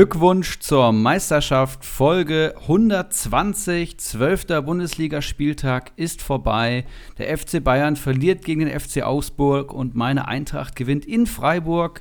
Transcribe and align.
Glückwunsch 0.00 0.60
zur 0.60 0.92
Meisterschaft. 0.92 1.84
Folge 1.84 2.54
120, 2.62 3.98
12. 3.98 4.46
Bundesligaspieltag 4.64 5.92
ist 5.96 6.22
vorbei. 6.22 6.86
Der 7.18 7.36
FC 7.36 7.62
Bayern 7.62 7.96
verliert 7.96 8.42
gegen 8.42 8.60
den 8.60 8.80
FC 8.80 9.02
Augsburg 9.02 9.74
und 9.74 9.94
meine 9.94 10.26
Eintracht 10.26 10.74
gewinnt 10.74 11.04
in 11.04 11.26
Freiburg. 11.26 12.00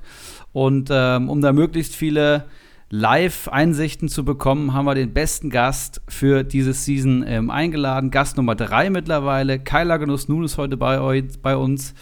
Und 0.54 0.88
ähm, 0.94 1.28
um 1.28 1.42
da 1.42 1.52
möglichst 1.52 1.94
viele 1.94 2.46
Live-Einsichten 2.90 4.08
zu 4.08 4.24
bekommen, 4.24 4.74
haben 4.74 4.86
wir 4.86 4.96
den 4.96 5.12
besten 5.12 5.50
Gast 5.50 6.02
für 6.08 6.46
diese 6.46 6.72
Season 6.72 7.26
ähm, 7.28 7.50
eingeladen. 7.50 8.12
Gast 8.12 8.38
Nummer 8.38 8.56
3 8.56 8.92
mittlerweile. 8.92 9.60
Keiler 9.60 10.00
Genuss 10.00 10.30
nun 10.30 10.46
ist 10.46 10.58
heute 10.58 10.78
bei, 10.78 11.02
euch, 11.02 11.42
bei 11.42 11.58
uns. 11.58 11.94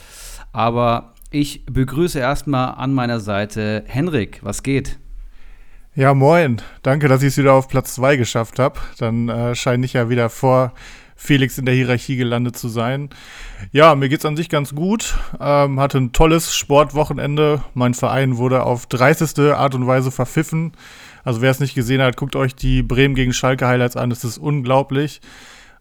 Aber 0.52 1.16
ich 1.32 1.66
begrüße 1.66 2.20
erstmal 2.20 2.76
an 2.76 2.94
meiner 2.94 3.20
Seite 3.20 3.84
Henrik. 3.88 4.42
Was 4.44 4.62
geht? 4.62 5.00
Ja, 5.98 6.14
moin. 6.14 6.62
Danke, 6.84 7.08
dass 7.08 7.24
ich 7.24 7.30
es 7.30 7.38
wieder 7.40 7.54
auf 7.54 7.70
Platz 7.70 7.96
2 7.96 8.18
geschafft 8.18 8.60
habe. 8.60 8.80
Dann 9.00 9.30
äh, 9.30 9.56
scheine 9.56 9.84
ich 9.84 9.94
ja 9.94 10.10
wieder 10.10 10.30
vor 10.30 10.74
Felix 11.16 11.58
in 11.58 11.66
der 11.66 11.74
Hierarchie 11.74 12.18
gelandet 12.18 12.56
zu 12.56 12.70
sein. 12.70 13.10
Ja, 13.72 13.96
mir 13.96 14.08
geht's 14.08 14.24
an 14.24 14.38
sich 14.38 14.48
ganz 14.48 14.76
gut. 14.76 15.18
Ähm, 15.40 15.80
hatte 15.80 15.98
ein 15.98 16.12
tolles 16.12 16.54
Sportwochenende. 16.54 17.64
Mein 17.74 17.96
Verein 17.96 18.38
wurde 18.38 18.62
auf 18.62 18.86
dreisteste 18.86 19.58
Art 19.58 19.74
und 19.74 19.88
Weise 19.88 20.12
verpfiffen. 20.12 20.74
Also 21.24 21.42
wer 21.42 21.50
es 21.50 21.60
nicht 21.60 21.74
gesehen 21.74 22.04
hat, 22.04 22.16
guckt 22.16 22.36
euch 22.36 22.54
die 22.54 22.84
Bremen 22.84 23.16
gegen 23.16 23.34
Schalke 23.34 23.66
Highlights 23.66 23.98
an. 23.98 24.12
Das 24.12 24.24
ist 24.24 24.38
unglaublich. 24.38 25.20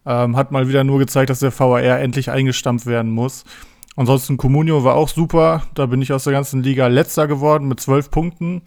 Ähm, 0.07 0.35
hat 0.35 0.51
mal 0.51 0.67
wieder 0.67 0.83
nur 0.83 0.99
gezeigt, 0.99 1.29
dass 1.29 1.41
der 1.41 1.53
VAR 1.53 2.01
endlich 2.01 2.31
eingestampft 2.31 2.87
werden 2.87 3.11
muss. 3.11 3.45
Ansonsten 3.97 4.39
Comunio 4.39 4.83
war 4.83 4.95
auch 4.95 5.11
super. 5.11 5.65
Da 5.75 5.85
bin 5.85 6.01
ich 6.01 6.15
aus 6.15 6.25
der 6.25 6.33
ganzen 6.33 6.63
Liga 6.63 6.87
letzter 6.87 7.27
geworden 7.27 7.69
mit 7.69 7.81
zwölf 7.81 8.11
Punkten. 8.11 8.63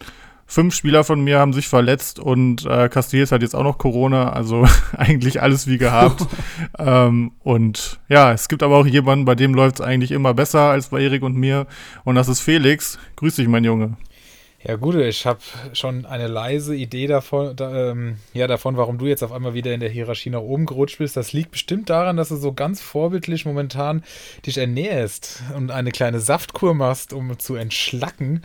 Fünf 0.52 0.74
Spieler 0.74 1.04
von 1.04 1.22
mir 1.22 1.38
haben 1.38 1.54
sich 1.54 1.68
verletzt 1.68 2.18
und 2.18 2.66
äh, 2.66 2.90
Castells 2.90 3.32
hat 3.32 3.44
jetzt 3.44 3.56
auch 3.56 3.62
noch 3.62 3.78
Corona, 3.78 4.32
also 4.32 4.68
eigentlich 4.98 5.44
alles 5.44 5.68
wie 5.68 5.78
gehabt. 5.78 6.26
ähm, 6.80 7.34
und 7.44 8.00
ja, 8.10 8.34
es 8.34 8.48
gibt 8.48 8.64
aber 8.64 8.78
auch 8.78 8.88
jemanden, 8.88 9.26
bei 9.26 9.36
dem 9.36 9.54
läuft 9.54 9.76
es 9.76 9.82
eigentlich 9.86 10.10
immer 10.10 10.34
besser 10.34 10.62
als 10.72 10.88
bei 10.88 11.04
Erik 11.04 11.22
und 11.22 11.36
mir. 11.36 11.68
Und 12.04 12.16
das 12.16 12.28
ist 12.30 12.40
Felix. 12.40 12.98
Grüß 13.18 13.36
dich, 13.36 13.48
mein 13.48 13.64
Junge. 13.64 13.96
Ja, 14.62 14.76
gut, 14.76 14.96
ich 14.96 15.26
habe 15.26 15.40
schon 15.72 16.06
eine 16.06 16.28
leise 16.28 16.76
Idee 16.76 17.08
davon, 17.08 17.56
da, 17.56 17.92
ähm, 17.92 18.18
ja, 18.34 18.46
davon, 18.46 18.76
warum 18.76 18.98
du 18.98 19.06
jetzt 19.06 19.24
auf 19.24 19.32
einmal 19.32 19.54
wieder 19.54 19.74
in 19.74 19.80
der 19.80 19.90
Hierarchie 19.90 20.30
nach 20.30 20.42
oben 20.42 20.66
gerutscht 20.66 20.98
bist. 20.98 21.16
Das 21.16 21.32
liegt 21.32 21.52
bestimmt 21.52 21.90
daran, 21.90 22.18
dass 22.18 22.28
du 22.28 22.36
so 22.36 22.52
ganz 22.52 22.82
vorbildlich 22.82 23.46
momentan 23.46 24.04
dich 24.46 24.58
ernährst 24.58 25.44
und 25.56 25.72
eine 25.72 25.92
kleine 25.92 26.20
Saftkur 26.20 26.74
machst, 26.74 27.14
um 27.14 27.40
zu 27.40 27.56
entschlacken. 27.56 28.44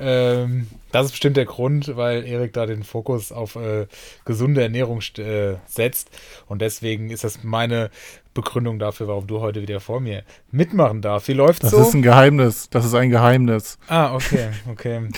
Ähm, 0.00 0.66
das 0.90 1.06
ist 1.06 1.12
bestimmt 1.12 1.36
der 1.36 1.44
Grund, 1.44 1.96
weil 1.96 2.26
Erik 2.26 2.52
da 2.54 2.66
den 2.66 2.82
Fokus 2.82 3.30
auf 3.30 3.54
äh, 3.54 3.86
gesunde 4.24 4.62
Ernährung 4.62 5.00
äh, 5.18 5.54
setzt. 5.68 6.10
Und 6.48 6.60
deswegen 6.60 7.08
ist 7.10 7.22
das 7.22 7.44
meine 7.44 7.90
Begründung 8.34 8.80
dafür, 8.80 9.06
warum 9.06 9.28
du 9.28 9.40
heute 9.40 9.62
wieder 9.62 9.78
vor 9.78 10.00
mir 10.00 10.24
mitmachen 10.50 11.02
darfst. 11.02 11.28
Wie 11.28 11.34
läuft's 11.34 11.60
das 11.60 11.70
so? 11.70 11.78
Das 11.78 11.88
ist 11.88 11.94
ein 11.94 12.02
Geheimnis. 12.02 12.68
Das 12.70 12.84
ist 12.84 12.94
ein 12.94 13.10
Geheimnis. 13.10 13.78
Ah, 13.86 14.12
okay, 14.14 14.48
okay. 14.68 15.08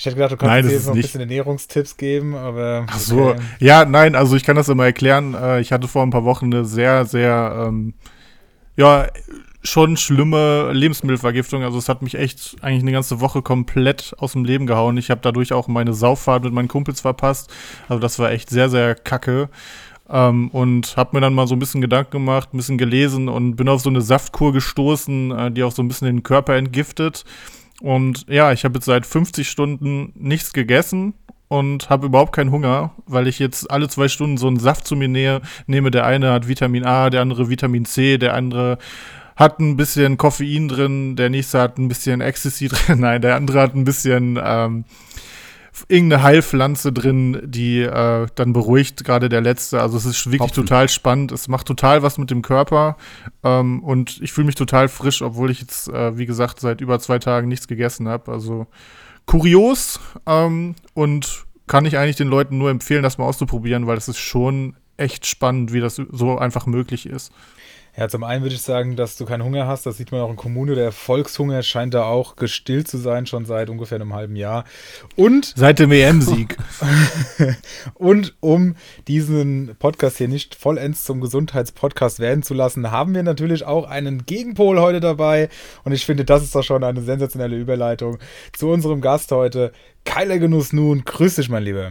Ich 0.00 0.06
hätte 0.06 0.16
gedacht, 0.16 0.32
du 0.32 0.36
kannst 0.38 0.64
nein, 0.64 0.70
jetzt 0.70 0.86
noch 0.86 0.94
ein 0.94 1.02
bisschen 1.02 1.20
Ernährungstipps 1.20 1.98
geben, 1.98 2.34
aber. 2.34 2.86
Ach 2.88 2.98
so, 2.98 3.32
okay. 3.32 3.40
ja, 3.58 3.84
nein, 3.84 4.14
also 4.14 4.34
ich 4.34 4.44
kann 4.44 4.56
das 4.56 4.70
immer 4.70 4.86
erklären. 4.86 5.34
Äh, 5.34 5.60
ich 5.60 5.72
hatte 5.72 5.88
vor 5.88 6.02
ein 6.02 6.08
paar 6.08 6.24
Wochen 6.24 6.46
eine 6.46 6.64
sehr, 6.64 7.04
sehr, 7.04 7.66
ähm, 7.66 7.92
ja, 8.78 9.08
schon 9.62 9.98
schlimme 9.98 10.72
Lebensmittelvergiftung. 10.72 11.64
Also 11.64 11.76
es 11.76 11.90
hat 11.90 12.00
mich 12.00 12.14
echt 12.14 12.56
eigentlich 12.62 12.80
eine 12.80 12.92
ganze 12.92 13.20
Woche 13.20 13.42
komplett 13.42 14.14
aus 14.16 14.32
dem 14.32 14.46
Leben 14.46 14.66
gehauen. 14.66 14.96
Ich 14.96 15.10
habe 15.10 15.20
dadurch 15.22 15.52
auch 15.52 15.68
meine 15.68 15.92
Sauffahrt 15.92 16.44
mit 16.44 16.54
meinen 16.54 16.68
Kumpels 16.68 17.02
verpasst. 17.02 17.52
Also 17.86 18.00
das 18.00 18.18
war 18.18 18.30
echt 18.30 18.48
sehr, 18.48 18.70
sehr 18.70 18.94
kacke. 18.94 19.50
Ähm, 20.08 20.48
und 20.48 20.96
habe 20.96 21.14
mir 21.14 21.20
dann 21.20 21.34
mal 21.34 21.46
so 21.46 21.54
ein 21.54 21.58
bisschen 21.58 21.82
Gedanken 21.82 22.12
gemacht, 22.12 22.54
ein 22.54 22.56
bisschen 22.56 22.78
gelesen 22.78 23.28
und 23.28 23.56
bin 23.56 23.68
auf 23.68 23.82
so 23.82 23.90
eine 23.90 24.00
Saftkur 24.00 24.54
gestoßen, 24.54 25.30
äh, 25.30 25.50
die 25.50 25.62
auch 25.62 25.72
so 25.72 25.82
ein 25.82 25.88
bisschen 25.88 26.06
den 26.06 26.22
Körper 26.22 26.56
entgiftet. 26.56 27.26
Und 27.80 28.26
ja, 28.28 28.52
ich 28.52 28.64
habe 28.64 28.74
jetzt 28.76 28.84
seit 28.84 29.06
50 29.06 29.48
Stunden 29.48 30.12
nichts 30.14 30.52
gegessen 30.52 31.14
und 31.48 31.90
habe 31.90 32.06
überhaupt 32.06 32.34
keinen 32.34 32.52
Hunger, 32.52 32.92
weil 33.06 33.26
ich 33.26 33.38
jetzt 33.38 33.70
alle 33.70 33.88
zwei 33.88 34.08
Stunden 34.08 34.36
so 34.36 34.46
einen 34.46 34.60
Saft 34.60 34.86
zu 34.86 34.94
mir 34.94 35.08
nähe, 35.08 35.40
nehme. 35.66 35.90
Der 35.90 36.06
eine 36.06 36.32
hat 36.32 36.46
Vitamin 36.46 36.84
A, 36.84 37.10
der 37.10 37.22
andere 37.22 37.48
Vitamin 37.48 37.84
C, 37.86 38.18
der 38.18 38.34
andere 38.34 38.78
hat 39.34 39.58
ein 39.58 39.76
bisschen 39.76 40.18
Koffein 40.18 40.68
drin, 40.68 41.16
der 41.16 41.30
nächste 41.30 41.60
hat 41.60 41.78
ein 41.78 41.88
bisschen 41.88 42.20
Ecstasy 42.20 42.68
drin, 42.68 43.00
nein, 43.00 43.22
der 43.22 43.36
andere 43.36 43.60
hat 43.60 43.74
ein 43.74 43.84
bisschen 43.84 44.38
ähm, 44.42 44.84
irgendeine 45.88 46.22
Heilpflanze 46.22 46.92
drin, 46.92 47.40
die 47.44 47.80
äh, 47.80 48.26
dann 48.34 48.52
beruhigt, 48.52 49.04
gerade 49.04 49.28
der 49.28 49.40
letzte. 49.40 49.80
Also 49.80 49.96
es 49.96 50.04
ist 50.04 50.26
wirklich 50.26 50.40
Hopfen. 50.40 50.66
total 50.66 50.88
spannend. 50.88 51.32
Es 51.32 51.48
macht 51.48 51.66
total 51.66 52.02
was 52.02 52.18
mit 52.18 52.30
dem 52.30 52.42
Körper. 52.42 52.96
Ähm, 53.42 53.82
und 53.82 54.20
ich 54.20 54.32
fühle 54.32 54.46
mich 54.46 54.56
total 54.56 54.88
frisch, 54.88 55.22
obwohl 55.22 55.50
ich 55.50 55.60
jetzt, 55.60 55.88
äh, 55.88 56.16
wie 56.18 56.26
gesagt, 56.26 56.60
seit 56.60 56.80
über 56.80 56.98
zwei 56.98 57.18
Tagen 57.18 57.48
nichts 57.48 57.68
gegessen 57.68 58.08
habe. 58.08 58.32
Also 58.32 58.66
kurios 59.26 60.00
ähm, 60.26 60.74
und 60.94 61.44
kann 61.66 61.84
ich 61.84 61.96
eigentlich 61.96 62.16
den 62.16 62.28
Leuten 62.28 62.58
nur 62.58 62.70
empfehlen, 62.70 63.02
das 63.02 63.16
mal 63.16 63.26
auszuprobieren, 63.26 63.86
weil 63.86 63.96
es 63.96 64.08
ist 64.08 64.18
schon 64.18 64.74
echt 64.96 65.24
spannend, 65.24 65.72
wie 65.72 65.80
das 65.80 66.02
so 66.10 66.36
einfach 66.38 66.66
möglich 66.66 67.06
ist. 67.06 67.32
Ja, 67.96 68.08
zum 68.08 68.22
einen 68.22 68.42
würde 68.42 68.54
ich 68.54 68.62
sagen, 68.62 68.94
dass 68.94 69.16
du 69.16 69.24
keinen 69.24 69.44
Hunger 69.44 69.66
hast. 69.66 69.84
Das 69.84 69.96
sieht 69.96 70.12
man 70.12 70.20
auch 70.20 70.30
in 70.30 70.36
Kommune. 70.36 70.74
Der 70.74 70.92
Volkshunger 70.92 71.62
scheint 71.62 71.92
da 71.92 72.04
auch 72.04 72.36
gestillt 72.36 72.88
zu 72.88 72.98
sein, 72.98 73.26
schon 73.26 73.44
seit 73.44 73.68
ungefähr 73.68 73.96
einem 73.96 74.14
halben 74.14 74.36
Jahr. 74.36 74.64
Und. 75.16 75.52
Seit 75.56 75.80
dem 75.80 75.90
EM-Sieg. 75.90 76.56
und 77.94 78.36
um 78.40 78.76
diesen 79.08 79.74
Podcast 79.78 80.18
hier 80.18 80.28
nicht 80.28 80.54
vollends 80.54 81.04
zum 81.04 81.20
Gesundheitspodcast 81.20 82.20
werden 82.20 82.42
zu 82.42 82.54
lassen, 82.54 82.90
haben 82.90 83.14
wir 83.14 83.24
natürlich 83.24 83.64
auch 83.66 83.88
einen 83.88 84.24
Gegenpol 84.24 84.80
heute 84.80 85.00
dabei. 85.00 85.48
Und 85.84 85.92
ich 85.92 86.06
finde, 86.06 86.24
das 86.24 86.44
ist 86.44 86.54
doch 86.54 86.62
schon 86.62 86.84
eine 86.84 87.02
sensationelle 87.02 87.56
Überleitung 87.56 88.18
zu 88.56 88.68
unserem 88.68 89.00
Gast 89.00 89.32
heute. 89.32 89.72
Keiler 90.04 90.38
Genuss 90.38 90.72
nun. 90.72 91.04
Grüß 91.04 91.34
dich, 91.36 91.48
mein 91.48 91.64
Lieber. 91.64 91.90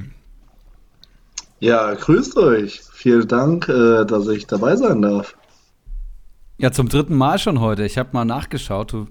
Ja, 1.60 1.94
grüßt 1.94 2.38
euch. 2.38 2.82
Vielen 2.94 3.28
Dank, 3.28 3.68
äh, 3.68 4.06
dass 4.06 4.28
ich 4.30 4.48
dabei 4.48 4.78
sein 4.78 5.02
darf. 5.02 5.36
Ja, 6.62 6.74
zum 6.74 6.90
dritten 6.90 7.16
Mal 7.16 7.40
schon 7.40 7.62
heute. 7.62 7.86
Ich 7.86 7.98
habe 7.98 8.10
mal 8.12 8.26
nachgeschaut. 8.26 8.92
Du 8.92 9.08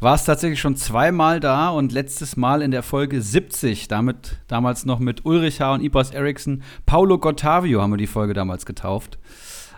warst 0.00 0.26
tatsächlich 0.26 0.60
schon 0.60 0.76
zweimal 0.76 1.40
da 1.40 1.70
und 1.70 1.92
letztes 1.92 2.36
Mal 2.36 2.60
in 2.60 2.72
der 2.72 2.82
Folge 2.82 3.22
70, 3.22 3.88
damit 3.88 4.36
damals 4.48 4.84
noch 4.84 4.98
mit 4.98 5.24
Ulrich 5.24 5.62
H. 5.62 5.72
und 5.72 5.82
Ibras 5.82 6.10
Eriksson. 6.10 6.62
Paulo 6.84 7.16
Gottavio 7.16 7.80
haben 7.80 7.94
wir 7.94 7.96
die 7.96 8.06
Folge 8.06 8.34
damals 8.34 8.66
getauft. 8.66 9.18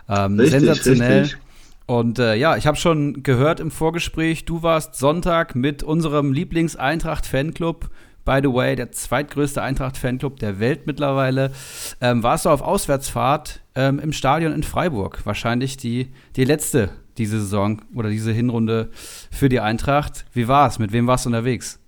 Ähm, 0.09 0.37
richtig, 0.37 0.59
sensationell. 0.59 1.21
Richtig. 1.21 1.39
Und 1.85 2.19
äh, 2.19 2.35
ja, 2.35 2.57
ich 2.57 2.67
habe 2.67 2.75
schon 2.75 3.23
gehört 3.23 3.61
im 3.61 3.71
Vorgespräch, 3.71 4.43
du 4.43 4.61
warst 4.61 4.95
Sonntag 4.95 5.55
mit 5.55 5.81
unserem 5.81 6.33
Lieblings-Eintracht-Fanclub 6.33 7.89
by 8.25 8.39
the 8.41 8.53
way, 8.53 8.75
der 8.75 8.91
zweitgrößte 8.91 9.61
Eintracht-Fanclub 9.61 10.39
der 10.39 10.59
Welt 10.59 10.87
mittlerweile. 10.87 11.51
Ähm, 11.99 12.23
warst 12.23 12.45
du 12.45 12.49
auf 12.49 12.61
Auswärtsfahrt 12.61 13.61
ähm, 13.75 13.99
im 13.99 14.13
Stadion 14.13 14.53
in 14.53 14.63
Freiburg? 14.63 15.25
Wahrscheinlich 15.25 15.75
die, 15.75 16.07
die 16.37 16.45
letzte 16.45 16.89
diese 17.17 17.39
Saison 17.39 17.81
oder 17.93 18.09
diese 18.09 18.31
Hinrunde 18.31 18.89
für 19.31 19.49
die 19.49 19.59
Eintracht. 19.59 20.25
Wie 20.33 20.47
war 20.47 20.67
es? 20.67 20.79
Mit 20.79 20.91
wem 20.91 21.07
warst 21.07 21.25
du 21.25 21.29
unterwegs? 21.29 21.79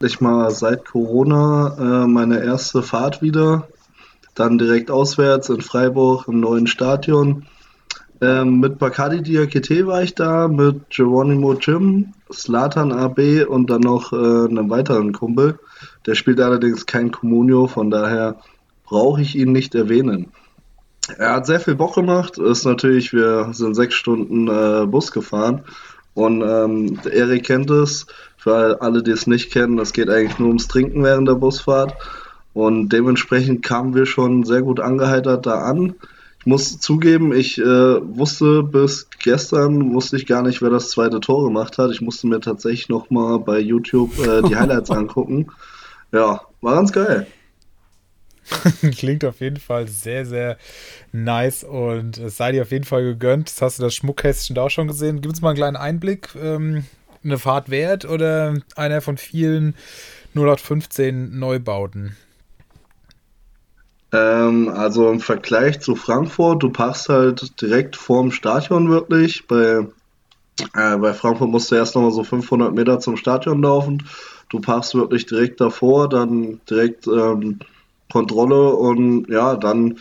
Ich 0.00 0.20
mal 0.20 0.50
seit 0.50 0.84
Corona 0.84 2.04
äh, 2.04 2.06
meine 2.06 2.42
erste 2.42 2.82
Fahrt 2.82 3.22
wieder. 3.22 3.68
Dann 4.34 4.58
direkt 4.58 4.90
auswärts 4.90 5.48
in 5.48 5.60
Freiburg 5.60 6.26
im 6.26 6.40
neuen 6.40 6.66
Stadion. 6.66 7.46
Ähm, 8.20 8.60
mit 8.60 8.78
Bacardi 8.78 9.20
Diakite 9.20 9.86
war 9.86 10.02
ich 10.02 10.14
da, 10.14 10.48
mit 10.48 10.90
Geronimo 10.90 11.54
Jim, 11.54 12.14
Slatan 12.32 12.92
AB 12.92 13.46
und 13.48 13.68
dann 13.68 13.80
noch 13.80 14.12
äh, 14.12 14.16
einem 14.16 14.70
weiteren 14.70 15.12
Kumpel. 15.12 15.58
Der 16.06 16.14
spielt 16.14 16.40
allerdings 16.40 16.86
kein 16.86 17.10
Comunio, 17.10 17.66
von 17.66 17.90
daher 17.90 18.36
brauche 18.84 19.22
ich 19.22 19.36
ihn 19.36 19.52
nicht 19.52 19.74
erwähnen. 19.74 20.32
Er 21.18 21.34
hat 21.34 21.46
sehr 21.46 21.60
viel 21.60 21.74
Bock 21.74 21.94
gemacht. 21.94 22.38
Ist 22.38 22.64
natürlich, 22.64 23.12
wir 23.12 23.50
sind 23.52 23.74
sechs 23.74 23.94
Stunden 23.94 24.48
äh, 24.48 24.86
Bus 24.86 25.12
gefahren. 25.12 25.62
Und 26.14 26.42
ähm, 26.42 27.00
Erik 27.10 27.44
kennt 27.44 27.70
es. 27.70 28.06
Für 28.36 28.82
alle, 28.82 29.02
die 29.02 29.12
es 29.12 29.26
nicht 29.26 29.52
kennen, 29.52 29.78
es 29.78 29.92
geht 29.92 30.10
eigentlich 30.10 30.38
nur 30.38 30.48
ums 30.48 30.68
Trinken 30.68 31.04
während 31.04 31.28
der 31.28 31.34
Busfahrt. 31.34 31.94
Und 32.54 32.90
dementsprechend 32.90 33.62
kamen 33.62 33.94
wir 33.94 34.04
schon 34.04 34.44
sehr 34.44 34.62
gut 34.62 34.80
angeheitert 34.80 35.46
da 35.46 35.60
an. 35.62 35.94
Ich 36.40 36.46
muss 36.46 36.80
zugeben, 36.80 37.32
ich 37.32 37.58
äh, 37.58 37.64
wusste 37.64 38.64
bis 38.64 39.08
gestern, 39.20 39.94
wusste 39.94 40.16
ich 40.16 40.26
gar 40.26 40.42
nicht, 40.42 40.60
wer 40.60 40.70
das 40.70 40.90
zweite 40.90 41.20
Tor 41.20 41.44
gemacht 41.44 41.78
hat. 41.78 41.92
Ich 41.92 42.00
musste 42.00 42.26
mir 42.26 42.40
tatsächlich 42.40 42.88
nochmal 42.88 43.38
bei 43.38 43.60
YouTube 43.60 44.18
äh, 44.18 44.42
die 44.42 44.56
Highlights 44.58 44.90
angucken. 44.90 45.52
Ja, 46.10 46.40
war 46.60 46.74
ganz 46.74 46.92
geil. 46.92 47.28
Klingt 48.96 49.24
auf 49.24 49.40
jeden 49.40 49.58
Fall 49.58 49.88
sehr, 49.88 50.26
sehr 50.26 50.56
nice 51.12 51.64
und 51.64 52.18
es 52.18 52.36
sei 52.36 52.52
dir 52.52 52.62
auf 52.62 52.70
jeden 52.70 52.84
Fall 52.84 53.02
gegönnt. 53.02 53.48
Jetzt 53.50 53.62
hast 53.62 53.78
du 53.78 53.82
das 53.82 53.94
Schmuckkästchen 53.94 54.54
da 54.54 54.62
auch 54.62 54.70
schon 54.70 54.88
gesehen. 54.88 55.20
Gibt 55.20 55.34
es 55.34 55.40
mal 55.40 55.50
einen 55.50 55.58
kleinen 55.58 55.76
Einblick? 55.76 56.28
Ähm, 56.40 56.84
eine 57.24 57.38
Fahrt 57.38 57.70
wert 57.70 58.04
oder 58.04 58.54
einer 58.76 59.00
von 59.00 59.16
vielen 59.16 59.74
0815 60.34 61.38
Neubauten? 61.38 62.16
Ähm, 64.12 64.68
also 64.68 65.10
im 65.10 65.20
Vergleich 65.20 65.80
zu 65.80 65.96
Frankfurt, 65.96 66.62
du 66.62 66.70
parkst 66.70 67.08
halt 67.08 67.60
direkt 67.60 67.96
vorm 67.96 68.30
Stadion 68.30 68.90
wirklich. 68.90 69.46
Bei, 69.46 69.86
äh, 70.74 70.96
bei 70.96 71.14
Frankfurt 71.14 71.48
musst 71.48 71.70
du 71.70 71.76
erst 71.76 71.94
nochmal 71.94 72.12
so 72.12 72.22
500 72.22 72.74
Meter 72.74 73.00
zum 73.00 73.16
Stadion 73.16 73.62
laufen. 73.62 74.02
Du 74.50 74.60
parkst 74.60 74.94
wirklich 74.94 75.24
direkt 75.24 75.60
davor, 75.60 76.10
dann 76.10 76.60
direkt 76.68 77.06
ähm, 77.06 77.60
Kontrolle 78.12 78.74
und 78.74 79.28
ja, 79.28 79.56
dann 79.56 79.98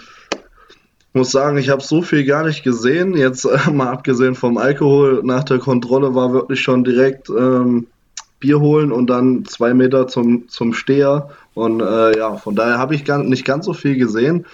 muss 1.14 1.32
sagen, 1.32 1.58
ich 1.58 1.70
habe 1.70 1.82
so 1.82 2.02
viel 2.02 2.26
gar 2.26 2.46
nicht 2.46 2.64
gesehen. 2.64 3.16
Jetzt 3.16 3.46
äh, 3.46 3.72
mal 3.72 3.90
abgesehen 3.90 4.36
vom 4.36 4.58
Alkohol, 4.58 5.22
nach 5.24 5.44
der 5.44 5.60
Kontrolle 5.60 6.14
war 6.16 6.34
wirklich 6.34 6.62
schon 6.62 6.84
direkt 6.84 7.30
ähm, 7.30 7.88
Bier 8.40 8.60
holen 8.60 8.92
und 8.92 9.10
dann 9.10 9.46
zwei 9.46 9.74
Meter 9.74 10.08
zum, 10.08 10.48
zum 10.48 10.74
Steher. 10.74 11.30
Und 11.54 11.82
äh, 11.82 12.18
ja, 12.18 12.38
von 12.38 12.56
daher 12.56 12.78
habe 12.78 12.96
ich 12.96 13.06
gar, 13.06 13.20
nicht 13.20 13.46
ganz 13.46 13.66
so 13.66 13.74
viel 13.74 13.98
gesehen. 13.98 14.46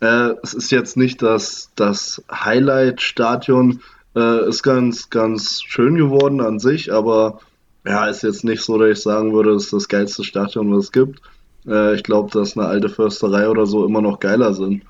Äh, 0.00 0.34
es 0.42 0.54
ist 0.54 0.70
jetzt 0.70 0.96
nicht 0.96 1.22
das, 1.22 1.70
das 1.76 2.22
Highlight-Stadion, 2.30 3.80
äh, 4.16 4.48
ist 4.48 4.62
ganz, 4.62 5.10
ganz 5.10 5.62
schön 5.62 5.94
geworden 5.94 6.40
an 6.40 6.58
sich, 6.58 6.92
aber 6.92 7.40
ja, 7.86 8.06
ist 8.06 8.22
jetzt 8.22 8.44
nicht 8.44 8.62
so, 8.62 8.78
dass 8.78 8.90
ich 8.90 9.02
sagen 9.02 9.32
würde, 9.32 9.52
es 9.52 9.64
ist 9.64 9.72
das 9.72 9.88
geilste 9.88 10.24
Stadion, 10.24 10.74
was 10.74 10.84
es 10.84 10.92
gibt. 10.92 11.20
Äh, 11.66 11.94
ich 11.94 12.02
glaube, 12.02 12.30
dass 12.30 12.56
eine 12.56 12.66
alte 12.66 12.88
Försterei 12.88 13.48
oder 13.48 13.66
so 13.66 13.86
immer 13.86 14.02
noch 14.02 14.20
geiler 14.20 14.54
sind. 14.54 14.82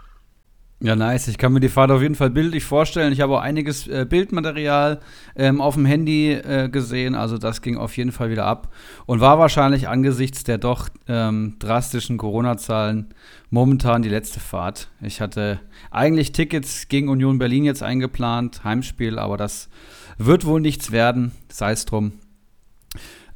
Ja, 0.82 0.96
nice. 0.96 1.28
Ich 1.28 1.36
kann 1.36 1.52
mir 1.52 1.60
die 1.60 1.68
Fahrt 1.68 1.90
auf 1.90 2.00
jeden 2.00 2.14
Fall 2.14 2.30
bildlich 2.30 2.64
vorstellen. 2.64 3.12
Ich 3.12 3.20
habe 3.20 3.34
auch 3.34 3.42
einiges 3.42 3.86
äh, 3.86 4.06
Bildmaterial 4.08 5.00
ähm, 5.36 5.60
auf 5.60 5.74
dem 5.74 5.84
Handy 5.84 6.32
äh, 6.32 6.70
gesehen. 6.70 7.14
Also 7.14 7.36
das 7.36 7.60
ging 7.60 7.76
auf 7.76 7.94
jeden 7.98 8.12
Fall 8.12 8.30
wieder 8.30 8.46
ab. 8.46 8.72
Und 9.04 9.20
war 9.20 9.38
wahrscheinlich 9.38 9.88
angesichts 9.88 10.42
der 10.42 10.56
doch 10.56 10.88
ähm, 11.06 11.56
drastischen 11.58 12.16
Corona-Zahlen 12.16 13.12
momentan 13.50 14.00
die 14.00 14.08
letzte 14.08 14.40
Fahrt. 14.40 14.88
Ich 15.02 15.20
hatte 15.20 15.60
eigentlich 15.90 16.32
Tickets 16.32 16.88
gegen 16.88 17.10
Union 17.10 17.38
Berlin 17.38 17.64
jetzt 17.64 17.82
eingeplant, 17.82 18.64
Heimspiel, 18.64 19.18
aber 19.18 19.36
das 19.36 19.68
wird 20.16 20.46
wohl 20.46 20.62
nichts 20.62 20.92
werden. 20.92 21.32
Sei 21.50 21.72
es 21.72 21.84
drum. 21.84 22.12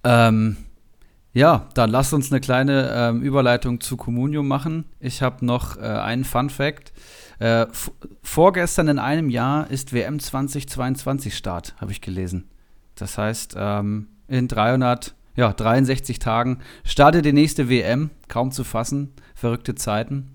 Ähm, 0.02 0.56
ja, 1.34 1.69
dann 1.75 1.90
lasst 1.90 2.14
uns 2.14 2.31
eine 2.31 2.40
kleine 2.40 2.90
ähm, 2.94 3.22
Überleitung 3.22 3.81
zu 3.81 3.96
Communio 3.96 4.44
machen. 4.44 4.84
Ich 5.00 5.20
habe 5.20 5.44
noch 5.44 5.76
äh, 5.76 5.81
einen 5.81 6.25
Fun 6.25 6.48
Fact. 6.48 6.92
Äh, 7.40 7.66
vorgestern 8.22 8.86
in 8.86 8.98
einem 9.00 9.28
Jahr 9.28 9.69
ist 9.69 9.92
WM 9.92 10.20
2022 10.20 11.36
Start, 11.36 11.75
habe 11.78 11.90
ich 11.90 12.00
gelesen. 12.00 12.48
Das 12.94 13.19
heißt, 13.19 13.56
ähm, 13.58 14.06
in 14.28 14.46
300, 14.46 15.16
ja, 15.34 15.52
63 15.52 16.20
Tagen 16.20 16.60
startet 16.84 17.25
die 17.25 17.32
nächste 17.32 17.69
WM, 17.69 18.10
kaum 18.28 18.52
zu 18.52 18.62
fassen, 18.62 19.12
verrückte 19.34 19.75
Zeiten. 19.75 20.31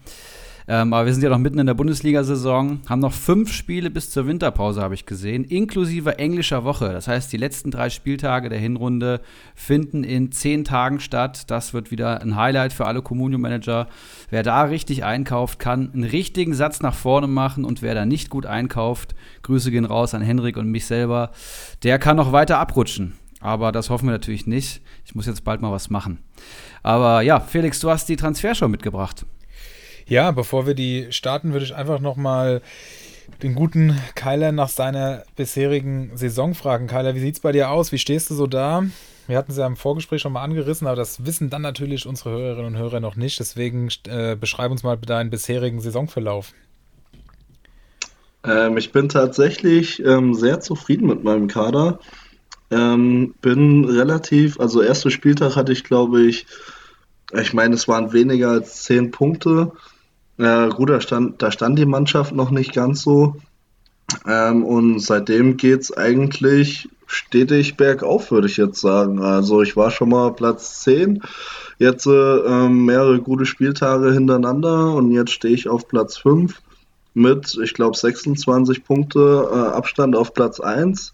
Ähm, 0.72 0.94
aber 0.94 1.08
wir 1.08 1.14
sind 1.14 1.24
ja 1.24 1.32
noch 1.32 1.40
mitten 1.40 1.58
in 1.58 1.66
der 1.66 1.74
Bundesliga-Saison, 1.74 2.82
haben 2.88 3.00
noch 3.00 3.12
fünf 3.12 3.52
Spiele 3.52 3.90
bis 3.90 4.12
zur 4.12 4.28
Winterpause, 4.28 4.84
habe 4.84 4.94
ich 4.94 5.08
gesehen, 5.08 5.44
inklusive 5.44 6.20
englischer 6.20 6.64
Woche. 6.64 6.94
Das 6.94 7.08
heißt, 7.08 7.34
die 7.34 7.38
letzten 7.38 7.72
drei 7.72 7.90
Spieltage 7.90 8.50
der 8.50 8.60
Hinrunde 8.60 9.22
finden 9.56 10.04
in 10.04 10.32
zehn 10.32 10.64
Tagen 10.64 11.00
statt. 11.00 11.50
Das 11.50 11.74
wird 11.74 11.90
wieder 11.90 12.22
ein 12.22 12.36
Highlight 12.36 12.72
für 12.72 12.86
alle 12.86 13.02
Communio-Manager. 13.02 13.88
Wer 14.30 14.44
da 14.44 14.62
richtig 14.62 15.04
einkauft, 15.04 15.58
kann 15.58 15.90
einen 15.92 16.04
richtigen 16.04 16.54
Satz 16.54 16.82
nach 16.82 16.94
vorne 16.94 17.26
machen 17.26 17.66
und 17.66 17.82
wer 17.82 17.96
da 17.96 18.06
nicht 18.06 18.30
gut 18.30 18.46
einkauft, 18.46 19.16
Grüße 19.42 19.72
gehen 19.72 19.86
raus 19.86 20.14
an 20.14 20.22
Henrik 20.22 20.56
und 20.56 20.70
mich 20.70 20.86
selber, 20.86 21.32
der 21.82 21.98
kann 21.98 22.16
noch 22.16 22.32
weiter 22.32 22.60
abrutschen. 22.60 23.16
Aber 23.40 23.72
das 23.72 23.90
hoffen 23.90 24.06
wir 24.06 24.12
natürlich 24.12 24.46
nicht. 24.46 24.84
Ich 25.04 25.16
muss 25.16 25.26
jetzt 25.26 25.44
bald 25.44 25.62
mal 25.62 25.72
was 25.72 25.90
machen. 25.90 26.20
Aber 26.84 27.22
ja, 27.22 27.40
Felix, 27.40 27.80
du 27.80 27.90
hast 27.90 28.08
die 28.08 28.18
Transfershow 28.18 28.68
mitgebracht. 28.68 29.26
Ja, 30.10 30.32
bevor 30.32 30.66
wir 30.66 30.74
die 30.74 31.06
starten, 31.12 31.54
würde 31.54 31.66
ich 31.66 31.76
einfach 31.76 32.00
nochmal 32.00 32.64
den 33.44 33.54
guten 33.54 33.96
Kyler 34.16 34.52
nach 34.52 34.70
seiner 34.70 35.24
bisherigen 35.36 36.18
Saison 36.18 36.56
fragen. 36.56 36.88
Kyler, 36.88 37.14
wie 37.14 37.20
sieht 37.20 37.36
es 37.36 37.40
bei 37.42 37.52
dir 37.52 37.70
aus? 37.70 37.92
Wie 37.92 38.00
stehst 38.00 38.32
du 38.32 38.34
so 38.34 38.48
da? 38.48 38.84
Wir 39.28 39.38
hatten 39.38 39.52
es 39.52 39.60
ja 39.60 39.68
im 39.68 39.76
Vorgespräch 39.76 40.24
schon 40.24 40.34
mal 40.34 40.42
angerissen, 40.42 40.88
aber 40.88 40.96
das 40.96 41.28
wissen 41.28 41.52
dann 41.52 41.62
natürlich 41.62 42.08
unsere 42.08 42.32
Hörerinnen 42.32 42.74
und 42.74 42.80
Hörer 42.80 43.00
noch 43.00 43.16
nicht. 43.16 43.40
Deswegen 43.40 43.90
äh, 44.08 44.36
beschreib 44.36 44.72
uns 44.72 44.82
mal 44.82 44.98
deinen 44.98 45.30
bisherigen 45.30 45.80
Saisonverlauf. 45.80 46.54
Ähm, 48.44 48.78
ich 48.78 48.92
bin 48.92 49.10
tatsächlich 49.10 50.04
ähm, 50.04 50.34
sehr 50.34 50.60
zufrieden 50.60 51.08
mit 51.08 51.24
meinem 51.24 51.48
Kader. 51.48 52.00
Ähm, 52.72 53.36
bin 53.42 53.86
relativ, 53.86 54.60
also 54.60 54.82
erster 54.82 55.12
Spieltag 55.12 55.56
hatte 55.56 55.72
ich, 55.72 55.84
glaube 55.84 56.24
ich, 56.24 56.48
ich 57.34 57.54
meine, 57.54 57.76
es 57.76 57.88
waren 57.88 58.12
weniger 58.12 58.50
als 58.50 58.82
zehn 58.84 59.12
Punkte. 59.12 59.72
Äh, 60.40 60.70
gut, 60.70 60.90
da 60.90 61.02
stand, 61.02 61.42
da 61.42 61.52
stand 61.52 61.78
die 61.78 61.86
Mannschaft 61.86 62.34
noch 62.34 62.50
nicht 62.50 62.74
ganz 62.74 63.02
so. 63.02 63.36
Ähm, 64.26 64.64
und 64.64 65.00
seitdem 65.00 65.58
geht 65.58 65.82
es 65.82 65.96
eigentlich 65.96 66.88
stetig 67.06 67.76
bergauf, 67.76 68.32
würde 68.32 68.48
ich 68.48 68.56
jetzt 68.58 68.80
sagen. 68.80 69.22
Also 69.22 69.62
ich 69.62 69.76
war 69.76 69.92
schon 69.92 70.10
mal 70.10 70.32
Platz 70.32 70.82
10, 70.82 71.22
jetzt 71.78 72.06
äh, 72.06 72.70
mehrere 72.70 73.20
gute 73.20 73.46
Spieltage 73.46 74.14
hintereinander 74.14 74.94
und 74.94 75.12
jetzt 75.12 75.32
stehe 75.32 75.54
ich 75.54 75.68
auf 75.68 75.88
Platz 75.88 76.18
5 76.18 76.62
mit, 77.14 77.58
ich 77.62 77.74
glaube, 77.74 77.98
26 77.98 78.86
Punkte 78.86 79.50
äh, 79.52 79.56
Abstand 79.76 80.16
auf 80.16 80.34
Platz 80.34 80.62
1 80.62 81.14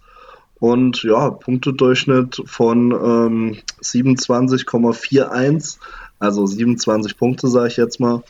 und 0.60 1.02
ja, 1.04 1.32
Punktedurchschnitt 1.32 2.44
von 2.46 2.92
ähm, 2.92 3.58
27,41, 3.82 5.78
also 6.20 6.46
27 6.46 7.18
Punkte, 7.18 7.48
sage 7.48 7.70
ich 7.70 7.78
jetzt 7.78 8.00
mal. 8.00 8.22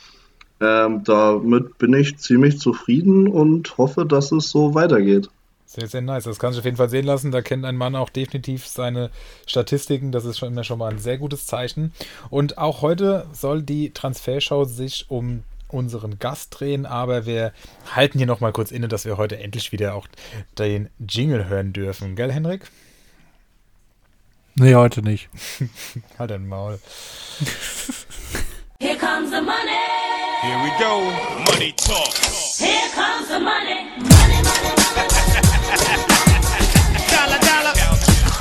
Ähm, 0.60 1.04
damit 1.04 1.78
bin 1.78 1.94
ich 1.94 2.16
ziemlich 2.18 2.58
zufrieden 2.58 3.28
und 3.28 3.76
hoffe, 3.76 4.06
dass 4.06 4.32
es 4.32 4.48
so 4.48 4.74
weitergeht. 4.74 5.28
Sehr, 5.66 5.88
sehr 5.88 6.00
nice. 6.00 6.24
Das 6.24 6.38
kann 6.38 6.52
ich 6.52 6.58
auf 6.58 6.64
jeden 6.64 6.76
Fall 6.76 6.88
sehen 6.88 7.04
lassen. 7.04 7.32
Da 7.32 7.42
kennt 7.42 7.64
ein 7.64 7.76
Mann 7.76 7.96
auch 7.96 8.08
definitiv 8.08 8.66
seine 8.66 9.10
Statistiken. 9.46 10.12
Das 10.12 10.24
ist 10.24 10.38
schon 10.38 10.52
immer 10.52 10.64
schon 10.64 10.78
mal 10.78 10.92
ein 10.92 10.98
sehr 10.98 11.18
gutes 11.18 11.46
Zeichen. 11.46 11.92
Und 12.30 12.56
auch 12.56 12.82
heute 12.82 13.26
soll 13.32 13.62
die 13.62 13.90
Transferschau 13.90 14.64
sich 14.64 15.06
um 15.08 15.42
unseren 15.68 16.18
Gast 16.20 16.58
drehen, 16.58 16.86
aber 16.86 17.26
wir 17.26 17.52
halten 17.94 18.18
hier 18.18 18.26
nochmal 18.28 18.52
kurz 18.52 18.70
inne, 18.70 18.86
dass 18.86 19.04
wir 19.04 19.16
heute 19.16 19.38
endlich 19.38 19.72
wieder 19.72 19.94
auch 19.94 20.06
den 20.58 20.88
Jingle 21.00 21.48
hören 21.48 21.72
dürfen. 21.72 22.14
Gell, 22.14 22.30
Henrik? 22.30 22.70
Nee, 24.54 24.74
heute 24.74 25.02
nicht. 25.02 25.28
halt 26.18 26.30
dein 26.30 26.48
Maul. 26.48 26.78
Here 28.80 28.96
comes 28.96 29.30
the 29.30 29.40
money. 29.40 29.75
Here 30.46 30.62
we 30.62 30.70
go. 30.78 31.10
Money 31.50 31.72
talk. 31.72 32.14
Here 32.56 32.88
comes 32.94 33.26
the 33.26 33.40
money. 33.40 33.90
Money, 33.98 34.38
money, 34.46 34.70
money. 34.94 35.16
Dollar, 37.10 37.40
dollar. 37.40 37.74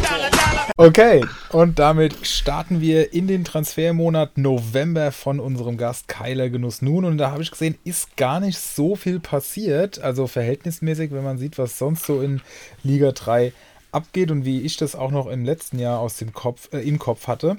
Dollar, 0.03 0.29
dollar. 0.29 0.74
Okay, 0.77 1.25
und 1.50 1.79
damit 1.79 2.27
starten 2.27 2.79
wir 2.79 3.12
in 3.12 3.25
den 3.25 3.43
Transfermonat 3.43 4.38
November 4.38 5.12
von 5.12 5.39
unserem 5.39 5.77
Gast 5.77 6.07
Kyler 6.07 6.51
Genuss 6.51 6.83
nun. 6.83 7.05
Und 7.05 7.17
da 7.17 7.31
habe 7.31 7.41
ich 7.41 7.50
gesehen, 7.50 7.75
ist 7.85 8.15
gar 8.17 8.39
nicht 8.39 8.59
so 8.59 8.95
viel 8.95 9.19
passiert. 9.19 9.97
Also 9.97 10.27
verhältnismäßig, 10.27 11.12
wenn 11.12 11.24
man 11.24 11.39
sieht, 11.39 11.57
was 11.57 11.79
sonst 11.79 12.05
so 12.05 12.21
in 12.21 12.41
Liga 12.83 13.13
3 13.13 13.51
abgeht 13.91 14.29
und 14.29 14.45
wie 14.45 14.62
ich 14.62 14.77
das 14.77 14.93
auch 14.93 15.09
noch 15.09 15.25
im 15.25 15.43
letzten 15.43 15.79
Jahr 15.79 16.01
aus 16.01 16.17
dem 16.17 16.33
Kopf, 16.33 16.71
äh, 16.71 16.88
im 16.88 17.00
Kopf 17.00 17.25
hatte. 17.25 17.57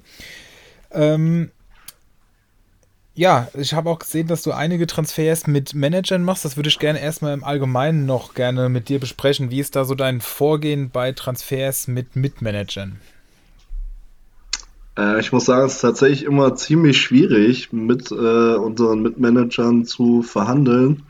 Ähm, 0.92 1.50
ja, 3.16 3.48
ich 3.54 3.72
habe 3.72 3.88
auch 3.88 3.98
gesehen, 3.98 4.28
dass 4.28 4.42
du 4.42 4.52
einige 4.52 4.86
Transfers 4.86 5.46
mit 5.46 5.74
Managern 5.74 6.22
machst. 6.22 6.44
Das 6.44 6.56
würde 6.56 6.68
ich 6.68 6.78
gerne 6.78 7.00
erstmal 7.00 7.32
im 7.32 7.44
Allgemeinen 7.44 8.04
noch 8.04 8.34
gerne 8.34 8.68
mit 8.68 8.90
dir 8.90 9.00
besprechen. 9.00 9.50
Wie 9.50 9.58
ist 9.60 9.74
da 9.74 9.84
so 9.84 9.94
dein 9.94 10.20
Vorgehen 10.20 10.90
bei 10.90 11.12
Transfers 11.12 11.88
mit 11.88 12.14
Mitmanagern? 12.14 13.00
Äh, 14.98 15.18
ich 15.20 15.32
muss 15.32 15.46
sagen, 15.46 15.66
es 15.66 15.76
ist 15.76 15.80
tatsächlich 15.80 16.24
immer 16.24 16.56
ziemlich 16.56 17.00
schwierig, 17.00 17.72
mit 17.72 18.10
äh, 18.10 18.14
unseren 18.14 19.00
Mitmanagern 19.00 19.86
zu 19.86 20.22
verhandeln. 20.22 21.02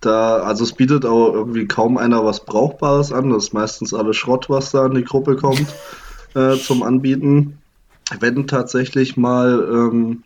Da, 0.00 0.36
also 0.38 0.64
es 0.64 0.72
bietet 0.72 1.04
auch 1.04 1.34
irgendwie 1.34 1.66
kaum 1.66 1.98
einer 1.98 2.24
was 2.24 2.46
Brauchbares 2.46 3.12
an. 3.12 3.30
Das 3.30 3.44
ist 3.44 3.52
meistens 3.52 3.92
alles 3.92 4.16
Schrott, 4.16 4.48
was 4.48 4.70
da 4.70 4.86
in 4.86 4.94
die 4.94 5.04
Gruppe 5.04 5.36
kommt 5.36 5.66
äh, 6.34 6.56
zum 6.56 6.82
Anbieten. 6.82 7.58
Wenn 8.18 8.46
tatsächlich 8.46 9.18
mal 9.18 9.68
ähm, 9.70 10.22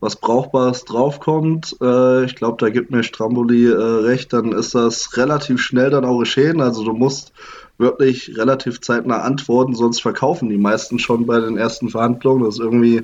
was 0.00 0.16
Brauchbares 0.16 0.84
draufkommt, 0.84 1.76
äh, 1.80 2.24
ich 2.24 2.34
glaube, 2.36 2.58
da 2.58 2.70
gibt 2.70 2.90
mir 2.90 3.02
Stramboli 3.02 3.66
äh, 3.66 3.74
recht, 3.74 4.32
dann 4.32 4.52
ist 4.52 4.74
das 4.74 5.16
relativ 5.16 5.60
schnell 5.60 5.90
dann 5.90 6.04
auch 6.04 6.18
geschehen. 6.18 6.60
Also 6.60 6.84
du 6.84 6.92
musst 6.92 7.32
wirklich 7.78 8.36
relativ 8.36 8.80
zeitnah 8.80 9.22
antworten, 9.22 9.74
sonst 9.74 10.00
verkaufen 10.00 10.48
die 10.48 10.58
meisten 10.58 10.98
schon 10.98 11.26
bei 11.26 11.40
den 11.40 11.56
ersten 11.56 11.88
Verhandlungen. 11.88 12.44
Das 12.44 12.54
ist 12.54 12.60
irgendwie 12.60 13.02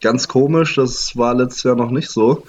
ganz 0.00 0.28
komisch, 0.28 0.74
das 0.74 1.16
war 1.16 1.34
letztes 1.34 1.62
Jahr 1.62 1.76
noch 1.76 1.90
nicht 1.90 2.10
so. 2.10 2.42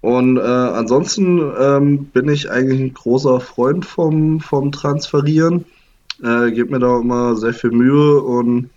Und 0.00 0.36
äh, 0.36 0.40
ansonsten 0.40 1.40
ähm, 1.60 2.06
bin 2.06 2.28
ich 2.28 2.50
eigentlich 2.50 2.80
ein 2.80 2.94
großer 2.94 3.40
Freund 3.40 3.84
vom, 3.84 4.40
vom 4.40 4.72
Transferieren. 4.72 5.64
Äh, 6.22 6.50
gebe 6.50 6.72
mir 6.72 6.80
da 6.80 6.98
immer 6.98 7.36
sehr 7.36 7.54
viel 7.54 7.70
Mühe 7.70 8.20
und 8.20 8.70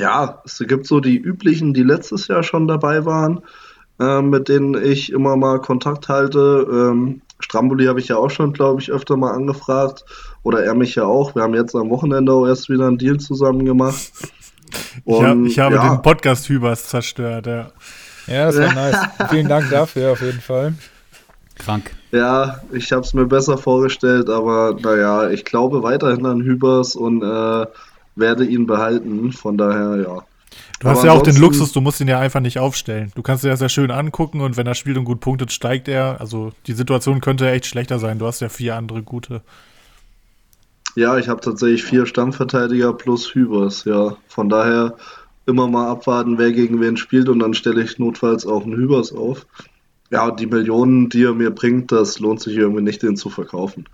ja, 0.00 0.42
es 0.44 0.58
gibt 0.58 0.86
so 0.86 1.00
die 1.00 1.18
üblichen, 1.18 1.74
die 1.74 1.82
letztes 1.82 2.28
Jahr 2.28 2.42
schon 2.42 2.66
dabei 2.66 3.04
waren, 3.04 3.42
äh, 4.00 4.22
mit 4.22 4.48
denen 4.48 4.74
ich 4.82 5.12
immer 5.12 5.36
mal 5.36 5.60
Kontakt 5.60 6.08
halte. 6.08 6.66
Ähm, 6.70 7.22
Stramboli 7.38 7.86
habe 7.86 8.00
ich 8.00 8.08
ja 8.08 8.16
auch 8.16 8.30
schon, 8.30 8.52
glaube 8.52 8.80
ich, 8.80 8.90
öfter 8.90 9.16
mal 9.16 9.32
angefragt. 9.32 10.04
Oder 10.42 10.64
er 10.64 10.74
mich 10.74 10.94
ja 10.94 11.04
auch. 11.04 11.34
Wir 11.34 11.42
haben 11.42 11.54
jetzt 11.54 11.74
am 11.74 11.90
Wochenende 11.90 12.32
auch 12.32 12.46
erst 12.46 12.68
wieder 12.68 12.86
einen 12.86 12.98
Deal 12.98 13.18
zusammen 13.18 13.64
gemacht. 13.64 14.12
Ich, 15.04 15.20
hab, 15.20 15.32
Und, 15.32 15.46
ich 15.46 15.58
habe 15.58 15.74
ja, 15.74 15.88
den 15.88 16.00
Podcast 16.00 16.48
Hübers 16.48 16.86
zerstört, 16.86 17.48
ja. 17.48 17.72
Ja, 18.28 18.46
das 18.46 18.56
war 18.56 18.72
nice. 18.72 18.98
Vielen 19.28 19.48
Dank 19.48 19.68
dafür 19.68 20.12
auf 20.12 20.20
jeden 20.20 20.40
Fall. 20.40 20.74
Krank. 21.58 21.90
Ja, 22.12 22.60
ich 22.70 22.92
habe 22.92 23.02
es 23.02 23.12
mir 23.12 23.26
besser 23.26 23.58
vorgestellt, 23.58 24.28
aber 24.30 24.76
naja, 24.80 25.28
ich 25.28 25.44
glaube 25.44 25.82
weiterhin 25.82 26.24
an 26.24 26.40
Hübers 26.40 26.94
und 26.94 27.22
äh, 27.22 27.66
werde 28.16 28.44
ihn 28.44 28.66
behalten. 28.66 29.32
Von 29.32 29.58
daher, 29.58 29.96
ja. 29.96 30.22
Du 30.80 30.88
hast 30.88 30.98
Aber 30.98 31.06
ja 31.08 31.12
auch 31.12 31.22
den 31.22 31.36
Luxus, 31.36 31.72
du 31.72 31.80
musst 31.80 32.00
ihn 32.00 32.08
ja 32.08 32.18
einfach 32.18 32.40
nicht 32.40 32.58
aufstellen. 32.58 33.12
Du 33.14 33.22
kannst 33.22 33.44
dir 33.44 33.50
das 33.50 33.60
ja 33.60 33.68
schön 33.68 33.90
angucken 33.90 34.40
und 34.40 34.56
wenn 34.56 34.66
er 34.66 34.74
spielt 34.74 34.96
und 34.96 35.04
gut 35.04 35.20
punktet, 35.20 35.52
steigt 35.52 35.88
er. 35.88 36.20
Also 36.20 36.52
die 36.66 36.72
Situation 36.72 37.20
könnte 37.20 37.50
echt 37.50 37.66
schlechter 37.66 37.98
sein. 37.98 38.18
Du 38.18 38.26
hast 38.26 38.40
ja 38.40 38.48
vier 38.48 38.76
andere 38.76 39.02
gute. 39.02 39.42
Ja, 40.96 41.18
ich 41.18 41.28
habe 41.28 41.40
tatsächlich 41.40 41.84
vier 41.84 42.06
Stammverteidiger 42.06 42.92
plus 42.94 43.34
Hübers, 43.34 43.84
ja. 43.84 44.16
Von 44.26 44.48
daher 44.48 44.96
immer 45.46 45.68
mal 45.68 45.88
abwarten, 45.88 46.38
wer 46.38 46.52
gegen 46.52 46.80
wen 46.80 46.96
spielt 46.96 47.28
und 47.28 47.38
dann 47.40 47.54
stelle 47.54 47.82
ich 47.82 47.98
notfalls 47.98 48.46
auch 48.46 48.64
einen 48.64 48.76
Hübers 48.76 49.12
auf. 49.12 49.46
Ja, 50.10 50.30
die 50.30 50.46
Millionen, 50.46 51.08
die 51.08 51.24
er 51.24 51.34
mir 51.34 51.50
bringt, 51.50 51.92
das 51.92 52.18
lohnt 52.18 52.40
sich 52.40 52.56
irgendwie 52.56 52.82
nicht, 52.82 53.02
den 53.02 53.16
zu 53.16 53.30
verkaufen. 53.30 53.84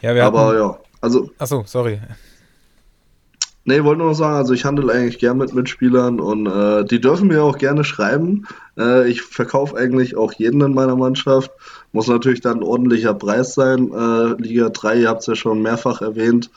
Ja, 0.00 0.14
wir 0.14 0.24
Aber 0.24 0.46
hatten, 0.46 0.58
ja, 0.58 0.78
also, 1.00 1.30
Achso, 1.38 1.64
sorry. 1.66 2.00
Nee, 3.66 3.84
wollte 3.84 3.98
nur 3.98 4.08
noch 4.08 4.16
sagen, 4.16 4.36
also 4.36 4.54
ich 4.54 4.64
handle 4.64 4.92
eigentlich 4.92 5.18
gern 5.18 5.38
mit 5.38 5.54
Mitspielern 5.54 6.20
und 6.20 6.46
äh, 6.46 6.84
die 6.84 7.00
dürfen 7.00 7.28
mir 7.28 7.42
auch 7.42 7.58
gerne 7.58 7.84
schreiben. 7.84 8.46
Äh, 8.78 9.08
ich 9.10 9.22
verkaufe 9.22 9.76
eigentlich 9.76 10.16
auch 10.16 10.32
jeden 10.32 10.60
in 10.62 10.74
meiner 10.74 10.96
Mannschaft. 10.96 11.50
Muss 11.92 12.08
natürlich 12.08 12.40
dann 12.40 12.58
ein 12.58 12.62
ordentlicher 12.62 13.14
Preis 13.14 13.54
sein. 13.54 13.92
Äh, 13.92 14.42
Liga 14.42 14.70
3, 14.70 15.00
ihr 15.00 15.08
habt 15.08 15.20
es 15.20 15.26
ja 15.26 15.34
schon 15.34 15.62
mehrfach 15.62 16.00
erwähnt. 16.00 16.50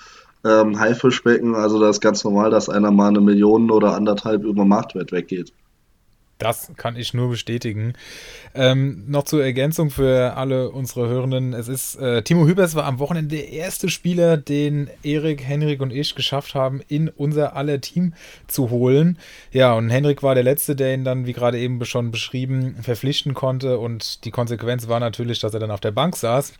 Ähm, 0.45 0.79
Haifischbecken, 0.79 1.53
also 1.53 1.79
das 1.81 1.97
ist 1.97 2.01
ganz 2.01 2.23
normal, 2.23 2.49
dass 2.49 2.69
einer 2.69 2.91
mal 2.91 3.09
eine 3.09 3.19
Million 3.19 3.69
oder 3.71 3.95
anderthalb 3.95 4.45
über 4.45 4.63
Marktwert 4.63 5.11
weggeht. 5.11 5.51
Das 6.39 6.71
kann 6.77 6.95
ich 6.95 7.13
nur 7.13 7.29
bestätigen. 7.29 7.93
Ähm, 8.55 9.03
noch 9.07 9.25
zur 9.25 9.43
Ergänzung 9.43 9.89
für 9.89 10.37
alle 10.37 10.71
unsere 10.71 11.09
Hörenden. 11.09 11.51
Es 11.51 11.67
ist, 11.67 11.97
äh, 11.97 12.23
Timo 12.23 12.47
Hübers 12.47 12.75
war 12.75 12.85
am 12.85 12.97
Wochenende 12.97 13.35
der 13.35 13.49
erste 13.49 13.89
Spieler, 13.89 14.37
den 14.37 14.89
Erik, 15.03 15.43
Henrik 15.43 15.81
und 15.81 15.91
ich 15.91 16.15
geschafft 16.15 16.55
haben, 16.55 16.81
in 16.87 17.09
unser 17.09 17.57
aller 17.57 17.81
Team 17.81 18.13
zu 18.47 18.69
holen. 18.69 19.19
Ja, 19.51 19.73
und 19.73 19.89
Henrik 19.89 20.23
war 20.23 20.33
der 20.33 20.45
Letzte, 20.45 20.77
der 20.77 20.93
ihn 20.93 21.03
dann, 21.03 21.25
wie 21.25 21.33
gerade 21.33 21.59
eben 21.59 21.83
schon 21.83 22.09
beschrieben, 22.09 22.77
verpflichten 22.81 23.33
konnte. 23.33 23.77
Und 23.77 24.23
die 24.23 24.31
Konsequenz 24.31 24.87
war 24.87 25.01
natürlich, 25.01 25.39
dass 25.39 25.53
er 25.53 25.59
dann 25.59 25.71
auf 25.71 25.81
der 25.81 25.91
Bank 25.91 26.15
saß. 26.15 26.53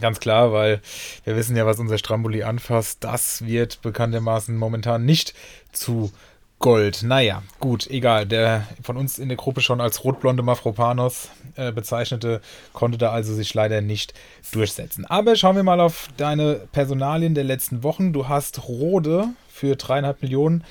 Ganz 0.00 0.20
klar, 0.20 0.52
weil 0.52 0.80
wir 1.24 1.34
wissen 1.34 1.56
ja, 1.56 1.66
was 1.66 1.80
unser 1.80 1.98
Stramboli 1.98 2.44
anfasst. 2.44 3.02
Das 3.02 3.44
wird 3.44 3.82
bekanntermaßen 3.82 4.56
momentan 4.56 5.04
nicht 5.04 5.34
zu 5.72 6.12
Gold. 6.58 7.02
Naja, 7.02 7.42
gut, 7.60 7.86
egal. 7.88 8.26
Der 8.26 8.66
von 8.82 8.96
uns 8.96 9.18
in 9.18 9.28
der 9.28 9.36
Gruppe 9.36 9.60
schon 9.60 9.80
als 9.80 10.04
rotblonde 10.04 10.42
Mafropanos 10.42 11.28
äh, 11.54 11.70
bezeichnete, 11.70 12.40
konnte 12.72 12.98
da 12.98 13.12
also 13.12 13.34
sich 13.34 13.52
leider 13.52 13.82
nicht 13.82 14.14
durchsetzen. 14.52 15.04
Aber 15.04 15.36
schauen 15.36 15.56
wir 15.56 15.62
mal 15.62 15.80
auf 15.80 16.08
deine 16.16 16.60
Personalien 16.72 17.34
der 17.34 17.44
letzten 17.44 17.82
Wochen. 17.82 18.12
Du 18.12 18.28
hast 18.28 18.68
Rode 18.68 19.28
für 19.48 19.76
dreieinhalb 19.76 20.22
Millionen 20.22 20.64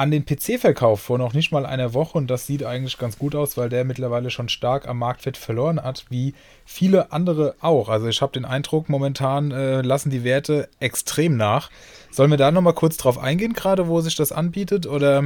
an 0.00 0.10
den 0.10 0.24
PC 0.24 0.58
verkauft 0.58 1.04
vor 1.04 1.18
noch 1.18 1.34
nicht 1.34 1.52
mal 1.52 1.66
einer 1.66 1.92
Woche 1.92 2.16
und 2.16 2.28
das 2.28 2.46
sieht 2.46 2.64
eigentlich 2.64 2.96
ganz 2.96 3.18
gut 3.18 3.34
aus, 3.34 3.58
weil 3.58 3.68
der 3.68 3.84
mittlerweile 3.84 4.30
schon 4.30 4.48
stark 4.48 4.88
am 4.88 4.98
Marktwert 4.98 5.36
verloren 5.36 5.82
hat, 5.82 6.06
wie 6.08 6.32
viele 6.64 7.12
andere 7.12 7.54
auch. 7.60 7.90
Also 7.90 8.08
ich 8.08 8.22
habe 8.22 8.32
den 8.32 8.46
Eindruck, 8.46 8.88
momentan 8.88 9.50
äh, 9.50 9.82
lassen 9.82 10.08
die 10.08 10.24
Werte 10.24 10.70
extrem 10.80 11.36
nach. 11.36 11.68
Sollen 12.10 12.30
wir 12.30 12.38
da 12.38 12.50
nochmal 12.50 12.74
kurz 12.74 12.96
drauf 12.96 13.18
eingehen, 13.18 13.52
gerade 13.52 13.86
wo 13.88 14.00
sich 14.00 14.16
das 14.16 14.32
anbietet, 14.32 14.86
oder 14.86 15.22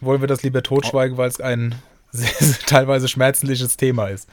wollen 0.00 0.20
wir 0.20 0.28
das 0.28 0.42
lieber 0.42 0.62
totschweigen, 0.62 1.16
weil 1.16 1.28
es 1.28 1.40
ein 1.40 1.74
teilweise 2.66 3.08
schmerzliches 3.08 3.76
Thema 3.76 4.06
ist? 4.08 4.28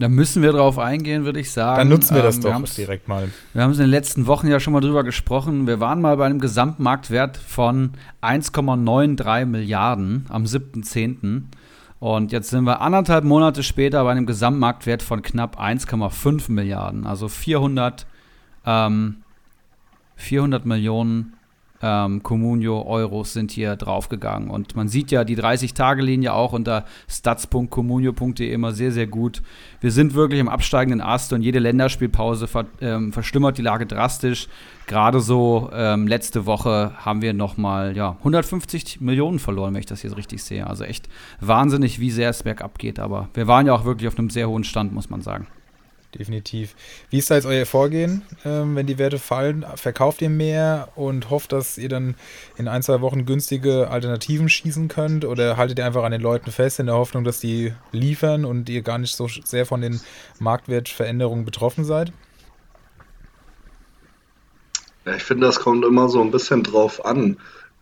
Da 0.00 0.08
müssen 0.08 0.42
wir 0.42 0.52
drauf 0.52 0.78
eingehen, 0.78 1.24
würde 1.24 1.40
ich 1.40 1.50
sagen. 1.50 1.76
Dann 1.78 1.88
nutzen 1.88 2.14
wir 2.14 2.22
das 2.22 2.36
Ähm, 2.36 2.42
doch 2.42 2.52
haben's- 2.54 2.76
direkt 2.76 3.08
mal. 3.08 3.30
Wir 3.52 3.62
haben 3.62 3.72
es 3.72 3.78
in 3.78 3.84
den 3.84 3.90
letzten 3.90 4.28
Wochen 4.28 4.46
ja 4.46 4.60
schon 4.60 4.72
mal 4.72 4.80
drüber 4.80 5.02
gesprochen. 5.02 5.66
Wir 5.66 5.80
waren 5.80 6.00
mal 6.00 6.16
bei 6.16 6.26
einem 6.26 6.38
Gesamtmarktwert 6.38 7.36
von 7.36 7.94
1,93 8.22 9.44
Milliarden 9.46 10.26
am 10.28 10.44
7.10. 10.44 11.42
Und 11.98 12.30
jetzt 12.30 12.50
sind 12.50 12.62
wir 12.62 12.80
anderthalb 12.80 13.24
Monate 13.24 13.64
später 13.64 14.04
bei 14.04 14.12
einem 14.12 14.26
Gesamtmarktwert 14.26 15.02
von 15.02 15.20
knapp 15.20 15.60
1,5 15.60 16.48
Milliarden. 16.52 17.04
Also 17.04 17.26
400, 17.26 18.06
ähm, 18.66 19.16
400 20.18 20.66
Millionen 20.66 21.38
ähm, 21.80 22.22
Comunio-Euros 22.22 23.32
sind 23.32 23.50
hier 23.50 23.76
draufgegangen. 23.76 24.50
Und 24.50 24.74
man 24.74 24.88
sieht 24.88 25.10
ja 25.10 25.24
die 25.24 25.36
30-Tage-Linie 25.36 26.32
auch 26.32 26.52
unter 26.52 26.84
stats.comunio.de 27.08 28.52
immer 28.52 28.72
sehr, 28.72 28.92
sehr 28.92 29.06
gut. 29.06 29.42
Wir 29.80 29.92
sind 29.92 30.14
wirklich 30.14 30.40
im 30.40 30.48
absteigenden 30.48 31.00
Ast 31.00 31.32
und 31.32 31.42
jede 31.42 31.60
Länderspielpause 31.60 32.48
ver 32.48 32.66
ähm, 32.80 33.12
verschlimmert 33.12 33.58
die 33.58 33.62
Lage 33.62 33.86
drastisch. 33.86 34.48
Gerade 34.86 35.20
so 35.20 35.70
ähm, 35.72 36.06
letzte 36.06 36.46
Woche 36.46 36.92
haben 36.96 37.22
wir 37.22 37.32
nochmal 37.32 37.96
ja, 37.96 38.16
150 38.18 39.00
Millionen 39.00 39.38
verloren, 39.38 39.74
wenn 39.74 39.80
ich 39.80 39.86
das 39.86 40.02
jetzt 40.02 40.16
richtig 40.16 40.42
sehe. 40.42 40.66
Also 40.66 40.84
echt 40.84 41.08
wahnsinnig, 41.40 42.00
wie 42.00 42.10
sehr 42.10 42.30
es 42.30 42.42
bergab 42.42 42.78
geht. 42.78 42.98
Aber 42.98 43.28
wir 43.34 43.46
waren 43.46 43.66
ja 43.66 43.74
auch 43.74 43.84
wirklich 43.84 44.08
auf 44.08 44.18
einem 44.18 44.30
sehr 44.30 44.48
hohen 44.48 44.64
Stand, 44.64 44.92
muss 44.92 45.10
man 45.10 45.20
sagen. 45.20 45.46
Definitiv. 46.14 46.74
Wie 47.10 47.18
ist 47.18 47.30
da 47.30 47.34
jetzt 47.34 47.44
euer 47.44 47.66
Vorgehen, 47.66 48.22
ähm, 48.46 48.76
wenn 48.76 48.86
die 48.86 48.96
Werte 48.96 49.18
fallen? 49.18 49.66
Verkauft 49.74 50.22
ihr 50.22 50.30
mehr 50.30 50.88
und 50.96 51.28
hofft, 51.28 51.52
dass 51.52 51.76
ihr 51.76 51.90
dann 51.90 52.14
in 52.56 52.66
ein, 52.66 52.82
zwei 52.82 53.02
Wochen 53.02 53.26
günstige 53.26 53.90
Alternativen 53.90 54.48
schießen 54.48 54.88
könnt? 54.88 55.26
Oder 55.26 55.58
haltet 55.58 55.78
ihr 55.78 55.84
einfach 55.84 56.04
an 56.04 56.12
den 56.12 56.22
Leuten 56.22 56.50
fest 56.50 56.80
in 56.80 56.86
der 56.86 56.94
Hoffnung, 56.94 57.24
dass 57.24 57.40
die 57.40 57.74
liefern 57.92 58.46
und 58.46 58.70
ihr 58.70 58.80
gar 58.80 58.96
nicht 58.96 59.14
so 59.14 59.28
sehr 59.28 59.66
von 59.66 59.82
den 59.82 60.00
Marktwertveränderungen 60.38 61.44
betroffen 61.44 61.84
seid? 61.84 62.10
Ja, 65.04 65.14
ich 65.14 65.24
finde, 65.24 65.46
das 65.46 65.60
kommt 65.60 65.84
immer 65.84 66.08
so 66.08 66.22
ein 66.22 66.30
bisschen 66.30 66.62
drauf 66.62 67.04
an. 67.04 67.36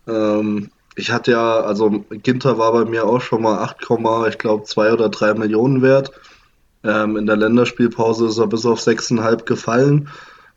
Ähm, 0.05 0.69
ich 0.97 1.11
hatte 1.11 1.31
ja, 1.31 1.61
also 1.61 2.03
Ginter 2.09 2.57
war 2.57 2.73
bei 2.73 2.83
mir 2.83 3.05
auch 3.05 3.21
schon 3.21 3.43
mal 3.43 3.59
8, 3.59 3.77
ich 4.29 4.37
glaube 4.37 4.63
2 4.65 4.91
oder 4.91 5.07
3 5.07 5.35
Millionen 5.35 5.81
wert. 5.81 6.11
Ähm, 6.83 7.17
in 7.17 7.25
der 7.25 7.37
Länderspielpause 7.37 8.27
ist 8.27 8.37
er 8.37 8.47
bis 8.47 8.65
auf 8.65 8.79
6,5 8.79 9.43
gefallen. 9.45 10.09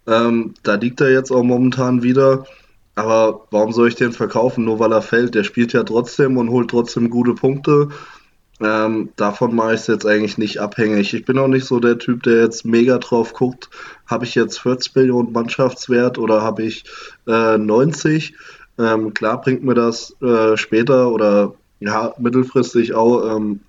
Ähm, 0.07 0.55
da 0.63 0.75
liegt 0.75 1.01
er 1.01 1.11
jetzt 1.11 1.31
auch 1.31 1.43
momentan 1.43 2.03
wieder. 2.03 2.45
Aber 2.95 3.47
warum 3.51 3.73
soll 3.73 3.89
ich 3.89 3.95
den 3.95 4.13
verkaufen, 4.13 4.65
nur 4.65 4.79
weil 4.79 4.93
er 4.93 5.03
fällt? 5.03 5.35
Der 5.35 5.45
spielt 5.45 5.73
ja 5.73 5.83
trotzdem 5.85 6.37
und 6.37 6.51
holt 6.51 6.71
trotzdem 6.71 7.09
gute 7.09 7.35
Punkte. 7.35 7.89
Ähm, 8.61 9.11
davon 9.17 9.55
mache 9.55 9.75
ich 9.75 9.81
es 9.81 9.87
jetzt 9.87 10.07
eigentlich 10.07 10.37
nicht 10.37 10.59
abhängig. 10.59 11.15
Ich 11.15 11.25
bin 11.25 11.39
auch 11.39 11.49
nicht 11.49 11.65
so 11.65 11.81
der 11.81 11.99
Typ, 11.99 12.23
der 12.25 12.43
jetzt 12.43 12.67
mega 12.67 12.99
drauf 12.99 13.33
guckt, 13.33 13.71
habe 14.07 14.27
ich 14.27 14.35
jetzt 14.35 14.61
40 14.61 14.95
Millionen 14.97 15.33
Mannschaftswert 15.33 16.19
oder 16.19 16.43
habe 16.43 16.65
ich 16.65 16.85
äh, 17.27 17.57
90? 17.57 18.35
Ähm, 18.79 19.15
klar 19.15 19.41
bringt 19.41 19.65
mir 19.65 19.75
das 19.75 20.15
äh, 20.21 20.59
später 20.59 21.11
oder 21.11 21.55
ja, 21.81 22.15
mittelfristig 22.19 22.93
auch 22.93 23.37
ähm, 23.37 23.61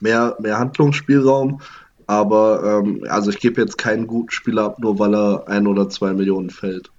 mehr, 0.00 0.36
mehr 0.40 0.58
Handlungsspielraum. 0.58 1.60
Aber 2.06 2.82
ähm, 2.84 3.04
also 3.08 3.30
ich 3.30 3.38
gebe 3.38 3.60
jetzt 3.60 3.78
keinen 3.78 4.06
guten 4.06 4.30
Spieler 4.30 4.64
ab, 4.64 4.78
nur 4.80 4.98
weil 4.98 5.14
er 5.14 5.46
ein 5.46 5.66
oder 5.66 5.88
zwei 5.88 6.12
Millionen 6.12 6.50
fällt. 6.50 6.90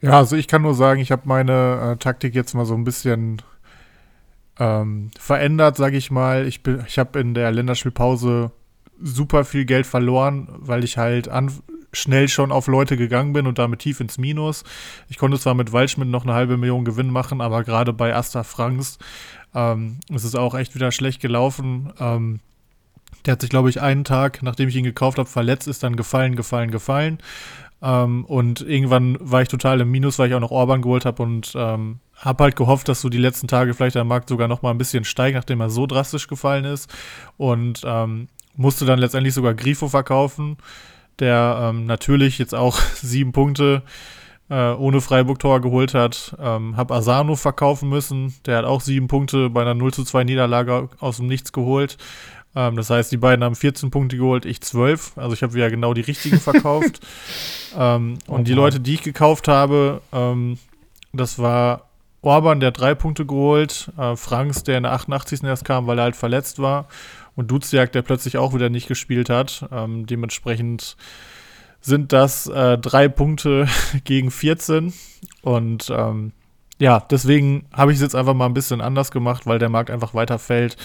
Ja, 0.00 0.18
also 0.18 0.36
ich 0.36 0.48
kann 0.48 0.62
nur 0.62 0.74
sagen, 0.74 1.00
ich 1.00 1.12
habe 1.12 1.22
meine 1.24 1.92
äh, 1.92 1.96
Taktik 1.96 2.34
jetzt 2.34 2.54
mal 2.54 2.66
so 2.66 2.74
ein 2.74 2.84
bisschen 2.84 3.42
ähm, 4.58 5.10
verändert, 5.18 5.76
sage 5.76 5.96
ich 5.96 6.10
mal. 6.10 6.46
Ich, 6.46 6.60
ich 6.86 6.98
habe 6.98 7.18
in 7.20 7.34
der 7.34 7.52
Länderspielpause 7.52 8.50
super 9.00 9.44
viel 9.44 9.64
Geld 9.64 9.86
verloren, 9.86 10.48
weil 10.58 10.84
ich 10.84 10.98
halt 10.98 11.28
an, 11.28 11.52
schnell 11.92 12.28
schon 12.28 12.52
auf 12.52 12.66
Leute 12.66 12.96
gegangen 12.96 13.32
bin 13.32 13.46
und 13.46 13.58
damit 13.58 13.80
tief 13.80 14.00
ins 14.00 14.18
Minus. 14.18 14.64
Ich 15.08 15.18
konnte 15.18 15.38
zwar 15.38 15.54
mit 15.54 15.72
Waldschmidt 15.72 16.08
noch 16.08 16.24
eine 16.24 16.34
halbe 16.34 16.56
Million 16.56 16.84
Gewinn 16.84 17.10
machen, 17.10 17.40
aber 17.40 17.64
gerade 17.64 17.92
bei 17.92 18.14
Asta 18.14 18.42
Franks 18.42 18.98
ähm, 19.56 19.98
ist 20.10 20.24
es 20.24 20.34
auch 20.34 20.54
echt 20.54 20.74
wieder 20.74 20.92
schlecht 20.92 21.20
gelaufen. 21.20 21.92
Ähm, 21.98 22.40
der 23.24 23.32
hat 23.32 23.40
sich, 23.40 23.50
glaube 23.50 23.70
ich, 23.70 23.80
einen 23.80 24.04
Tag, 24.04 24.42
nachdem 24.42 24.68
ich 24.68 24.76
ihn 24.76 24.84
gekauft 24.84 25.18
habe, 25.18 25.28
verletzt, 25.28 25.66
ist 25.66 25.82
dann 25.82 25.96
gefallen, 25.96 26.36
gefallen, 26.36 26.70
gefallen. 26.70 27.18
Ähm, 27.82 28.24
und 28.26 28.60
irgendwann 28.60 29.16
war 29.18 29.42
ich 29.42 29.48
total 29.48 29.80
im 29.80 29.90
Minus, 29.90 30.18
weil 30.18 30.28
ich 30.28 30.34
auch 30.34 30.40
noch 30.40 30.50
Orban 30.50 30.82
geholt 30.82 31.06
habe 31.06 31.22
und 31.22 31.52
ähm, 31.56 32.00
habe 32.14 32.44
halt 32.44 32.56
gehofft, 32.56 32.88
dass 32.88 33.00
so 33.00 33.08
die 33.08 33.18
letzten 33.18 33.48
Tage 33.48 33.74
vielleicht 33.74 33.96
der 33.96 34.04
Markt 34.04 34.28
sogar 34.28 34.46
noch 34.46 34.62
mal 34.62 34.70
ein 34.70 34.78
bisschen 34.78 35.04
steigt, 35.04 35.34
nachdem 35.34 35.60
er 35.60 35.70
so 35.70 35.86
drastisch 35.86 36.28
gefallen 36.28 36.66
ist. 36.66 36.92
Und 37.38 37.80
ähm, 37.84 38.28
musste 38.56 38.84
dann 38.84 38.98
letztendlich 38.98 39.34
sogar 39.34 39.54
Grifo 39.54 39.88
verkaufen, 39.88 40.58
der 41.18 41.58
ähm, 41.62 41.86
natürlich 41.86 42.38
jetzt 42.38 42.54
auch 42.54 42.78
sieben 42.94 43.32
Punkte 43.32 43.82
äh, 43.84 43.90
ohne 44.54 45.00
Freiburg-Tor 45.00 45.60
geholt 45.60 45.94
hat. 45.94 46.36
Ähm, 46.40 46.76
hab 46.76 46.92
Asano 46.92 47.34
verkaufen 47.34 47.88
müssen. 47.88 48.34
Der 48.46 48.58
hat 48.58 48.64
auch 48.64 48.80
sieben 48.80 49.08
Punkte 49.08 49.50
bei 49.50 49.62
einer 49.62 49.74
0 49.74 49.92
zu 49.92 50.04
2 50.04 50.24
Niederlage 50.24 50.88
aus 51.00 51.16
dem 51.16 51.26
Nichts 51.26 51.52
geholt. 51.52 51.96
Ähm, 52.56 52.76
das 52.76 52.90
heißt, 52.90 53.12
die 53.12 53.18
beiden 53.18 53.44
haben 53.44 53.54
14 53.54 53.90
Punkte 53.90 54.16
geholt, 54.16 54.46
ich 54.46 54.60
12. 54.60 55.18
Also 55.18 55.34
ich 55.34 55.42
habe 55.42 55.54
wieder 55.54 55.70
genau 55.70 55.94
die 55.94 56.00
richtigen 56.00 56.40
verkauft. 56.40 57.00
ähm, 57.78 58.18
und 58.26 58.48
die 58.48 58.52
Okay. 58.52 58.60
Leute, 58.60 58.80
die 58.80 58.94
ich 58.94 59.02
gekauft 59.02 59.46
habe, 59.46 60.00
ähm, 60.12 60.58
das 61.12 61.38
war 61.38 61.82
Orban, 62.22 62.58
der 62.58 62.68
hat 62.68 62.80
drei 62.80 62.94
Punkte 62.94 63.26
geholt, 63.26 63.92
äh, 63.98 64.16
Franks, 64.16 64.64
der 64.64 64.78
in 64.78 64.82
der 64.82 64.92
88. 64.92 65.44
erst 65.44 65.64
kam, 65.64 65.86
weil 65.86 65.98
er 65.98 66.04
halt 66.04 66.16
verletzt 66.16 66.58
war, 66.58 66.88
und 67.36 67.50
Duziak, 67.50 67.92
der 67.92 68.02
plötzlich 68.02 68.38
auch 68.38 68.54
wieder 68.54 68.70
nicht 68.70 68.88
gespielt 68.88 69.28
hat. 69.28 69.68
Ähm, 69.70 70.06
dementsprechend 70.06 70.96
sind 71.86 72.12
das 72.12 72.48
äh, 72.48 72.78
drei 72.78 73.08
Punkte 73.08 73.68
gegen 74.04 74.30
14. 74.30 74.92
Und 75.42 75.88
ähm, 75.96 76.32
ja, 76.78 77.00
deswegen 77.00 77.66
habe 77.72 77.92
ich 77.92 77.96
es 77.96 78.02
jetzt 78.02 78.16
einfach 78.16 78.34
mal 78.34 78.44
ein 78.44 78.52
bisschen 78.52 78.80
anders 78.80 79.10
gemacht, 79.10 79.46
weil 79.46 79.58
der 79.58 79.68
Markt 79.68 79.90
einfach 79.90 80.12
weiterfällt. 80.12 80.76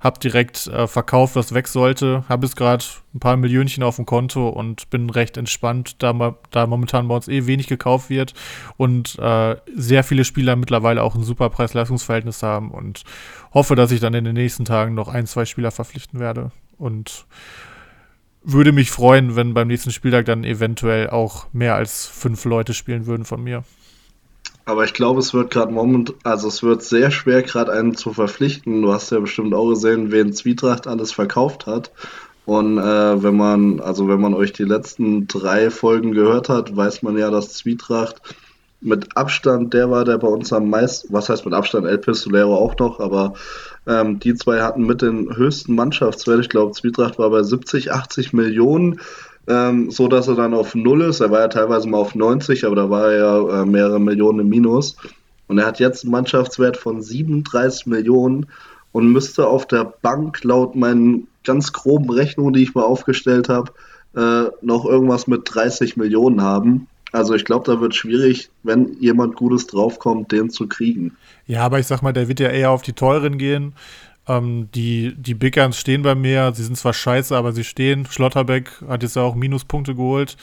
Hab 0.00 0.20
direkt 0.20 0.66
äh, 0.66 0.86
verkauft, 0.86 1.36
was 1.36 1.54
weg 1.54 1.68
sollte. 1.68 2.24
Habe 2.28 2.44
jetzt 2.44 2.56
gerade 2.56 2.84
ein 3.14 3.20
paar 3.20 3.36
Millionchen 3.36 3.84
auf 3.84 3.96
dem 3.96 4.04
Konto 4.04 4.48
und 4.48 4.90
bin 4.90 5.08
recht 5.08 5.36
entspannt, 5.36 6.02
da, 6.02 6.34
da 6.50 6.66
momentan 6.66 7.08
bei 7.08 7.14
uns 7.14 7.28
eh 7.28 7.46
wenig 7.46 7.68
gekauft 7.68 8.10
wird 8.10 8.34
und 8.76 9.18
äh, 9.18 9.56
sehr 9.74 10.04
viele 10.04 10.24
Spieler 10.24 10.56
mittlerweile 10.56 11.02
auch 11.02 11.14
ein 11.14 11.24
super 11.24 11.48
Preis-Leistungs-Verhältnis 11.50 12.42
haben 12.42 12.70
und 12.70 13.04
hoffe, 13.54 13.74
dass 13.74 13.92
ich 13.92 14.00
dann 14.00 14.14
in 14.14 14.24
den 14.24 14.34
nächsten 14.34 14.64
Tagen 14.64 14.94
noch 14.94 15.08
ein, 15.08 15.26
zwei 15.26 15.46
Spieler 15.46 15.70
verpflichten 15.70 16.20
werde. 16.20 16.50
Und 16.76 17.26
würde 18.42 18.72
mich 18.72 18.90
freuen, 18.90 19.36
wenn 19.36 19.54
beim 19.54 19.68
nächsten 19.68 19.90
Spieltag 19.90 20.26
dann 20.26 20.44
eventuell 20.44 21.10
auch 21.10 21.46
mehr 21.52 21.74
als 21.74 22.06
fünf 22.06 22.44
Leute 22.44 22.74
spielen 22.74 23.06
würden 23.06 23.24
von 23.24 23.42
mir. 23.42 23.64
Aber 24.64 24.84
ich 24.84 24.92
glaube, 24.92 25.20
es 25.20 25.32
wird 25.32 25.50
gerade 25.50 25.72
moment, 25.72 26.12
also 26.24 26.46
es 26.48 26.62
wird 26.62 26.82
sehr 26.82 27.10
schwer, 27.10 27.42
gerade 27.42 27.72
einen 27.72 27.94
zu 27.94 28.12
verpflichten. 28.12 28.82
Du 28.82 28.92
hast 28.92 29.10
ja 29.10 29.18
bestimmt 29.18 29.54
auch 29.54 29.70
gesehen, 29.70 30.12
wen 30.12 30.34
Zwietracht 30.34 30.86
alles 30.86 31.10
verkauft 31.10 31.66
hat. 31.66 31.90
Und 32.44 32.78
äh, 32.78 33.22
wenn 33.22 33.36
man, 33.36 33.80
also 33.80 34.08
wenn 34.08 34.20
man 34.20 34.34
euch 34.34 34.52
die 34.52 34.64
letzten 34.64 35.26
drei 35.26 35.70
Folgen 35.70 36.12
gehört 36.12 36.48
hat, 36.48 36.76
weiß 36.76 37.02
man 37.02 37.16
ja, 37.16 37.30
dass 37.30 37.54
Zwietracht 37.54 38.20
mit 38.80 39.16
Abstand 39.16 39.74
der 39.74 39.90
war, 39.90 40.04
der 40.04 40.18
bei 40.18 40.28
uns 40.28 40.52
am 40.52 40.70
meisten, 40.70 41.12
was 41.12 41.28
heißt 41.28 41.44
mit 41.44 41.54
Abstand, 41.54 41.86
El 41.86 41.98
Pistolero 41.98 42.56
auch 42.56 42.76
noch, 42.78 43.00
aber 43.00 43.34
ähm, 43.86 44.20
die 44.20 44.34
zwei 44.34 44.60
hatten 44.60 44.86
mit 44.86 45.02
den 45.02 45.34
höchsten 45.36 45.74
Mannschaftswert. 45.74 46.40
Ich 46.40 46.48
glaube, 46.48 46.72
Zwietracht 46.72 47.18
war 47.18 47.30
bei 47.30 47.42
70, 47.42 47.92
80 47.92 48.32
Millionen 48.32 49.00
ähm, 49.48 49.90
so 49.90 50.08
dass 50.08 50.28
er 50.28 50.34
dann 50.34 50.54
auf 50.54 50.74
Null 50.74 51.02
ist. 51.02 51.20
Er 51.20 51.30
war 51.30 51.40
ja 51.40 51.48
teilweise 51.48 51.88
mal 51.88 51.98
auf 51.98 52.14
90, 52.14 52.64
aber 52.64 52.76
da 52.76 52.90
war 52.90 53.10
er 53.10 53.18
ja 53.18 53.62
äh, 53.62 53.66
mehrere 53.66 53.98
Millionen 53.98 54.40
im 54.40 54.48
Minus. 54.48 54.96
Und 55.46 55.58
er 55.58 55.66
hat 55.66 55.80
jetzt 55.80 56.04
einen 56.04 56.12
Mannschaftswert 56.12 56.76
von 56.76 57.00
37 57.00 57.86
Millionen 57.86 58.46
und 58.92 59.10
müsste 59.10 59.46
auf 59.46 59.66
der 59.66 59.84
Bank 59.84 60.44
laut 60.44 60.76
meinen 60.76 61.28
ganz 61.44 61.72
groben 61.72 62.10
Rechnungen, 62.10 62.52
die 62.52 62.62
ich 62.62 62.74
mal 62.74 62.82
aufgestellt 62.82 63.48
habe, 63.48 63.72
äh, 64.14 64.50
noch 64.60 64.84
irgendwas 64.84 65.26
mit 65.26 65.42
30 65.44 65.96
Millionen 65.96 66.42
haben. 66.42 66.86
Also 67.12 67.34
ich 67.34 67.44
glaube, 67.44 67.70
da 67.70 67.80
wird 67.80 67.94
schwierig, 67.94 68.50
wenn 68.62 68.96
jemand 69.00 69.36
Gutes 69.36 69.66
draufkommt, 69.66 70.30
den 70.32 70.50
zu 70.50 70.66
kriegen. 70.68 71.16
Ja, 71.46 71.64
aber 71.64 71.78
ich 71.78 71.86
sag 71.86 72.02
mal, 72.02 72.12
der 72.12 72.28
wird 72.28 72.40
ja 72.40 72.48
eher 72.48 72.70
auf 72.70 72.82
die 72.82 72.92
teuren 72.92 73.38
gehen. 73.38 73.74
Ähm, 74.26 74.68
die, 74.74 75.14
die 75.16 75.34
Big 75.34 75.54
Guns 75.54 75.78
stehen 75.78 76.02
bei 76.02 76.14
mir. 76.14 76.52
Sie 76.54 76.64
sind 76.64 76.76
zwar 76.76 76.92
scheiße, 76.92 77.34
aber 77.36 77.52
sie 77.52 77.64
stehen. 77.64 78.06
Schlotterbeck 78.06 78.82
hat 78.86 79.02
jetzt 79.02 79.16
ja 79.16 79.22
auch 79.22 79.34
Minuspunkte 79.34 79.94
geholt. 79.94 80.36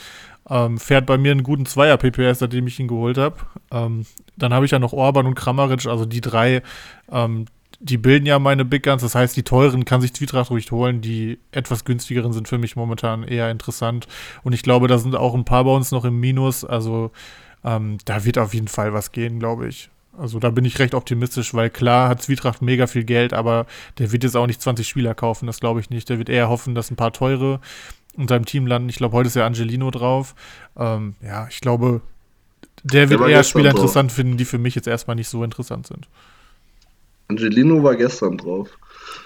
Ähm, 0.50 0.78
fährt 0.78 1.06
bei 1.06 1.18
mir 1.18 1.32
einen 1.32 1.44
guten 1.44 1.66
Zweier-PPS, 1.66 2.40
seitdem 2.40 2.68
ich 2.68 2.80
ihn 2.80 2.88
geholt 2.88 3.18
habe. 3.18 3.38
Ähm, 3.72 4.06
dann 4.38 4.54
habe 4.54 4.66
ich 4.66 4.72
ja 4.72 4.80
noch 4.80 4.94
Orban 4.94 5.26
und 5.26 5.36
Kramaric, 5.36 5.86
also 5.88 6.06
die 6.06 6.22
drei, 6.22 6.62
ähm, 7.12 7.46
die 7.80 7.98
bilden 7.98 8.26
ja 8.26 8.40
meine 8.40 8.66
Big 8.66 8.84
Guns. 8.84 9.02
Das 9.02 9.16
heißt, 9.16 9.36
die 9.36 9.44
teuren 9.44 9.86
kann 9.86 10.02
sich 10.02 10.14
Zwietracht 10.14 10.52
ruhig 10.52 10.72
holen. 10.72 11.02
Die 11.02 11.40
etwas 11.52 11.86
günstigeren 11.86 12.34
sind 12.34 12.48
für 12.48 12.58
mich 12.58 12.76
momentan 12.76 13.24
eher 13.24 13.52
interessant. 13.52 14.08
Und 14.44 14.54
ich 14.54 14.64
glaube, 14.64 14.88
da 14.88 14.98
sind 14.98 15.16
auch 15.16 15.34
ein 15.34 15.46
paar 15.46 15.64
bei 15.64 15.72
uns 15.72 15.92
noch 15.92 16.06
im 16.06 16.20
Minus. 16.20 16.64
Also 16.64 17.12
ähm, 17.64 17.98
da 18.06 18.24
wird 18.26 18.38
auf 18.38 18.54
jeden 18.54 18.68
Fall 18.68 18.94
was 18.94 19.12
gehen, 19.12 19.40
glaube 19.40 19.68
ich. 19.68 19.90
Also 20.18 20.40
da 20.40 20.50
bin 20.50 20.64
ich 20.66 20.80
recht 20.80 20.94
optimistisch, 20.94 21.54
weil 21.54 21.70
klar 21.70 22.10
hat 22.10 22.22
Zwietracht 22.22 22.62
mega 22.62 22.88
viel 22.88 23.04
Geld, 23.04 23.34
aber 23.34 23.66
der 23.98 24.12
wird 24.12 24.24
jetzt 24.24 24.38
auch 24.38 24.48
nicht 24.48 24.62
20 24.62 24.88
Spieler 24.88 25.14
kaufen, 25.14 25.46
das 25.46 25.60
glaube 25.60 25.82
ich 25.82 25.90
nicht. 25.90 26.08
Der 26.08 26.18
wird 26.18 26.30
eher 26.30 26.48
hoffen, 26.48 26.74
dass 26.74 26.90
ein 26.90 26.96
paar 26.96 27.12
teure 27.12 27.60
in 28.18 28.28
seinem 28.28 28.46
Team 28.46 28.66
landen. 28.66 28.88
Ich 28.88 28.96
glaube, 28.96 29.16
heute 29.16 29.28
ist 29.28 29.36
ja 29.36 29.46
Angelino 29.46 29.92
drauf. 29.92 30.36
Ähm, 30.78 31.16
ja, 31.22 31.48
ich 31.50 31.60
glaube, 31.60 32.02
der 32.84 33.10
wird 33.10 33.20
war 33.20 33.30
eher 33.30 33.44
Spieler 33.44 33.72
drauf. 33.72 33.80
interessant 33.80 34.12
finden, 34.12 34.38
die 34.38 34.46
für 34.46 34.58
mich 34.58 34.76
jetzt 34.76 34.88
erstmal 34.88 35.16
nicht 35.18 35.28
so 35.28 35.44
interessant 35.44 35.88
sind. 35.88 36.08
Angelino 37.28 37.84
war 37.84 37.96
gestern 37.96 38.38
drauf. 38.38 38.70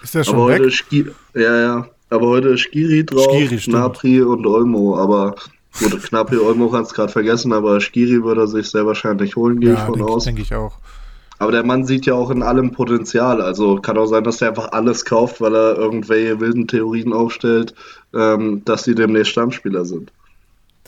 Ist 0.03 0.13
der 0.15 0.21
Aber 0.21 0.25
schon 0.31 0.37
heute 0.39 0.65
weg? 0.65 0.73
Ski 0.73 1.05
ja, 1.35 1.59
ja. 1.61 1.87
Aber 2.09 2.27
heute 2.27 2.49
ist 2.49 2.61
Skiri 2.61 3.05
drauf, 3.05 3.25
Skiri. 3.31 3.57
Gnabry 3.57 4.21
und 4.21 4.45
Olmo. 4.47 4.97
Aber 4.97 5.35
gut, 5.79 6.01
Gnabry, 6.09 6.37
Olmo 6.37 6.71
hat 6.73 6.85
es 6.85 6.93
gerade 6.93 7.11
vergessen, 7.11 7.53
aber 7.53 7.79
Skiri 7.81 8.23
würde 8.23 8.41
er 8.41 8.47
sich 8.47 8.67
sehr 8.69 8.85
wahrscheinlich 8.85 9.35
holen, 9.35 9.59
gehe 9.59 9.73
ich 9.73 9.79
Ja, 9.79 9.85
von 9.85 9.95
denke 9.95 10.11
aus. 10.11 10.23
denk 10.23 10.39
ich 10.39 10.55
auch. 10.55 10.77
Aber 11.37 11.51
der 11.51 11.63
Mann 11.63 11.85
sieht 11.85 12.05
ja 12.05 12.15
auch 12.15 12.31
in 12.31 12.41
allem 12.43 12.71
Potenzial. 12.71 13.41
Also 13.41 13.75
kann 13.77 13.97
auch 13.97 14.07
sein, 14.07 14.23
dass 14.23 14.37
der 14.37 14.49
einfach 14.49 14.71
alles 14.73 15.05
kauft, 15.05 15.39
weil 15.39 15.55
er 15.55 15.77
irgendwelche 15.77 16.39
wilden 16.39 16.67
Theorien 16.67 17.13
aufstellt, 17.13 17.73
ähm, 18.13 18.63
dass 18.65 18.83
sie 18.83 18.95
demnächst 18.95 19.31
Stammspieler 19.31 19.85
sind. 19.85 20.11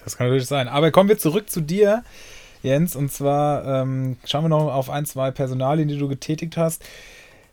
Das 0.04 0.18
kann 0.18 0.28
natürlich 0.28 0.48
sein. 0.48 0.68
Aber 0.68 0.92
kommen 0.92 1.08
wir 1.08 1.18
zurück 1.20 1.50
zu 1.50 1.62
dir, 1.62 2.04
Jens. 2.62 2.96
Und 2.96 3.12
zwar 3.12 3.66
ähm, 3.66 4.18
schauen 4.26 4.46
wir 4.46 4.50
noch 4.50 4.74
auf 4.74 4.90
ein, 4.90 5.06
zwei 5.06 5.32
Personalien, 5.32 5.88
die 5.88 5.98
du 5.98 6.08
getätigt 6.08 6.58
hast. 6.58 6.84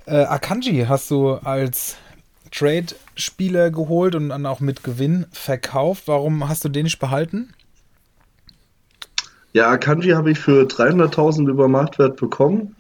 Äh, 0.07 0.25
Akanji 0.25 0.87
hast 0.89 1.11
du 1.11 1.35
als 1.35 1.97
Trade-Spieler 2.51 3.71
geholt 3.71 4.15
und 4.15 4.31
dann 4.31 4.47
auch 4.47 4.61
mit 4.61 4.83
Gewinn 4.83 5.27
verkauft. 5.33 6.05
Warum 6.07 6.49
hast 6.49 6.65
du 6.65 6.69
den 6.69 6.85
nicht 6.85 6.99
behalten? 6.99 7.53
Ja, 9.53 9.71
Akanji 9.71 10.11
habe 10.11 10.31
ich 10.31 10.39
für 10.39 10.63
300.000 10.65 11.49
über 11.49 11.69
Marktwert 11.69 12.17
bekommen. 12.17 12.77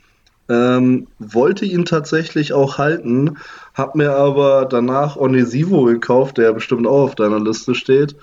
Ähm, 0.51 1.09
wollte 1.19 1.67
ihn 1.67 1.85
tatsächlich 1.85 2.55
auch 2.55 2.79
halten, 2.79 3.37
habe 3.75 3.99
mir 3.99 4.12
aber 4.12 4.64
danach 4.64 5.17
Onisivo 5.17 5.85
gekauft, 5.85 6.38
der 6.38 6.55
bestimmt 6.55 6.87
auch 6.87 7.05
auf 7.05 7.14
deiner 7.14 7.41
Liste 7.41 7.75
steht. 7.75 8.17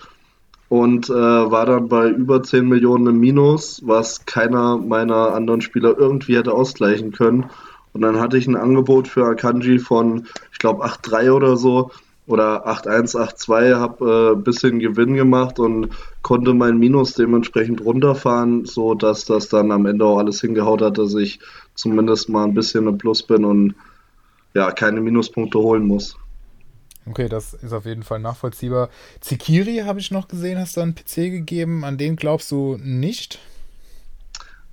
Und 0.68 1.10
äh, 1.10 1.14
war 1.14 1.66
dann 1.66 1.88
bei 1.90 2.10
über 2.10 2.42
10 2.42 2.68
Millionen 2.68 3.08
im 3.08 3.20
Minus, 3.20 3.82
was 3.86 4.26
keiner 4.26 4.78
meiner 4.78 5.34
anderen 5.34 5.62
Spieler 5.62 5.96
irgendwie 5.98 6.38
hätte 6.38 6.54
ausgleichen 6.54 7.12
können. 7.12 7.46
Und 7.94 8.02
dann 8.02 8.20
hatte 8.20 8.38
ich 8.38 8.48
ein 8.48 8.58
Angebot 8.58 9.08
für 9.08 9.26
Akanji 9.26 9.80
von, 9.80 10.28
ich 10.52 10.60
glaube, 10.60 10.84
8,3 10.84 11.32
oder 11.32 11.56
so 11.56 11.92
oder 12.28 12.68
8,1, 12.68 13.16
8,2, 13.16 13.76
habe 13.76 14.34
ein 14.34 14.40
äh, 14.40 14.42
bisschen 14.42 14.80
Gewinn 14.80 15.14
gemacht 15.14 15.60
und 15.60 15.90
konnte 16.22 16.54
mein 16.54 16.78
Minus 16.78 17.14
dementsprechend 17.14 17.86
runterfahren, 17.86 18.66
so 18.66 18.96
dass 18.96 19.26
das 19.26 19.48
dann 19.50 19.72
am 19.72 19.86
Ende 19.86 20.06
auch 20.06 20.18
alles 20.18 20.42
hingehaut 20.42 20.82
hat, 20.82 20.98
dass 20.98 21.14
ich 21.14 21.40
zumindest 21.76 22.30
mal 22.30 22.46
ein 22.46 22.54
bisschen 22.54 22.88
im 22.88 22.98
Plus 22.98 23.24
bin 23.24 23.46
und 23.46 23.76
ja, 24.54 24.72
keine 24.72 25.02
Minuspunkte 25.02 25.60
holen 25.60 25.86
muss. 25.86 26.18
Okay, 27.08 27.30
das 27.30 27.54
ist 27.54 27.74
auf 27.74 27.86
jeden 27.86 28.04
Fall 28.04 28.20
nachvollziehbar. 28.20 28.90
Zikiri 29.22 29.84
habe 29.86 30.00
ich 30.00 30.12
noch 30.12 30.28
gesehen, 30.28 30.60
hast 30.60 30.78
du 30.78 30.82
einen 30.82 30.96
PC 30.96 31.16
gegeben. 31.32 31.84
An 31.84 31.98
den 31.98 32.16
glaubst 32.16 32.52
du 32.52 32.78
nicht? 32.82 33.40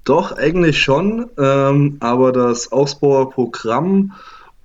Doch, 0.04 0.32
eigentlich 0.32 0.82
schon, 0.82 1.30
ähm, 1.38 1.98
aber 2.00 2.32
das 2.32 2.72
Ausbauer 2.72 3.30
Programm 3.30 4.12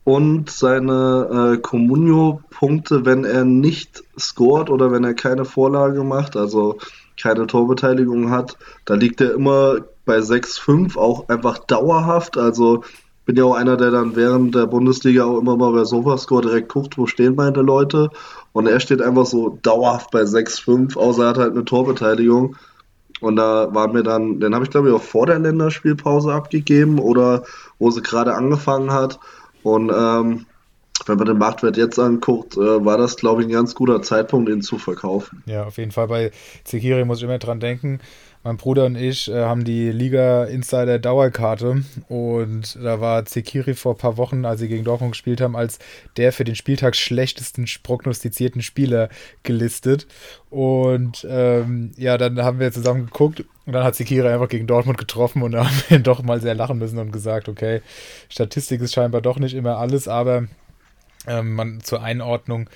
und 0.03 0.49
seine 0.49 1.55
äh, 1.55 1.61
Comunio-Punkte, 1.61 3.05
wenn 3.05 3.25
er 3.25 3.43
nicht 3.43 4.03
scored 4.17 4.69
oder 4.69 4.91
wenn 4.91 5.03
er 5.03 5.13
keine 5.13 5.45
Vorlage 5.45 6.03
macht, 6.03 6.37
also 6.37 6.77
keine 7.21 7.45
Torbeteiligung 7.45 8.31
hat, 8.31 8.57
da 8.85 8.95
liegt 8.95 9.21
er 9.21 9.33
immer 9.33 9.81
bei 10.05 10.19
6-5 10.19 10.97
auch 10.97 11.27
einfach 11.29 11.59
dauerhaft. 11.59 12.37
Also 12.37 12.83
bin 13.27 13.35
ja 13.35 13.43
auch 13.43 13.55
einer, 13.55 13.75
der 13.75 13.91
dann 13.91 14.15
während 14.15 14.55
der 14.55 14.67
Bundesliga 14.67 15.25
auch 15.25 15.39
immer 15.39 15.57
mal 15.57 15.73
bei 15.73 15.83
Sofascore 15.83 16.43
direkt 16.43 16.69
guckt, 16.69 16.97
wo 16.97 17.05
stehen 17.07 17.35
meine 17.35 17.61
Leute. 17.61 18.09
Und 18.53 18.67
er 18.67 18.79
steht 18.79 19.01
einfach 19.01 19.25
so 19.25 19.59
dauerhaft 19.61 20.11
bei 20.11 20.21
6-5, 20.21 20.95
außer 20.95 21.23
er 21.23 21.29
hat 21.29 21.37
halt 21.37 21.51
eine 21.51 21.65
Torbeteiligung. 21.65 22.55
Und 23.19 23.35
da 23.35 23.73
war 23.73 23.89
mir 23.89 24.03
dann, 24.03 24.39
den 24.39 24.55
habe 24.55 24.63
ich 24.63 24.71
glaube 24.71 24.87
ich 24.87 24.95
auch 24.95 25.01
vor 25.01 25.25
der 25.25 25.39
Länderspielpause 25.39 26.33
abgegeben 26.33 26.99
oder 26.99 27.43
wo 27.79 27.91
sie 27.91 28.01
gerade 28.01 28.33
angefangen 28.33 28.93
hat. 28.93 29.19
Und 29.61 29.91
ähm, 29.93 30.45
wenn 31.05 31.17
man 31.17 31.27
den 31.27 31.37
Marktwert 31.37 31.75
jetzt 31.75 31.99
anguckt, 31.99 32.55
äh, 32.55 32.85
war 32.85 32.97
das 32.97 33.17
glaube 33.17 33.41
ich 33.41 33.49
ein 33.49 33.53
ganz 33.53 33.75
guter 33.75 34.01
Zeitpunkt, 34.01 34.49
ihn 34.49 34.61
zu 34.61 34.77
verkaufen. 34.77 35.43
Ja, 35.47 35.65
auf 35.65 35.77
jeden 35.77 35.91
Fall. 35.91 36.07
Bei 36.07 36.31
Zikiri 36.63 37.03
muss 37.03 37.17
ich 37.17 37.25
immer 37.25 37.39
dran 37.39 37.59
denken. 37.59 37.99
Mein 38.47 38.55
Bruder 38.55 38.85
und 38.85 38.95
ich 38.95 39.29
äh, 39.29 39.43
haben 39.43 39.65
die 39.65 39.91
Liga 39.91 40.45
Insider 40.45 40.99
Dauerkarte 40.99 41.83
und 42.07 42.79
da 42.81 43.01
war 43.01 43.25
Zekiri 43.25 43.73
vor 43.73 43.95
ein 43.95 43.97
paar 43.97 44.15
Wochen, 44.15 44.45
als 44.45 44.61
sie 44.61 44.69
gegen 44.69 44.85
Dortmund 44.85 45.11
gespielt 45.11 45.41
haben, 45.41 45.57
als 45.57 45.79
der 46.15 46.31
für 46.31 46.45
den 46.45 46.55
Spieltag 46.55 46.95
schlechtesten 46.95 47.65
prognostizierten 47.83 48.61
Spieler 48.61 49.09
gelistet. 49.43 50.07
Und 50.49 51.27
ähm, 51.29 51.91
ja, 51.97 52.17
dann 52.17 52.41
haben 52.41 52.61
wir 52.61 52.71
zusammen 52.71 53.07
geguckt 53.07 53.43
und 53.65 53.73
dann 53.73 53.83
hat 53.83 53.95
Zekiri 53.95 54.29
einfach 54.29 54.47
gegen 54.47 54.65
Dortmund 54.65 54.97
getroffen 54.97 55.41
und 55.41 55.51
da 55.51 55.65
haben 55.65 55.83
wir 55.89 55.99
doch 55.99 56.23
mal 56.23 56.39
sehr 56.39 56.55
lachen 56.55 56.77
müssen 56.77 56.99
und 56.99 57.11
gesagt, 57.11 57.49
okay, 57.49 57.81
Statistik 58.29 58.79
ist 58.79 58.93
scheinbar 58.93 59.19
doch 59.19 59.39
nicht 59.39 59.55
immer 59.55 59.75
alles, 59.75 60.07
aber 60.07 60.47
ähm, 61.27 61.53
man, 61.53 61.81
zur 61.81 62.01
Einordnung, 62.01 62.69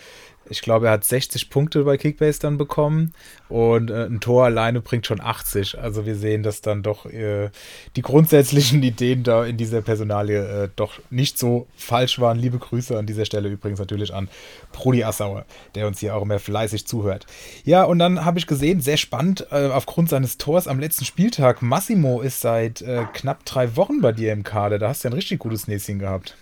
ich 0.51 0.61
glaube, 0.61 0.87
er 0.87 0.91
hat 0.91 1.05
60 1.05 1.49
Punkte 1.49 1.83
bei 1.83 1.97
Kickbase 1.97 2.39
dann 2.39 2.57
bekommen 2.57 3.13
und 3.47 3.89
äh, 3.89 4.05
ein 4.05 4.19
Tor 4.19 4.45
alleine 4.45 4.81
bringt 4.81 5.07
schon 5.07 5.21
80. 5.21 5.79
Also 5.79 6.05
wir 6.05 6.15
sehen, 6.15 6.43
dass 6.43 6.61
dann 6.61 6.83
doch 6.83 7.05
äh, 7.05 7.49
die 7.95 8.01
grundsätzlichen 8.01 8.83
Ideen 8.83 9.23
da 9.23 9.45
in 9.45 9.57
dieser 9.57 9.81
Personalie 9.81 10.63
äh, 10.65 10.69
doch 10.75 10.99
nicht 11.09 11.39
so 11.39 11.67
falsch 11.75 12.19
waren. 12.19 12.37
Liebe 12.37 12.59
Grüße 12.59 12.97
an 12.97 13.05
dieser 13.05 13.25
Stelle 13.25 13.49
übrigens 13.49 13.79
natürlich 13.79 14.13
an 14.13 14.27
Brudi 14.73 15.03
Assauer, 15.03 15.45
der 15.73 15.87
uns 15.87 15.99
hier 15.99 16.15
auch 16.15 16.21
immer 16.21 16.39
fleißig 16.39 16.85
zuhört. 16.85 17.25
Ja, 17.63 17.83
und 17.83 17.99
dann 17.99 18.25
habe 18.25 18.37
ich 18.37 18.45
gesehen, 18.45 18.81
sehr 18.81 18.97
spannend, 18.97 19.47
äh, 19.51 19.67
aufgrund 19.67 20.09
seines 20.09 20.37
Tors 20.37 20.67
am 20.67 20.79
letzten 20.79 21.05
Spieltag, 21.05 21.61
Massimo 21.61 22.21
ist 22.21 22.41
seit 22.41 22.81
äh, 22.81 23.05
knapp 23.13 23.45
drei 23.45 23.77
Wochen 23.77 24.01
bei 24.01 24.11
dir 24.11 24.33
im 24.33 24.43
Kader. 24.43 24.79
Da 24.79 24.89
hast 24.89 25.05
du 25.05 25.07
ein 25.07 25.13
richtig 25.13 25.39
gutes 25.39 25.67
Näschen 25.69 25.99
gehabt. 25.99 26.35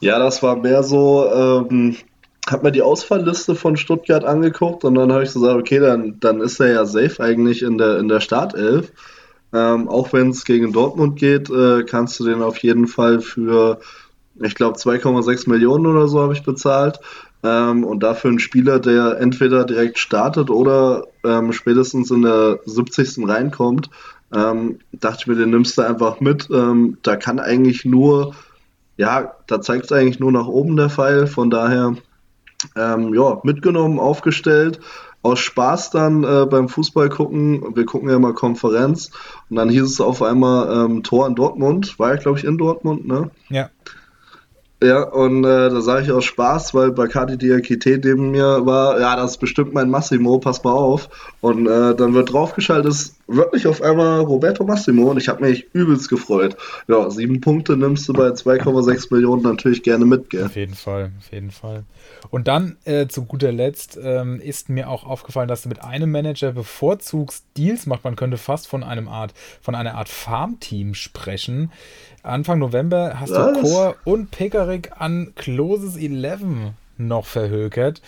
Ja, 0.00 0.18
das 0.18 0.42
war 0.42 0.56
mehr 0.56 0.82
so, 0.82 1.30
ähm, 1.32 1.96
hab 2.46 2.62
mir 2.62 2.72
die 2.72 2.82
Ausfallliste 2.82 3.54
von 3.54 3.76
Stuttgart 3.76 4.24
angeguckt 4.24 4.84
und 4.84 4.94
dann 4.94 5.12
habe 5.12 5.24
ich 5.24 5.32
gesagt, 5.32 5.58
okay, 5.58 5.80
dann, 5.80 6.20
dann 6.20 6.40
ist 6.40 6.60
er 6.60 6.72
ja 6.72 6.86
safe 6.86 7.20
eigentlich 7.20 7.62
in 7.62 7.78
der, 7.78 7.98
in 7.98 8.08
der 8.08 8.20
Startelf. 8.20 8.92
Ähm, 9.52 9.88
auch 9.88 10.12
wenn 10.12 10.30
es 10.30 10.44
gegen 10.44 10.72
Dortmund 10.72 11.18
geht, 11.18 11.50
äh, 11.50 11.84
kannst 11.84 12.20
du 12.20 12.24
den 12.24 12.42
auf 12.42 12.58
jeden 12.58 12.86
Fall 12.86 13.20
für, 13.20 13.80
ich 14.40 14.54
glaube, 14.54 14.78
2,6 14.78 15.48
Millionen 15.48 15.86
oder 15.86 16.08
so 16.08 16.20
habe 16.20 16.34
ich 16.34 16.42
bezahlt. 16.42 17.00
Ähm, 17.42 17.84
und 17.84 18.02
dafür 18.02 18.30
einen 18.30 18.38
Spieler, 18.38 18.80
der 18.80 19.18
entweder 19.20 19.64
direkt 19.64 19.98
startet 19.98 20.50
oder 20.50 21.06
ähm, 21.24 21.52
spätestens 21.52 22.10
in 22.10 22.22
der 22.22 22.60
70. 22.64 23.28
reinkommt, 23.28 23.90
ähm, 24.34 24.78
dachte 24.92 25.18
ich 25.20 25.26
mir, 25.26 25.36
den 25.36 25.50
nimmst 25.50 25.78
du 25.78 25.82
einfach 25.82 26.20
mit. 26.20 26.48
Ähm, 26.52 26.98
da 27.02 27.16
kann 27.16 27.38
eigentlich 27.38 27.84
nur, 27.84 28.34
ja, 28.96 29.34
da 29.46 29.60
zeigt 29.60 29.86
es 29.86 29.92
eigentlich 29.92 30.20
nur 30.20 30.32
nach 30.32 30.46
oben 30.46 30.76
der 30.76 30.90
Pfeil. 30.90 31.26
Von 31.26 31.50
daher 31.50 31.96
ähm, 32.76 33.14
ja, 33.14 33.40
mitgenommen, 33.42 33.98
aufgestellt. 33.98 34.80
Aus 35.22 35.40
Spaß 35.40 35.90
dann 35.90 36.22
äh, 36.22 36.46
beim 36.46 36.68
Fußball 36.68 37.08
gucken, 37.08 37.74
wir 37.74 37.84
gucken 37.84 38.10
ja 38.10 38.18
mal 38.18 38.32
Konferenz 38.32 39.10
und 39.50 39.56
dann 39.56 39.68
hieß 39.68 39.82
es 39.82 40.00
auf 40.00 40.22
einmal 40.22 40.84
ähm, 40.84 41.02
Tor 41.02 41.26
in 41.26 41.34
Dortmund, 41.34 41.98
war 41.98 42.14
ja 42.14 42.16
glaube 42.16 42.38
ich 42.38 42.44
in 42.44 42.58
Dortmund, 42.58 43.08
ne? 43.08 43.30
Ja. 43.48 43.70
Ja, 44.82 45.04
und 45.04 45.42
äh, 45.44 45.70
da 45.70 45.80
sage 45.80 46.04
ich 46.04 46.12
aus 46.12 46.26
Spaß, 46.26 46.74
weil 46.74 46.92
Bacardi 46.92 47.38
Diakite 47.38 47.98
neben 48.04 48.30
mir 48.30 48.66
war, 48.66 49.00
ja, 49.00 49.16
das 49.16 49.32
ist 49.32 49.38
bestimmt 49.38 49.72
mein 49.72 49.88
Massimo, 49.88 50.38
pass 50.38 50.62
mal 50.64 50.72
auf. 50.72 51.08
Und 51.40 51.66
äh, 51.66 51.94
dann 51.94 52.12
wird 52.12 52.32
draufgeschaltet, 52.32 52.92
ist 52.92 53.16
wirklich 53.26 53.66
auf 53.66 53.82
einmal 53.82 54.20
Roberto 54.20 54.64
Massimo 54.64 55.10
und 55.10 55.18
ich 55.18 55.28
habe 55.28 55.44
mich 55.44 55.66
übelst 55.72 56.08
gefreut. 56.08 56.56
Ja, 56.86 57.10
sieben 57.10 57.40
Punkte 57.40 57.76
nimmst 57.76 58.08
du 58.08 58.12
bei 58.12 58.28
2,6 58.28 59.08
Millionen 59.14 59.42
natürlich 59.42 59.82
gerne 59.82 60.04
mit, 60.04 60.30
gell? 60.30 60.44
Auf 60.44 60.56
jeden 60.56 60.74
Fall, 60.74 61.10
auf 61.18 61.32
jeden 61.32 61.50
Fall. 61.50 61.84
Und 62.30 62.48
dann 62.48 62.76
äh, 62.84 63.08
zu 63.08 63.24
guter 63.24 63.52
Letzt 63.52 63.98
ähm, 64.02 64.40
ist 64.40 64.68
mir 64.68 64.88
auch 64.88 65.04
aufgefallen, 65.04 65.48
dass 65.48 65.62
du 65.62 65.68
mit 65.68 65.82
einem 65.82 66.10
Manager 66.10 66.52
bevorzugst 66.52 67.44
Deals 67.56 67.86
macht. 67.86 68.04
Man 68.04 68.16
könnte 68.16 68.36
fast 68.36 68.68
von 68.68 68.84
einem 68.84 69.08
Art, 69.08 69.34
von 69.60 69.74
einer 69.74 69.94
Art 69.94 70.08
Farmteam 70.08 70.94
sprechen. 70.94 71.72
Anfang 72.22 72.58
November 72.58 73.18
hast 73.20 73.32
Was? 73.32 73.54
du 73.54 73.62
Chor 73.62 73.96
und 74.04 74.30
Pekarik 74.30 74.92
an 74.98 75.32
Closes 75.36 75.96
11 75.96 76.40
noch 76.98 77.26
verhökert. 77.26 78.02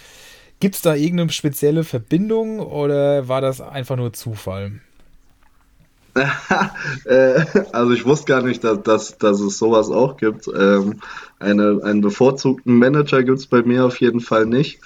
Gibt 0.61 0.75
es 0.75 0.83
da 0.83 0.95
irgendeine 0.95 1.31
spezielle 1.31 1.85
Verbindung 1.85 2.59
oder 2.59 3.29
war 3.29 3.41
das 3.41 3.61
einfach 3.61 3.97
nur 3.97 4.13
Zufall? 4.13 4.81
also 7.73 7.93
ich 7.93 8.05
wusste 8.05 8.27
gar 8.27 8.43
nicht, 8.43 8.65
dass, 8.65 8.83
dass, 8.83 9.19
dass 9.19 9.41
es 9.41 9.59
sowas 9.59 9.91
auch 9.91 10.17
gibt. 10.17 10.49
Ähm, 10.49 11.01
eine, 11.39 11.81
einen 11.83 12.01
bevorzugten 12.01 12.79
Manager 12.79 13.23
gibt 13.23 13.39
es 13.39 13.47
bei 13.47 13.63
mir 13.63 13.85
auf 13.85 14.01
jeden 14.01 14.21
Fall 14.21 14.47
nicht. 14.47 14.81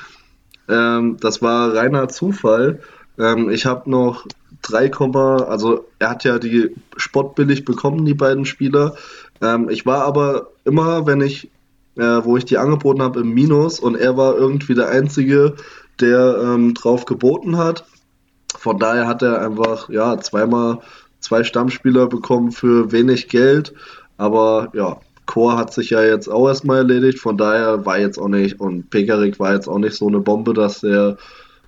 Ähm, 0.68 1.16
das 1.20 1.42
war 1.42 1.74
reiner 1.74 2.08
Zufall. 2.08 2.80
Ähm, 3.18 3.50
ich 3.50 3.66
habe 3.66 3.90
noch 3.90 4.26
3, 4.62 4.90
also 5.46 5.86
er 5.98 6.10
hat 6.10 6.24
ja 6.24 6.38
die 6.38 6.74
spottbillig 6.96 7.64
bekommen, 7.64 8.04
die 8.04 8.14
beiden 8.14 8.44
Spieler. 8.44 8.94
Ähm, 9.40 9.68
ich 9.68 9.86
war 9.86 10.04
aber 10.04 10.48
immer, 10.64 11.06
wenn 11.06 11.20
ich, 11.20 11.50
äh, 11.96 12.20
wo 12.22 12.36
ich 12.36 12.44
die 12.44 12.58
angeboten 12.58 13.02
habe, 13.02 13.20
im 13.20 13.34
Minus 13.34 13.80
und 13.80 13.96
er 13.96 14.16
war 14.16 14.36
irgendwie 14.36 14.74
der 14.74 14.88
Einzige, 14.88 15.56
der 16.00 16.38
ähm, 16.42 16.74
drauf 16.74 17.04
geboten 17.04 17.58
hat. 17.58 17.84
Von 18.56 18.78
daher 18.78 19.06
hat 19.06 19.22
er 19.22 19.40
einfach, 19.40 19.88
ja, 19.88 20.18
zweimal 20.20 20.80
zwei 21.22 21.44
Stammspieler 21.44 22.06
bekommen 22.06 22.52
für 22.52 22.92
wenig 22.92 23.28
Geld. 23.28 23.72
Aber 24.18 24.68
ja, 24.74 25.00
Chor 25.26 25.56
hat 25.56 25.72
sich 25.72 25.90
ja 25.90 26.02
jetzt 26.02 26.28
auch 26.28 26.48
erstmal 26.48 26.78
erledigt. 26.78 27.18
Von 27.18 27.38
daher 27.38 27.86
war 27.86 27.98
jetzt 27.98 28.18
auch 28.18 28.28
nicht, 28.28 28.60
und 28.60 28.90
Pekarik 28.90 29.38
war 29.40 29.54
jetzt 29.54 29.68
auch 29.68 29.78
nicht 29.78 29.96
so 29.96 30.08
eine 30.08 30.20
Bombe, 30.20 30.52
dass 30.52 30.82
er 30.82 31.16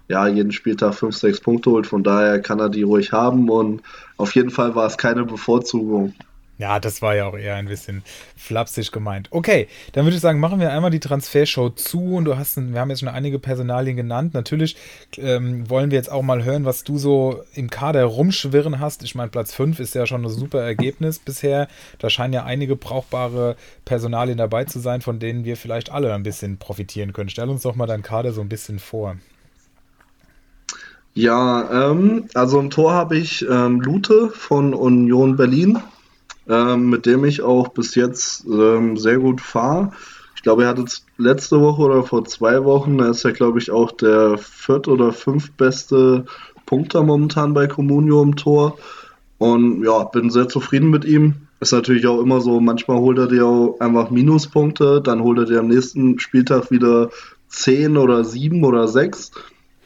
ja 0.09 0.27
jeden 0.27 0.53
Spieltag 0.53 0.95
5, 0.95 1.17
6 1.17 1.41
Punkte 1.41 1.71
holt. 1.71 1.87
Von 1.87 2.03
daher 2.03 2.41
kann 2.41 2.61
er 2.61 2.69
die 2.69 2.83
ruhig 2.83 3.13
haben. 3.13 3.49
Und 3.49 3.83
auf 4.17 4.35
jeden 4.35 4.51
Fall 4.51 4.75
war 4.75 4.87
es 4.87 4.99
keine 4.99 5.25
Bevorzugung. 5.25 6.15
Ja, 6.57 6.79
das 6.79 7.03
war 7.03 7.17
ja 7.17 7.27
auch 7.27 7.37
eher 7.37 7.57
ein 7.57 7.67
bisschen 7.67 8.05
flapsig 8.37 8.93
gemeint. 8.93 9.29
Okay, 9.33 9.67
dann 9.93 10.05
würde 10.05 10.15
ich 10.15 10.23
sagen, 10.23 10.39
machen 10.39 10.61
wir 10.61 10.73
einmal 10.73 10.93
die 10.93 11.01
Transfershow 11.01 11.71
zu 11.71 12.15
und 12.15 12.27
du 12.27 12.37
hast, 12.37 12.57
wir 12.57 12.81
haben 12.81 12.91
jetzt 12.91 13.01
schon 13.01 13.09
einige 13.09 13.41
Personalien 13.41 13.97
genannt. 13.97 14.35
Natürlich 14.35 14.77
ähm, 15.17 15.69
wollen 15.69 15.91
wir 15.91 15.99
jetzt 15.99 16.13
auch 16.13 16.23
mal 16.23 16.45
hören, 16.45 16.65
was 16.65 16.85
du 16.85 16.97
so 16.97 17.43
im 17.55 17.71
Kader 17.71 18.05
rumschwirren 18.05 18.79
hast. 18.79 19.03
Ich 19.03 19.17
meine, 19.17 19.31
Platz 19.31 19.53
5 19.53 19.81
ist 19.81 19.97
ja 19.97 20.07
schon 20.07 20.25
ein 20.25 20.29
super 20.29 20.61
Ergebnis 20.61 21.19
bisher. 21.19 21.67
Da 21.99 22.09
scheinen 22.09 22.35
ja 22.35 22.45
einige 22.45 22.77
brauchbare 22.77 23.57
Personalien 23.85 24.39
dabei 24.39 24.65
zu 24.65 24.79
sein, 24.79 25.01
von 25.01 25.19
denen 25.19 25.45
wir 25.45 25.57
vielleicht 25.57 25.91
alle 25.91 26.15
ein 26.15 26.23
bisschen 26.23 26.59
profitieren 26.59 27.13
können. 27.13 27.31
Stell 27.31 27.49
uns 27.49 27.63
doch 27.63 27.75
mal 27.75 27.87
deinen 27.87 28.05
Kader 28.05 28.33
so 28.33 28.41
ein 28.41 28.49
bisschen 28.49 28.79
vor. 28.79 29.17
Ja, 31.15 31.91
ähm, 31.91 32.27
also 32.35 32.59
im 32.59 32.71
Tor 32.71 32.93
habe 32.93 33.17
ich 33.17 33.45
ähm, 33.49 33.81
Lute 33.81 34.31
von 34.31 34.75
Union 34.75 35.37
Berlin, 35.37 35.79
ähm, 36.49 36.91
mit 36.91 37.07
dem 37.07 37.25
ich 37.25 37.43
auch 37.43 37.69
bis 37.69 37.95
jetzt 37.95 38.45
ähm, 38.47 38.97
sehr 38.97 39.19
gut 39.19 39.41
fahre. 39.41 39.93
Ich 40.37 40.43
glaube, 40.43 40.65
er 40.65 40.71
hatte 40.71 40.85
letzte 41.17 41.61
Woche 41.61 41.83
oder 41.83 42.03
vor 42.03 42.25
zwei 42.25 42.65
Wochen, 42.65 42.99
da 42.99 43.09
ist 43.11 43.25
er, 43.25 43.33
glaube 43.33 43.59
ich, 43.59 43.71
auch 43.71 43.93
der 43.93 44.37
viert- 44.37 44.89
oder 44.89 45.13
fünftbeste 45.13 46.27
Punkter 46.67 47.03
momentan 47.03 47.55
bei 47.55 47.67
Comunio 47.67 48.23
im 48.23 48.37
Tor. 48.37 48.77
Und 49.39 49.83
ja, 49.85 50.05
bin 50.05 50.31
sehr 50.31 50.49
zufrieden 50.49 50.91
mit 50.91 51.05
ihm. 51.05 51.35
Ist 51.61 51.73
natürlich 51.73 52.07
auch 52.07 52.21
immer 52.21 52.41
so, 52.41 52.61
manchmal 52.61 52.99
holt 52.99 53.19
er 53.19 53.27
dir 53.27 53.47
auch 53.47 53.81
einfach 53.81 54.11
Minuspunkte, 54.11 55.01
dann 55.01 55.23
holt 55.23 55.39
er 55.39 55.45
dir 55.47 55.61
am 55.61 55.69
nächsten 55.69 56.19
Spieltag 56.19 56.71
wieder 56.71 57.11
10 57.49 57.97
oder 57.97 58.25
7 58.25 58.65
oder 58.65 58.87
6. 58.89 59.33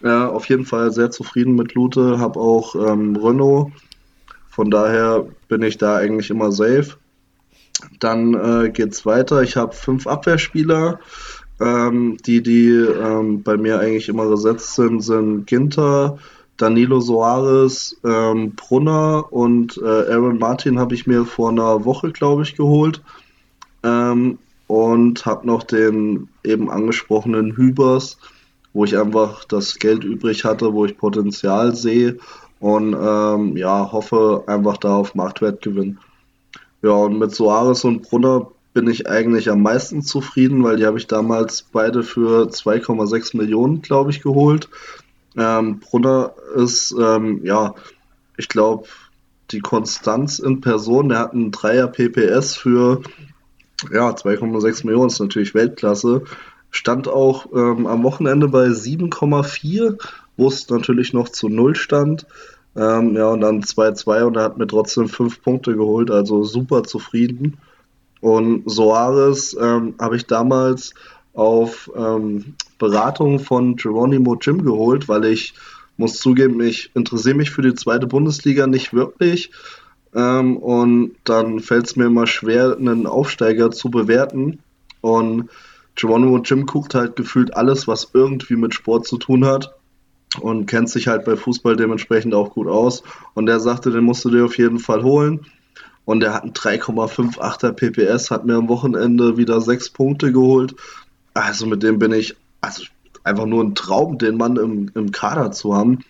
Ja, 0.02 0.28
auf 0.28 0.48
jeden 0.48 0.64
Fall 0.64 0.92
sehr 0.92 1.10
zufrieden 1.10 1.54
mit 1.56 1.74
Lute, 1.74 2.18
habe 2.18 2.38
auch 2.38 2.74
ähm, 2.74 3.16
Renault. 3.16 3.72
Von 4.58 4.72
daher 4.72 5.24
bin 5.46 5.62
ich 5.62 5.78
da 5.78 5.98
eigentlich 5.98 6.30
immer 6.30 6.50
safe. 6.50 6.96
Dann 8.00 8.34
äh, 8.34 8.70
geht's 8.70 9.06
weiter. 9.06 9.40
Ich 9.44 9.56
habe 9.56 9.72
fünf 9.72 10.08
Abwehrspieler. 10.08 10.98
Ähm, 11.60 12.16
die, 12.26 12.42
die 12.42 12.70
ähm, 12.70 13.44
bei 13.44 13.56
mir 13.56 13.78
eigentlich 13.78 14.08
immer 14.08 14.26
gesetzt 14.26 14.74
sind, 14.74 15.00
sind 15.00 15.46
Ginter, 15.46 16.18
Danilo 16.56 16.98
Soares, 16.98 18.00
ähm, 18.04 18.56
Brunner 18.56 19.32
und 19.32 19.78
äh, 19.78 20.12
Aaron 20.12 20.40
Martin 20.40 20.80
habe 20.80 20.96
ich 20.96 21.06
mir 21.06 21.24
vor 21.24 21.50
einer 21.50 21.84
Woche, 21.84 22.10
glaube 22.10 22.42
ich, 22.42 22.56
geholt. 22.56 23.00
Ähm, 23.84 24.38
und 24.66 25.24
habe 25.24 25.46
noch 25.46 25.62
den 25.62 26.30
eben 26.42 26.68
angesprochenen 26.68 27.54
Hübers, 27.54 28.18
wo 28.72 28.84
ich 28.84 28.98
einfach 28.98 29.44
das 29.44 29.76
Geld 29.78 30.02
übrig 30.02 30.44
hatte, 30.44 30.74
wo 30.74 30.84
ich 30.84 30.98
Potenzial 30.98 31.76
sehe 31.76 32.18
und 32.60 32.94
ähm, 32.94 33.56
ja, 33.56 33.92
hoffe 33.92 34.44
einfach 34.46 34.78
da 34.78 34.96
auf 34.96 35.14
Marktwertgewinn. 35.14 35.98
Ja, 36.82 36.90
und 36.90 37.18
mit 37.18 37.34
Soares 37.34 37.84
und 37.84 38.02
Brunner 38.02 38.48
bin 38.74 38.88
ich 38.88 39.08
eigentlich 39.08 39.50
am 39.50 39.62
meisten 39.62 40.02
zufrieden, 40.02 40.62
weil 40.62 40.76
die 40.76 40.86
habe 40.86 40.98
ich 40.98 41.06
damals 41.06 41.62
beide 41.62 42.02
für 42.02 42.48
2,6 42.48 43.36
Millionen, 43.36 43.82
glaube 43.82 44.10
ich, 44.10 44.22
geholt. 44.22 44.68
Ähm, 45.36 45.80
Brunner 45.80 46.34
ist, 46.54 46.94
ähm, 46.98 47.44
ja, 47.44 47.74
ich 48.36 48.48
glaube, 48.48 48.86
die 49.50 49.60
Konstanz 49.60 50.38
in 50.38 50.60
Person, 50.60 51.08
der 51.08 51.18
hat 51.18 51.32
einen 51.32 51.50
Dreier 51.50 51.88
PPS 51.88 52.56
für 52.56 53.02
ja, 53.92 54.10
2,6 54.10 54.86
Millionen, 54.86 55.08
ist 55.08 55.20
natürlich 55.20 55.54
Weltklasse. 55.54 56.22
Stand 56.70 57.08
auch 57.08 57.46
ähm, 57.54 57.86
am 57.86 58.02
Wochenende 58.02 58.48
bei 58.48 58.66
7,4, 58.66 59.98
es 60.46 60.70
natürlich 60.70 61.12
noch 61.12 61.28
zu 61.28 61.48
Null 61.48 61.74
stand. 61.74 62.26
Ähm, 62.76 63.16
ja, 63.16 63.26
und 63.26 63.40
dann 63.40 63.62
2-2 63.62 64.22
und 64.22 64.36
er 64.36 64.44
hat 64.44 64.58
mir 64.58 64.66
trotzdem 64.66 65.08
fünf 65.08 65.42
Punkte 65.42 65.74
geholt, 65.74 66.10
also 66.10 66.44
super 66.44 66.84
zufrieden. 66.84 67.58
Und 68.20 68.62
Soares 68.70 69.56
ähm, 69.60 69.94
habe 69.98 70.16
ich 70.16 70.26
damals 70.26 70.94
auf 71.34 71.90
ähm, 71.96 72.54
Beratung 72.78 73.40
von 73.40 73.76
Geronimo 73.76 74.36
Jim 74.40 74.62
geholt, 74.62 75.08
weil 75.08 75.24
ich 75.24 75.54
muss 75.96 76.18
zugeben, 76.18 76.60
ich 76.60 76.90
interessiere 76.94 77.34
mich 77.34 77.50
für 77.50 77.62
die 77.62 77.74
zweite 77.74 78.06
Bundesliga 78.06 78.66
nicht 78.66 78.92
wirklich. 78.92 79.50
Ähm, 80.14 80.56
und 80.56 81.16
dann 81.24 81.60
fällt 81.60 81.86
es 81.86 81.96
mir 81.96 82.06
immer 82.06 82.26
schwer, 82.26 82.76
einen 82.76 83.06
Aufsteiger 83.06 83.70
zu 83.72 83.90
bewerten. 83.90 84.60
Und 85.00 85.48
Geronimo 85.96 86.38
Jim 86.38 86.66
guckt 86.66 86.94
halt 86.94 87.16
gefühlt 87.16 87.56
alles, 87.56 87.88
was 87.88 88.10
irgendwie 88.14 88.56
mit 88.56 88.74
Sport 88.74 89.06
zu 89.06 89.16
tun 89.16 89.44
hat 89.44 89.77
und 90.40 90.66
kennt 90.66 90.90
sich 90.90 91.08
halt 91.08 91.24
bei 91.24 91.36
Fußball 91.36 91.76
dementsprechend 91.76 92.34
auch 92.34 92.52
gut 92.52 92.68
aus. 92.68 93.02
Und 93.34 93.46
der 93.46 93.60
sagte, 93.60 93.90
den 93.90 94.04
musst 94.04 94.24
du 94.24 94.30
dir 94.30 94.44
auf 94.44 94.58
jeden 94.58 94.78
Fall 94.78 95.02
holen. 95.02 95.46
Und 96.04 96.22
er 96.22 96.34
hat 96.34 96.42
einen 96.42 96.52
3,58er 96.52 97.72
PPS, 97.72 98.30
hat 98.30 98.46
mir 98.46 98.56
am 98.56 98.68
Wochenende 98.68 99.36
wieder 99.36 99.60
sechs 99.60 99.90
Punkte 99.90 100.32
geholt. 100.32 100.74
Also 101.34 101.66
mit 101.66 101.82
dem 101.82 101.98
bin 101.98 102.12
ich, 102.12 102.34
also 102.60 102.84
einfach 103.24 103.46
nur 103.46 103.62
ein 103.62 103.74
Traum, 103.74 104.18
den 104.18 104.36
Mann 104.36 104.56
im, 104.56 104.90
im 104.94 105.12
Kader 105.12 105.52
zu 105.52 105.74
haben. 105.74 106.00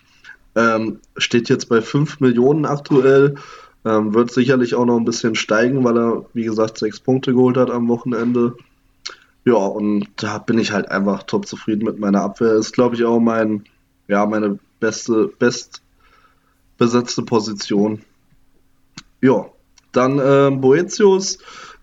Ähm, 0.55 1.01
steht 1.17 1.49
jetzt 1.49 1.69
bei 1.69 1.81
5 1.81 2.21
Millionen 2.21 2.65
aktuell. 2.65 3.37
Ähm, 3.85 4.15
wird 4.15 4.33
sicherlich 4.33 4.75
auch 4.75 4.85
noch 4.85 4.97
ein 4.97 5.05
bisschen 5.05 5.35
steigen, 5.35 5.85
weil 5.85 5.97
er, 5.97 6.25
wie 6.35 6.45
gesagt, 6.45 6.79
sechs 6.79 7.01
Punkte 7.01 7.33
geholt 7.33 7.57
hat 7.57 7.71
am 7.71 7.89
Wochenende. 7.89 8.57
Ja, 9.45 9.55
und 9.55 10.09
da 10.17 10.39
bin 10.39 10.59
ich 10.59 10.73
halt 10.73 10.91
einfach 10.91 11.23
top 11.23 11.47
zufrieden 11.47 11.85
mit 11.85 11.99
meiner 11.99 12.23
Abwehr. 12.23 12.55
Ist, 12.55 12.73
glaube 12.73 12.97
ich, 12.97 13.05
auch 13.05 13.21
mein, 13.21 13.65
ja, 14.09 14.27
meine 14.27 14.59
beste, 14.81 15.29
best 15.39 15.83
besetzte 16.79 17.23
Position. 17.23 18.03
Ja, 19.21 19.47
dann 19.93 20.21
ähm, 20.23 20.61
Boetius. 20.61 21.39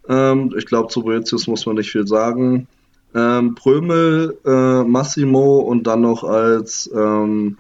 Ähm, 0.08 0.54
ich 0.58 0.66
glaube, 0.66 0.90
zu 0.90 1.04
Boetius 1.04 1.48
muss 1.48 1.66
man 1.66 1.76
nicht 1.76 1.92
viel 1.92 2.08
sagen. 2.08 2.68
Ähm, 3.14 3.56
Prömel, 3.56 4.38
äh, 4.46 4.84
Massimo 4.84 5.60
und 5.60 5.88
dann 5.88 6.02
noch 6.02 6.24
als, 6.24 6.90
ähm, 6.94 7.58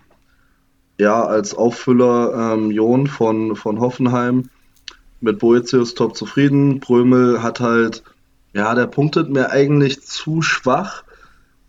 ja, 0.97 1.23
als 1.23 1.53
Auffüller 1.53 2.53
ähm, 2.53 2.71
Jon 2.71 3.07
von, 3.07 3.55
von 3.55 3.79
Hoffenheim. 3.79 4.49
Mit 5.21 5.39
Boetius 5.39 5.95
top 5.95 6.15
zufrieden. 6.15 6.79
Prömel 6.81 7.41
hat 7.41 7.59
halt, 7.59 8.03
ja, 8.53 8.75
der 8.75 8.87
punktet 8.87 9.29
mir 9.29 9.49
eigentlich 9.49 10.01
zu 10.01 10.41
schwach. 10.41 11.04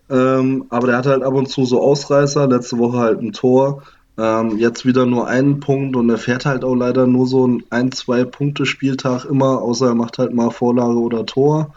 Ähm, 0.09 0.67
aber 0.71 0.87
der 0.89 0.99
hat 0.99 1.07
halt 1.07 1.23
ab 1.23 1.35
und 1.35 1.49
zu 1.49 1.65
so 1.65 1.81
Ausreißer. 1.81 2.47
Letzte 2.49 2.79
Woche 2.79 2.99
halt 2.99 3.21
ein 3.21 3.33
Tor. 3.33 3.83
Ähm, 4.19 4.57
jetzt 4.59 4.87
wieder 4.87 5.05
nur 5.05 5.27
einen 5.27 5.61
Punkt 5.61 5.95
und 5.95 6.09
er 6.09 6.19
fährt 6.19 6.47
halt 6.47 6.65
auch 6.65 6.75
leider 6.75 7.07
nur 7.07 7.27
so 7.27 7.47
ein 7.47 7.65
ein, 7.69 7.93
zwei 7.93 8.25
Punkte 8.25 8.65
Spieltag 8.65 9.27
immer, 9.27 9.61
außer 9.61 9.89
er 9.89 9.95
macht 9.95 10.19
halt 10.19 10.33
mal 10.33 10.51
Vorlage 10.51 10.99
oder 10.99 11.27
Tor. 11.27 11.75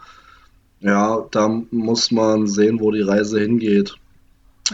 Ja, 0.80 1.26
da 1.30 1.62
muss 1.70 2.10
man 2.10 2.46
sehen, 2.46 2.80
wo 2.80 2.90
die 2.90 3.02
Reise 3.02 3.40
hingeht. 3.40 3.96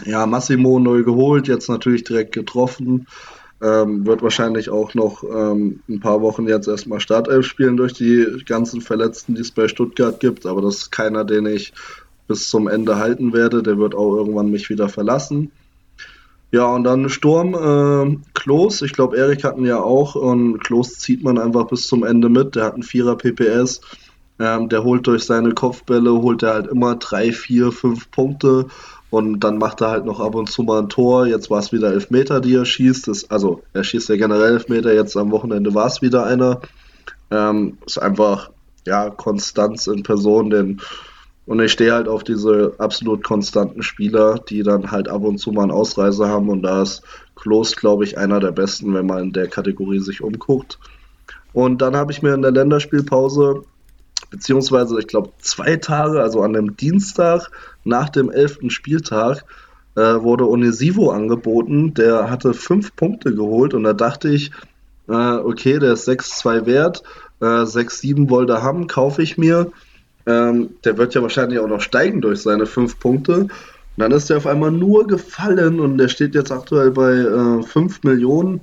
Ja, 0.05 0.25
Massimo 0.25 0.79
neu 0.79 1.03
geholt, 1.03 1.47
jetzt 1.47 1.69
natürlich 1.69 2.05
direkt 2.05 2.31
getroffen. 2.33 3.07
Ähm, 3.61 4.05
wird 4.05 4.21
wahrscheinlich 4.21 4.69
auch 4.69 4.93
noch 4.93 5.23
ähm, 5.23 5.81
ein 5.89 5.99
paar 5.99 6.21
Wochen 6.21 6.47
jetzt 6.47 6.67
erstmal 6.67 6.99
Startelf 6.99 7.45
spielen 7.45 7.75
durch 7.75 7.93
die 7.93 8.43
ganzen 8.45 8.81
Verletzten, 8.81 9.33
die 9.33 9.41
es 9.41 9.51
bei 9.51 9.67
Stuttgart 9.67 10.19
gibt. 10.19 10.45
Aber 10.45 10.61
das 10.61 10.77
ist 10.77 10.91
keiner, 10.91 11.25
den 11.25 11.47
ich 11.47 11.73
bis 12.27 12.49
zum 12.49 12.67
Ende 12.67 12.97
halten 12.97 13.33
werde. 13.33 13.63
Der 13.63 13.77
wird 13.77 13.95
auch 13.95 14.15
irgendwann 14.15 14.51
mich 14.51 14.69
wieder 14.69 14.89
verlassen. 14.89 15.51
Ja, 16.51 16.65
und 16.73 16.85
dann 16.85 17.09
Sturm, 17.09 17.53
äh, 17.53 18.17
Klos. 18.33 18.81
Ich 18.81 18.93
glaube, 18.93 19.17
Erik 19.17 19.43
hatten 19.43 19.65
ja 19.65 19.81
auch. 19.81 20.15
Und 20.15 20.59
Klos 20.59 20.93
zieht 20.99 21.23
man 21.23 21.37
einfach 21.37 21.67
bis 21.67 21.87
zum 21.87 22.03
Ende 22.03 22.29
mit. 22.29 22.55
Der 22.55 22.65
hat 22.65 22.73
einen 22.73 22.83
Vierer 22.83 23.17
PPS. 23.17 23.81
Ähm, 24.39 24.69
der 24.69 24.83
holt 24.83 25.07
durch 25.07 25.23
seine 25.23 25.53
Kopfbälle, 25.53 26.11
holt 26.11 26.43
er 26.43 26.53
halt 26.53 26.67
immer 26.67 26.95
drei, 26.95 27.31
vier, 27.31 27.71
fünf 27.71 28.11
Punkte. 28.11 28.67
Und 29.09 29.39
dann 29.39 29.57
macht 29.57 29.81
er 29.81 29.89
halt 29.89 30.05
noch 30.05 30.19
ab 30.19 30.35
und 30.35 30.49
zu 30.49 30.63
mal 30.63 30.79
ein 30.79 30.89
Tor. 30.89 31.25
Jetzt 31.27 31.49
war 31.49 31.59
es 31.59 31.71
wieder 31.71 31.91
Elfmeter, 31.91 32.39
die 32.39 32.55
er 32.55 32.65
schießt. 32.65 33.07
Das, 33.07 33.29
also, 33.29 33.63
er 33.73 33.83
schießt 33.83 34.09
ja 34.09 34.15
generell 34.15 34.53
Elfmeter. 34.53 34.93
Jetzt 34.93 35.17
am 35.17 35.31
Wochenende 35.31 35.73
war 35.73 35.87
es 35.87 36.01
wieder 36.01 36.25
einer. 36.25 36.61
Ähm, 37.31 37.77
ist 37.85 37.97
einfach, 37.97 38.51
ja, 38.85 39.09
Konstanz 39.09 39.87
in 39.87 40.03
Person, 40.03 40.49
denn 40.49 40.81
und 41.47 41.61
ich 41.61 41.71
stehe 41.71 41.93
halt 41.93 42.09
auf 42.09 42.25
diese 42.25 42.73
absolut 42.77 43.23
konstanten 43.23 43.81
Spieler, 43.81 44.37
die 44.37 44.63
dann 44.63 44.91
halt 44.91 45.07
ab 45.07 45.23
und 45.23 45.37
zu 45.37 45.53
mal 45.53 45.63
einen 45.63 45.71
Ausreißer 45.71 46.27
haben. 46.27 46.49
Und 46.49 46.61
da 46.61 46.81
ist 46.81 47.03
Klos, 47.35 47.77
glaube 47.77 48.03
ich, 48.03 48.17
einer 48.17 48.41
der 48.41 48.51
besten, 48.51 48.93
wenn 48.93 49.05
man 49.05 49.23
in 49.23 49.33
der 49.33 49.47
Kategorie 49.47 49.99
sich 49.99 50.21
umguckt. 50.21 50.77
Und 51.53 51.81
dann 51.81 51.95
habe 51.95 52.11
ich 52.11 52.21
mir 52.21 52.33
in 52.33 52.41
der 52.41 52.51
Länderspielpause, 52.51 53.63
beziehungsweise 54.29 54.99
ich 54.99 55.07
glaube 55.07 55.31
zwei 55.39 55.77
Tage, 55.77 56.21
also 56.21 56.41
an 56.41 56.51
dem 56.51 56.75
Dienstag 56.75 57.49
nach 57.85 58.09
dem 58.09 58.29
elften 58.29 58.69
Spieltag, 58.69 59.45
äh, 59.95 60.01
wurde 60.01 60.49
Onesivo 60.49 61.11
angeboten. 61.11 61.93
Der 61.93 62.29
hatte 62.29 62.53
fünf 62.53 62.93
Punkte 62.97 63.33
geholt 63.33 63.73
und 63.73 63.83
da 63.83 63.93
dachte 63.93 64.27
ich, 64.27 64.51
äh, 65.07 65.13
okay, 65.13 65.79
der 65.79 65.93
ist 65.93 66.09
6-2 66.09 66.65
wert, 66.65 67.03
äh, 67.39 67.65
6-7 67.65 68.29
wollte 68.29 68.61
haben, 68.61 68.87
kaufe 68.87 69.23
ich 69.23 69.37
mir. 69.37 69.71
Ähm, 70.27 70.71
der 70.83 70.97
wird 70.97 71.15
ja 71.15 71.21
wahrscheinlich 71.21 71.59
auch 71.59 71.67
noch 71.67 71.81
steigen 71.81 72.21
durch 72.21 72.41
seine 72.41 72.65
fünf 72.65 72.99
Punkte. 72.99 73.47
Und 73.97 74.03
dann 74.03 74.11
ist 74.11 74.29
er 74.29 74.37
auf 74.37 74.45
einmal 74.45 74.71
nur 74.71 75.07
gefallen 75.07 75.79
und 75.79 75.97
der 75.97 76.07
steht 76.07 76.35
jetzt 76.35 76.51
aktuell 76.51 76.91
bei 76.91 77.13
äh, 77.13 77.63
5 77.63 78.03
Millionen. 78.03 78.61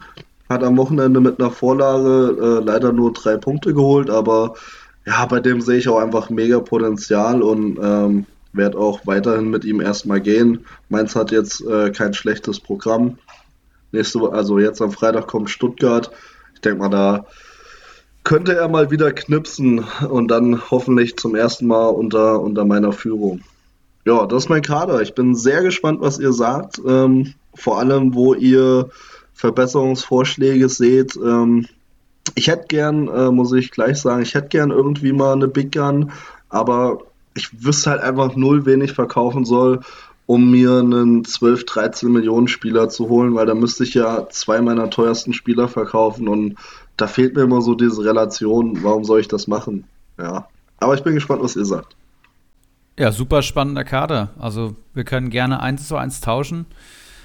Hat 0.49 0.63
am 0.63 0.77
Wochenende 0.77 1.21
mit 1.21 1.41
einer 1.41 1.51
Vorlage 1.51 2.37
äh, 2.41 2.65
leider 2.65 2.93
nur 2.93 3.13
drei 3.13 3.37
Punkte 3.37 3.75
geholt, 3.75 4.11
aber 4.11 4.55
ja, 5.07 5.25
bei 5.27 5.41
dem 5.41 5.61
sehe 5.61 5.79
ich 5.79 5.89
auch 5.89 5.99
einfach 5.99 6.31
mega 6.31 6.61
Potenzial 6.61 7.43
und 7.43 7.79
ähm, 7.83 8.27
werde 8.53 8.79
auch 8.79 9.07
weiterhin 9.07 9.51
mit 9.51 9.65
ihm 9.65 9.81
erstmal 9.81 10.21
gehen. 10.21 10.67
Mainz 10.89 11.17
hat 11.17 11.33
jetzt 11.33 11.67
äh, 11.67 11.91
kein 11.91 12.15
schlechtes 12.15 12.61
Programm. 12.61 13.19
Nächste 13.91 14.21
also 14.33 14.59
jetzt 14.59 14.81
am 14.81 14.93
Freitag 14.93 15.27
kommt 15.27 15.51
Stuttgart. 15.51 16.11
Ich 16.55 16.61
denke 16.61 16.79
mal, 16.79 16.89
da 16.91 17.27
könnte 18.25 18.57
er 18.57 18.69
mal 18.69 18.91
wieder 18.91 19.13
knipsen 19.13 19.85
und 20.09 20.29
dann 20.29 20.71
hoffentlich 20.71 21.17
zum 21.17 21.35
ersten 21.35 21.67
Mal 21.67 21.89
unter, 21.89 22.41
unter 22.41 22.65
meiner 22.65 22.93
Führung. 22.93 23.43
Ja, 24.07 24.27
das 24.27 24.45
ist 24.45 24.49
mein 24.49 24.63
Kader. 24.63 25.01
Ich 25.03 25.15
bin 25.15 25.35
sehr 25.35 25.63
gespannt, 25.63 26.01
was 26.01 26.19
ihr 26.19 26.33
sagt. 26.33 26.81
Ähm, 26.87 27.35
vor 27.55 27.79
allem, 27.79 28.15
wo 28.15 28.35
ihr 28.35 28.91
Verbesserungsvorschläge 29.35 30.69
seht. 30.69 31.17
Ähm, 31.17 31.67
ich 32.35 32.49
hätte 32.49 32.67
gern, 32.69 33.09
äh, 33.09 33.31
muss 33.31 33.53
ich 33.53 33.71
gleich 33.71 34.01
sagen, 34.01 34.23
ich 34.23 34.35
hätte 34.35 34.49
gern 34.49 34.71
irgendwie 34.71 35.13
mal 35.13 35.35
eine 35.35 35.49
Big 35.49 35.73
Gun, 35.73 36.11
aber 36.49 36.99
ich 37.35 37.65
wüsste 37.65 37.91
halt 37.91 38.03
einfach 38.03 38.37
null, 38.37 38.65
wen 38.65 38.81
ich 38.81 38.93
verkaufen 38.93 39.45
soll, 39.45 39.81
um 40.27 40.51
mir 40.51 40.79
einen 40.79 41.25
12, 41.25 41.67
13 41.67 42.11
Millionen 42.11 42.49
Spieler 42.49 42.89
zu 42.89 43.09
holen, 43.09 43.35
weil 43.35 43.47
da 43.47 43.55
müsste 43.55 43.85
ich 43.85 43.95
ja 43.95 44.29
zwei 44.31 44.63
meiner 44.63 44.89
teuersten 44.89 45.33
Spieler 45.33 45.69
verkaufen 45.69 46.29
und 46.29 46.57
da 46.97 47.07
fehlt 47.07 47.35
mir 47.35 47.43
immer 47.43 47.61
so 47.61 47.75
diese 47.75 48.05
Relation, 48.05 48.83
warum 48.83 49.05
soll 49.05 49.21
ich 49.21 49.29
das 49.29 49.47
machen? 49.47 49.85
Ja. 50.19 50.49
Aber 50.79 50.95
ich 50.95 51.03
bin 51.03 51.15
gespannt, 51.15 51.43
was 51.43 51.57
ihr 51.57 51.65
sagt. 51.65 51.97
Ja, 52.99 53.11
super 53.11 53.43
spannender 53.43 53.85
Kader. 53.85 54.31
Also 54.39 54.77
wir 54.93 55.05
können 55.05 55.31
gerne 55.31 55.61
eins 55.61 55.89
zu 55.89 55.97
eins 55.97 56.21
tauschen. 56.21 56.67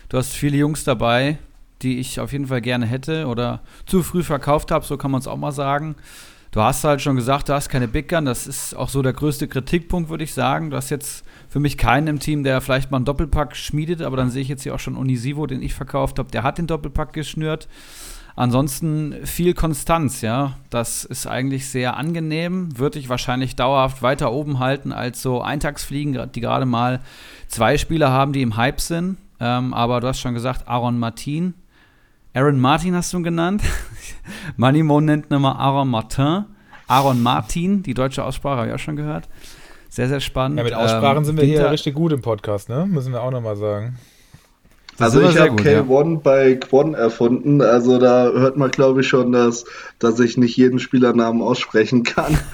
Du 0.09 0.17
hast 0.17 0.33
viele 0.33 0.57
Jungs 0.57 0.83
dabei, 0.83 1.37
die 1.81 1.99
ich 1.99 2.19
auf 2.19 2.31
jeden 2.31 2.47
Fall 2.47 2.61
gerne 2.61 2.85
hätte 2.85 3.27
oder 3.27 3.61
zu 3.85 4.01
früh 4.01 4.23
verkauft 4.23 4.71
habe, 4.71 4.85
so 4.85 4.97
kann 4.97 5.11
man 5.11 5.21
es 5.21 5.27
auch 5.27 5.37
mal 5.37 5.51
sagen. 5.51 5.95
Du 6.51 6.61
hast 6.61 6.83
halt 6.83 6.99
schon 7.01 7.15
gesagt, 7.15 7.47
du 7.47 7.53
hast 7.53 7.69
keine 7.69 7.87
Big 7.87 8.09
Gun. 8.09 8.25
Das 8.25 8.47
ist 8.47 8.75
auch 8.75 8.89
so 8.89 9.03
der 9.03 9.13
größte 9.13 9.47
Kritikpunkt, 9.47 10.09
würde 10.09 10.23
ich 10.23 10.33
sagen. 10.33 10.71
Du 10.71 10.77
hast 10.77 10.89
jetzt 10.89 11.23
für 11.47 11.59
mich 11.59 11.77
keinen 11.77 12.07
im 12.07 12.19
Team, 12.19 12.43
der 12.43 12.59
vielleicht 12.61 12.89
mal 12.89 12.97
einen 12.97 13.05
Doppelpack 13.05 13.55
schmiedet, 13.55 14.01
aber 14.01 14.17
dann 14.17 14.31
sehe 14.31 14.41
ich 14.41 14.47
jetzt 14.47 14.63
hier 14.63 14.73
auch 14.73 14.79
schon 14.79 14.95
Unisivo, 14.95 15.45
den 15.45 15.61
ich 15.61 15.75
verkauft 15.75 16.17
habe, 16.17 16.31
der 16.31 16.41
hat 16.41 16.57
den 16.57 16.65
Doppelpack 16.65 17.13
geschnürt. 17.13 17.67
Ansonsten 18.39 19.15
viel 19.25 19.53
Konstanz, 19.53 20.21
ja. 20.21 20.53
Das 20.69 21.03
ist 21.03 21.27
eigentlich 21.27 21.67
sehr 21.67 21.97
angenehm. 21.97 22.69
Würde 22.79 22.97
ich 22.97 23.09
wahrscheinlich 23.09 23.57
dauerhaft 23.57 24.01
weiter 24.01 24.31
oben 24.31 24.59
halten 24.59 24.93
als 24.93 25.21
so 25.21 25.41
Eintagsfliegen, 25.41 26.31
die 26.33 26.39
gerade 26.39 26.65
mal 26.65 27.01
zwei 27.49 27.77
Spieler 27.77 28.11
haben, 28.11 28.31
die 28.31 28.41
im 28.41 28.55
Hype 28.55 28.79
sind. 28.79 29.17
Ähm, 29.41 29.73
aber 29.73 29.99
du 29.99 30.07
hast 30.07 30.21
schon 30.21 30.33
gesagt, 30.33 30.69
Aaron 30.69 30.97
Martin. 30.97 31.53
Aaron 32.33 32.61
Martin 32.61 32.95
hast 32.95 33.11
du 33.11 33.17
ihn 33.17 33.23
genannt. 33.25 33.61
Manimo 34.55 35.01
nennt 35.01 35.29
nochmal 35.29 35.57
Aaron 35.57 35.89
Martin. 35.89 36.45
Aaron 36.87 37.21
Martin, 37.21 37.83
die 37.83 37.93
deutsche 37.93 38.23
Aussprache 38.23 38.59
habe 38.59 38.67
ich 38.69 38.73
auch 38.73 38.79
schon 38.79 38.95
gehört. 38.95 39.27
Sehr, 39.89 40.07
sehr 40.07 40.21
spannend. 40.21 40.59
Ja, 40.59 40.63
mit 40.63 40.73
Aussprachen 40.73 41.17
Ähm, 41.17 41.25
sind 41.25 41.35
wir 41.37 41.43
hier 41.43 41.57
Winter- 41.57 41.71
richtig 41.71 41.93
gut 41.93 42.13
im 42.13 42.21
Podcast, 42.21 42.69
ne? 42.69 42.85
Müssen 42.85 43.11
wir 43.11 43.21
auch 43.21 43.31
nochmal 43.31 43.57
sagen. 43.57 43.97
Das 44.99 45.15
Also 45.15 45.27
ich 45.27 45.37
habe 45.37 45.51
gut, 45.51 45.65
ja. 45.65 45.81
K1 45.81 46.21
bei 46.21 46.55
Quon 46.55 46.93
erfunden, 46.93 47.61
also 47.61 47.97
da 47.97 48.25
hört 48.31 48.57
man 48.57 48.69
glaube 48.69 49.01
ich 49.01 49.07
schon, 49.07 49.31
dass, 49.31 49.65
dass 49.97 50.19
ich 50.19 50.37
nicht 50.37 50.55
jeden 50.57 50.79
Spielernamen 50.79 51.41
aussprechen 51.41 52.03
kann. 52.03 52.37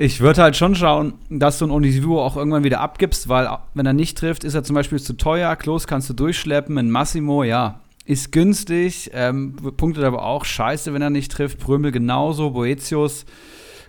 Ich 0.00 0.20
würde 0.20 0.42
halt 0.42 0.56
schon 0.56 0.76
schauen, 0.76 1.14
dass 1.28 1.58
du 1.58 1.64
einen 1.64 1.72
Onisivo 1.72 2.22
auch 2.22 2.36
irgendwann 2.36 2.62
wieder 2.62 2.80
abgibst, 2.80 3.28
weil 3.28 3.48
wenn 3.74 3.84
er 3.84 3.92
nicht 3.92 4.16
trifft, 4.16 4.44
ist 4.44 4.54
er 4.54 4.62
zum 4.62 4.76
Beispiel 4.76 5.00
zu 5.00 5.14
teuer. 5.14 5.56
Klos 5.56 5.88
kannst 5.88 6.08
du 6.08 6.14
durchschleppen. 6.14 6.78
In 6.78 6.88
Massimo, 6.88 7.42
ja, 7.42 7.80
ist 8.04 8.30
günstig, 8.30 9.10
ähm, 9.12 9.56
punktet 9.76 10.04
aber 10.04 10.24
auch 10.24 10.44
scheiße, 10.44 10.94
wenn 10.94 11.02
er 11.02 11.10
nicht 11.10 11.32
trifft. 11.32 11.58
Prömel 11.58 11.90
genauso, 11.90 12.50
Boetius 12.50 13.26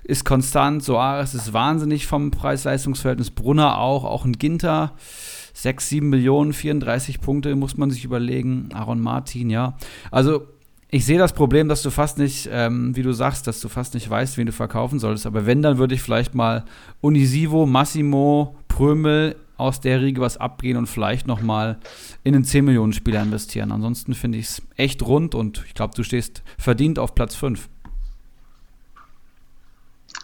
ist 0.03 0.25
konstant, 0.25 0.83
Soares 0.83 1.35
ist 1.35 1.53
wahnsinnig 1.53 2.07
vom 2.07 2.31
Preis-Leistungs-Verhältnis, 2.31 3.29
Brunner 3.29 3.77
auch, 3.77 4.03
auch 4.03 4.25
ein 4.25 4.33
Ginter. 4.33 4.93
6, 5.61 5.89
7 5.89 6.09
Millionen, 6.09 6.53
34 6.53 7.21
Punkte 7.21 7.55
muss 7.55 7.77
man 7.77 7.91
sich 7.91 8.05
überlegen. 8.05 8.69
Aaron 8.73 8.99
Martin, 9.01 9.49
ja. 9.49 9.77
Also 10.11 10.47
ich 10.91 11.05
sehe 11.05 11.19
das 11.19 11.33
Problem, 11.33 11.69
dass 11.69 11.83
du 11.83 11.91
fast 11.91 12.17
nicht, 12.17 12.49
ähm, 12.51 12.95
wie 12.95 13.03
du 13.03 13.13
sagst, 13.13 13.45
dass 13.45 13.59
du 13.59 13.69
fast 13.69 13.93
nicht 13.93 14.09
weißt, 14.09 14.37
wen 14.37 14.47
du 14.47 14.51
verkaufen 14.51 14.99
solltest. 14.99 15.27
Aber 15.27 15.45
wenn, 15.45 15.61
dann 15.61 15.77
würde 15.77 15.93
ich 15.93 16.01
vielleicht 16.01 16.33
mal 16.33 16.65
Unisivo, 17.01 17.65
Massimo, 17.65 18.55
Prömel 18.67 19.35
aus 19.57 19.81
der 19.81 20.01
Riege 20.01 20.21
was 20.21 20.37
abgehen 20.37 20.77
und 20.77 20.87
vielleicht 20.87 21.27
noch 21.27 21.41
mal 21.41 21.77
in 22.23 22.33
einen 22.33 22.45
10 22.45 22.65
Millionen 22.65 22.93
Spieler 22.93 23.21
investieren. 23.21 23.71
Ansonsten 23.71 24.15
finde 24.15 24.37
ich 24.37 24.45
es 24.45 24.61
echt 24.77 25.03
rund 25.03 25.35
und 25.35 25.63
ich 25.67 25.73
glaube, 25.73 25.93
du 25.95 26.03
stehst 26.03 26.41
verdient 26.57 26.97
auf 26.97 27.13
Platz 27.13 27.35
5. 27.35 27.69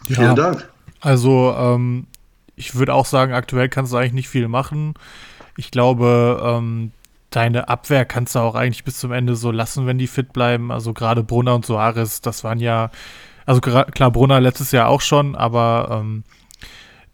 Vielen 0.06 0.36
Dank. 0.36 0.68
Also, 1.00 1.54
ähm, 1.56 2.06
ich 2.56 2.74
würde 2.74 2.94
auch 2.94 3.06
sagen, 3.06 3.32
aktuell 3.32 3.68
kannst 3.68 3.92
du 3.92 3.96
eigentlich 3.96 4.12
nicht 4.14 4.28
viel 4.28 4.48
machen. 4.48 4.94
Ich 5.56 5.70
glaube, 5.70 6.40
ähm, 6.44 6.90
deine 7.30 7.68
Abwehr 7.68 8.04
kannst 8.04 8.34
du 8.34 8.38
auch 8.40 8.54
eigentlich 8.54 8.84
bis 8.84 8.98
zum 8.98 9.12
Ende 9.12 9.36
so 9.36 9.50
lassen, 9.50 9.86
wenn 9.86 9.98
die 9.98 10.06
fit 10.06 10.32
bleiben. 10.32 10.72
Also 10.72 10.92
gerade 10.92 11.22
Brunner 11.22 11.54
und 11.54 11.66
Soares, 11.66 12.20
das 12.20 12.44
waren 12.44 12.58
ja, 12.60 12.90
also 13.44 13.60
klar, 13.60 14.10
Brunner 14.10 14.40
letztes 14.40 14.72
Jahr 14.72 14.88
auch 14.88 15.00
schon, 15.00 15.34
aber 15.36 15.88
ähm, 16.02 16.24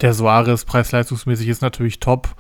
der 0.01 0.15
Soares 0.15 0.65
preis-leistungsmäßig 0.65 1.49
ist 1.49 1.63
natürlich 1.63 2.01
top. 2.01 2.35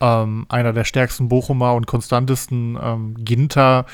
Ähm, 0.00 0.44
einer 0.50 0.72
der 0.74 0.84
stärksten 0.84 1.28
Bochumer 1.28 1.74
und 1.74 1.86
konstantesten 1.86 2.78
ähm, 2.82 3.14
Ginter 3.18 3.86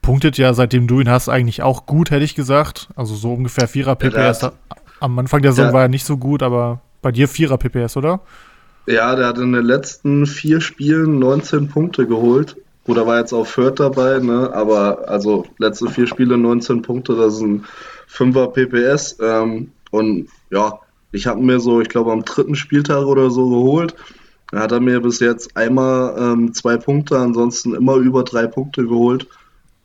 punktet 0.00 0.38
ja, 0.38 0.54
seitdem 0.54 0.86
du 0.86 1.00
ihn 1.00 1.10
hast, 1.10 1.28
eigentlich 1.28 1.62
auch 1.62 1.84
gut, 1.84 2.10
hätte 2.10 2.24
ich 2.24 2.34
gesagt. 2.34 2.88
Also 2.96 3.14
so 3.14 3.34
ungefähr 3.34 3.68
4er 3.68 3.94
PPS. 3.96 4.50
Am 5.00 5.18
Anfang 5.18 5.42
der 5.42 5.52
Saison 5.52 5.66
der- 5.66 5.74
war 5.74 5.82
er 5.82 5.88
nicht 5.88 6.06
so 6.06 6.16
gut, 6.16 6.42
aber 6.42 6.80
bei 7.02 7.12
dir 7.12 7.28
4er 7.28 7.56
PPS, 7.56 7.96
oder? 7.96 8.20
Ja, 8.86 9.14
der 9.14 9.28
hat 9.28 9.38
in 9.38 9.52
den 9.52 9.64
letzten 9.64 10.26
vier 10.26 10.60
Spielen 10.60 11.18
19 11.18 11.68
Punkte 11.68 12.06
geholt. 12.06 12.56
Oder 12.86 13.06
war 13.06 13.18
jetzt 13.18 13.32
auch 13.32 13.46
Fürth 13.46 13.78
dabei, 13.78 14.18
ne? 14.18 14.52
Aber 14.52 15.08
also 15.08 15.46
letzte 15.58 15.88
vier 15.88 16.06
Spiele 16.06 16.36
19 16.36 16.82
Punkte, 16.82 17.14
das 17.14 17.34
ist 17.34 17.42
ein 17.42 17.64
5er 18.10 18.48
PPS. 18.48 19.18
Ähm, 19.20 19.70
und 19.90 20.28
ja, 20.50 20.80
ich 21.12 21.26
habe 21.26 21.40
mir 21.40 21.60
so, 21.60 21.80
ich 21.80 21.88
glaube 21.88 22.10
am 22.10 22.24
dritten 22.24 22.54
Spieltag 22.54 23.04
oder 23.04 23.30
so 23.30 23.48
geholt. 23.48 23.94
Da 24.50 24.60
hat 24.60 24.72
er 24.72 24.80
mir 24.80 25.00
bis 25.00 25.20
jetzt 25.20 25.56
einmal 25.56 26.16
ähm, 26.18 26.52
zwei 26.54 26.76
Punkte, 26.76 27.18
ansonsten 27.18 27.74
immer 27.74 27.96
über 27.96 28.24
drei 28.24 28.46
Punkte 28.46 28.84
geholt. 28.84 29.26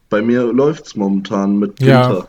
Bei 0.10 0.22
mir 0.22 0.52
läuft's 0.52 0.96
momentan 0.96 1.60
mit 1.60 1.80
Ja. 1.82 2.26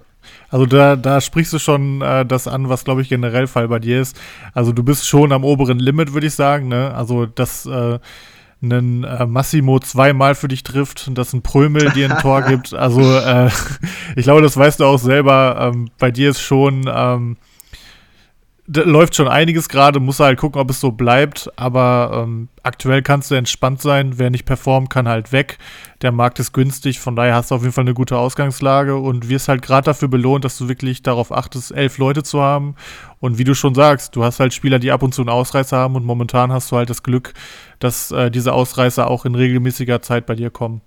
Also 0.56 0.64
da, 0.64 0.96
da 0.96 1.20
sprichst 1.20 1.52
du 1.52 1.58
schon 1.58 2.00
äh, 2.00 2.24
das 2.24 2.48
an, 2.48 2.70
was 2.70 2.84
glaube 2.84 3.02
ich 3.02 3.10
generell 3.10 3.46
Fall 3.46 3.68
bei 3.68 3.78
dir 3.78 4.00
ist. 4.00 4.18
Also 4.54 4.72
du 4.72 4.82
bist 4.82 5.06
schon 5.06 5.32
am 5.32 5.44
oberen 5.44 5.78
Limit, 5.78 6.14
würde 6.14 6.28
ich 6.28 6.34
sagen. 6.34 6.68
Ne? 6.68 6.94
Also 6.94 7.26
dass 7.26 7.66
äh, 7.66 7.98
ein 8.62 9.04
äh, 9.04 9.26
Massimo 9.26 9.78
zweimal 9.80 10.34
für 10.34 10.48
dich 10.48 10.62
trifft 10.62 11.08
und 11.08 11.18
dass 11.18 11.34
ein 11.34 11.42
Prömel 11.42 11.90
dir 11.90 12.10
ein 12.10 12.16
Tor 12.22 12.40
gibt. 12.48 12.72
Also 12.72 13.02
äh, 13.02 13.50
ich 14.16 14.22
glaube, 14.22 14.40
das 14.40 14.56
weißt 14.56 14.80
du 14.80 14.86
auch 14.86 14.98
selber. 14.98 15.72
Ähm, 15.74 15.90
bei 15.98 16.10
dir 16.10 16.30
ist 16.30 16.40
schon 16.40 16.90
ähm, 16.90 17.36
läuft 18.66 19.14
schon 19.14 19.28
einiges 19.28 19.68
gerade, 19.68 20.00
muss 20.00 20.20
halt 20.20 20.38
gucken, 20.38 20.60
ob 20.60 20.70
es 20.70 20.80
so 20.80 20.90
bleibt. 20.90 21.50
Aber 21.56 22.22
ähm, 22.24 22.48
aktuell 22.62 23.02
kannst 23.02 23.30
du 23.30 23.34
entspannt 23.34 23.80
sein. 23.80 24.18
Wer 24.18 24.30
nicht 24.30 24.44
performt, 24.44 24.90
kann 24.90 25.08
halt 25.08 25.32
weg. 25.32 25.58
Der 26.02 26.12
Markt 26.12 26.38
ist 26.38 26.52
günstig, 26.52 27.00
von 27.00 27.16
daher 27.16 27.34
hast 27.34 27.50
du 27.50 27.54
auf 27.54 27.62
jeden 27.62 27.72
Fall 27.72 27.84
eine 27.84 27.94
gute 27.94 28.18
Ausgangslage 28.18 28.96
und 28.96 29.28
wirst 29.28 29.48
halt 29.48 29.62
gerade 29.62 29.86
dafür 29.86 30.08
belohnt, 30.08 30.44
dass 30.44 30.58
du 30.58 30.68
wirklich 30.68 31.02
darauf 31.02 31.32
achtest, 31.32 31.72
elf 31.72 31.98
Leute 31.98 32.22
zu 32.22 32.40
haben. 32.40 32.74
Und 33.20 33.38
wie 33.38 33.44
du 33.44 33.54
schon 33.54 33.74
sagst, 33.74 34.14
du 34.16 34.24
hast 34.24 34.40
halt 34.40 34.52
Spieler, 34.52 34.78
die 34.78 34.92
ab 34.92 35.02
und 35.02 35.14
zu 35.14 35.22
einen 35.22 35.30
Ausreißer 35.30 35.76
haben 35.76 35.94
und 35.94 36.04
momentan 36.04 36.52
hast 36.52 36.70
du 36.70 36.76
halt 36.76 36.90
das 36.90 37.02
Glück, 37.02 37.32
dass 37.78 38.10
äh, 38.10 38.30
diese 38.30 38.52
Ausreißer 38.52 39.08
auch 39.08 39.24
in 39.24 39.34
regelmäßiger 39.34 40.02
Zeit 40.02 40.26
bei 40.26 40.34
dir 40.34 40.50
kommen. 40.50 40.82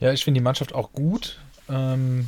Ja, 0.00 0.12
ich 0.12 0.24
finde 0.24 0.40
die 0.40 0.44
Mannschaft 0.44 0.74
auch 0.74 0.92
gut. 0.92 1.38
Ähm, 1.68 2.26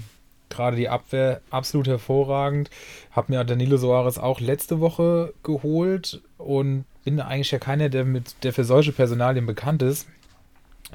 Gerade 0.57 0.77
die 0.77 0.88
Abwehr 0.88 1.42
absolut 1.51 1.87
hervorragend. 1.87 2.71
Hab 3.12 3.29
mir 3.29 3.45
Danilo 3.45 3.77
Soares 3.77 4.19
auch 4.19 4.40
letzte 4.40 4.81
Woche 4.81 5.35
geholt 5.42 6.23
und 6.38 6.85
bin 7.05 7.21
eigentlich 7.21 7.51
ja 7.51 7.59
keiner, 7.59 7.88
der, 7.88 8.05
mit, 8.05 8.42
der 8.42 8.53
für 8.53 8.64
solche 8.64 8.92
Personalien 8.92 9.45
bekannt 9.45 9.83
ist. 9.83 10.09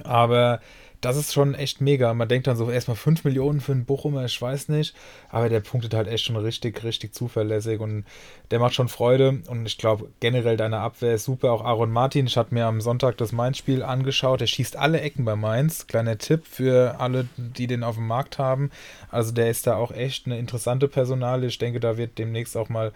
Aber 0.04 0.60
das 1.02 1.18
ist 1.18 1.34
schon 1.34 1.56
echt 1.56 1.82
mega. 1.82 2.14
Man 2.14 2.28
denkt 2.28 2.48
dann 2.48 2.56
so 2.56 2.70
erstmal 2.70 2.96
5 2.96 3.24
Millionen 3.24 3.60
für 3.60 3.72
einen 3.72 3.86
Bochumer, 3.86 4.24
ich 4.26 4.40
weiß 4.40 4.70
nicht. 4.70 4.96
Aber 5.30 5.50
der 5.50 5.60
punktet 5.60 5.96
halt 5.96 6.08
echt 6.08 6.26
schon 6.26 6.36
richtig, 6.36 6.84
richtig 6.84 7.14
zuverlässig 7.14 7.80
und 7.80 8.06
der 8.52 8.60
macht 8.60 8.76
schon 8.76 8.88
Freude. 8.88 9.42
Und 9.48 9.66
ich 9.66 9.80
glaube, 9.80 10.10
generell 10.20 10.58
deine 10.58 10.78
Abwehr 10.78 11.16
ist 11.16 11.26
super. 11.26 11.52
Auch 11.52 11.66
Aaron 11.66 11.92
Martin, 11.92 12.28
ich 12.28 12.38
hatte 12.38 12.54
mir 12.54 12.66
am 12.68 12.82
Sonntag 12.82 13.18
das 13.18 13.32
Mainz-Spiel 13.32 13.82
angeschaut. 13.82 14.42
Der 14.42 14.48
schießt 14.48 14.78
alle 14.78 15.02
Ecken 15.02 15.26
bei 15.26 15.36
Mainz. 15.36 15.88
Kleiner 15.88 16.20
Tipp 16.20 16.46
für 16.46 17.00
alle, 17.00 17.28
die 17.36 17.66
den 17.66 17.84
auf 17.84 17.96
dem 17.96 18.06
Markt 18.06 18.38
haben. 18.38 18.70
Also 19.10 19.32
der 19.32 19.50
ist 19.50 19.66
da 19.66 19.76
auch 19.76 19.92
echt 19.92 20.28
eine 20.28 20.38
interessante 20.38 20.88
Personale. 20.88 21.48
Ich 21.48 21.58
denke, 21.58 21.80
da 21.80 21.98
wird 21.98 22.20
demnächst 22.20 22.56
auch 22.56 22.70
mal 22.70 22.92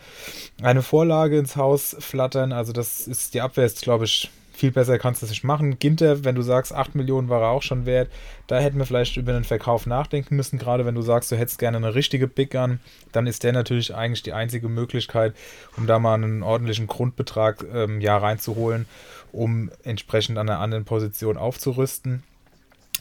eine 0.61 0.83
Vorlage 0.83 1.39
ins 1.39 1.55
Haus 1.55 1.95
flattern. 1.99 2.53
Also 2.53 2.71
das 2.71 3.07
ist, 3.07 3.33
die 3.33 3.41
Abwehr 3.41 3.65
ist, 3.65 3.81
glaube 3.81 4.05
ich, 4.05 4.29
viel 4.55 4.71
besser 4.71 4.97
kannst 4.97 5.21
du 5.21 5.25
es 5.25 5.31
nicht 5.31 5.43
machen. 5.43 5.79
Ginter, 5.79 6.23
wenn 6.23 6.35
du 6.35 6.41
sagst, 6.41 6.73
8 6.73 6.95
Millionen 6.95 7.29
war 7.29 7.41
er 7.41 7.49
auch 7.49 7.61
schon 7.61 7.85
wert, 7.85 8.09
da 8.47 8.59
hätten 8.59 8.77
wir 8.77 8.85
vielleicht 8.85 9.17
über 9.17 9.33
einen 9.33 9.43
Verkauf 9.43 9.85
nachdenken 9.85 10.35
müssen. 10.35 10.57
Gerade 10.57 10.85
wenn 10.85 10.95
du 10.95 11.01
sagst, 11.01 11.31
du 11.31 11.35
hättest 11.35 11.59
gerne 11.59 11.77
eine 11.77 11.95
richtige 11.95 12.27
Big 12.27 12.51
Gun, 12.51 12.79
dann 13.11 13.27
ist 13.27 13.43
der 13.43 13.53
natürlich 13.53 13.93
eigentlich 13.93 14.23
die 14.23 14.33
einzige 14.33 14.69
Möglichkeit, 14.69 15.35
um 15.77 15.87
da 15.87 15.99
mal 15.99 16.15
einen 16.15 16.43
ordentlichen 16.43 16.87
Grundbetrag 16.87 17.65
ähm, 17.73 18.01
ja, 18.01 18.17
reinzuholen, 18.17 18.85
um 19.31 19.71
entsprechend 19.83 20.37
an 20.37 20.49
einer 20.49 20.59
anderen 20.59 20.85
Position 20.85 21.37
aufzurüsten. 21.37 22.23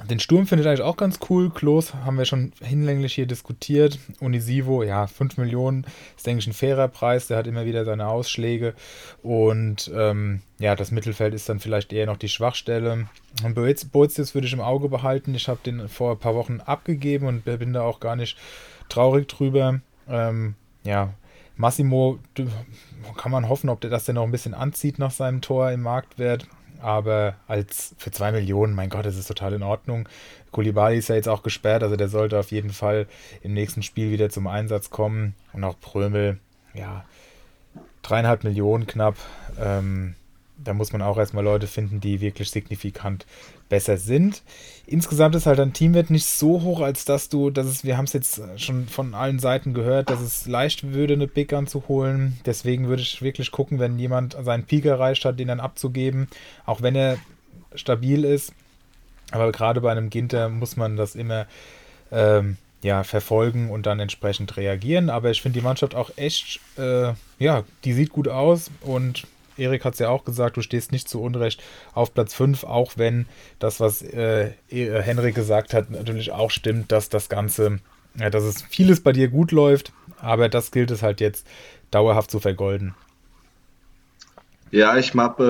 Den 0.03 0.19
Sturm 0.19 0.47
findet 0.49 0.67
eigentlich 0.67 0.83
auch 0.83 0.97
ganz 0.97 1.21
cool. 1.31 1.51
Klos 1.51 1.95
haben 1.95 2.19
wir 2.19 2.25
schon 2.25 2.53
hinlänglich 2.61 3.15
hier 3.15 3.27
diskutiert. 3.27 3.99
Unisivo, 4.19 4.83
ja, 4.83 5.07
5 5.07 5.37
Millionen 5.37 5.87
ist, 6.17 6.27
denke 6.27 6.41
ich, 6.41 6.47
ein 6.49 6.53
fairer 6.53 6.89
Preis. 6.89 7.29
Der 7.29 7.37
hat 7.39 7.47
immer 7.47 7.65
wieder 7.65 7.85
seine 7.85 8.09
Ausschläge. 8.09 8.75
Und 9.23 9.91
ähm, 9.95 10.43
ja, 10.59 10.75
das 10.75 10.91
Mittelfeld 10.91 11.33
ist 11.33 11.49
dann 11.49 11.61
vielleicht 11.61 11.93
eher 11.93 12.07
noch 12.07 12.17
die 12.17 12.29
Schwachstelle. 12.29 13.07
Boetius 13.55 14.35
würde 14.35 14.49
ich 14.49 14.53
im 14.53 14.61
Auge 14.61 14.89
behalten. 14.89 15.35
Ich 15.35 15.49
habe 15.49 15.61
den 15.65 15.89
vor 15.89 16.13
ein 16.13 16.19
paar 16.19 16.35
Wochen 16.35 16.61
abgegeben 16.61 17.27
und 17.29 17.45
bin 17.45 17.73
da 17.73 17.83
auch 17.83 18.01
gar 18.01 18.17
nicht 18.17 18.37
traurig 18.89 19.29
drüber. 19.29 19.81
Ähm, 20.09 20.55
ja, 20.83 21.15
Massimo 21.57 22.19
kann 23.17 23.31
man 23.31 23.49
hoffen, 23.49 23.71
ob 23.71 23.81
der 23.81 23.91
das 23.91 24.05
denn 24.05 24.17
noch 24.17 24.25
ein 24.25 24.33
bisschen 24.33 24.55
anzieht 24.55 24.99
nach 24.99 25.13
seinem 25.13 25.41
Tor 25.41 25.71
im 25.71 25.83
Marktwert. 25.83 26.49
Aber 26.85 27.37
als 27.49 27.95
für 27.97 28.11
zwei 28.11 28.31
Millionen, 28.31 28.75
mein 28.75 28.91
Gott, 28.91 29.07
das 29.07 29.17
ist 29.17 29.27
total 29.27 29.55
in 29.55 29.63
Ordnung. 29.63 30.07
Koulibaly 30.53 30.99
ist 30.99 31.09
ja 31.09 31.15
jetzt 31.15 31.31
auch 31.31 31.43
gesperrt, 31.43 31.83
also 31.83 31.97
der 31.97 32.11
sollte 32.11 32.39
auf 32.39 32.51
jeden 32.51 32.75
Fall 32.75 33.07
im 33.41 33.55
nächsten 33.55 33.83
Spiel 33.83 34.11
wieder 34.11 34.29
zum 34.29 34.47
Einsatz 34.47 34.91
kommen. 34.91 35.35
Und 35.55 35.65
auch 35.65 35.81
Prömel, 35.81 36.39
ja, 36.75 37.07
dreieinhalb 38.03 38.45
Millionen 38.45 38.87
knapp. 38.87 39.17
Ähm, 39.59 40.15
da 40.57 40.73
muss 40.73 40.93
man 40.93 41.03
auch 41.03 41.19
erstmal 41.19 41.45
Leute 41.45 41.67
finden, 41.67 42.01
die 42.01 42.21
wirklich 42.21 42.51
signifikant 42.51 43.27
besser 43.69 43.97
sind. 43.97 44.43
Insgesamt 44.87 45.35
ist 45.35 45.47
halt 45.47 45.59
dein 45.59 45.73
Teamwert 45.73 46.11
nicht 46.11 46.27
so 46.27 46.63
hoch, 46.63 46.81
als 46.81 47.05
dass 47.05 47.29
du, 47.29 47.51
dass 47.51 47.67
es, 47.67 47.85
wir 47.85 47.97
haben 47.97 48.05
es 48.05 48.13
jetzt 48.13 48.41
schon 48.57 48.87
von 48.87 49.15
allen 49.15 49.39
Seiten 49.39 49.75
gehört, 49.75 50.11
dass 50.11 50.21
es 50.21 50.47
leicht 50.47 50.93
würde, 50.93 51.15
eine 51.15 51.27
Big 51.27 51.49
Gun 51.49 51.67
zu 51.67 51.89
holen. 51.89 52.39
Deswegen 52.47 52.89
würde 52.89 53.03
ich 53.03 53.23
wirklich 53.23 53.51
gucken, 53.51 53.79
wenn 53.79 53.99
jemand 53.99 54.37
seinen 54.43 54.65
Peak 54.65 54.85
erreicht 54.85 55.25
hat, 55.25 55.39
den 55.39 55.49
dann 55.49 55.61
abzugeben, 55.61 56.29
auch 56.67 56.83
wenn 56.83 56.95
er 56.95 57.19
stabil 57.75 58.25
ist. 58.25 58.53
Aber 59.33 59.51
gerade 59.53 59.81
bei 59.81 59.91
einem 59.91 60.11
Ginter 60.11 60.49
muss 60.49 60.77
man 60.77 60.97
das 60.97 61.15
immer 61.15 61.47
ähm, 62.13 62.57
ja, 62.83 63.03
verfolgen 63.03 63.71
und 63.71 63.87
dann 63.87 63.99
entsprechend 63.99 64.57
reagieren. 64.57 65.11
Aber 65.11 65.31
ich 65.31 65.43
finde 65.43 65.59
die 65.59 65.65
Mannschaft 65.65 65.95
auch 65.95 66.11
echt, 66.17 66.61
äh, 66.77 67.13
ja, 67.39 67.65
die 67.85 67.93
sieht 67.95 68.11
gut 68.11 68.29
aus 68.29 68.71
und 68.83 69.27
Erik 69.57 69.85
hat 69.85 69.95
es 69.95 70.01
ja 70.01 70.09
auch 70.09 70.25
gesagt, 70.25 70.57
du 70.57 70.63
stehst 70.63 70.93
nicht 70.93 71.09
zu 71.09 71.21
Unrecht 71.21 71.63
auf 71.93 72.15
Platz 72.15 72.35
5, 72.35 72.65
auch 72.65 72.93
wenn 72.97 73.27
das, 73.59 73.81
was 73.81 74.03
äh, 74.03 74.53
äh, 74.69 75.03
Henrik 75.03 75.35
gesagt 75.35 75.75
hat, 75.75 75.91
natürlich 75.91 76.33
auch 76.33 76.51
stimmt, 76.51 76.93
dass 76.93 77.09
das 77.09 77.29
Ganze, 77.29 77.79
ja, 78.19 78.31
dass 78.31 78.45
es 78.45 78.63
vieles 78.63 79.03
bei 79.03 79.13
dir 79.13 79.29
gut 79.29 79.53
läuft, 79.53 79.93
aber 80.21 80.49
das 80.49 80.71
gilt 80.71 80.91
es 80.91 81.03
halt 81.03 81.21
jetzt 81.21 81.47
dauerhaft 81.91 82.31
zu 82.31 82.41
vergolden. 82.41 82.95
Ja, 84.71 84.97
ich 84.97 85.15
hab, 85.15 85.39
äh, 85.39 85.45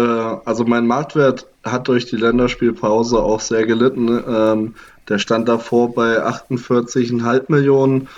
also 0.45 0.65
mein 0.65 0.87
Marktwert 0.87 1.47
hat 1.65 1.89
durch 1.89 2.05
die 2.05 2.17
Länderspielpause 2.17 3.19
auch 3.19 3.41
sehr 3.41 3.65
gelitten. 3.65 4.23
Ähm, 4.29 4.75
der 5.09 5.19
stand 5.19 5.49
davor 5.49 5.95
bei 5.95 6.23
48,5 6.23 7.45
Millionen. 7.49 8.09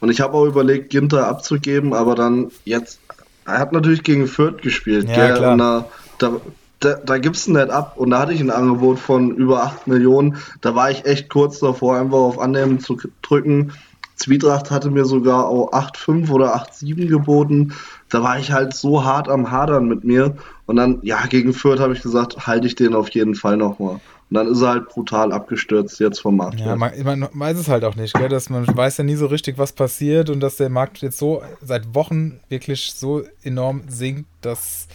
Und 0.00 0.10
ich 0.10 0.20
habe 0.20 0.34
auch 0.34 0.46
überlegt, 0.46 0.90
Ginter 0.90 1.26
abzugeben, 1.26 1.92
aber 1.94 2.14
dann 2.14 2.50
jetzt, 2.64 3.00
er 3.48 3.58
hat 3.58 3.72
natürlich 3.72 4.02
gegen 4.02 4.26
Fürth 4.26 4.62
gespielt, 4.62 5.08
Ja, 5.08 5.14
gell? 5.26 5.36
klar. 5.36 5.52
Und 5.52 5.58
da, 5.58 5.84
da, 6.18 6.32
da, 6.80 6.94
da 6.94 7.18
gibst 7.18 7.46
du 7.46 7.52
nicht 7.52 7.70
ab. 7.70 7.94
Und 7.96 8.10
da 8.10 8.20
hatte 8.20 8.32
ich 8.32 8.40
ein 8.40 8.50
Angebot 8.50 8.98
von 8.98 9.30
über 9.34 9.62
8 9.64 9.86
Millionen. 9.86 10.36
Da 10.60 10.74
war 10.74 10.90
ich 10.90 11.04
echt 11.04 11.28
kurz 11.28 11.58
davor, 11.58 11.96
einfach 11.98 12.18
auf 12.18 12.38
Annehmen 12.38 12.80
zu 12.80 12.96
drücken. 13.22 13.72
Zwietracht 14.16 14.70
hatte 14.70 14.90
mir 14.90 15.04
sogar 15.04 15.46
auch 15.46 15.72
8,5 15.72 16.30
oder 16.30 16.56
8,7 16.56 17.06
geboten. 17.06 17.72
Da 18.08 18.22
war 18.22 18.38
ich 18.38 18.50
halt 18.52 18.74
so 18.74 19.04
hart 19.04 19.28
am 19.28 19.50
Hadern 19.50 19.86
mit 19.86 20.04
mir. 20.04 20.36
Und 20.66 20.76
dann, 20.76 20.98
ja, 21.02 21.24
gegen 21.26 21.52
Fürth 21.54 21.80
habe 21.80 21.92
ich 21.94 22.02
gesagt, 22.02 22.46
halte 22.46 22.66
ich 22.66 22.74
den 22.74 22.94
auf 22.94 23.08
jeden 23.10 23.34
Fall 23.34 23.56
nochmal. 23.56 24.00
Und 24.30 24.34
dann 24.34 24.48
ist 24.48 24.60
er 24.60 24.68
halt 24.68 24.88
brutal 24.88 25.32
abgestürzt 25.32 25.98
jetzt 26.00 26.20
vom 26.20 26.36
Markt. 26.36 26.60
Ja, 26.60 26.76
man, 26.76 26.92
man 27.02 27.28
weiß 27.32 27.56
es 27.56 27.68
halt 27.68 27.84
auch 27.84 27.96
nicht, 27.96 28.12
gell? 28.14 28.28
Dass 28.28 28.50
man 28.50 28.66
weiß 28.66 28.98
ja 28.98 29.04
nie 29.04 29.14
so 29.14 29.26
richtig, 29.26 29.56
was 29.56 29.72
passiert 29.72 30.28
und 30.28 30.40
dass 30.40 30.56
der 30.56 30.68
Markt 30.68 30.98
jetzt 30.98 31.18
so 31.18 31.42
seit 31.62 31.94
Wochen 31.94 32.40
wirklich 32.50 32.92
so 32.94 33.22
enorm 33.42 33.82
sinkt, 33.88 34.28
das 34.42 34.86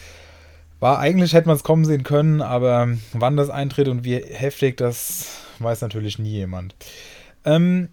war 0.78 0.98
eigentlich 0.98 1.32
hätte 1.32 1.48
man 1.48 1.56
es 1.56 1.64
kommen 1.64 1.84
sehen 1.84 2.02
können, 2.02 2.42
aber 2.42 2.88
wann 3.12 3.36
das 3.36 3.50
eintritt 3.50 3.88
und 3.88 4.04
wie 4.04 4.16
heftig, 4.16 4.76
das 4.76 5.40
weiß 5.58 5.80
natürlich 5.80 6.18
nie 6.18 6.32
jemand. 6.32 6.74
Ähm, 7.44 7.88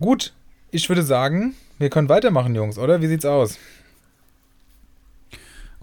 gut, 0.00 0.34
ich 0.70 0.88
würde 0.88 1.04
sagen, 1.04 1.54
wir 1.78 1.90
können 1.90 2.08
weitermachen, 2.08 2.54
Jungs, 2.54 2.78
oder? 2.78 3.00
Wie 3.00 3.06
sieht's 3.06 3.24
aus? 3.24 3.58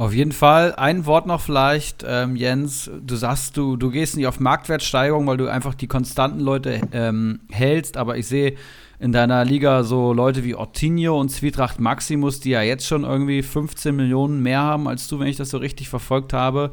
Auf 0.02 0.16
jeden 0.16 0.32
Fall. 0.32 0.74
Ein 0.74 1.06
Wort 1.06 1.28
noch 1.28 1.42
vielleicht, 1.42 2.04
ähm, 2.08 2.36
Jens. 2.36 2.90
Du 3.06 3.16
sagst, 3.16 3.56
du, 3.56 3.78
du 3.78 3.92
gehst 3.92 4.18
nicht 4.18 4.26
auf 4.26 4.40
Marktwertsteigerung, 4.40 5.28
weil 5.28 5.38
du 5.38 5.48
einfach 5.48 5.76
die 5.76 5.86
konstanten 5.86 6.40
Leute 6.40 6.82
ähm, 6.92 7.42
hältst. 7.52 7.98
Aber 7.98 8.18
ich 8.18 8.26
sehe 8.26 8.56
in 8.98 9.12
deiner 9.12 9.46
Liga 9.46 9.84
so 9.84 10.12
Leute 10.12 10.44
wie 10.44 10.56
Ortinho 10.56 11.20
und 11.20 11.30
Zwietracht 11.30 11.80
Maximus, 11.80 12.40
die 12.40 12.50
ja 12.50 12.64
jetzt 12.64 12.88
schon 12.88 13.04
irgendwie 13.04 13.44
15 13.44 13.96
Millionen 13.96 14.42
mehr 14.42 14.62
haben 14.62 14.88
als 14.88 15.08
du, 15.08 15.20
wenn 15.20 15.28
ich 15.28 15.38
das 15.38 15.52
so 15.52 15.60
richtig 15.60 15.88
verfolgt 15.88 16.34
habe. 16.34 16.72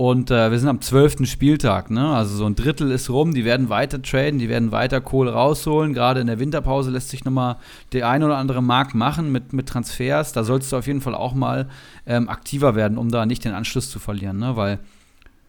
Und 0.00 0.30
äh, 0.30 0.50
wir 0.50 0.58
sind 0.58 0.70
am 0.70 0.80
12. 0.80 1.26
Spieltag, 1.28 1.90
ne? 1.90 2.08
Also 2.08 2.34
so 2.34 2.46
ein 2.46 2.54
Drittel 2.54 2.90
ist 2.90 3.10
rum, 3.10 3.34
die 3.34 3.44
werden 3.44 3.68
weiter 3.68 4.00
traden, 4.00 4.38
die 4.38 4.48
werden 4.48 4.72
weiter 4.72 5.02
Kohle 5.02 5.34
rausholen. 5.34 5.92
Gerade 5.92 6.22
in 6.22 6.26
der 6.26 6.38
Winterpause 6.38 6.90
lässt 6.90 7.10
sich 7.10 7.26
nochmal 7.26 7.58
der 7.92 8.08
ein 8.08 8.22
oder 8.22 8.38
andere 8.38 8.62
Markt 8.62 8.94
machen 8.94 9.30
mit, 9.30 9.52
mit 9.52 9.68
Transfers. 9.68 10.32
Da 10.32 10.42
sollst 10.42 10.72
du 10.72 10.78
auf 10.78 10.86
jeden 10.86 11.02
Fall 11.02 11.14
auch 11.14 11.34
mal 11.34 11.68
ähm, 12.06 12.30
aktiver 12.30 12.74
werden, 12.74 12.96
um 12.96 13.10
da 13.10 13.26
nicht 13.26 13.44
den 13.44 13.52
Anschluss 13.52 13.90
zu 13.90 13.98
verlieren, 13.98 14.38
ne? 14.38 14.56
Weil 14.56 14.78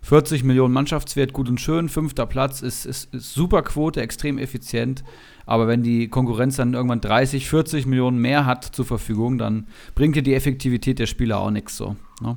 40 0.01 0.43
Millionen 0.43 0.73
Mannschaftswert, 0.73 1.31
gut 1.31 1.47
und 1.47 1.61
schön, 1.61 1.87
fünfter 1.87 2.25
Platz 2.25 2.61
ist, 2.61 2.85
ist, 2.85 3.13
ist 3.13 3.33
super 3.33 3.61
Quote, 3.61 4.01
extrem 4.01 4.37
effizient. 4.37 5.05
Aber 5.45 5.69
wenn 5.69 5.81
die 5.81 6.09
Konkurrenz 6.09 6.57
dann 6.57 6.73
irgendwann 6.73 6.99
30, 6.99 7.47
40 7.47 7.85
Millionen 7.85 8.17
mehr 8.17 8.45
hat 8.45 8.65
zur 8.65 8.83
Verfügung, 8.83 9.37
dann 9.37 9.67
bringt 9.95 10.17
dir 10.17 10.23
die 10.23 10.35
Effektivität 10.35 10.99
der 10.99 11.07
Spieler 11.07 11.39
auch 11.39 11.51
nichts 11.51 11.77
so. 11.77 11.95
Ne? 12.21 12.35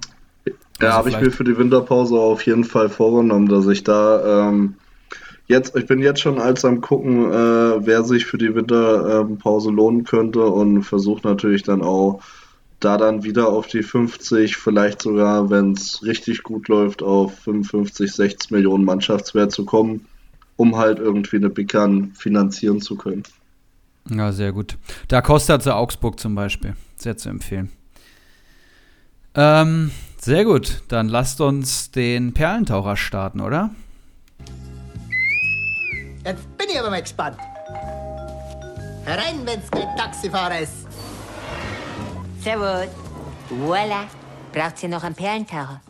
Ja, 0.81 0.89
Also 0.89 0.99
habe 0.99 1.11
ich 1.11 1.21
mir 1.21 1.31
für 1.31 1.45
die 1.45 1.57
Winterpause 1.57 2.17
auf 2.17 2.45
jeden 2.47 2.65
Fall 2.65 2.89
vorgenommen, 2.89 3.49
dass 3.49 3.67
ich 3.67 3.85
da 3.85 4.49
ähm, 4.49 4.75
jetzt, 5.47 5.77
ich 5.77 5.87
bin 5.87 6.01
jetzt 6.01 6.21
schon 6.21 6.39
als 6.39 6.65
am 6.65 6.81
gucken, 6.81 7.31
äh, 7.33 7.87
wer 7.87 8.05
sich 8.05 8.27
für 8.27 8.39
die 8.39 8.55
Winterpause 8.55 9.71
lohnen 9.71 10.05
könnte 10.05 10.45
und 10.45 10.83
versuche 10.83 11.27
natürlich 11.27 11.63
dann 11.63 11.83
auch 11.83 12.21
da 12.81 12.99
dann 12.99 13.25
wieder 13.25 13.49
auf 13.49 13.67
die 13.67 13.83
50, 13.83 14.57
vielleicht 14.57 15.03
sogar, 15.03 15.49
wenn 15.49 15.73
es 15.73 16.03
richtig 16.03 16.43
gut 16.43 16.69
läuft, 16.69 17.03
auf 17.03 17.39
55, 17.41 18.13
60 18.13 18.51
Millionen 18.51 18.85
Mannschaftswert 18.85 19.53
zu 19.53 19.65
kommen, 19.65 20.07
um 20.57 20.77
halt 20.77 20.99
irgendwie 20.99 21.37
eine 21.37 21.51
Gun 21.51 22.13
finanzieren 22.15 22.81
zu 22.81 22.97
können. 22.97 23.23
Ja, 24.11 24.33
sehr 24.33 24.53
gut. 24.53 24.77
Da 25.09 25.23
zu 25.61 25.75
Augsburg 25.75 26.21
zum 26.21 26.35
Beispiel. 26.35 26.75
Sehr 26.97 27.17
zu 27.17 27.31
empfehlen. 27.31 27.71
Ähm, 29.35 29.91
sehr 30.25 30.45
gut. 30.45 30.83
Dann 30.89 31.09
lasst 31.09 31.41
uns 31.41 31.91
den 31.91 32.33
Perlentaucher 32.33 32.97
starten, 32.97 33.41
oder? 33.41 33.70
Jetzt 36.25 36.57
bin 36.57 36.66
ich 36.70 36.79
aber 36.79 36.91
mal 36.91 37.03
gespannt. 37.03 37.37
Herein, 39.05 39.45
wenn's 39.45 39.70
kein 39.70 39.95
Taxifahrer 39.97 40.61
ist. 40.61 40.87
Servus. 42.41 42.89
Voila. 43.51 44.05
Braucht 44.53 44.83
ihr 44.83 44.89
noch 44.89 45.05
einen 45.05 45.14
Perlentaucher? 45.14 45.83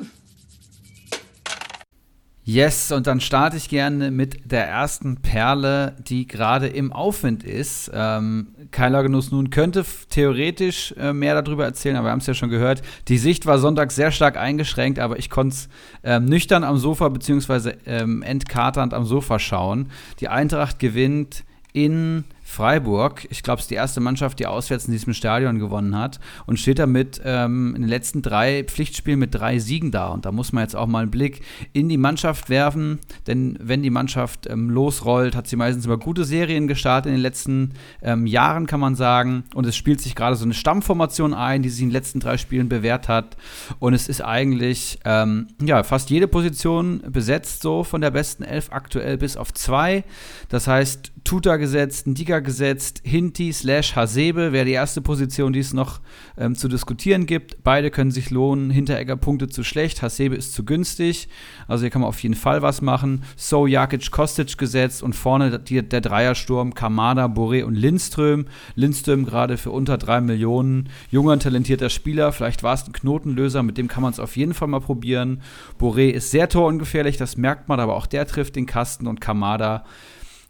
Yes, 2.47 2.93
und 2.93 3.07
dann 3.07 3.21
starte 3.21 3.57
ich 3.57 3.71
gerne 3.71 4.11
mit 4.11 4.53
der 4.53 4.69
ersten 4.69 5.17
Perle, 5.17 5.97
die 6.07 6.27
gerade 6.27 6.67
im 6.67 6.93
Aufwind 6.93 7.43
ist. 7.43 7.91
Ähm, 7.95 8.49
Kyler 8.71 9.03
Genuss 9.03 9.31
nun 9.31 9.49
könnte 9.49 9.83
theoretisch 10.11 10.95
äh, 10.99 11.15
mehr 11.15 11.41
darüber 11.41 11.65
erzählen, 11.65 11.97
aber 11.97 12.09
wir 12.09 12.13
haben 12.13 12.19
es 12.19 12.27
ja 12.27 12.35
schon 12.35 12.51
gehört. 12.51 12.83
Die 13.09 13.17
Sicht 13.17 13.47
war 13.47 13.59
Sonntag 13.59 13.93
sehr 13.93 14.11
stark 14.11 14.37
eingeschränkt, 14.37 14.99
aber 14.99 15.19
ich 15.19 15.31
konnte 15.31 15.55
es 15.55 15.69
ähm, 16.03 16.27
nüchtern 16.27 16.65
am 16.65 16.77
Sofa 16.77 17.09
beziehungsweise 17.09 17.79
ähm, 17.87 18.23
entkaternd 18.23 18.93
am 18.93 19.07
Sofa 19.07 19.39
schauen. 19.39 19.89
Die 20.21 20.29
Eintracht 20.29 20.79
gewinnt 20.79 21.45
in 21.73 22.25
Freiburg. 22.55 23.27
Ich 23.31 23.43
glaube, 23.43 23.59
es 23.59 23.65
ist 23.65 23.71
die 23.71 23.75
erste 23.75 24.01
Mannschaft, 24.01 24.39
die 24.39 24.47
auswärts 24.47 24.87
in 24.87 24.93
diesem 24.93 25.13
Stadion 25.13 25.59
gewonnen 25.59 25.99
hat 25.99 26.21
und 26.47 26.59
steht 26.59 26.79
damit 26.79 27.21
ähm, 27.25 27.75
in 27.75 27.83
den 27.83 27.89
letzten 27.89 28.23
drei 28.23 28.63
Pflichtspielen 28.63 29.19
mit 29.19 29.35
drei 29.35 29.59
Siegen 29.59 29.91
da. 29.91 30.09
Und 30.09 30.25
da 30.25 30.31
muss 30.31 30.53
man 30.53 30.63
jetzt 30.63 30.77
auch 30.77 30.87
mal 30.87 31.01
einen 31.01 31.11
Blick 31.11 31.43
in 31.73 31.89
die 31.89 31.97
Mannschaft 31.97 32.49
werfen, 32.49 33.01
denn 33.27 33.59
wenn 33.61 33.83
die 33.83 33.91
Mannschaft 33.91 34.49
ähm, 34.49 34.71
losrollt, 34.71 35.35
hat 35.35 35.49
sie 35.49 35.57
meistens 35.57 35.85
immer 35.87 35.99
gute 35.99 36.25
Serien 36.25 36.69
gestartet 36.69 37.11
in 37.11 37.17
den 37.17 37.23
letzten 37.23 37.73
ähm, 38.03 38.27
Jahren, 38.27 38.67
kann 38.67 38.81
man 38.81 38.95
sagen. 38.95 39.45
Und 39.55 39.67
es 39.67 39.77
spielt 39.77 40.01
sich 40.01 40.15
gerade 40.15 40.37
so 40.37 40.45
eine 40.45 40.55
Stammformation 40.55 41.35
ein, 41.35 41.63
die 41.63 41.71
sich 41.71 41.83
in 41.83 41.89
den 41.89 41.95
letzten 41.95 42.21
drei 42.21 42.37
Spielen 42.37 42.69
bewährt 42.69 43.09
hat. 43.09 43.37
Und 43.81 43.95
es 43.95 44.09
ist 44.09 44.23
eigentlich 44.23 45.01
ähm, 45.05 45.49
ja, 45.61 45.83
fast 45.83 46.09
jede 46.11 46.29
Position 46.29 47.03
besetzt, 47.09 47.63
so 47.63 47.83
von 47.83 48.01
der 48.01 48.13
besten 48.13 48.45
Elf 48.45 48.69
aktuell 48.71 49.19
bis 49.19 49.37
auf 49.37 49.53
zwei. 49.53 50.05
Das 50.49 50.69
heißt, 50.69 51.14
Tuta 51.25 51.57
gesetzt, 51.57 52.07
Ndika 52.07 52.41
gesetzt, 52.41 53.01
Hinti 53.03 53.51
slash 53.51 53.97
Hasebe 53.97 54.53
wäre 54.53 54.67
die 54.67 54.73
erste 54.73 55.01
Position, 55.01 55.55
die 55.55 55.61
es 55.61 55.73
noch 55.73 56.01
ähm, 56.37 56.55
zu 56.55 56.69
diskutieren 56.69 57.25
gibt. 57.25 57.65
Beide 57.65 57.91
können 57.91 58.11
sich 58.11 58.29
lohnen. 58.29 58.69
Hinteregger 58.69 59.17
Punkte 59.17 59.49
zu 59.49 59.65
schlecht, 59.65 60.03
Hasebe 60.03 60.37
ist 60.37 60.53
zu 60.53 60.67
günstig. 60.67 61.29
Also 61.67 61.85
hier 61.85 61.91
kann 61.91 62.03
man 62.03 62.11
auf 62.11 62.23
jeden 62.23 62.35
Fall 62.35 62.61
was 62.61 62.83
machen. 62.83 63.25
So, 63.37 63.67
Jakic, 63.67 64.11
Kostic 64.11 64.59
gesetzt 64.59 65.03
und 65.03 65.15
vorne 65.15 65.59
die, 65.59 65.83
der 65.83 66.03
Dreiersturm, 66.03 66.75
Kamada, 66.75 67.25
Boré 67.25 67.65
und 67.65 67.75
Lindström. 67.75 68.45
Lindström 68.75 69.25
gerade 69.25 69.57
für 69.57 69.71
unter 69.71 69.97
drei 69.97 70.21
Millionen. 70.21 70.91
Junger, 71.11 71.39
talentierter 71.39 71.89
Spieler. 71.89 72.33
Vielleicht 72.33 72.63
war 72.63 72.75
es 72.75 72.87
ein 72.87 72.93
Knotenlöser, 72.93 73.63
mit 73.63 73.79
dem 73.79 73.89
kann 73.89 74.03
man 74.03 74.13
es 74.13 74.21
auf 74.21 74.37
jeden 74.37 74.53
Fall 74.53 74.69
mal 74.69 74.81
probieren. 74.81 75.41
Boré 75.81 76.11
ist 76.11 76.31
sehr 76.31 76.51
torungefährlich, 76.51 77.17
das 77.17 77.39
merkt 77.39 77.71
man, 77.71 77.81
aber 77.81 77.97
auch 77.97 78.07
der 78.07 78.27
trifft 78.27 78.57
den 78.57 78.67
Kasten 78.67 79.07
und 79.07 79.23
Kamada 79.23 79.87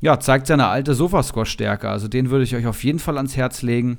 ja, 0.00 0.20
zeigt 0.20 0.46
seine 0.46 0.66
alte 0.66 0.94
Sofascore-Stärke. 0.94 1.88
Also 1.88 2.08
den 2.08 2.30
würde 2.30 2.44
ich 2.44 2.54
euch 2.54 2.66
auf 2.66 2.84
jeden 2.84 2.98
Fall 2.98 3.16
ans 3.16 3.36
Herz 3.36 3.62
legen. 3.62 3.98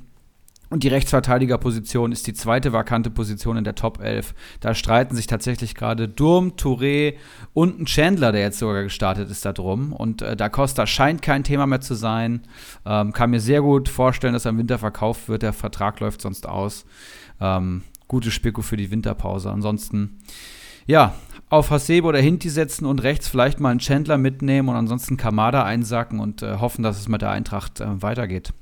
Und 0.68 0.82
die 0.82 0.88
Rechtsverteidigerposition 0.88 2.10
ist 2.10 2.26
die 2.26 2.34
zweite 2.34 2.72
vakante 2.72 3.08
Position 3.08 3.56
in 3.56 3.62
der 3.62 3.76
Top 3.76 4.00
11. 4.00 4.34
Da 4.58 4.74
streiten 4.74 5.14
sich 5.14 5.28
tatsächlich 5.28 5.76
gerade 5.76 6.08
Durm, 6.08 6.54
Touré 6.56 7.14
und 7.52 7.80
ein 7.80 7.86
Chandler, 7.86 8.32
der 8.32 8.40
jetzt 8.40 8.58
sogar 8.58 8.82
gestartet 8.82 9.30
ist, 9.30 9.44
da 9.44 9.52
drum. 9.52 9.92
Und 9.92 10.22
äh, 10.22 10.34
Da 10.36 10.48
Costa 10.48 10.86
scheint 10.86 11.22
kein 11.22 11.44
Thema 11.44 11.66
mehr 11.66 11.80
zu 11.80 11.94
sein. 11.94 12.42
Ähm, 12.84 13.12
kann 13.12 13.30
mir 13.30 13.40
sehr 13.40 13.62
gut 13.62 13.88
vorstellen, 13.88 14.32
dass 14.32 14.44
er 14.44 14.50
im 14.50 14.58
Winter 14.58 14.78
verkauft 14.78 15.28
wird. 15.28 15.42
Der 15.42 15.52
Vertrag 15.52 16.00
läuft 16.00 16.20
sonst 16.20 16.48
aus. 16.48 16.84
Ähm, 17.40 17.82
gute 18.08 18.32
Speko 18.32 18.60
für 18.60 18.76
die 18.76 18.90
Winterpause. 18.90 19.52
Ansonsten, 19.52 20.18
ja, 20.86 21.14
auf 21.56 21.70
Hasebe 21.70 22.06
oder 22.06 22.18
Hinti 22.18 22.48
setzen 22.48 22.86
und 22.86 23.02
rechts 23.02 23.28
vielleicht 23.28 23.60
mal 23.60 23.70
einen 23.70 23.80
Chandler 23.80 24.18
mitnehmen 24.18 24.68
und 24.68 24.76
ansonsten 24.76 25.16
Kamada 25.16 25.64
einsacken 25.64 26.20
und 26.20 26.42
äh, 26.42 26.58
hoffen, 26.58 26.82
dass 26.82 27.00
es 27.00 27.08
mit 27.08 27.22
der 27.22 27.30
Eintracht 27.30 27.80
äh, 27.80 28.02
weitergeht. 28.02 28.52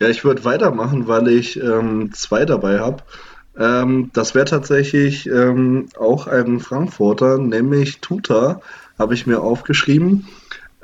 Ja, 0.00 0.08
ich 0.08 0.24
würde 0.24 0.44
weitermachen, 0.44 1.06
weil 1.06 1.28
ich 1.28 1.60
ähm, 1.60 2.10
zwei 2.12 2.44
dabei 2.44 2.80
habe. 2.80 3.04
Ähm, 3.56 4.10
das 4.12 4.34
wäre 4.34 4.46
tatsächlich 4.46 5.26
ähm, 5.26 5.88
auch 5.98 6.26
ein 6.26 6.58
Frankfurter, 6.60 7.38
nämlich 7.38 8.00
Tuta, 8.00 8.60
habe 8.98 9.14
ich 9.14 9.26
mir 9.26 9.40
aufgeschrieben. 9.40 10.26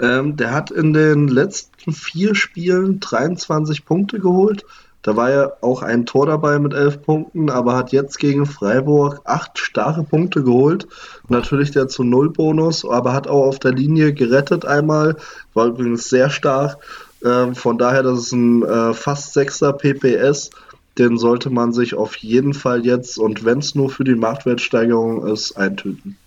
Ähm, 0.01 0.37
der 0.37 0.53
hat 0.53 0.70
in 0.70 0.93
den 0.93 1.28
letzten 1.28 1.93
vier 1.93 2.35
Spielen 2.35 3.01
23 3.01 3.85
Punkte 3.85 4.20
geholt. 4.20 4.64
Da 5.03 5.16
war 5.16 5.30
ja 5.30 5.53
auch 5.62 5.82
ein 5.82 6.05
Tor 6.05 6.26
dabei 6.26 6.59
mit 6.59 6.74
elf 6.74 7.03
Punkten, 7.03 7.48
aber 7.48 7.74
hat 7.74 7.92
jetzt 7.92 8.18
gegen 8.18 8.44
Freiburg 8.44 9.20
acht 9.24 9.59
starke 9.59 10.03
Punkte 10.03 10.42
geholt. 10.42 10.86
Natürlich 11.28 11.70
der 11.70 11.88
zu 11.88 12.05
Null 12.05 12.30
Bonus, 12.30 12.84
aber 12.84 13.14
hat 13.14 13.26
auch 13.26 13.46
auf 13.46 13.59
der 13.59 13.72
Linie 13.72 14.12
gerettet 14.12 14.66
einmal, 14.66 15.16
war 15.55 15.68
übrigens 15.68 16.11
sehr 16.11 16.28
stark. 16.28 16.78
Ähm, 17.24 17.55
von 17.55 17.78
daher, 17.78 18.03
das 18.03 18.18
ist 18.18 18.32
ein 18.32 18.62
äh, 18.62 18.92
fast 18.92 19.36
6er 19.36 19.72
PPS. 19.72 20.51
Den 20.98 21.16
sollte 21.16 21.48
man 21.48 21.72
sich 21.72 21.94
auf 21.94 22.16
jeden 22.16 22.53
Fall 22.53 22.84
jetzt, 22.84 23.16
und 23.16 23.44
wenn 23.44 23.59
es 23.59 23.74
nur 23.74 23.88
für 23.88 24.05
die 24.05 24.16
Marktwertsteigerung 24.16 25.26
ist, 25.26 25.57
eintüten. 25.57 26.18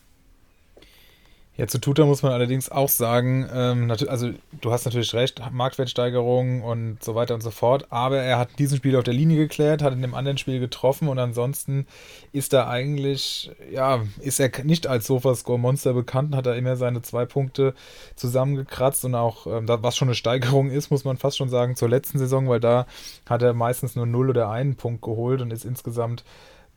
Ja, 1.56 1.68
zu 1.68 1.78
Tuta 1.78 2.04
muss 2.06 2.24
man 2.24 2.32
allerdings 2.32 2.70
auch 2.70 2.90
sagen, 2.90 3.48
ähm, 3.54 3.92
also 3.92 4.32
du 4.60 4.72
hast 4.72 4.86
natürlich 4.86 5.14
recht, 5.14 5.40
Marktwertsteigerung 5.52 6.64
und 6.64 7.04
so 7.04 7.14
weiter 7.14 7.36
und 7.36 7.42
so 7.42 7.52
fort, 7.52 7.86
aber 7.92 8.18
er 8.18 8.40
hat 8.40 8.58
diesen 8.58 8.78
Spiel 8.78 8.96
auf 8.96 9.04
der 9.04 9.14
Linie 9.14 9.38
geklärt, 9.38 9.84
hat 9.84 9.94
in 9.94 10.02
dem 10.02 10.16
anderen 10.16 10.40
Spiel 10.40 10.60
getroffen 10.60 11.08
und 11.08 11.20
ansonsten 11.20 11.86
ist 12.32 12.54
er 12.54 12.70
eigentlich, 12.70 13.52
ja, 13.72 14.02
ist 14.20 14.40
er 14.40 14.50
nicht 14.64 14.88
als 14.88 15.06
Sofascore-Monster 15.06 15.94
bekannt, 15.94 16.36
hat 16.36 16.48
er 16.48 16.56
immer 16.56 16.76
seine 16.76 17.04
zwei 17.04 17.26
Punkte 17.28 17.76
zusammengekratzt 18.16 19.06
und 19.06 19.14
auch, 19.14 19.46
ähm, 19.46 19.68
was 19.68 19.96
schon 19.96 20.08
eine 20.08 20.16
Steigerung 20.16 20.72
ist, 20.72 20.90
muss 20.90 21.06
man 21.06 21.18
fast 21.18 21.38
schon 21.38 21.50
sagen, 21.50 21.76
zur 21.76 21.88
letzten 21.88 22.18
Saison, 22.18 22.50
weil 22.50 22.62
da 22.62 22.88
hat 23.28 23.44
er 23.44 23.54
meistens 23.54 23.96
nur 23.96 24.08
0 24.08 24.32
oder 24.32 24.50
einen 24.50 24.76
Punkt 24.76 25.04
geholt 25.04 25.40
und 25.40 25.54
ist 25.54 25.66
insgesamt 25.66 26.24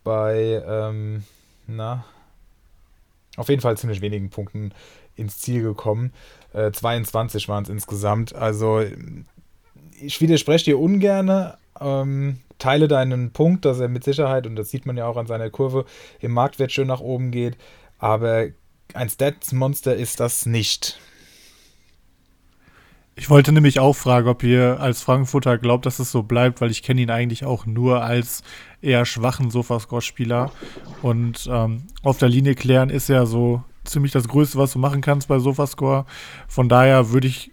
bei, 0.04 0.62
ähm, 0.68 1.24
na, 1.66 2.04
auf 3.36 3.48
jeden 3.48 3.62
Fall 3.62 3.76
ziemlich 3.76 4.00
wenigen 4.00 4.30
Punkten 4.30 4.72
ins 5.14 5.38
Ziel 5.38 5.62
gekommen. 5.62 6.12
Äh, 6.52 6.72
22 6.72 7.48
waren 7.48 7.64
es 7.64 7.68
insgesamt. 7.68 8.34
Also 8.34 8.82
ich 10.00 10.20
widerspreche 10.20 10.66
dir 10.66 10.78
ungern. 10.78 11.54
Ähm, 11.80 12.40
teile 12.58 12.88
deinen 12.88 13.32
Punkt, 13.32 13.64
dass 13.64 13.80
er 13.80 13.88
mit 13.88 14.04
Sicherheit, 14.04 14.46
und 14.46 14.56
das 14.56 14.70
sieht 14.70 14.86
man 14.86 14.96
ja 14.96 15.06
auch 15.06 15.16
an 15.16 15.26
seiner 15.26 15.50
Kurve, 15.50 15.84
im 16.20 16.32
Marktwert 16.32 16.72
schön 16.72 16.88
nach 16.88 17.00
oben 17.00 17.30
geht. 17.30 17.56
Aber 17.98 18.46
ein 18.94 19.08
Stats-Monster 19.08 19.94
ist 19.94 20.20
das 20.20 20.46
nicht. 20.46 20.98
Ich 23.18 23.30
wollte 23.30 23.50
nämlich 23.50 23.80
auch 23.80 23.94
fragen, 23.94 24.28
ob 24.28 24.42
ihr 24.42 24.78
als 24.78 25.00
Frankfurter 25.00 25.56
glaubt, 25.56 25.86
dass 25.86 25.98
es 25.98 26.12
so 26.12 26.22
bleibt, 26.22 26.60
weil 26.60 26.70
ich 26.70 26.82
kenne 26.82 27.00
ihn 27.00 27.10
eigentlich 27.10 27.46
auch 27.46 27.64
nur 27.64 28.04
als 28.04 28.42
eher 28.82 29.06
schwachen 29.06 29.50
Sofascore-Spieler. 29.50 30.52
Und 31.00 31.48
ähm, 31.50 31.84
auf 32.02 32.18
der 32.18 32.28
Linie 32.28 32.54
klären 32.54 32.90
ist 32.90 33.08
ja 33.08 33.24
so 33.24 33.62
ziemlich 33.84 34.12
das 34.12 34.28
Größte, 34.28 34.58
was 34.58 34.74
du 34.74 34.78
machen 34.78 35.00
kannst 35.00 35.28
bei 35.28 35.38
Sofascore. 35.38 36.04
Von 36.46 36.68
daher 36.68 37.10
würde 37.10 37.28
ich 37.28 37.52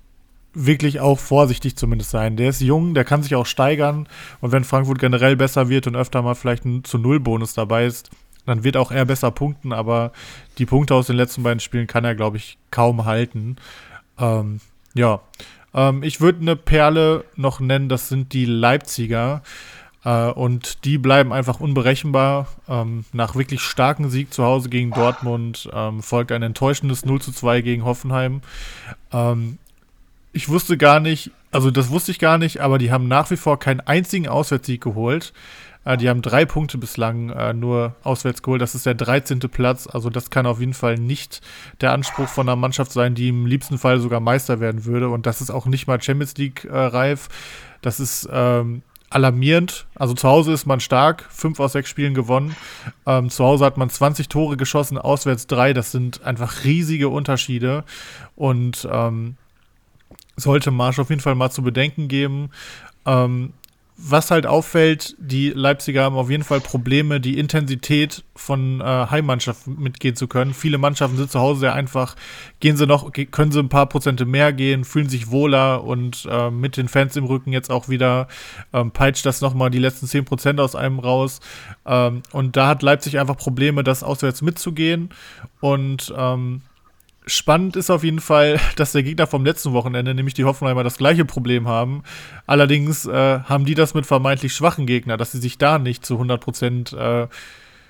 wirklich 0.53 0.99
auch 0.99 1.18
vorsichtig 1.18 1.78
zumindest 1.78 2.11
sein. 2.11 2.36
Der 2.36 2.49
ist 2.49 2.59
jung, 2.59 2.93
der 2.93 3.05
kann 3.05 3.24
sich 3.24 3.34
auch 3.36 3.45
steigern. 3.45 4.09
Und 4.41 4.51
wenn 4.51 4.66
Frankfurt 4.66 4.99
generell 4.99 5.38
besser 5.38 5.70
wird 5.70 5.88
und 5.88 5.95
öfter 5.95 6.22
mal 6.22 6.36
vielleicht 6.36 6.66
ein 6.66 6.84
zu 6.84 6.97
Null 6.97 7.22
Bonus 7.22 7.53
dabei 7.53 7.86
ist, 7.86 8.09
dann 8.45 8.66
wird 8.66 8.76
auch 8.76 8.91
er 8.91 9.05
besser 9.05 9.32
punkten. 9.32 9.72
Aber 9.72 10.11
die 10.57 10.66
Punkte 10.66 10.93
aus 10.93 11.07
den 11.07 11.16
letzten 11.16 11.41
beiden 11.41 11.61
Spielen 11.61 11.88
kann 11.88 12.03
er, 12.03 12.16
glaube 12.16 12.36
ich, 12.36 12.57
kaum 12.70 13.05
halten. 13.05 13.55
Ähm, 14.20 14.59
ja, 14.94 15.22
ähm, 15.74 16.04
ich 16.04 16.22
würde 16.22 16.41
eine 16.41 16.56
Perle 16.56 17.26
noch 17.36 17.60
nennen, 17.60 17.89
das 17.89 18.10
sind 18.10 18.34
die 18.34 18.46
Leipziger. 18.46 19.41
Äh, 20.06 20.30
und 20.32 20.86
die 20.86 20.98
bleiben 20.98 21.34
einfach 21.34 21.60
unberechenbar. 21.60 22.48
Ähm, 22.68 23.06
nach 23.14 23.36
wirklich 23.36 23.62
starken 23.62 24.10
Sieg 24.10 24.34
zu 24.34 24.44
Hause 24.44 24.70
gegen 24.70 24.91
Dortmund 24.91 25.70
ähm, 25.74 26.02
folgt 26.02 26.32
ein 26.32 26.44
enttäuschendes 26.44 27.06
0 27.06 27.22
zu 27.22 27.32
2 27.32 27.62
gegen 27.62 27.86
Hoffenheim. 27.86 28.41
Ähm, 29.12 29.58
ich 30.34 30.50
wusste 30.50 30.78
gar 30.78 31.00
nicht, 31.00 31.32
also 31.52 31.72
das 31.72 31.89
wusste 31.89 32.12
ich 32.12 32.20
gar 32.20 32.38
nicht, 32.38 32.60
aber 32.60 32.80
die 32.80 32.91
haben 32.91 33.08
nach 33.08 33.30
wie 33.32 33.38
vor 33.38 33.60
keinen 33.60 33.82
einzigen 33.82 34.28
Auswärtssieg 34.28 34.82
geholt. 34.82 35.34
Äh, 35.86 35.98
die 35.98 36.10
haben 36.10 36.22
drei 36.22 36.46
Punkte 36.46 36.78
bislang 36.78 37.30
äh, 37.30 37.54
nur 37.54 37.96
auswärts 38.04 38.42
geholt. 38.42 38.62
Das 38.62 38.76
ist 38.76 38.86
der 38.86 38.96
13. 38.96 39.40
Platz. 39.40 39.88
Also 39.88 40.10
das 40.10 40.30
kann 40.30 40.46
auf 40.46 40.60
jeden 40.60 40.74
Fall 40.74 40.98
nicht 40.98 41.42
der 41.82 41.92
Anspruch 41.92 42.28
von 42.28 42.48
einer 42.48 42.56
Mannschaft 42.56 42.92
sein, 42.92 43.16
die 43.16 43.30
im 43.30 43.46
liebsten 43.46 43.78
Fall 43.78 44.00
sogar 44.00 44.20
Meister 44.20 44.60
werden 44.60 44.86
würde. 44.86 45.10
Und 45.10 45.26
das 45.26 45.42
ist 45.42 45.50
auch 45.50 45.66
nicht 45.66 45.88
mal 45.88 46.02
Champions 46.02 46.36
League 46.38 46.66
äh, 46.66 46.78
reif. 46.78 47.30
Das 47.82 48.00
ist 48.00 48.28
ähm, 48.32 48.82
alarmierend. 49.10 49.86
Also 49.96 50.14
zu 50.14 50.28
Hause 50.28 50.54
ist 50.54 50.66
man 50.66 50.80
stark, 50.80 51.26
fünf 51.30 51.60
aus 51.60 51.74
sechs 51.74 51.90
Spielen 51.90 52.14
gewonnen. 52.14 52.56
Ähm, 53.06 53.30
zu 53.30 53.44
Hause 53.44 53.66
hat 53.66 53.78
man 53.78 53.90
20 53.90 54.30
Tore 54.30 54.58
geschossen, 54.58 54.98
auswärts 54.98 55.48
drei. 55.48 55.74
Das 55.74 55.92
sind 55.92 56.24
einfach 56.24 56.64
riesige 56.64 57.10
Unterschiede. 57.10 57.84
Und 58.36 58.88
ähm, 58.92 59.36
sollte 60.36 60.72
Marsch 60.72 61.00
auf 61.00 61.10
jeden 61.10 61.22
Fall 61.22 61.36
mal 61.36 61.52
zu 61.52 61.62
bedenken 61.62 62.08
geben. 62.08 62.50
Ähm, 63.06 63.54
was 63.96 64.32
halt 64.32 64.48
auffällt, 64.48 65.16
die 65.20 65.50
Leipziger 65.50 66.04
haben 66.04 66.16
auf 66.16 66.30
jeden 66.30 66.44
Fall 66.44 66.62
Probleme, 66.62 67.20
die 67.20 67.38
Intensität 67.38 68.24
von 68.36 68.82
äh, 68.82 68.84
Heimmannschaften 68.84 69.80
mitgehen 69.80 70.16
zu 70.16 70.28
können. 70.28 70.54
Viele 70.54 70.80
Mannschaften 70.80 71.16
sind 71.18 71.32
zu 71.32 71.39
Hause 71.39 71.62
sehr 71.62 71.74
einfach, 71.74 72.16
gehen 72.60 72.76
sie 72.76 72.88
noch, 72.88 73.12
können 73.12 73.52
sie 73.52 73.60
ein 73.60 73.70
paar 73.70 73.88
Prozente 73.88 74.26
mehr 74.26 74.52
gehen, 74.52 74.84
fühlen 74.84 75.10
sich 75.10 75.30
wohler 75.30 75.84
und 75.84 76.28
äh, 76.30 76.50
mit 76.50 76.76
den 76.76 76.88
Fans 76.88 77.16
im 77.16 77.26
Rücken 77.26 77.54
jetzt 77.54 77.70
auch 77.70 77.88
wieder 77.88 78.28
ähm, 78.74 78.91
peitscht 78.91 79.26
das 79.26 79.41
nochmal 79.41 79.70
die 79.70 79.80
letzten 79.80 80.08
10 80.08 80.26
Prozent 80.26 80.60
aus 80.60 80.76
einem 80.76 81.00
raus. 81.00 81.39
Ähm, 81.86 82.24
und 82.32 82.58
da 82.58 82.68
hat 82.68 82.82
Leipzig 82.82 83.20
einfach 83.20 83.38
Probleme, 83.38 83.84
das 83.84 84.04
auswärts 84.04 84.41
mitzugehen. 84.41 85.10
Und 85.60 86.12
ähm, 86.18 86.62
Spannend 87.26 87.76
ist 87.76 87.90
auf 87.90 88.04
jeden 88.04 88.20
Fall, 88.20 88.60
dass 88.76 88.92
der 88.92 89.04
Gegner 89.04 89.28
vom 89.28 89.46
letzten 89.46 89.74
Wochenende, 89.74 90.14
nämlich 90.14 90.34
die 90.34 90.44
Hoffenheimer, 90.44 90.84
das 90.84 90.98
gleiche 90.98 91.26
Problem 91.26 91.68
haben. 91.68 92.04
Allerdings 92.48 93.06
äh, 93.06 93.40
haben 93.40 93.66
die 93.66 93.76
das 93.76 93.94
mit 93.94 94.06
vermeintlich 94.06 94.54
schwachen 94.54 94.86
Gegnern, 94.86 95.18
dass 95.18 95.32
sie 95.32 95.40
sich 95.40 95.58
da 95.58 95.80
nicht 95.80 96.06
zu 96.06 96.20
100% 96.20 96.96
äh, 96.96 97.28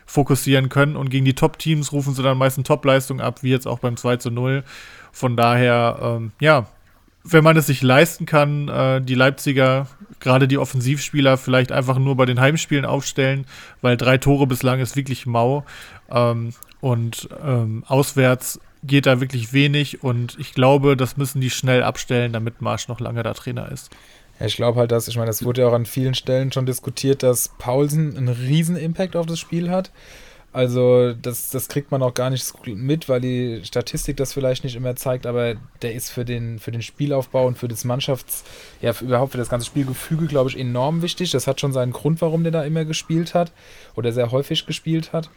fokussieren 0.06 0.70
können. 0.70 0.96
Und 0.96 1.10
gegen 1.10 1.26
die 1.26 1.36
Top-Teams 1.36 1.92
rufen 1.92 2.14
sie 2.14 2.24
dann 2.24 2.38
meistens 2.38 2.68
Top-Leistung 2.68 3.22
ab, 3.22 3.44
wie 3.44 3.50
jetzt 3.50 3.68
auch 3.68 3.80
beim 3.80 3.98
2 3.98 4.18
zu 4.18 4.32
0. 4.32 4.64
Von 5.12 5.36
daher, 5.38 6.00
ähm, 6.02 6.32
ja, 6.40 6.68
wenn 7.24 7.44
man 7.44 7.56
es 7.56 7.68
sich 7.68 7.82
leisten 7.82 8.26
kann, 8.26 8.68
äh, 8.68 9.02
die 9.02 9.16
Leipziger, 9.16 9.88
gerade 10.20 10.48
die 10.48 10.58
Offensivspieler, 10.58 11.38
vielleicht 11.38 11.72
einfach 11.72 11.98
nur 11.98 12.18
bei 12.18 12.26
den 12.26 12.40
Heimspielen 12.40 12.86
aufstellen, 12.86 13.46
weil 13.82 13.98
drei 13.98 14.18
Tore 14.18 14.46
bislang 14.46 14.80
ist 14.80 14.96
wirklich 14.96 15.26
mau. 15.26 15.66
Ähm, 16.12 16.54
und 16.82 17.30
ähm, 17.42 17.86
auswärts 17.88 18.60
geht 18.84 19.06
da 19.06 19.22
wirklich 19.22 19.54
wenig 19.54 20.04
und 20.04 20.38
ich 20.40 20.54
glaube, 20.54 20.98
das 20.98 21.18
müssen 21.18 21.42
die 21.42 21.50
schnell 21.50 21.84
abstellen, 21.84 22.34
damit 22.34 22.62
Marsch 22.62 22.88
noch 22.88 23.00
lange 23.00 23.24
da 23.24 23.34
Trainer 23.34 23.72
ist. 23.72 23.92
Ja, 24.40 24.46
ich 24.48 24.56
glaube 24.56 24.80
halt, 24.80 24.92
dass, 24.92 25.08
ich 25.08 25.16
meine, 25.16 25.28
das 25.28 25.44
wurde 25.46 25.62
ja 25.62 25.68
auch 25.68 25.74
an 25.74 25.86
vielen 25.86 26.16
Stellen 26.16 26.52
schon 26.52 26.66
diskutiert, 26.66 27.24
dass 27.24 27.50
Paulsen 27.58 28.18
einen 28.18 28.30
riesen 28.30 28.76
Impact 28.76 29.16
auf 29.16 29.26
das 29.26 29.40
Spiel 29.40 29.70
hat. 29.70 29.92
Also 30.54 31.14
das, 31.14 31.50
das 31.50 31.68
kriegt 31.68 31.90
man 31.90 32.04
auch 32.04 32.14
gar 32.14 32.30
nicht 32.30 32.46
mit, 32.68 33.10
weil 33.10 33.22
die 33.22 33.62
Statistik 33.64 34.18
das 34.18 34.34
vielleicht 34.34 34.64
nicht 34.64 34.76
immer 34.76 34.96
zeigt, 34.96 35.26
aber 35.26 35.56
der 35.82 35.96
ist 35.96 36.12
für 36.12 36.26
den, 36.26 36.60
für 36.60 36.72
den 36.72 36.84
Spielaufbau 36.84 37.48
und 37.48 37.58
für 37.58 37.68
das 37.68 37.86
Mannschafts-, 37.86 38.44
ja, 38.80 38.94
für, 38.94 39.06
überhaupt 39.06 39.32
für 39.32 39.40
das 39.40 39.50
ganze 39.50 39.66
Spielgefüge, 39.66 40.28
glaube 40.28 40.52
ich, 40.52 40.60
enorm 40.60 41.02
wichtig. 41.02 41.32
Das 41.32 41.48
hat 41.48 41.60
schon 41.60 41.74
seinen 41.74 41.92
Grund, 41.92 42.22
warum 42.22 42.44
der 42.44 42.52
da 42.52 42.64
immer 42.64 42.86
gespielt 42.86 43.34
hat 43.34 43.52
oder 43.96 44.12
sehr 44.12 44.32
häufig 44.32 44.68
gespielt 44.68 45.12
hat. 45.12 45.32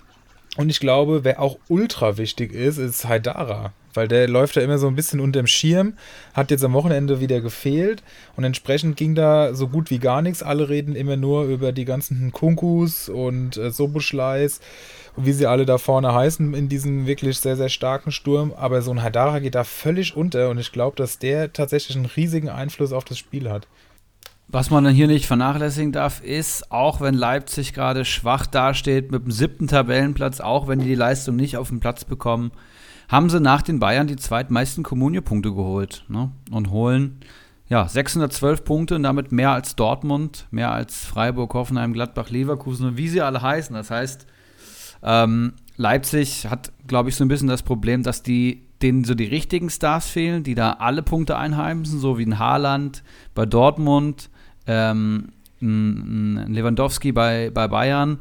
Und 0.57 0.71
ich 0.71 0.81
glaube, 0.81 1.23
wer 1.23 1.41
auch 1.41 1.59
ultra 1.69 2.17
wichtig 2.17 2.53
ist, 2.53 2.79
ist 2.79 3.07
Haidara. 3.07 3.73
Weil 3.93 4.09
der 4.09 4.29
läuft 4.29 4.57
da 4.57 4.61
immer 4.61 4.79
so 4.79 4.87
ein 4.89 4.95
bisschen 4.95 5.21
unterm 5.21 5.47
Schirm, 5.47 5.95
hat 6.35 6.51
jetzt 6.51 6.65
am 6.65 6.75
Wochenende 6.75 7.21
wieder 7.21 7.41
gefehlt 7.41 8.03
und 8.37 8.45
entsprechend 8.45 8.97
ging 8.97 9.15
da 9.15 9.55
so 9.55 9.69
gut 9.69 9.91
wie 9.91 9.99
gar 9.99 10.21
nichts. 10.21 10.43
Alle 10.43 10.69
reden 10.69 10.95
immer 10.95 11.17
nur 11.17 11.45
über 11.45 11.73
die 11.73 11.87
ganzen 11.87 12.31
Kunkus 12.31 13.09
und 13.09 13.57
äh, 13.57 13.71
Soboschleis 13.71 14.61
und 15.17 15.25
wie 15.25 15.33
sie 15.33 15.47
alle 15.47 15.65
da 15.65 15.79
vorne 15.79 16.13
heißen 16.13 16.53
in 16.53 16.69
diesem 16.69 17.07
wirklich 17.07 17.39
sehr, 17.39 17.57
sehr 17.57 17.71
starken 17.71 18.13
Sturm. 18.13 18.53
Aber 18.55 18.83
so 18.83 18.91
ein 18.91 19.03
Haidara 19.03 19.39
geht 19.39 19.55
da 19.55 19.65
völlig 19.65 20.15
unter 20.15 20.51
und 20.51 20.59
ich 20.59 20.73
glaube, 20.73 20.97
dass 20.97 21.19
der 21.19 21.55
tatsächlich 21.55 21.97
einen 21.97 22.07
riesigen 22.07 22.51
Einfluss 22.51 22.93
auf 22.93 23.05
das 23.05 23.17
Spiel 23.17 23.49
hat. 23.49 23.67
Was 24.49 24.71
man 24.71 24.85
dann 24.85 24.95
hier 24.95 25.09
nicht 25.09 25.27
vernachlässigen 25.27 25.91
darf, 25.91 26.23
ist, 26.23 26.71
auch 26.71 27.01
wenn 27.01 27.15
Leipzig 27.15 27.73
gerade 27.73 28.05
schwach 28.05 28.47
dasteht 28.47 29.11
mit 29.11 29.25
dem 29.25 29.33
siebten 29.33 29.67
Tabellenplatz, 29.67 30.41
auch 30.41 30.69
wenn 30.69 30.79
die 30.79 30.87
die 30.87 30.95
Leistung 30.95 31.35
nicht 31.35 31.57
auf 31.57 31.69
den 31.69 31.81
Platz 31.81 32.05
bekommen, 32.05 32.53
haben 33.09 33.29
sie 33.29 33.41
nach 33.41 33.63
den 33.63 33.81
Bayern 33.81 34.07
die 34.07 34.17
zweitmeisten 34.17 34.85
Kommunio-Punkte 34.85 35.53
geholt 35.53 36.05
ne? 36.09 36.31
und 36.51 36.71
holen 36.71 37.21
ja 37.69 37.89
612 37.89 38.65
Punkte 38.65 38.95
und 38.95 39.03
damit 39.03 39.33
mehr 39.33 39.51
als 39.51 39.75
Dortmund, 39.75 40.47
mehr 40.53 40.71
als 40.71 41.05
Freiburg, 41.05 41.53
Hoffenheim, 41.55 41.93
Gladbach, 41.93 42.31
Leverkusen 42.31 42.87
und 42.87 42.97
wie 42.97 43.09
sie 43.09 43.21
alle 43.21 43.43
heißen. 43.43 43.75
Das 43.75 43.91
heißt, 43.91 44.27
ähm, 45.03 45.55
Leipzig 45.77 46.47
hat, 46.49 46.73
glaube 46.87 47.09
ich, 47.09 47.17
so 47.17 47.25
ein 47.25 47.29
bisschen 47.29 47.49
das 47.49 47.63
Problem, 47.63 48.05
dass 48.05 48.23
die 48.23 48.63
denen 48.83 49.05
so 49.05 49.15
die 49.15 49.25
richtigen 49.25 49.71
Stars 49.71 50.09
fehlen, 50.09 50.43
die 50.43 50.55
da 50.55 50.73
alle 50.73 51.03
Punkte 51.03 51.37
einheimsen, 51.37 51.99
so 51.99 52.19
wie 52.19 52.27
ein 52.27 52.39
Haaland 52.39 53.03
bei 53.35 53.47
Dortmund, 53.47 54.29
ähm, 54.67 55.29
Lewandowski 55.61 57.12
bei, 57.12 57.51
bei 57.53 57.69
Bayern. 57.69 58.19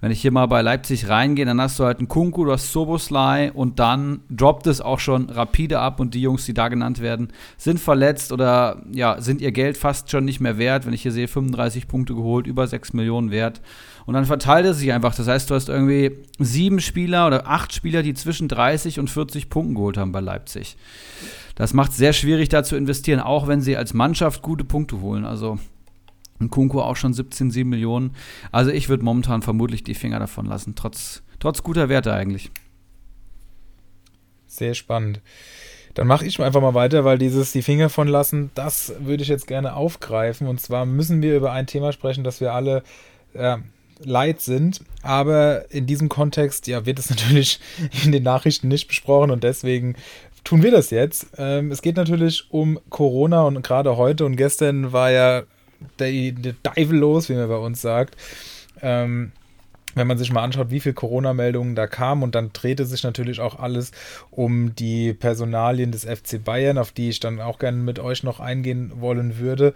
Wenn 0.00 0.12
ich 0.12 0.20
hier 0.20 0.30
mal 0.30 0.46
bei 0.46 0.62
Leipzig 0.62 1.08
reingehe, 1.08 1.44
dann 1.44 1.60
hast 1.60 1.80
du 1.80 1.84
halt 1.84 1.98
einen 1.98 2.06
Kunku, 2.06 2.44
du 2.44 2.52
hast 2.52 2.72
Soboslai 2.72 3.50
und 3.50 3.80
dann 3.80 4.20
droppt 4.30 4.68
es 4.68 4.80
auch 4.80 5.00
schon 5.00 5.28
rapide 5.28 5.80
ab 5.80 5.98
und 5.98 6.14
die 6.14 6.22
Jungs, 6.22 6.46
die 6.46 6.54
da 6.54 6.68
genannt 6.68 7.00
werden, 7.00 7.32
sind 7.56 7.80
verletzt 7.80 8.30
oder 8.30 8.80
ja, 8.92 9.20
sind 9.20 9.40
ihr 9.40 9.50
Geld 9.50 9.76
fast 9.76 10.08
schon 10.08 10.24
nicht 10.24 10.38
mehr 10.38 10.56
wert. 10.56 10.86
Wenn 10.86 10.92
ich 10.92 11.02
hier 11.02 11.10
sehe, 11.10 11.26
35 11.26 11.88
Punkte 11.88 12.14
geholt, 12.14 12.46
über 12.46 12.68
6 12.68 12.92
Millionen 12.92 13.32
wert. 13.32 13.60
Und 14.06 14.14
dann 14.14 14.24
verteilt 14.24 14.66
es 14.66 14.78
sich 14.78 14.92
einfach. 14.92 15.16
Das 15.16 15.26
heißt, 15.26 15.50
du 15.50 15.56
hast 15.56 15.68
irgendwie 15.68 16.12
sieben 16.38 16.80
Spieler 16.80 17.26
oder 17.26 17.48
acht 17.48 17.74
Spieler, 17.74 18.04
die 18.04 18.14
zwischen 18.14 18.46
30 18.46 19.00
und 19.00 19.10
40 19.10 19.50
Punkten 19.50 19.74
geholt 19.74 19.96
haben 19.96 20.12
bei 20.12 20.20
Leipzig. 20.20 20.76
Das 21.56 21.74
macht 21.74 21.90
es 21.90 21.96
sehr 21.96 22.12
schwierig, 22.12 22.48
da 22.48 22.62
zu 22.62 22.76
investieren, 22.76 23.18
auch 23.18 23.48
wenn 23.48 23.60
sie 23.60 23.76
als 23.76 23.94
Mannschaft 23.94 24.42
gute 24.42 24.64
Punkte 24.64 25.00
holen. 25.00 25.24
Also 25.24 25.58
ein 26.40 26.50
Kunku 26.50 26.80
auch 26.80 26.96
schon 26.96 27.12
17, 27.12 27.50
7 27.50 27.68
Millionen. 27.68 28.14
Also 28.52 28.70
ich 28.70 28.88
würde 28.88 29.04
momentan 29.04 29.42
vermutlich 29.42 29.84
die 29.84 29.94
Finger 29.94 30.18
davon 30.18 30.46
lassen, 30.46 30.74
trotz, 30.74 31.22
trotz 31.40 31.62
guter 31.62 31.88
Werte 31.88 32.12
eigentlich. 32.12 32.50
Sehr 34.46 34.74
spannend. 34.74 35.20
Dann 35.94 36.06
mache 36.06 36.26
ich 36.26 36.40
einfach 36.40 36.60
mal 36.60 36.74
weiter, 36.74 37.04
weil 37.04 37.18
dieses 37.18 37.52
die 37.52 37.62
Finger 37.62 37.88
von 37.88 38.06
lassen, 38.06 38.50
das 38.54 38.92
würde 39.00 39.22
ich 39.22 39.28
jetzt 39.28 39.46
gerne 39.48 39.74
aufgreifen. 39.74 40.46
Und 40.46 40.60
zwar 40.60 40.86
müssen 40.86 41.22
wir 41.22 41.36
über 41.36 41.52
ein 41.52 41.66
Thema 41.66 41.92
sprechen, 41.92 42.22
das 42.22 42.40
wir 42.40 42.52
alle 42.52 42.82
ja, 43.34 43.60
leid 44.04 44.40
sind. 44.40 44.80
Aber 45.02 45.70
in 45.72 45.86
diesem 45.86 46.08
Kontext, 46.08 46.66
ja, 46.66 46.86
wird 46.86 46.98
es 46.98 47.10
natürlich 47.10 47.58
in 48.04 48.12
den 48.12 48.22
Nachrichten 48.22 48.68
nicht 48.68 48.88
besprochen 48.88 49.30
und 49.30 49.44
deswegen 49.44 49.96
tun 50.44 50.62
wir 50.62 50.70
das 50.70 50.90
jetzt. 50.90 51.26
Ähm, 51.36 51.70
es 51.70 51.82
geht 51.82 51.96
natürlich 51.96 52.46
um 52.50 52.78
Corona 52.90 53.42
und 53.42 53.60
gerade 53.62 53.96
heute 53.96 54.24
und 54.24 54.36
gestern 54.36 54.92
war 54.92 55.10
ja 55.10 55.42
der 55.98 56.12
Dive 56.12 56.94
los, 56.94 57.28
wie 57.28 57.34
man 57.34 57.48
bei 57.48 57.56
uns 57.56 57.80
sagt. 57.80 58.16
Ähm, 58.80 59.32
wenn 59.98 60.06
man 60.06 60.18
sich 60.18 60.32
mal 60.32 60.42
anschaut, 60.42 60.70
wie 60.70 60.80
viele 60.80 60.94
Corona-Meldungen 60.94 61.74
da 61.74 61.86
kamen 61.86 62.22
und 62.22 62.34
dann 62.34 62.52
drehte 62.52 62.86
sich 62.86 63.02
natürlich 63.02 63.40
auch 63.40 63.58
alles 63.58 63.90
um 64.30 64.74
die 64.74 65.12
Personalien 65.12 65.92
des 65.92 66.04
FC 66.04 66.42
Bayern, 66.42 66.78
auf 66.78 66.92
die 66.92 67.08
ich 67.08 67.20
dann 67.20 67.40
auch 67.40 67.58
gerne 67.58 67.78
mit 67.78 67.98
euch 67.98 68.22
noch 68.22 68.38
eingehen 68.40 68.92
wollen 69.00 69.38
würde. 69.38 69.74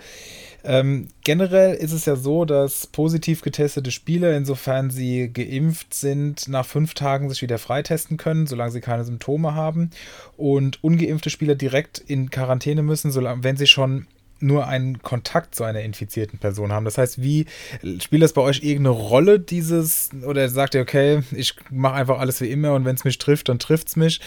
Ähm, 0.65 1.09
generell 1.25 1.75
ist 1.75 1.93
es 1.93 2.05
ja 2.05 2.15
so, 2.15 2.45
dass 2.45 2.87
positiv 2.87 3.43
getestete 3.43 3.91
Spieler, 3.91 4.37
insofern 4.37 4.91
sie 4.91 5.29
geimpft 5.33 5.93
sind, 5.93 6.47
nach 6.49 6.67
fünf 6.67 6.95
Tagen 6.95 7.29
sich 7.29 7.43
wieder 7.43 7.59
freitesten 7.59 8.17
können, 8.17 8.47
solange 8.47 8.71
sie 8.71 8.81
keine 8.81 9.05
Symptome 9.05 9.55
haben. 9.55 9.91
Und 10.37 10.83
ungeimpfte 10.85 11.31
Spieler 11.31 11.57
direkt 11.57 11.99
in 11.99 12.31
Quarantäne 12.31 12.83
müssen, 12.83 13.11
solange, 13.11 13.43
wenn 13.43 13.57
sie 13.57 13.67
schon 13.67 14.07
nur 14.43 14.67
einen 14.67 15.03
Kontakt 15.03 15.55
zu 15.55 15.65
einer 15.65 15.81
infizierten 15.81 16.39
Person 16.39 16.73
haben. 16.73 16.85
Das 16.85 16.99
heißt, 16.99 17.23
wie 17.23 17.47
spielt 18.01 18.23
das 18.23 18.33
bei 18.33 18.43
euch 18.43 18.63
irgendeine 18.63 18.91
Rolle, 18.91 19.41
dieses, 19.41 20.11
oder 20.27 20.49
sagt 20.49 20.75
ihr, 20.75 20.83
okay, 20.83 21.23
ich 21.33 21.55
mache 21.71 21.95
einfach 21.95 22.19
alles 22.19 22.41
wie 22.41 22.51
immer 22.51 22.75
und 22.75 22.85
wenn 22.85 22.97
es 22.97 23.05
mich 23.05 23.19
trifft, 23.19 23.49
dann 23.49 23.59
trifft 23.59 23.89
es 23.89 23.97
mich? 23.97 24.21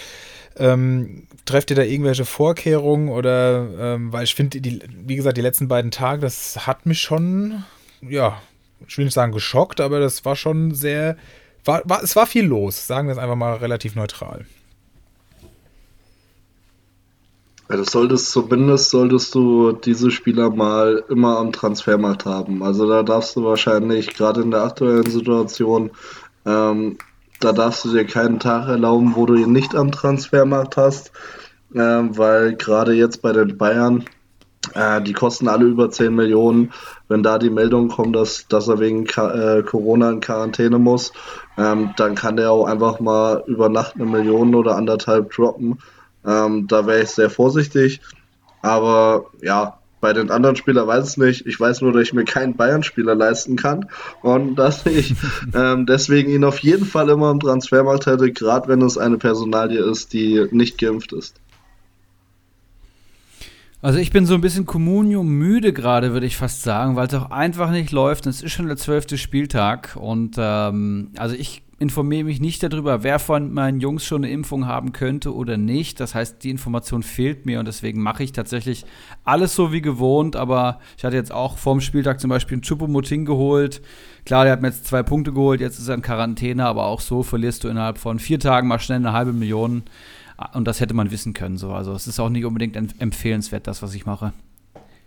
Ähm, 0.58 1.28
trefft 1.46 1.70
ihr 1.70 1.76
da 1.76 1.82
irgendwelche 1.82 2.26
Vorkehrungen 2.26 3.10
oder, 3.10 3.68
ähm, 3.78 4.14
weil 4.14 4.24
ich 4.24 4.36
finde, 4.36 4.60
wie 4.64 5.16
gesagt, 5.16 5.38
die 5.38 5.42
letzten 5.42 5.68
beiden 5.68 5.92
Tage, 5.92 6.22
das 6.22 6.66
hat 6.66 6.86
mich 6.86 7.02
schon, 7.02 7.64
ja, 8.02 8.42
ich 8.88 8.98
will 8.98 9.06
nicht 9.06 9.14
sagen 9.14 9.34
geschockt, 9.34 9.82
aber 9.82 10.00
das 10.00 10.24
war 10.24 10.36
schon 10.36 10.74
sehr, 10.74 11.18
war, 11.66 11.82
war, 11.86 12.04
es 12.04 12.16
war 12.16 12.26
viel 12.26 12.46
los, 12.46 12.88
sagen 12.88 13.08
wir 13.08 13.12
es 13.12 13.18
einfach 13.18 13.36
mal 13.36 13.56
relativ 13.56 13.96
neutral. 13.96 14.46
Ja, 17.70 17.78
das 17.78 17.92
solltest 17.92 18.30
zumindest 18.32 18.92
solltest 18.92 19.34
du 19.34 19.72
diese 19.72 20.12
Spieler 20.12 20.52
mal 20.52 21.04
immer 21.10 21.40
am 21.40 21.52
Transfermarkt 21.52 22.26
haben. 22.26 22.62
Also 22.62 22.88
da 22.88 23.02
darfst 23.02 23.36
du 23.36 23.44
wahrscheinlich 23.44 24.14
gerade 24.14 24.42
in 24.42 24.52
der 24.52 24.64
aktuellen 24.64 25.10
Situation, 25.10 25.90
ähm, 26.46 26.98
da 27.40 27.54
darfst 27.54 27.84
du 27.86 27.92
dir 27.92 28.06
keinen 28.06 28.40
Tag 28.40 28.68
erlauben, 28.68 29.16
wo 29.16 29.26
du 29.26 29.36
ihn 29.36 29.52
nicht 29.52 29.76
am 29.76 29.92
Transfermarkt 29.92 30.78
hast, 30.78 31.12
ähm, 31.74 32.16
weil 32.18 32.56
gerade 32.56 32.94
jetzt 32.94 33.24
bei 33.24 33.34
den 33.34 33.58
Bayern, 33.58 34.06
äh, 34.76 35.02
die 35.02 35.14
kosten 35.14 35.48
alle 35.48 35.66
über 35.66 35.90
10 35.90 36.14
Millionen. 36.14 36.72
Wenn 37.08 37.24
da 37.24 37.40
die 37.40 37.50
Meldung 37.50 37.90
kommt, 37.90 38.16
dass, 38.16 38.48
dass 38.48 38.68
er 38.68 38.80
wegen 38.80 39.06
Ka 39.06 39.58
äh, 39.58 39.64
Corona 39.64 40.12
in 40.12 40.22
Quarantäne 40.22 40.78
muss, 40.80 41.14
ähm, 41.58 41.92
dann 41.98 42.16
kann 42.16 42.38
der 42.38 42.52
auch 42.52 42.66
einfach 42.66 43.00
mal 43.00 43.44
über 43.48 43.70
Nacht 43.70 43.96
eine 43.96 44.06
Million 44.06 44.54
oder 44.54 44.76
anderthalb 44.76 45.32
droppen. 45.32 45.80
Ähm, 46.26 46.68
da 46.68 46.86
wäre 46.88 47.04
ich 47.04 47.10
sehr 47.10 47.30
vorsichtig. 47.30 48.02
Aber 48.62 49.26
ja, 49.42 49.80
bei 50.02 50.14
den 50.14 50.30
anderen 50.30 50.56
Spielern 50.56 50.88
weiß 50.88 51.12
ich 51.12 51.18
nicht. 51.18 51.48
Ich 51.48 51.60
weiß 51.60 51.82
nur, 51.82 51.92
dass 51.92 52.04
ich 52.04 52.14
mir 52.14 52.26
keinen 52.26 52.56
Bayern-Spieler 52.56 53.16
leisten 53.16 53.56
kann 53.56 53.90
und 54.22 54.56
dass 54.56 54.86
ich 54.86 55.16
ähm, 55.56 55.86
deswegen 55.88 56.32
ihn 56.32 56.44
auf 56.44 56.60
jeden 56.60 56.86
Fall 56.86 57.10
immer 57.10 57.32
im 57.32 57.40
Transfermarkt 57.40 58.06
hätte, 58.06 58.32
gerade 58.32 58.68
wenn 58.68 58.84
es 58.84 58.98
eine 58.98 59.18
Personalie 59.18 59.80
ist, 59.80 60.14
die 60.14 60.46
nicht 60.52 60.78
geimpft 60.78 61.12
ist. 61.14 61.36
Also 63.82 64.00
ich 64.00 64.12
bin 64.12 64.26
so 64.26 64.34
ein 64.34 64.42
bisschen 64.42 64.66
Communio 64.66 65.22
müde 65.22 65.72
gerade, 65.72 66.14
würde 66.14 66.26
ich 66.26 66.38
fast 66.38 66.64
sagen, 66.64 66.96
weil 66.96 67.08
es 67.08 67.14
auch 67.14 67.30
einfach 67.30 67.70
nicht 67.70 67.92
läuft. 67.92 68.26
Es 68.26 68.42
ist 68.42 68.52
schon 68.52 68.66
der 68.68 68.78
zwölfte 68.78 69.18
Spieltag 69.18 69.96
und 69.96 70.38
ähm, 70.40 71.12
also 71.18 71.36
ich 71.36 71.64
informiere 71.78 72.24
mich 72.24 72.40
nicht 72.40 72.64
darüber, 72.64 73.04
wer 73.04 73.20
von 73.20 73.52
meinen 73.52 73.82
Jungs 73.82 74.06
schon 74.06 74.24
eine 74.24 74.32
Impfung 74.32 74.66
haben 74.66 74.94
könnte 74.94 75.34
oder 75.36 75.58
nicht. 75.58 76.00
Das 76.00 76.16
heißt, 76.16 76.44
die 76.44 76.50
Information 76.50 77.04
fehlt 77.04 77.46
mir 77.46 77.60
und 77.60 77.68
deswegen 77.68 78.02
mache 78.02 78.24
ich 78.24 78.32
tatsächlich 78.32 78.86
alles 79.26 79.56
so 79.56 79.74
wie 79.74 79.82
gewohnt. 79.82 80.36
Aber 80.38 80.80
ich 80.98 81.04
hatte 81.04 81.18
jetzt 81.18 81.34
auch 81.34 81.58
vorm 81.58 81.82
Spieltag 81.82 82.22
zum 82.22 82.30
Beispiel 82.30 82.56
einen 82.56 82.62
Chupomoting 82.62 83.26
geholt. 83.26 83.82
Klar, 84.26 84.46
der 84.46 84.54
hat 84.54 84.62
mir 84.62 84.70
jetzt 84.70 84.88
zwei 84.88 85.04
Punkte 85.04 85.34
geholt, 85.34 85.60
jetzt 85.60 85.78
ist 85.78 85.88
er 85.88 85.96
in 85.96 86.02
Quarantäne, 86.02 86.66
aber 86.66 86.86
auch 86.86 87.02
so 87.02 87.24
verlierst 87.24 87.64
du 87.64 87.68
innerhalb 87.68 87.98
von 87.98 88.20
vier 88.20 88.40
Tagen 88.40 88.68
mal 88.68 88.80
schnell 88.80 89.00
eine 89.00 89.14
halbe 89.14 89.34
Million. 89.34 89.84
Und 90.54 90.66
das 90.66 90.80
hätte 90.80 90.94
man 90.94 91.12
wissen 91.12 91.34
können. 91.34 91.58
So. 91.58 91.72
Also 91.72 91.94
es 91.94 92.08
ist 92.08 92.20
auch 92.20 92.30
nicht 92.30 92.46
unbedingt 92.46 92.76
empfehlenswert, 93.02 93.68
das, 93.68 93.82
was 93.82 93.94
ich 93.94 94.06
mache. 94.06 94.34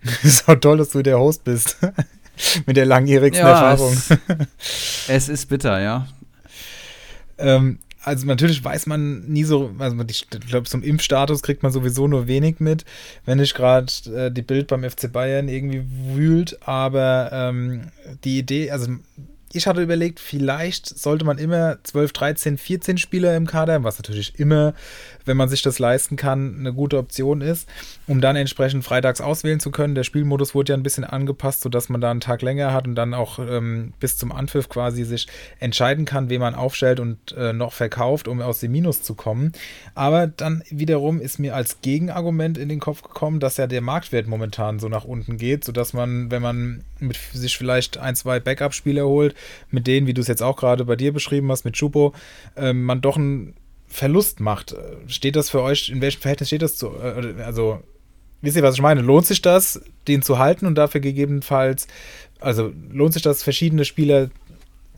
Ist 0.22 0.48
auch 0.48 0.54
toll, 0.54 0.78
dass 0.78 0.90
du 0.90 1.02
der 1.02 1.18
Host 1.18 1.42
bist. 1.42 1.76
Mit 2.66 2.76
der 2.76 2.86
langjährigsten 2.86 3.44
ja, 3.44 3.70
Erfahrung. 3.72 3.92
Es, 3.92 5.08
es 5.08 5.28
ist 5.28 5.46
bitter, 5.46 5.80
ja. 5.80 6.06
Ähm, 7.38 7.78
also 8.02 8.26
natürlich 8.26 8.62
weiß 8.64 8.86
man 8.86 9.26
nie 9.26 9.44
so, 9.44 9.74
also 9.78 9.96
ich 10.08 10.28
glaube, 10.30 10.68
zum 10.68 10.82
Impfstatus 10.82 11.42
kriegt 11.42 11.62
man 11.62 11.72
sowieso 11.72 12.06
nur 12.06 12.26
wenig 12.26 12.60
mit, 12.60 12.84
wenn 13.24 13.38
nicht 13.38 13.54
gerade 13.54 13.92
äh, 14.14 14.30
die 14.30 14.42
Bild 14.42 14.68
beim 14.68 14.88
FC 14.88 15.12
Bayern 15.12 15.48
irgendwie 15.48 15.84
wühlt, 16.14 16.58
aber 16.66 17.30
ähm, 17.32 17.90
die 18.24 18.38
Idee, 18.38 18.70
also 18.70 18.92
ich 19.52 19.66
hatte 19.66 19.82
überlegt, 19.82 20.20
vielleicht 20.20 20.86
sollte 20.86 21.24
man 21.24 21.38
immer 21.38 21.78
12, 21.82 22.12
13, 22.12 22.58
14 22.58 22.98
Spieler 22.98 23.34
im 23.36 23.46
Kader 23.46 23.74
haben, 23.74 23.84
was 23.84 23.98
natürlich 23.98 24.38
immer, 24.38 24.74
wenn 25.24 25.36
man 25.36 25.48
sich 25.48 25.62
das 25.62 25.78
leisten 25.78 26.16
kann, 26.16 26.56
eine 26.58 26.72
gute 26.74 26.98
Option 26.98 27.40
ist, 27.40 27.68
um 28.06 28.20
dann 28.20 28.36
entsprechend 28.36 28.84
freitags 28.84 29.20
auswählen 29.20 29.60
zu 29.60 29.70
können. 29.70 29.94
Der 29.94 30.04
Spielmodus 30.04 30.54
wurde 30.54 30.72
ja 30.72 30.76
ein 30.76 30.82
bisschen 30.82 31.04
angepasst, 31.04 31.62
sodass 31.62 31.88
man 31.88 32.00
da 32.00 32.10
einen 32.10 32.20
Tag 32.20 32.42
länger 32.42 32.72
hat 32.72 32.86
und 32.86 32.94
dann 32.94 33.14
auch 33.14 33.38
ähm, 33.38 33.94
bis 34.00 34.18
zum 34.18 34.32
Anpfiff 34.32 34.68
quasi 34.68 35.04
sich 35.04 35.28
entscheiden 35.60 36.04
kann, 36.04 36.28
wen 36.28 36.40
man 36.40 36.54
aufstellt 36.54 37.00
und 37.00 37.32
äh, 37.32 37.52
noch 37.54 37.72
verkauft, 37.72 38.28
um 38.28 38.42
aus 38.42 38.60
dem 38.60 38.72
Minus 38.72 39.02
zu 39.02 39.14
kommen. 39.14 39.52
Aber 39.94 40.26
dann 40.26 40.62
wiederum 40.68 41.20
ist 41.20 41.38
mir 41.38 41.54
als 41.54 41.80
Gegenargument 41.80 42.58
in 42.58 42.68
den 42.68 42.80
Kopf 42.80 43.02
gekommen, 43.02 43.40
dass 43.40 43.56
ja 43.56 43.66
der 43.66 43.80
Marktwert 43.80 44.26
momentan 44.26 44.78
so 44.78 44.88
nach 44.88 45.04
unten 45.04 45.38
geht, 45.38 45.64
sodass 45.64 45.94
man, 45.94 46.30
wenn 46.30 46.42
man 46.42 46.84
mit 47.00 47.18
sich 47.32 47.56
vielleicht 47.56 47.98
ein, 47.98 48.16
zwei 48.16 48.40
Backup-Spieler 48.40 49.06
holt, 49.06 49.34
mit 49.70 49.86
denen, 49.86 50.06
wie 50.06 50.14
du 50.14 50.20
es 50.20 50.28
jetzt 50.28 50.42
auch 50.42 50.56
gerade 50.56 50.84
bei 50.84 50.96
dir 50.96 51.12
beschrieben 51.12 51.50
hast, 51.50 51.64
mit 51.64 51.74
Chupo, 51.74 52.14
äh, 52.56 52.72
man 52.72 53.00
doch 53.00 53.16
einen 53.16 53.54
Verlust 53.86 54.40
macht. 54.40 54.76
Steht 55.06 55.36
das 55.36 55.50
für 55.50 55.62
euch, 55.62 55.88
in 55.88 56.00
welchem 56.00 56.20
Verhältnis 56.20 56.48
steht 56.48 56.62
das 56.62 56.76
zu, 56.76 56.88
äh, 56.88 57.42
also, 57.42 57.82
wisst 58.42 58.56
ihr, 58.56 58.62
was 58.62 58.74
ich 58.74 58.82
meine? 58.82 59.00
Lohnt 59.00 59.26
sich 59.26 59.42
das, 59.42 59.80
den 60.06 60.22
zu 60.22 60.38
halten 60.38 60.66
und 60.66 60.74
dafür 60.76 61.00
gegebenenfalls, 61.00 61.86
also 62.40 62.72
lohnt 62.90 63.14
sich 63.14 63.22
das, 63.22 63.42
verschiedene 63.42 63.84
Spieler 63.84 64.30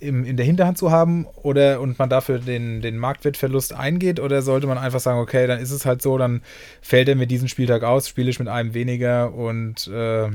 im, 0.00 0.24
in 0.24 0.36
der 0.36 0.46
Hinterhand 0.46 0.78
zu 0.78 0.90
haben 0.90 1.26
oder 1.42 1.80
und 1.80 1.98
man 1.98 2.08
dafür 2.08 2.38
den, 2.38 2.80
den 2.80 2.96
Marktwertverlust 2.96 3.74
eingeht 3.74 4.18
oder 4.18 4.42
sollte 4.42 4.66
man 4.66 4.78
einfach 4.78 5.00
sagen, 5.00 5.20
okay, 5.20 5.46
dann 5.46 5.60
ist 5.60 5.70
es 5.70 5.86
halt 5.86 6.02
so, 6.02 6.18
dann 6.18 6.42
fällt 6.80 7.08
er 7.08 7.16
mir 7.16 7.26
diesen 7.26 7.48
Spieltag 7.48 7.82
aus, 7.82 8.08
spiele 8.08 8.30
ich 8.30 8.38
mit 8.38 8.48
einem 8.48 8.74
weniger 8.74 9.32
und 9.34 9.86
äh, 9.88 10.30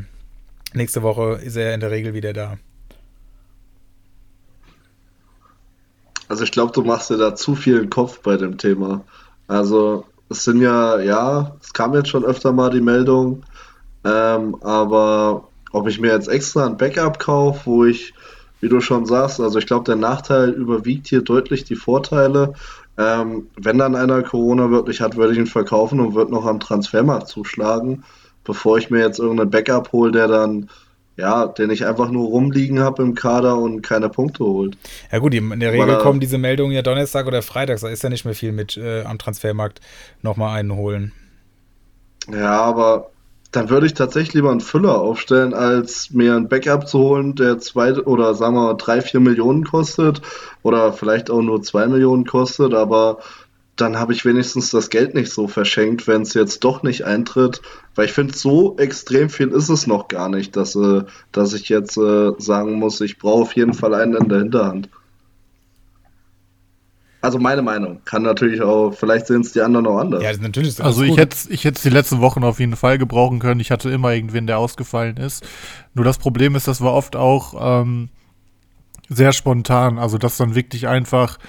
nächste 0.75 1.03
Woche 1.03 1.39
ist 1.43 1.55
er 1.55 1.73
in 1.73 1.79
der 1.79 1.91
Regel 1.91 2.13
wieder 2.13 2.33
da. 2.33 2.57
Also 6.27 6.43
ich 6.43 6.51
glaube, 6.51 6.71
du 6.73 6.81
machst 6.81 7.09
dir 7.09 7.17
da 7.17 7.35
zu 7.35 7.55
viel 7.55 7.87
Kopf 7.87 8.19
bei 8.21 8.35
dem 8.37 8.57
Thema. 8.57 9.03
Also 9.47 10.05
es 10.29 10.43
sind 10.43 10.61
ja, 10.61 10.99
ja, 10.99 11.55
es 11.61 11.73
kam 11.73 11.93
jetzt 11.93 12.09
schon 12.09 12.25
öfter 12.25 12.51
mal 12.51 12.71
die 12.71 12.81
Meldung, 12.81 13.43
ähm, 14.03 14.55
aber 14.61 15.47
ob 15.71 15.87
ich 15.87 15.99
mir 15.99 16.11
jetzt 16.11 16.27
extra 16.27 16.65
ein 16.65 16.77
Backup 16.77 17.19
kaufe, 17.19 17.65
wo 17.65 17.85
ich, 17.85 18.13
wie 18.59 18.69
du 18.69 18.81
schon 18.81 19.05
sagst, 19.05 19.39
also 19.39 19.59
ich 19.59 19.67
glaube, 19.67 19.85
der 19.85 19.97
Nachteil 19.97 20.49
überwiegt 20.49 21.07
hier 21.07 21.21
deutlich 21.21 21.63
die 21.63 21.75
Vorteile. 21.75 22.53
Ähm, 22.97 23.47
wenn 23.57 23.77
dann 23.77 23.95
einer 23.95 24.23
Corona 24.23 24.71
wirklich 24.71 25.01
hat, 25.01 25.17
würde 25.17 25.33
ich 25.33 25.39
ihn 25.39 25.47
verkaufen 25.47 25.99
und 25.99 26.15
würde 26.15 26.31
noch 26.31 26.45
am 26.45 26.61
Transfermarkt 26.61 27.27
zuschlagen, 27.27 28.03
bevor 28.45 28.77
ich 28.77 28.89
mir 28.89 28.99
jetzt 28.99 29.19
irgendeinen 29.19 29.49
Backup 29.49 29.91
hole, 29.91 30.11
der 30.11 30.27
dann 30.27 30.69
ja, 31.17 31.47
den 31.47 31.69
ich 31.69 31.85
einfach 31.85 32.09
nur 32.09 32.27
rumliegen 32.27 32.79
habe 32.79 33.01
im 33.01 33.15
Kader 33.15 33.57
und 33.57 33.81
keine 33.81 34.09
Punkte 34.09 34.43
holt. 34.43 34.77
Ja 35.11 35.19
gut, 35.19 35.33
in 35.33 35.59
der 35.59 35.71
Regel 35.71 35.87
Weil, 35.87 35.97
kommen 35.99 36.19
diese 36.19 36.37
Meldungen 36.37 36.73
ja 36.73 36.81
Donnerstag 36.81 37.25
oder 37.25 37.41
Freitag, 37.41 37.79
da 37.79 37.87
ist 37.87 38.03
ja 38.03 38.09
nicht 38.09 38.25
mehr 38.25 38.35
viel 38.35 38.51
mit 38.51 38.75
äh, 38.77 39.03
am 39.03 39.17
Transfermarkt 39.17 39.79
nochmal 40.21 40.57
einen 40.57 40.75
holen. 40.75 41.13
Ja, 42.29 42.59
aber 42.61 43.11
dann 43.51 43.69
würde 43.69 43.85
ich 43.85 43.93
tatsächlich 43.93 44.33
lieber 44.33 44.51
einen 44.51 44.59
Füller 44.59 44.99
aufstellen, 44.99 45.53
als 45.53 46.11
mir 46.11 46.35
ein 46.35 46.49
Backup 46.49 46.87
zu 46.87 46.99
holen, 46.99 47.35
der 47.35 47.59
zwei 47.59 47.93
oder 47.93 48.33
sagen 48.33 48.55
wir 48.55 48.73
drei, 48.73 49.01
vier 49.01 49.21
Millionen 49.21 49.63
kostet 49.63 50.21
oder 50.63 50.91
vielleicht 50.91 51.29
auch 51.29 51.41
nur 51.41 51.61
zwei 51.63 51.87
Millionen 51.87 52.25
kostet, 52.25 52.73
aber 52.73 53.19
dann 53.75 53.97
habe 53.97 54.13
ich 54.13 54.23
wenigstens 54.23 54.71
das 54.71 54.89
Geld 54.89 55.13
nicht 55.15 55.31
so 55.31 55.47
verschenkt, 55.47 56.07
wenn 56.07 56.21
es 56.21 56.33
jetzt 56.33 56.63
doch 56.63 56.81
nicht 56.83 57.03
eintritt. 57.03 57.61
Weil 57.93 58.05
ich 58.05 58.13
finde, 58.13 58.33
so 58.33 58.77
extrem 58.77 59.29
viel 59.29 59.49
ist 59.49 59.69
es 59.69 59.85
noch 59.85 60.07
gar 60.07 60.29
nicht, 60.29 60.55
dass, 60.55 60.75
äh, 60.75 61.03
dass 61.31 61.53
ich 61.53 61.67
jetzt 61.67 61.97
äh, 61.97 62.31
sagen 62.37 62.73
muss, 62.75 63.01
ich 63.01 63.17
brauche 63.17 63.43
auf 63.43 63.55
jeden 63.55 63.73
Fall 63.73 63.93
einen 63.93 64.15
in 64.15 64.29
der 64.29 64.39
Hinterhand. 64.39 64.89
Also 67.25 67.39
meine 67.39 67.63
Meinung. 67.63 68.01
Kann 68.05 68.21
natürlich 68.21 68.61
auch, 68.61 68.91
vielleicht 68.91 69.27
sehen 69.27 69.41
es 69.41 69.51
die 69.51 69.61
anderen 69.61 69.87
auch 69.87 69.97
anders. 69.97 70.23
Ja, 70.23 70.31
natürlich 70.37 70.69
ist 70.69 70.79
das 70.79 70.85
Also 70.85 71.01
ich 71.01 71.17
hätte 71.17 71.35
ich 71.49 71.65
hätte 71.65 71.81
die 71.81 71.89
letzten 71.89 72.21
Wochen 72.21 72.43
auf 72.43 72.59
jeden 72.59 72.75
Fall 72.75 72.97
gebrauchen 72.97 73.39
können. 73.39 73.59
Ich 73.59 73.71
hatte 73.71 73.89
immer 73.89 74.13
irgendwen, 74.13 74.45
der 74.45 74.59
ausgefallen 74.59 75.17
ist. 75.17 75.43
Nur 75.95 76.05
das 76.05 76.19
Problem 76.19 76.55
ist, 76.55 76.67
das 76.67 76.81
war 76.81 76.93
oft 76.93 77.15
auch 77.15 77.81
ähm, 77.81 78.09
sehr 79.09 79.33
spontan. 79.33 79.97
Also 79.97 80.19
dass 80.19 80.37
dann 80.37 80.53
wirklich 80.53 80.87
einfach 80.87 81.39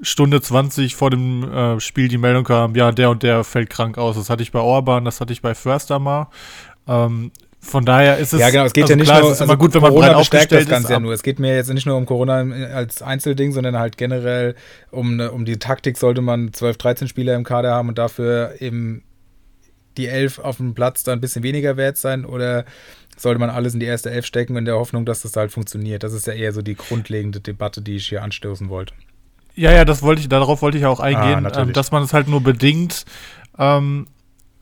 Stunde 0.00 0.40
20 0.40 0.94
vor 0.94 1.10
dem 1.10 1.42
äh, 1.52 1.80
Spiel 1.80 2.08
die 2.08 2.18
Meldung 2.18 2.44
kam, 2.44 2.74
ja, 2.76 2.92
der 2.92 3.10
und 3.10 3.22
der 3.22 3.42
fällt 3.44 3.70
krank 3.70 3.98
aus. 3.98 4.16
Das 4.16 4.30
hatte 4.30 4.42
ich 4.42 4.52
bei 4.52 4.60
Orban, 4.60 5.04
das 5.04 5.20
hatte 5.20 5.32
ich 5.32 5.42
bei 5.42 5.54
Förster 5.54 5.98
mal. 5.98 6.28
Ähm, 6.86 7.32
von 7.60 7.84
daher 7.84 8.18
ist 8.18 8.32
es 8.32 8.40
Ja, 8.40 8.50
genau, 8.50 8.64
es 8.64 8.72
geht 8.72 8.84
also 8.84 8.92
ja 8.92 8.96
nicht 8.96 9.06
klar, 9.06 9.20
nur, 9.20 9.30
es 9.32 9.38
ist 9.38 9.44
immer 9.44 9.56
gut, 9.56 9.74
wenn 9.74 9.82
man 9.82 9.90
Corona 9.90 10.08
breit 10.12 10.18
bestärkt 10.18 10.52
das 10.52 10.66
Ganze 10.68 10.86
ist. 10.86 10.90
ja 10.90 11.00
nur. 11.00 11.12
Es 11.12 11.22
geht 11.24 11.40
mir 11.40 11.56
jetzt 11.56 11.72
nicht 11.72 11.86
nur 11.86 11.96
um 11.96 12.06
Corona 12.06 12.40
als 12.72 13.02
Einzelding, 13.02 13.52
sondern 13.52 13.76
halt 13.76 13.96
generell 13.96 14.54
um, 14.92 15.16
ne- 15.16 15.32
um 15.32 15.44
die 15.44 15.58
Taktik 15.58 15.98
sollte 15.98 16.20
man 16.20 16.52
12, 16.52 16.76
13 16.78 17.08
Spieler 17.08 17.34
im 17.34 17.42
Kader 17.42 17.72
haben 17.74 17.88
und 17.88 17.98
dafür 17.98 18.54
eben 18.60 19.02
die 19.96 20.06
11 20.06 20.38
auf 20.38 20.58
dem 20.58 20.74
Platz 20.74 21.02
da 21.02 21.12
ein 21.12 21.20
bisschen 21.20 21.42
weniger 21.42 21.76
wert 21.76 21.96
sein 21.96 22.24
oder 22.24 22.64
sollte 23.16 23.40
man 23.40 23.50
alles 23.50 23.74
in 23.74 23.80
die 23.80 23.86
erste 23.86 24.12
Elf 24.12 24.24
stecken 24.24 24.56
in 24.56 24.64
der 24.64 24.76
Hoffnung, 24.76 25.04
dass 25.04 25.22
das 25.22 25.34
halt 25.34 25.50
funktioniert? 25.50 26.04
Das 26.04 26.12
ist 26.12 26.28
ja 26.28 26.34
eher 26.34 26.52
so 26.52 26.62
die 26.62 26.76
grundlegende 26.76 27.40
Debatte, 27.40 27.82
die 27.82 27.96
ich 27.96 28.06
hier 28.06 28.22
anstoßen 28.22 28.68
wollte. 28.68 28.94
Ja, 29.58 29.72
ja, 29.72 29.84
das 29.84 30.02
wollte 30.02 30.20
ich, 30.20 30.28
darauf 30.28 30.62
wollte 30.62 30.78
ich 30.78 30.86
auch 30.86 31.00
Ah, 31.00 31.04
eingehen, 31.04 31.42
natürlich. 31.42 31.68
ähm, 31.68 31.72
dass 31.72 31.90
man 31.90 32.02
es 32.04 32.12
halt 32.12 32.28
nur 32.28 32.40
bedingt, 32.40 33.04
ähm, 33.58 34.06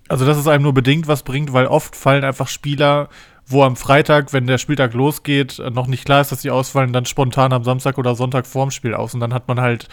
also 0.08 0.24
dass 0.24 0.38
es 0.38 0.46
einem 0.46 0.62
nur 0.62 0.72
bedingt 0.72 1.06
was 1.06 1.22
bringt, 1.22 1.52
weil 1.52 1.66
oft 1.66 1.94
fallen 1.94 2.24
einfach 2.24 2.48
Spieler, 2.48 3.08
wo 3.46 3.62
am 3.62 3.76
Freitag, 3.76 4.32
wenn 4.32 4.46
der 4.46 4.58
Spieltag 4.58 4.94
losgeht, 4.94 5.58
äh, 5.58 5.70
noch 5.70 5.86
nicht 5.86 6.04
klar 6.06 6.22
ist, 6.22 6.32
dass 6.32 6.40
sie 6.42 6.50
ausfallen, 6.50 6.92
dann 6.94 7.04
spontan 7.04 7.52
am 7.52 7.62
Samstag 7.62 7.98
oder 7.98 8.14
Sonntag 8.14 8.46
vorm 8.46 8.70
Spiel 8.70 8.94
aus. 8.94 9.12
Und 9.14 9.20
dann 9.20 9.34
hat 9.34 9.48
man 9.48 9.60
halt 9.60 9.88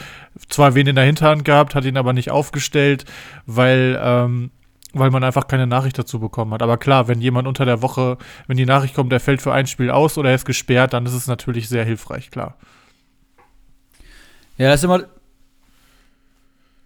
zwar 0.49 0.73
wen 0.73 0.87
in 0.87 0.95
der 0.95 1.05
Hinterhand 1.05 1.43
gehabt, 1.43 1.75
hat 1.75 1.83
ihn 1.85 1.97
aber 1.97 2.13
nicht 2.13 2.31
aufgestellt, 2.31 3.03
weil, 3.45 3.99
ähm, 4.01 4.51
weil 4.93 5.11
man 5.11 5.23
einfach 5.23 5.47
keine 5.47 5.67
Nachricht 5.67 5.99
dazu 5.99 6.19
bekommen 6.19 6.53
hat. 6.53 6.61
Aber 6.63 6.77
klar, 6.77 7.07
wenn 7.09 7.19
jemand 7.19 7.47
unter 7.47 7.65
der 7.65 7.81
Woche, 7.81 8.17
wenn 8.47 8.57
die 8.57 8.65
Nachricht 8.65 8.95
kommt, 8.95 9.11
der 9.11 9.19
fällt 9.19 9.41
für 9.41 9.51
ein 9.51 9.67
Spiel 9.67 9.91
aus 9.91 10.17
oder 10.17 10.29
er 10.29 10.35
ist 10.35 10.45
gesperrt, 10.45 10.93
dann 10.93 11.05
ist 11.05 11.13
es 11.13 11.27
natürlich 11.27 11.67
sehr 11.67 11.83
hilfreich, 11.83 12.31
klar. 12.31 12.55
Ja, 14.57 14.69
das 14.69 14.81
ist 14.81 14.83
immer. 14.85 15.05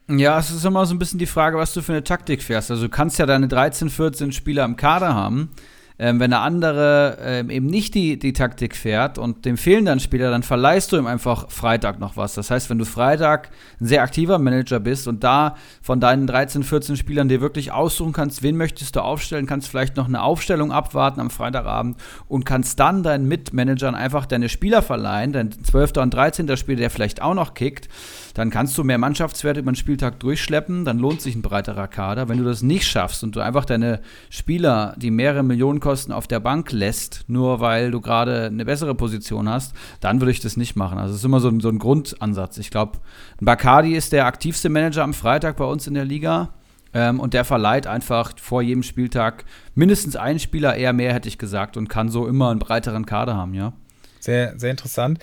Ja, 0.10 0.40
es 0.40 0.52
ist 0.52 0.64
immer 0.64 0.86
so 0.86 0.96
ein 0.96 1.00
bisschen 1.00 1.20
die 1.20 1.26
Frage, 1.26 1.58
was 1.58 1.74
du 1.74 1.82
für 1.82 1.92
eine 1.92 2.04
Taktik 2.04 2.42
fährst. 2.42 2.72
Also 2.72 2.84
du 2.84 2.90
kannst 2.90 3.20
ja 3.20 3.26
deine 3.26 3.50
13, 3.50 3.90
14 3.90 4.32
Spieler 4.32 4.64
im 4.64 4.78
Kader 4.78 5.14
haben. 5.14 5.52
Ähm, 6.00 6.20
wenn 6.20 6.30
der 6.30 6.42
andere 6.42 7.18
ähm, 7.22 7.50
eben 7.50 7.66
nicht 7.66 7.96
die, 7.96 8.20
die 8.20 8.34
Taktik 8.34 8.76
fährt 8.76 9.18
und 9.18 9.46
dem 9.46 9.58
fehlen 9.58 9.86
dann 9.86 10.00
Spieler, 10.00 10.30
dann 10.30 10.44
verleihst 10.44 10.92
du 10.92 10.98
ihm 10.98 11.08
einfach 11.08 11.50
Freitag 11.50 12.00
noch 12.00 12.18
was. 12.18 12.36
Das 12.36 12.52
heißt, 12.52 12.70
wenn 12.70 12.78
du 12.78 12.86
Freitag 12.86 13.50
ein 13.82 13.88
sehr 13.88 14.04
aktiver 14.04 14.38
Manager 14.38 14.80
bist 14.80 15.08
und 15.08 15.24
da 15.24 15.56
von 15.82 16.00
deinen 16.00 16.28
13, 16.28 16.62
14 16.64 16.98
Spielern 16.98 17.30
dir 17.30 17.42
wirklich 17.42 17.72
aussuchen 17.72 18.14
kannst, 18.14 18.44
wen 18.44 18.58
möchtest 18.58 18.96
du 18.96 19.02
aufstellen, 19.02 19.48
kannst 19.48 19.70
vielleicht 19.70 19.98
noch 19.98 20.08
eine 20.08 20.22
Aufstellung 20.22 20.72
abwarten 20.72 21.20
am 21.20 21.32
Freitagabend 21.32 21.98
und 22.28 22.46
kannst 22.46 22.80
dann 22.80 23.02
deinen 23.02 23.28
Mitmanagern 23.28 23.96
einfach 23.96 24.28
deine 24.28 24.50
Spieler 24.50 24.84
verleihen, 24.84 25.34
dein 25.34 25.52
12. 25.52 25.98
und 25.98 26.14
13. 26.14 26.56
Spieler, 26.58 26.78
der 26.78 26.90
vielleicht 26.92 27.24
auch 27.24 27.34
noch 27.34 27.56
kickt, 27.56 27.90
dann 28.38 28.52
kannst 28.52 28.78
du 28.78 28.84
mehr 28.84 29.00
Mannschaftswerte 29.00 29.62
über 29.62 29.72
den 29.72 29.76
Spieltag 29.76 30.20
durchschleppen, 30.20 30.86
dann 30.86 31.00
lohnt 31.00 31.22
sich 31.22 31.36
ein 31.36 31.42
breiterer 31.42 31.88
Kader. 31.88 32.30
Wenn 32.30 32.38
du 32.38 32.44
das 32.44 32.62
nicht 32.62 32.86
schaffst 32.86 33.24
und 33.24 33.36
du 33.36 33.40
einfach 33.40 33.66
deine 33.66 34.00
Spieler, 34.30 34.94
die 34.96 35.10
mehrere 35.10 35.42
Millionen 35.42 35.80
kosten, 35.80 36.12
auf 36.12 36.28
der 36.28 36.40
Bank 36.40 36.72
lässt, 36.72 37.26
nur 37.26 37.62
weil 37.62 37.90
du 37.90 38.00
gerade 38.00 38.46
eine 38.46 38.64
bessere 38.64 38.94
Position 38.94 39.50
hast, 39.50 39.74
dann 40.02 40.22
würde 40.22 40.30
ich 40.30 40.40
das 40.40 40.56
nicht 40.56 40.76
machen. 40.76 41.00
Also 41.00 41.16
es 41.16 41.22
ist 41.22 41.26
immer 41.26 41.40
so 41.40 41.48
ein, 41.48 41.62
so 41.62 41.70
ein 41.70 41.80
Grundansatz. 41.80 42.60
Ich 42.60 42.70
glaube, 42.70 43.00
Bacardi 43.42 43.96
ist 43.96 44.14
der 44.14 44.28
aktivste 44.28 44.70
Manager 44.70 45.02
am 45.02 45.16
Freitag 45.16 45.58
bei 45.58 45.66
uns 45.66 45.88
in 45.88 45.96
der 45.96 46.06
Liga. 46.06 46.50
Ähm, 46.94 47.20
und 47.20 47.34
der 47.34 47.44
verleiht 47.44 47.88
einfach 47.88 48.34
vor 48.40 48.62
jedem 48.62 48.84
Spieltag 48.84 49.46
mindestens 49.74 50.16
einen 50.16 50.38
Spieler, 50.38 50.76
eher 50.76 50.94
mehr, 50.94 51.12
hätte 51.12 51.28
ich 51.28 51.40
gesagt, 51.40 51.76
und 51.76 51.90
kann 51.90 52.10
so 52.10 52.28
immer 52.28 52.52
einen 52.52 52.60
breiteren 52.60 53.08
Kader 53.08 53.36
haben, 53.36 53.56
ja. 53.56 53.74
Sehr, 54.20 54.60
sehr 54.60 54.70
interessant. 54.70 55.18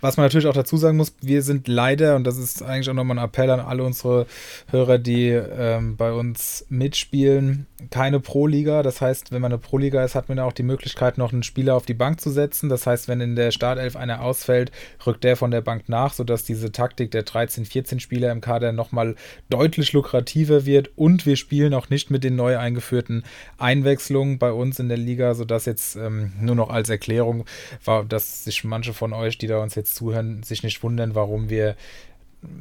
Was 0.00 0.16
man 0.16 0.24
natürlich 0.26 0.46
auch 0.46 0.54
dazu 0.54 0.76
sagen 0.76 0.96
muss, 0.96 1.14
wir 1.20 1.42
sind 1.42 1.68
leider, 1.68 2.16
und 2.16 2.24
das 2.24 2.38
ist 2.38 2.62
eigentlich 2.62 2.88
auch 2.88 2.94
nochmal 2.94 3.18
ein 3.18 3.24
Appell 3.24 3.50
an 3.50 3.60
alle 3.60 3.84
unsere 3.84 4.26
Hörer, 4.70 4.98
die 4.98 5.28
ähm, 5.28 5.96
bei 5.96 6.12
uns 6.12 6.64
mitspielen, 6.68 7.66
keine 7.90 8.20
Pro-Liga. 8.20 8.82
Das 8.82 9.00
heißt, 9.00 9.32
wenn 9.32 9.42
man 9.42 9.52
eine 9.52 9.58
Pro-Liga 9.58 10.04
ist, 10.04 10.14
hat 10.14 10.28
man 10.28 10.38
auch 10.38 10.52
die 10.52 10.62
Möglichkeit, 10.62 11.18
noch 11.18 11.32
einen 11.32 11.42
Spieler 11.42 11.74
auf 11.74 11.86
die 11.86 11.94
Bank 11.94 12.20
zu 12.20 12.30
setzen. 12.30 12.68
Das 12.68 12.86
heißt, 12.86 13.08
wenn 13.08 13.20
in 13.20 13.36
der 13.36 13.50
Startelf 13.50 13.96
einer 13.96 14.22
ausfällt, 14.22 14.72
rückt 15.06 15.24
der 15.24 15.36
von 15.36 15.50
der 15.50 15.60
Bank 15.60 15.88
nach, 15.88 16.12
sodass 16.14 16.44
diese 16.44 16.72
Taktik 16.72 17.10
der 17.10 17.22
13, 17.22 17.64
14 17.64 18.00
Spieler 18.00 18.32
im 18.32 18.40
Kader 18.40 18.72
nochmal 18.72 19.16
deutlich 19.48 19.92
lukrativer 19.92 20.64
wird. 20.66 20.90
Und 20.96 21.26
wir 21.26 21.36
spielen 21.36 21.74
auch 21.74 21.90
nicht 21.90 22.10
mit 22.10 22.24
den 22.24 22.36
neu 22.36 22.58
eingeführten 22.58 23.24
Einwechslungen 23.58 24.38
bei 24.38 24.52
uns 24.52 24.78
in 24.78 24.88
der 24.88 24.98
Liga, 24.98 25.34
sodass 25.34 25.66
jetzt 25.66 25.96
ähm, 25.96 26.32
nur 26.40 26.54
noch 26.54 26.70
als 26.70 26.88
Erklärung 26.88 27.44
war, 27.84 28.04
dass 28.04 28.44
sich 28.44 28.64
manche 28.64 28.92
von 28.92 29.12
euch, 29.12 29.38
die 29.38 29.46
da 29.46 29.58
uns 29.58 29.74
jetzt 29.74 29.89
zuhören, 29.94 30.42
sich 30.42 30.62
nicht 30.62 30.82
wundern, 30.82 31.14
warum 31.14 31.50
wir 31.50 31.76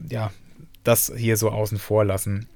ja 0.10 0.32
das 0.84 1.12
hier 1.16 1.38
so 1.38 1.50
außen 1.50 1.78
vor 1.78 2.06
lassen. 2.06 2.48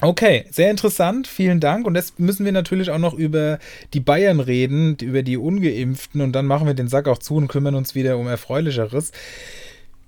Okay, 0.00 0.44
sehr 0.50 0.70
interessant, 0.70 1.26
vielen 1.26 1.58
Dank. 1.58 1.84
Und 1.84 1.96
jetzt 1.96 2.20
müssen 2.20 2.44
wir 2.44 2.52
natürlich 2.52 2.90
auch 2.90 2.98
noch 2.98 3.14
über 3.14 3.58
die 3.94 4.00
Bayern 4.00 4.38
reden, 4.38 4.96
über 5.00 5.24
die 5.24 5.36
Ungeimpften. 5.36 6.20
Und 6.20 6.32
dann 6.32 6.46
machen 6.46 6.68
wir 6.68 6.74
den 6.74 6.86
Sack 6.86 7.08
auch 7.08 7.18
zu 7.18 7.34
und 7.34 7.48
kümmern 7.48 7.74
uns 7.74 7.96
wieder 7.96 8.16
um 8.16 8.28
Erfreulicheres. 8.28 9.10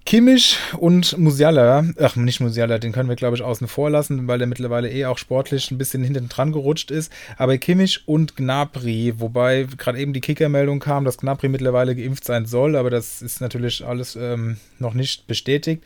Kimmich 0.06 0.58
und 0.78 1.18
Musiala, 1.18 1.84
ach 2.00 2.16
nicht 2.16 2.40
Musiala, 2.40 2.78
den 2.78 2.90
können 2.90 3.08
wir 3.08 3.16
glaube 3.16 3.36
ich 3.36 3.42
außen 3.42 3.68
vor 3.68 3.90
lassen, 3.90 4.26
weil 4.26 4.38
der 4.38 4.48
mittlerweile 4.48 4.90
eh 4.90 5.04
auch 5.04 5.18
sportlich 5.18 5.70
ein 5.70 5.78
bisschen 5.78 6.02
hinten 6.02 6.28
dran 6.28 6.52
gerutscht 6.52 6.90
ist. 6.90 7.12
Aber 7.36 7.56
Kimmich 7.58 8.02
und 8.06 8.34
Gnabry, 8.34 9.14
wobei 9.18 9.68
gerade 9.76 9.98
eben 9.98 10.12
die 10.12 10.20
Kickermeldung 10.20 10.80
kam, 10.80 11.04
dass 11.04 11.18
Gnabry 11.18 11.48
mittlerweile 11.48 11.94
geimpft 11.94 12.24
sein 12.24 12.46
soll, 12.46 12.76
aber 12.76 12.90
das 12.90 13.22
ist 13.22 13.40
natürlich 13.40 13.86
alles 13.86 14.16
ähm, 14.16 14.56
noch 14.78 14.94
nicht 14.94 15.26
bestätigt. 15.26 15.84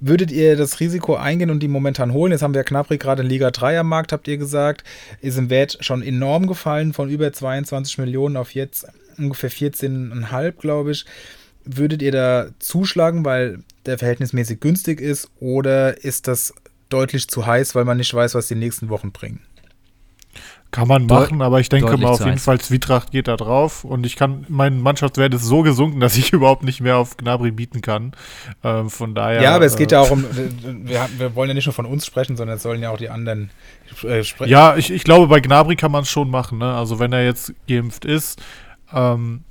Würdet 0.00 0.30
ihr 0.30 0.56
das 0.56 0.80
Risiko 0.80 1.14
eingehen 1.14 1.50
und 1.50 1.60
die 1.60 1.68
momentan 1.68 2.12
holen? 2.12 2.32
Jetzt 2.32 2.42
haben 2.42 2.52
wir 2.52 2.64
Gnabry 2.64 2.98
gerade 2.98 3.22
in 3.22 3.28
Liga 3.28 3.50
3 3.50 3.80
am 3.80 3.88
Markt, 3.88 4.12
habt 4.12 4.28
ihr 4.28 4.36
gesagt. 4.36 4.84
Ist 5.22 5.38
im 5.38 5.48
Wert 5.48 5.78
schon 5.80 6.02
enorm 6.02 6.46
gefallen, 6.46 6.92
von 6.92 7.08
über 7.08 7.32
22 7.32 7.96
Millionen 7.98 8.36
auf 8.36 8.54
jetzt 8.54 8.86
ungefähr 9.16 9.50
14,5, 9.50 10.52
glaube 10.58 10.90
ich. 10.90 11.06
Würdet 11.64 12.02
ihr 12.02 12.12
da 12.12 12.48
zuschlagen, 12.58 13.24
weil 13.24 13.60
der 13.86 13.98
verhältnismäßig 13.98 14.60
günstig 14.60 15.00
ist, 15.00 15.30
oder 15.40 16.02
ist 16.04 16.28
das 16.28 16.54
deutlich 16.88 17.28
zu 17.28 17.46
heiß, 17.46 17.74
weil 17.74 17.84
man 17.84 17.96
nicht 17.96 18.12
weiß, 18.12 18.34
was 18.34 18.48
die 18.48 18.54
nächsten 18.54 18.88
Wochen 18.88 19.12
bringen? 19.12 19.40
Kann 20.74 20.88
man 20.88 21.06
machen, 21.06 21.40
aber 21.40 21.60
ich 21.60 21.68
denke 21.68 21.96
mal 21.96 22.08
auf 22.08 22.18
jeden 22.18 22.32
heiß. 22.32 22.42
Fall, 22.42 22.60
Zwietracht 22.60 23.12
geht 23.12 23.28
da 23.28 23.36
drauf 23.36 23.84
und 23.84 24.04
ich 24.04 24.16
kann, 24.16 24.44
mein 24.48 24.80
Mannschaftswert 24.80 25.32
ist 25.32 25.44
so 25.44 25.62
gesunken, 25.62 26.00
dass 26.00 26.16
ich 26.16 26.32
überhaupt 26.32 26.64
nicht 26.64 26.80
mehr 26.80 26.96
auf 26.96 27.16
Gnabry 27.16 27.52
bieten 27.52 27.80
kann. 27.80 28.10
Ähm, 28.64 28.90
von 28.90 29.14
daher. 29.14 29.40
Ja, 29.40 29.54
aber 29.54 29.66
es 29.66 29.76
geht 29.76 29.92
äh, 29.92 29.94
ja 29.94 30.00
auch 30.00 30.10
um, 30.10 30.24
wir, 30.32 31.08
wir 31.16 31.36
wollen 31.36 31.48
ja 31.48 31.54
nicht 31.54 31.66
nur 31.66 31.74
von 31.74 31.86
uns 31.86 32.04
sprechen, 32.04 32.36
sondern 32.36 32.56
es 32.56 32.64
sollen 32.64 32.82
ja 32.82 32.90
auch 32.90 32.98
die 32.98 33.08
anderen 33.08 33.50
äh, 34.02 34.24
sprechen. 34.24 34.50
Ja, 34.50 34.74
ich, 34.76 34.90
ich 34.90 35.04
glaube, 35.04 35.28
bei 35.28 35.38
Gnabry 35.38 35.76
kann 35.76 35.92
man 35.92 36.02
es 36.02 36.10
schon 36.10 36.28
machen. 36.28 36.58
Ne? 36.58 36.74
Also 36.74 36.98
wenn 36.98 37.12
er 37.12 37.24
jetzt 37.24 37.52
geimpft 37.68 38.04
ist, 38.04 38.42
ähm, 38.92 39.44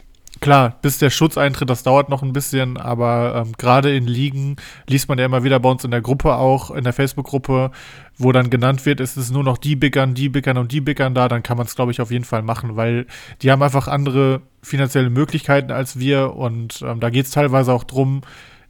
klar, 0.44 0.78
bis 0.82 0.98
der 0.98 1.10
Schutz 1.10 1.38
eintritt, 1.38 1.70
das 1.70 1.84
dauert 1.84 2.10
noch 2.10 2.22
ein 2.22 2.34
bisschen, 2.34 2.78
aber 2.78 3.44
ähm, 3.46 3.54
gerade 3.58 3.96
in 3.96 4.06
Ligen 4.06 4.58
liest 4.88 5.08
man 5.08 5.18
ja 5.18 5.26
immer 5.26 5.44
wieder 5.44 5.60
bei 5.60 5.70
uns 5.70 5.84
in 5.84 5.92
der 5.92 6.02
Gruppe 6.02 6.36
auch, 6.36 6.70
in 6.70 6.84
der 6.84 6.94
Facebook-Gruppe, 6.94 7.72
wo 8.18 8.32
dann 8.32 8.50
genannt 8.50 8.86
wird, 8.86 9.00
es 9.00 9.16
ist 9.16 9.32
nur 9.32 9.44
noch 9.44 9.58
die 9.58 9.76
Bickern, 9.76 10.14
die 10.14 10.30
Bickern 10.30 10.58
und 10.58 10.72
die 10.72 10.82
Bickern 10.82 11.16
da, 11.16 11.30
dann 11.30 11.44
kann 11.44 11.58
man 11.58 11.66
es, 11.66 11.76
glaube 11.76 11.92
ich, 11.92 12.02
auf 12.02 12.12
jeden 12.12 12.26
Fall 12.26 12.42
machen, 12.42 12.76
weil 12.76 13.08
die 13.42 13.52
haben 13.52 13.64
einfach 13.64 13.88
andere 13.88 14.42
finanzielle 14.62 15.10
Möglichkeiten 15.10 15.72
als 15.72 15.98
wir 15.98 16.36
und 16.36 16.84
ähm, 16.86 17.00
da 17.00 17.10
geht 17.10 17.26
es 17.26 17.32
teilweise 17.32 17.72
auch 17.72 17.86
drum, 17.86 18.22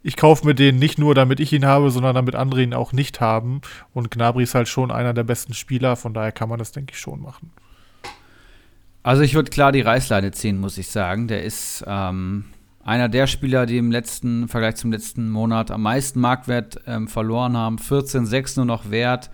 ich 0.04 0.16
kaufe 0.16 0.46
mir 0.46 0.54
den 0.54 0.78
nicht 0.78 0.98
nur, 0.98 1.14
damit 1.14 1.40
ich 1.40 1.52
ihn 1.52 1.66
habe, 1.66 1.90
sondern 1.90 2.14
damit 2.14 2.34
andere 2.34 2.62
ihn 2.62 2.74
auch 2.74 2.92
nicht 2.92 3.22
haben. 3.22 3.62
Und 3.94 4.10
Gnabry 4.10 4.42
ist 4.42 4.54
halt 4.54 4.68
schon 4.68 4.90
einer 4.90 5.14
der 5.14 5.24
besten 5.24 5.54
Spieler, 5.54 5.96
von 5.96 6.12
daher 6.12 6.30
kann 6.30 6.50
man 6.50 6.58
das, 6.58 6.72
denke 6.72 6.92
ich, 6.92 7.00
schon 7.00 7.22
machen. 7.22 7.50
Also 9.04 9.22
ich 9.22 9.34
würde 9.34 9.50
klar 9.50 9.70
die 9.70 9.82
Reißleine 9.82 10.32
ziehen, 10.32 10.58
muss 10.58 10.78
ich 10.78 10.88
sagen. 10.88 11.28
Der 11.28 11.44
ist 11.44 11.84
ähm, 11.86 12.46
einer 12.82 13.10
der 13.10 13.26
Spieler, 13.26 13.66
die 13.66 13.76
im 13.76 13.92
letzten, 13.92 14.44
im 14.44 14.48
Vergleich 14.48 14.76
zum 14.76 14.90
letzten 14.90 15.30
Monat 15.30 15.70
am 15.70 15.82
meisten 15.82 16.20
Marktwert 16.20 16.80
ähm, 16.86 17.06
verloren 17.06 17.54
haben. 17.54 17.76
14,6 17.76 18.56
nur 18.56 18.64
noch 18.64 18.90
wert. 18.90 19.30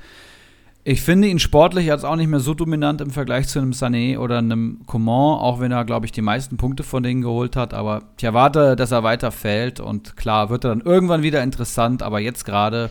Ich 0.82 1.02
finde 1.02 1.28
ihn 1.28 1.38
sportlich 1.38 1.86
jetzt 1.86 2.04
auch 2.04 2.16
nicht 2.16 2.26
mehr 2.26 2.40
so 2.40 2.52
dominant 2.52 3.00
im 3.00 3.10
Vergleich 3.10 3.46
zu 3.46 3.60
einem 3.60 3.70
Sané 3.70 4.18
oder 4.18 4.38
einem 4.38 4.80
Coman, 4.86 5.38
auch 5.38 5.60
wenn 5.60 5.70
er, 5.70 5.84
glaube 5.84 6.04
ich, 6.04 6.10
die 6.10 6.20
meisten 6.20 6.56
Punkte 6.56 6.82
von 6.82 7.04
denen 7.04 7.22
geholt 7.22 7.54
hat. 7.54 7.72
Aber 7.72 8.02
ich 8.18 8.24
erwarte, 8.24 8.74
dass 8.74 8.90
er 8.90 9.04
weiter 9.04 9.30
fällt 9.30 9.78
und 9.78 10.16
klar, 10.16 10.50
wird 10.50 10.64
er 10.64 10.70
dann 10.70 10.80
irgendwann 10.80 11.22
wieder 11.22 11.44
interessant, 11.44 12.02
aber 12.02 12.18
jetzt 12.18 12.44
gerade 12.44 12.90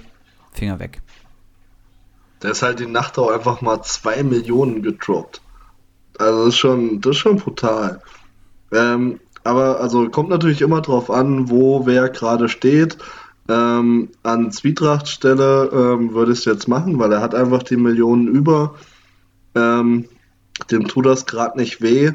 Finger 0.53 0.79
weg. 0.79 1.01
Der 2.41 2.51
ist 2.51 2.61
halt 2.61 2.79
die 2.79 2.85
Nacht 2.85 3.19
auch 3.19 3.31
einfach 3.31 3.59
mal 3.59 3.81
2 3.81 4.23
Millionen 4.23 4.81
gedroppt. 4.81 5.41
Also 6.19 6.45
das 6.45 6.53
ist 6.53 6.59
schon, 6.59 7.01
das 7.01 7.11
ist 7.11 7.17
schon 7.17 7.37
brutal. 7.37 8.01
Ähm, 8.71 9.19
aber 9.43 9.79
also 9.79 10.09
kommt 10.09 10.29
natürlich 10.29 10.61
immer 10.61 10.81
drauf 10.81 11.09
an, 11.09 11.49
wo 11.49 11.85
wer 11.85 12.09
gerade 12.09 12.49
steht. 12.49 12.97
Ähm, 13.47 14.09
an 14.21 14.51
Zwietracht 14.51 15.07
Stelle 15.07 15.69
ähm, 15.73 16.13
würde 16.13 16.33
ich 16.33 16.39
es 16.39 16.45
jetzt 16.45 16.67
machen, 16.67 16.99
weil 16.99 17.11
er 17.11 17.21
hat 17.21 17.33
einfach 17.33 17.63
die 17.63 17.77
Millionen 17.77 18.27
über. 18.27 18.75
Ähm, 19.55 20.05
dem 20.69 20.87
tut 20.87 21.05
das 21.05 21.25
gerade 21.25 21.57
nicht 21.57 21.81
weh. 21.81 22.11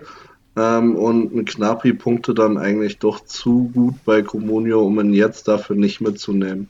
Ähm, 0.56 0.94
und 0.94 1.34
ein 1.34 1.44
Knapri 1.44 1.94
punkte 1.94 2.34
dann 2.34 2.58
eigentlich 2.58 2.98
doch 2.98 3.20
zu 3.24 3.70
gut 3.74 3.94
bei 4.04 4.22
Comunio, 4.22 4.82
um 4.82 5.00
ihn 5.00 5.12
jetzt 5.12 5.48
dafür 5.48 5.74
nicht 5.74 6.00
mitzunehmen. 6.00 6.68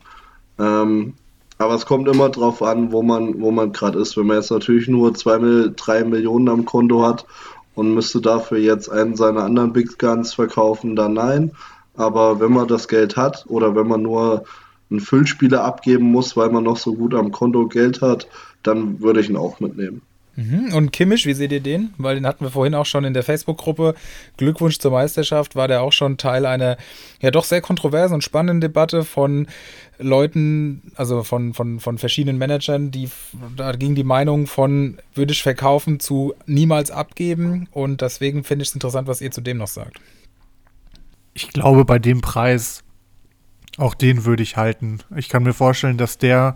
Aber 1.57 1.73
es 1.73 1.85
kommt 1.85 2.07
immer 2.07 2.29
drauf 2.29 2.61
an, 2.61 2.91
wo 2.91 3.01
man, 3.01 3.39
wo 3.41 3.51
man 3.51 3.71
gerade 3.71 3.99
ist. 3.99 4.17
Wenn 4.17 4.27
man 4.27 4.37
jetzt 4.37 4.51
natürlich 4.51 4.87
nur 4.87 5.13
zwei, 5.13 5.39
Mil- 5.39 5.73
drei 5.75 6.03
Millionen 6.03 6.49
am 6.49 6.65
Konto 6.65 7.03
hat 7.03 7.25
und 7.75 7.93
müsste 7.93 8.19
dafür 8.21 8.57
jetzt 8.57 8.89
einen 8.89 9.15
seiner 9.15 9.43
anderen 9.43 9.73
Big 9.73 9.97
Guns 9.97 10.33
verkaufen, 10.33 10.95
dann 10.95 11.13
nein. 11.13 11.51
Aber 11.95 12.39
wenn 12.41 12.51
man 12.51 12.67
das 12.67 12.87
Geld 12.89 13.15
hat 13.15 13.45
oder 13.47 13.75
wenn 13.75 13.87
man 13.87 14.01
nur 14.01 14.43
einen 14.89 14.99
Füllspieler 14.99 15.63
abgeben 15.63 16.11
muss, 16.11 16.35
weil 16.35 16.49
man 16.51 16.63
noch 16.65 16.77
so 16.77 16.93
gut 16.93 17.15
am 17.15 17.31
Konto 17.31 17.67
Geld 17.67 18.01
hat, 18.01 18.27
dann 18.63 18.99
würde 19.01 19.21
ich 19.21 19.29
ihn 19.29 19.37
auch 19.37 19.59
mitnehmen. 19.59 20.01
Mhm. 20.35 20.73
Und 20.73 20.91
Kimmich, 20.91 21.25
wie 21.25 21.33
seht 21.33 21.51
ihr 21.51 21.61
den? 21.61 21.93
Weil 21.97 22.15
den 22.15 22.27
hatten 22.27 22.43
wir 22.43 22.51
vorhin 22.51 22.75
auch 22.75 22.85
schon 22.85 23.05
in 23.05 23.13
der 23.13 23.23
Facebook-Gruppe. 23.23 23.95
Glückwunsch 24.37 24.79
zur 24.79 24.91
Meisterschaft. 24.91 25.55
War 25.55 25.67
der 25.67 25.81
auch 25.81 25.93
schon 25.93 26.17
Teil 26.17 26.45
einer 26.45 26.77
ja 27.21 27.31
doch 27.31 27.45
sehr 27.45 27.61
kontroversen 27.61 28.15
und 28.15 28.23
spannenden 28.23 28.61
Debatte 28.61 29.05
von 29.05 29.47
Leuten, 29.97 30.91
also 30.95 31.23
von, 31.23 31.53
von, 31.53 31.79
von 31.79 31.97
verschiedenen 31.97 32.37
Managern, 32.37 32.91
die 32.91 33.09
da 33.55 33.71
ging 33.71 33.95
die 33.95 34.03
Meinung 34.03 34.45
von 34.47 34.97
würde 35.13 35.31
ich 35.31 35.41
verkaufen 35.41 35.99
zu 35.99 36.33
niemals 36.45 36.91
abgeben. 36.91 37.67
Und 37.71 38.01
deswegen 38.01 38.43
finde 38.43 38.63
ich 38.63 38.69
es 38.69 38.75
interessant, 38.75 39.07
was 39.07 39.21
ihr 39.21 39.31
zu 39.31 39.41
dem 39.41 39.57
noch 39.57 39.67
sagt. 39.67 40.01
Ich 41.33 41.49
glaube, 41.49 41.85
bei 41.85 41.99
dem 41.99 42.21
Preis, 42.21 42.83
auch 43.77 43.93
den 43.93 44.25
würde 44.25 44.43
ich 44.43 44.57
halten. 44.57 44.99
Ich 45.15 45.29
kann 45.29 45.43
mir 45.43 45.53
vorstellen, 45.53 45.97
dass 45.97 46.17
der 46.17 46.55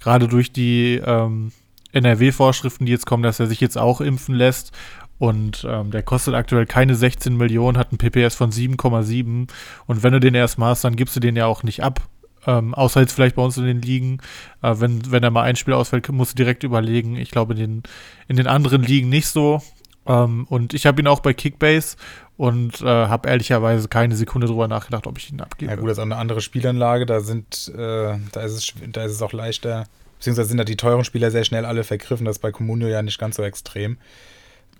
gerade 0.00 0.26
durch 0.28 0.52
die 0.52 1.00
ähm, 1.04 1.52
NRW-Vorschriften, 1.92 2.86
die 2.86 2.92
jetzt 2.92 3.06
kommen, 3.06 3.22
dass 3.22 3.40
er 3.40 3.46
sich 3.46 3.60
jetzt 3.60 3.78
auch 3.78 4.00
impfen 4.00 4.34
lässt. 4.34 4.72
Und 5.18 5.66
ähm, 5.68 5.90
der 5.90 6.02
kostet 6.02 6.34
aktuell 6.34 6.64
keine 6.64 6.94
16 6.94 7.36
Millionen, 7.36 7.76
hat 7.76 7.92
ein 7.92 7.98
PPS 7.98 8.34
von 8.34 8.50
7,7. 8.50 9.48
Und 9.86 10.02
wenn 10.02 10.12
du 10.12 10.20
den 10.20 10.34
erst 10.34 10.58
machst, 10.58 10.84
dann 10.84 10.96
gibst 10.96 11.14
du 11.14 11.20
den 11.20 11.36
ja 11.36 11.46
auch 11.46 11.62
nicht 11.62 11.82
ab. 11.82 12.00
Ähm, 12.46 12.74
außer 12.74 13.00
jetzt 13.00 13.12
vielleicht 13.12 13.36
bei 13.36 13.42
uns 13.42 13.58
in 13.58 13.66
den 13.66 13.82
Ligen. 13.82 14.18
Äh, 14.62 14.76
wenn, 14.78 15.10
wenn 15.12 15.22
er 15.22 15.30
mal 15.30 15.42
ein 15.42 15.56
Spiel 15.56 15.74
ausfällt, 15.74 16.08
musst 16.10 16.32
du 16.32 16.36
direkt 16.36 16.62
überlegen. 16.62 17.16
Ich 17.16 17.30
glaube, 17.30 17.52
in 17.52 17.58
den, 17.58 17.82
in 18.28 18.36
den 18.36 18.46
anderen 18.46 18.82
Ligen 18.82 19.10
nicht 19.10 19.28
so. 19.28 19.60
Ähm, 20.06 20.46
und 20.48 20.72
ich 20.72 20.86
habe 20.86 21.02
ihn 21.02 21.06
auch 21.06 21.20
bei 21.20 21.34
Kickbase 21.34 21.96
und 22.36 22.80
äh, 22.80 22.86
habe 22.86 23.28
ehrlicherweise 23.28 23.88
keine 23.88 24.16
Sekunde 24.16 24.46
drüber 24.46 24.66
nachgedacht, 24.66 25.06
ob 25.06 25.18
ich 25.18 25.30
ihn 25.30 25.42
abgebe. 25.42 25.70
Ja 25.70 25.76
gut, 25.76 25.90
das 25.90 25.98
ist 25.98 25.98
auch 25.98 26.06
eine 26.06 26.16
andere 26.16 26.40
Spielanlage, 26.40 27.04
da 27.04 27.20
sind, 27.20 27.70
äh, 27.76 28.16
da 28.32 28.40
ist 28.40 28.52
es, 28.52 28.74
da 28.92 29.04
ist 29.04 29.12
es 29.12 29.20
auch 29.20 29.34
leichter, 29.34 29.84
beziehungsweise 30.20 30.50
sind 30.50 30.58
da 30.58 30.64
die 30.64 30.76
teuren 30.76 31.04
Spieler 31.04 31.30
sehr 31.30 31.44
schnell 31.44 31.64
alle 31.64 31.82
vergriffen, 31.82 32.26
das 32.26 32.36
ist 32.36 32.42
bei 32.42 32.52
Comunio 32.52 32.88
ja 32.88 33.00
nicht 33.02 33.18
ganz 33.18 33.36
so 33.36 33.42
extrem. 33.42 33.96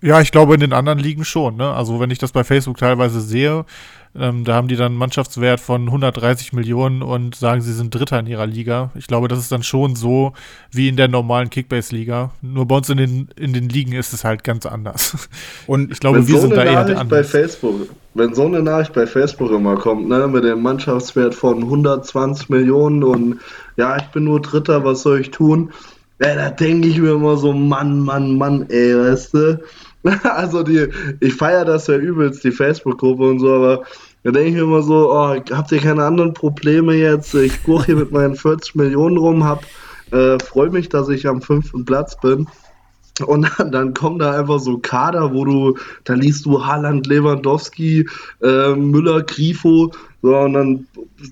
Ja, 0.03 0.21
ich 0.21 0.33
glaube 0.33 0.55
in 0.55 0.61
den 0.61 0.75
anderen 0.75 0.99
Ligen 0.99 1.25
schon. 1.25 1.57
Ne? 1.57 1.73
Also 1.73 1.99
wenn 1.99 2.11
ich 2.11 2.19
das 2.19 2.33
bei 2.33 2.45
Facebook 2.45 2.77
teilweise 2.77 3.21
sehe, 3.23 3.65
ähm, 4.13 4.45
da 4.45 4.55
haben 4.55 4.67
die 4.67 4.75
dann 4.75 4.87
einen 4.87 4.97
Mannschaftswert 4.97 5.61
von 5.61 5.87
130 5.87 6.53
Millionen 6.53 7.01
und 7.03 7.37
sagen, 7.37 7.61
sie 7.61 7.73
sind 7.73 7.95
Dritter 7.95 8.19
in 8.19 8.27
ihrer 8.27 8.47
Liga. 8.47 8.91
Ich 8.97 9.07
glaube, 9.07 9.29
das 9.29 9.39
ist 9.39 9.53
dann 9.53 9.63
schon 9.63 9.95
so 9.95 10.33
wie 10.73 10.89
in 10.89 10.97
der 10.97 11.07
normalen 11.07 11.49
Kickbase-Liga. 11.49 12.33
Nur 12.43 12.67
bei 12.67 12.77
uns 12.77 12.89
in 12.89 12.97
den, 12.97 13.29
in 13.37 13.53
den 13.53 13.69
Ligen 13.69 13.93
ist 13.93 14.13
es 14.13 14.25
halt 14.25 14.43
ganz 14.43 14.67
anders. 14.67 15.29
Und 15.69 15.93
Ich 15.93 16.01
glaube, 16.01 16.19
wenn 16.19 16.27
wir 16.27 16.35
so 16.35 16.41
sind 16.41 16.57
da 16.57 16.65
eher 16.65 16.85
der 16.85 17.05
bei. 17.05 17.23
Facebook, 17.23 17.89
wenn 18.15 18.35
so 18.35 18.47
eine 18.47 18.63
Nachricht 18.63 18.95
bei 18.95 19.07
Facebook 19.07 19.53
immer 19.53 19.77
kommt, 19.77 20.09
ne, 20.09 20.27
mit 20.27 20.43
dem 20.43 20.61
Mannschaftswert 20.61 21.35
von 21.35 21.63
120 21.63 22.49
Millionen 22.49 23.05
und 23.05 23.39
ja, 23.77 23.97
ich 23.97 24.07
bin 24.09 24.25
nur 24.25 24.43
Dritter, 24.43 24.85
was 24.85 25.03
soll 25.03 25.21
ich 25.21 25.31
tun? 25.31 25.71
Ja, 26.21 26.35
da 26.35 26.51
denke 26.51 26.89
ich 26.89 26.99
mir 26.99 27.13
immer 27.13 27.37
so, 27.37 27.53
Mann, 27.53 28.01
Mann, 28.01 28.37
Mann, 28.37 28.67
ey, 28.69 28.97
weißt 28.99 29.35
du? 29.35 29.61
Also 30.23 30.63
die, 30.63 30.89
ich 31.21 31.35
feiere 31.35 31.65
das 31.65 31.87
ja 31.87 31.97
übelst, 31.97 32.43
die 32.45 32.53
Facebook-Gruppe 32.53 33.23
und 33.23 33.39
so, 33.39 33.55
aber 33.55 33.85
da 34.23 34.31
denke 34.31 34.49
ich 34.49 34.55
mir 34.55 34.63
immer 34.63 34.83
so, 34.83 35.13
oh, 35.13 35.35
habt 35.51 35.73
ihr 35.73 35.79
keine 35.79 36.05
anderen 36.05 36.35
Probleme 36.35 36.95
jetzt? 36.95 37.35
Ich 37.35 37.63
gucke 37.63 37.87
hier 37.87 37.97
mit 37.97 38.11
meinen 38.11 38.35
40 38.35 38.75
Millionen 38.75 39.17
rum, 39.17 39.45
hab, 39.45 39.65
äh, 40.11 40.39
freue 40.43 40.71
mich, 40.71 40.89
dass 40.89 41.09
ich 41.09 41.27
am 41.27 41.43
fünften 41.43 41.85
Platz 41.85 42.19
bin. 42.21 42.47
Und 43.27 43.51
dann, 43.59 43.73
dann 43.73 43.95
kommen 43.95 44.19
da 44.19 44.39
einfach 44.39 44.61
so 44.61 44.79
Kader, 44.79 45.35
wo 45.35 45.45
du, 45.45 45.77
da 46.05 46.15
liest 46.15 46.47
du 46.47 46.65
Haaland, 46.65 47.07
Lewandowski, 47.07 48.09
äh, 48.43 48.75
Müller, 48.75 49.23
Grifo, 49.23 49.93
so, 50.23 50.37
und 50.37 50.53
dann 50.53 50.87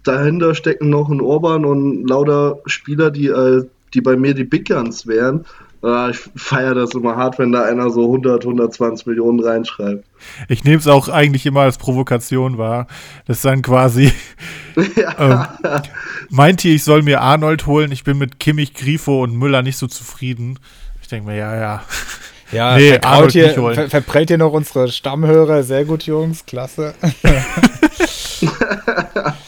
dahinter 0.04 0.54
stecken 0.54 0.88
noch 0.90 1.10
ein 1.10 1.20
Orban 1.20 1.64
und 1.64 2.08
lauter 2.08 2.58
Spieler, 2.66 3.10
die, 3.10 3.26
äh, 3.28 3.64
die 3.94 4.00
bei 4.00 4.16
mir 4.16 4.34
die 4.34 4.44
Big 4.44 4.68
Guns 4.68 5.06
wären. 5.06 5.44
Äh, 5.82 6.10
ich 6.10 6.18
feiere 6.36 6.74
das 6.74 6.94
immer 6.94 7.16
hart, 7.16 7.38
wenn 7.38 7.52
da 7.52 7.64
einer 7.64 7.90
so 7.90 8.04
100, 8.04 8.44
120 8.44 9.06
Millionen 9.06 9.40
reinschreibt. 9.40 10.04
Ich 10.48 10.64
nehme 10.64 10.78
es 10.78 10.88
auch 10.88 11.08
eigentlich 11.08 11.46
immer 11.46 11.60
als 11.60 11.78
Provokation 11.78 12.58
wahr. 12.58 12.86
Das 13.26 13.38
ist 13.38 13.44
dann 13.44 13.62
quasi, 13.62 14.12
ähm, 15.18 15.44
meint 16.30 16.64
ihr, 16.64 16.74
ich 16.74 16.84
soll 16.84 17.02
mir 17.02 17.20
Arnold 17.20 17.66
holen? 17.66 17.92
Ich 17.92 18.04
bin 18.04 18.18
mit 18.18 18.40
Kimmich, 18.40 18.74
Grifo 18.74 19.22
und 19.22 19.36
Müller 19.36 19.62
nicht 19.62 19.76
so 19.78 19.86
zufrieden. 19.86 20.58
Ich 21.00 21.08
denke 21.08 21.30
mir, 21.30 21.36
ja, 21.36 21.56
ja. 21.56 21.82
ja, 22.52 22.76
Nee, 22.76 22.98
Arnold 23.00 23.32
hier, 23.32 23.46
nicht 23.46 23.58
holen. 23.58 23.74
ver 23.74 23.88
verprellt 23.88 24.28
hier 24.30 24.38
noch 24.38 24.52
unsere 24.52 24.88
Stammhörer. 24.88 25.62
Sehr 25.62 25.84
gut, 25.84 26.02
Jungs, 26.04 26.44
klasse. 26.44 26.94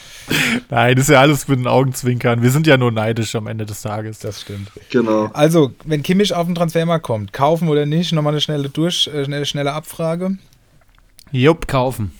Nein, 0.69 0.95
das 0.95 1.05
ist 1.05 1.13
ja 1.13 1.19
alles 1.19 1.47
mit 1.47 1.59
den 1.59 1.67
Augenzwinkern. 1.67 2.41
Wir 2.41 2.51
sind 2.51 2.67
ja 2.67 2.77
nur 2.77 2.91
neidisch 2.91 3.35
am 3.35 3.47
Ende 3.47 3.65
des 3.65 3.81
Tages. 3.81 4.19
Das 4.19 4.41
stimmt. 4.41 4.71
Genau. 4.89 5.29
Also, 5.33 5.73
wenn 5.85 6.03
Kimmich 6.03 6.33
auf 6.33 6.45
den 6.45 6.55
Transfermarkt 6.55 7.03
kommt, 7.03 7.33
kaufen 7.33 7.67
oder 7.67 7.85
nicht, 7.85 8.11
nochmal 8.13 8.33
eine 8.33 8.41
schnelle 8.41 8.69
Durch, 8.69 9.07
äh, 9.07 9.25
schnelle, 9.25 9.45
schnelle 9.45 9.73
Abfrage. 9.73 10.37
Jupp. 11.31 11.67
Kaufen. 11.67 12.11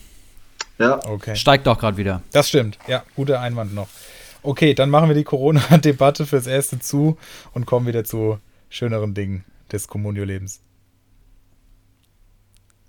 Ja. 0.77 0.99
Okay. 1.05 1.35
Steigt 1.35 1.67
doch 1.67 1.77
gerade 1.77 1.97
wieder. 1.97 2.21
Das 2.31 2.49
stimmt. 2.49 2.77
Ja, 2.87 3.03
guter 3.15 3.39
Einwand 3.39 3.73
noch. 3.75 3.87
Okay, 4.43 4.73
dann 4.73 4.89
machen 4.89 5.07
wir 5.09 5.15
die 5.15 5.23
Corona-Debatte 5.23 6.25
fürs 6.25 6.47
Erste 6.47 6.79
zu 6.79 7.17
und 7.53 7.65
kommen 7.65 7.85
wieder 7.85 8.03
zu 8.03 8.39
schöneren 8.69 9.13
Dingen 9.13 9.43
des 9.71 9.87
Communio-Lebens. 9.87 10.61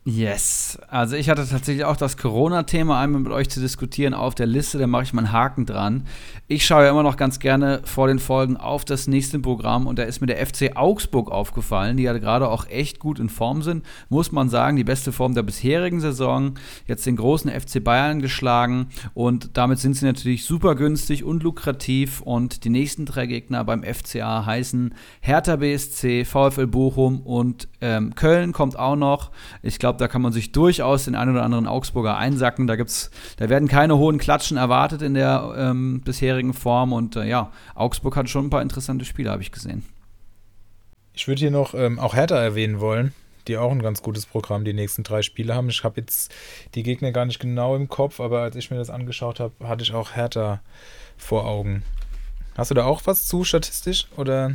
Yes. 0.04 0.80
Also 0.88 1.14
ich 1.14 1.30
hatte 1.30 1.46
tatsächlich 1.46 1.84
auch 1.84 1.96
das 1.96 2.16
Corona-Thema 2.16 2.98
einmal 2.98 3.20
mit 3.20 3.30
euch 3.30 3.48
zu 3.48 3.60
diskutieren 3.60 4.14
auf 4.14 4.34
der 4.34 4.46
Liste, 4.46 4.78
da 4.78 4.88
mache 4.88 5.04
ich 5.04 5.12
mal 5.12 5.22
einen 5.22 5.32
Haken 5.32 5.64
dran. 5.64 6.08
Ich 6.48 6.66
schaue 6.66 6.82
ja 6.82 6.90
immer 6.90 7.04
noch 7.04 7.16
ganz 7.16 7.38
gerne 7.38 7.82
vor 7.84 8.08
den 8.08 8.18
Folgen 8.18 8.56
auf 8.56 8.84
das 8.84 9.06
nächste 9.06 9.38
Programm 9.38 9.86
und 9.86 10.00
da 10.00 10.02
ist 10.02 10.20
mir 10.20 10.26
der 10.26 10.44
FC 10.44 10.76
Augsburg 10.76 11.30
aufgefallen, 11.30 11.96
die 11.96 12.02
ja 12.02 12.18
gerade 12.18 12.48
auch 12.48 12.66
echt 12.66 12.98
gut 12.98 13.20
in 13.20 13.28
Form 13.28 13.62
sind, 13.62 13.84
muss 14.08 14.32
man 14.32 14.48
sagen, 14.48 14.76
die 14.76 14.82
beste 14.82 15.12
Form 15.12 15.36
der 15.36 15.44
bisherigen 15.44 16.00
Saison, 16.00 16.58
jetzt 16.88 17.06
den 17.06 17.14
großen 17.14 17.48
FC 17.48 17.82
Bayern 17.82 18.20
geschlagen 18.20 18.88
und 19.14 19.56
damit 19.56 19.78
sind 19.78 19.94
sie 19.94 20.04
natürlich 20.04 20.44
super 20.44 20.74
günstig 20.74 21.22
und 21.22 21.44
lukrativ 21.44 22.20
und 22.22 22.64
die 22.64 22.70
nächsten 22.70 23.06
drei 23.06 23.26
Gegner 23.26 23.62
beim 23.62 23.84
FCA 23.84 24.44
heißen 24.46 24.94
Hertha 25.20 25.54
BSC, 25.54 26.24
VfL 26.24 26.66
Bochum 26.66 27.20
und 27.20 27.68
ähm, 27.80 28.16
Köln 28.16 28.52
kommt 28.52 28.76
auch 28.76 28.96
noch. 28.96 29.30
Ich 29.62 29.78
glaube, 29.78 29.91
da 30.00 30.08
kann 30.08 30.22
man 30.22 30.32
sich 30.32 30.52
durchaus 30.52 31.04
den 31.04 31.14
einen 31.14 31.32
oder 31.32 31.42
anderen 31.42 31.66
Augsburger 31.66 32.16
einsacken. 32.16 32.66
Da 32.66 32.76
gibt's, 32.76 33.10
da 33.36 33.48
werden 33.48 33.68
keine 33.68 33.96
hohen 33.96 34.18
Klatschen 34.18 34.56
erwartet 34.56 35.02
in 35.02 35.14
der 35.14 35.54
ähm, 35.56 36.00
bisherigen 36.00 36.54
Form. 36.54 36.92
Und 36.92 37.16
äh, 37.16 37.24
ja, 37.24 37.50
Augsburg 37.74 38.16
hat 38.16 38.28
schon 38.28 38.46
ein 38.46 38.50
paar 38.50 38.62
interessante 38.62 39.04
Spiele, 39.04 39.30
habe 39.30 39.42
ich 39.42 39.52
gesehen. 39.52 39.84
Ich 41.14 41.28
würde 41.28 41.40
hier 41.40 41.50
noch 41.50 41.74
ähm, 41.74 41.98
auch 41.98 42.14
Hertha 42.14 42.36
erwähnen 42.36 42.80
wollen, 42.80 43.12
die 43.46 43.58
auch 43.58 43.70
ein 43.70 43.82
ganz 43.82 44.02
gutes 44.02 44.24
Programm 44.26 44.64
die 44.64 44.72
nächsten 44.72 45.02
drei 45.02 45.22
Spiele 45.22 45.54
haben. 45.54 45.68
Ich 45.68 45.84
habe 45.84 46.00
jetzt 46.00 46.32
die 46.74 46.82
Gegner 46.82 47.12
gar 47.12 47.26
nicht 47.26 47.38
genau 47.38 47.76
im 47.76 47.88
Kopf, 47.88 48.18
aber 48.20 48.40
als 48.40 48.56
ich 48.56 48.70
mir 48.70 48.78
das 48.78 48.90
angeschaut 48.90 49.40
habe, 49.40 49.52
hatte 49.68 49.82
ich 49.82 49.92
auch 49.92 50.16
Hertha 50.16 50.60
vor 51.18 51.46
Augen. 51.46 51.82
Hast 52.56 52.70
du 52.70 52.74
da 52.74 52.84
auch 52.84 53.02
was 53.04 53.26
zu 53.26 53.44
statistisch 53.44 54.06
oder 54.16 54.52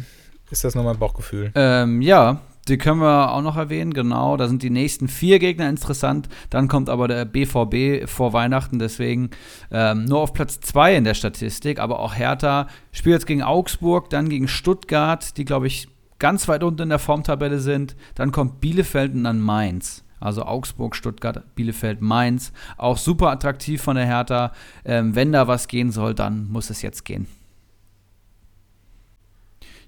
ist 0.49 0.63
das 0.63 0.75
nur 0.75 0.83
mein 0.83 0.97
Bauchgefühl? 0.97 1.51
Ähm, 1.55 2.01
ja, 2.01 2.41
die 2.67 2.77
können 2.77 3.01
wir 3.01 3.31
auch 3.31 3.41
noch 3.41 3.57
erwähnen, 3.57 3.93
genau. 3.93 4.37
Da 4.37 4.47
sind 4.47 4.63
die 4.63 4.69
nächsten 4.69 5.07
vier 5.07 5.39
Gegner 5.39 5.69
interessant. 5.69 6.27
Dann 6.49 6.67
kommt 6.67 6.89
aber 6.89 7.07
der 7.07 7.25
BVB 7.25 8.09
vor 8.09 8.33
Weihnachten, 8.33 8.79
deswegen 8.79 9.29
ähm, 9.71 10.05
nur 10.05 10.19
auf 10.19 10.33
Platz 10.33 10.59
zwei 10.59 10.95
in 10.95 11.03
der 11.03 11.13
Statistik. 11.13 11.79
Aber 11.79 11.99
auch 11.99 12.15
Hertha 12.15 12.67
spielt 12.91 13.13
jetzt 13.13 13.27
gegen 13.27 13.43
Augsburg, 13.43 14.09
dann 14.09 14.29
gegen 14.29 14.47
Stuttgart, 14.47 15.37
die, 15.37 15.45
glaube 15.45 15.67
ich, 15.67 15.87
ganz 16.19 16.47
weit 16.47 16.63
unten 16.63 16.83
in 16.83 16.89
der 16.89 16.99
Formtabelle 16.99 17.59
sind. 17.59 17.95
Dann 18.15 18.31
kommt 18.31 18.59
Bielefeld 18.59 19.13
und 19.13 19.23
dann 19.23 19.39
Mainz. 19.39 20.03
Also 20.19 20.43
Augsburg, 20.43 20.95
Stuttgart, 20.95 21.43
Bielefeld, 21.55 22.01
Mainz. 22.01 22.51
Auch 22.77 22.97
super 22.97 23.29
attraktiv 23.29 23.81
von 23.81 23.95
der 23.95 24.05
Hertha. 24.05 24.51
Ähm, 24.83 25.15
wenn 25.15 25.31
da 25.31 25.47
was 25.47 25.67
gehen 25.67 25.91
soll, 25.91 26.15
dann 26.15 26.49
muss 26.49 26.69
es 26.69 26.81
jetzt 26.81 27.05
gehen. 27.05 27.27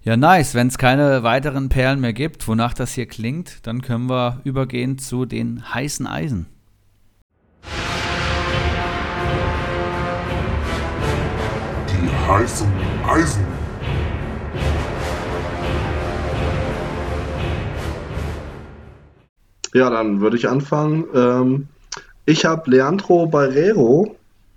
Ja, 0.01 0.15
nice. 0.15 0.55
Wenn 0.55 0.67
es 0.67 0.77
keine 0.77 1.23
weiteren 1.23 1.67
Perlen 1.67 1.99
mehr 1.99 2.13
gibt, 2.13 2.47
wonach 2.47 2.73
das 2.73 2.93
hier 2.93 3.05
klingt, 3.05 3.67
dann 3.67 3.81
können 3.81 4.09
wir 4.09 4.39
übergehen 4.45 4.97
zu 4.97 5.25
den 5.25 5.73
heißen 5.73 6.07
Eisen. 6.07 6.45
Die 11.89 12.31
heißen 12.31 12.71
Eisen. 13.05 13.43
Ja, 19.73 19.89
dann 19.89 20.21
würde 20.21 20.37
ich 20.37 20.47
anfangen. 20.47 21.03
Ähm, 21.13 21.67
ich 22.25 22.45
habe 22.45 22.71
Leandro 22.71 23.27
Barrero, 23.27 24.15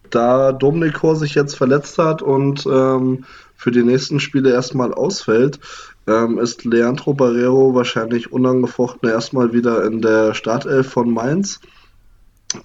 da 0.09 0.53
Dominik 0.53 0.95
Kor 0.95 1.17
sich 1.17 1.35
jetzt 1.35 1.57
verletzt 1.57 1.99
hat 1.99 2.23
und 2.23 2.65
ähm, 2.65 3.25
für 3.63 3.71
die 3.71 3.85
nächsten 3.85 4.19
Spiele 4.19 4.51
erstmal 4.51 4.93
ausfällt, 4.93 5.61
ähm, 6.09 6.41
ist 6.41 6.65
Leandro 6.65 7.15
Barrero 7.15 7.77
wahrscheinlich 7.77 8.33
unangefochten 8.33 9.09
erstmal 9.09 9.53
wieder 9.53 9.85
in 9.85 10.03
der 10.03 10.35
Startelf 10.35 10.91
von 10.91 11.09
Mainz. 11.13 11.61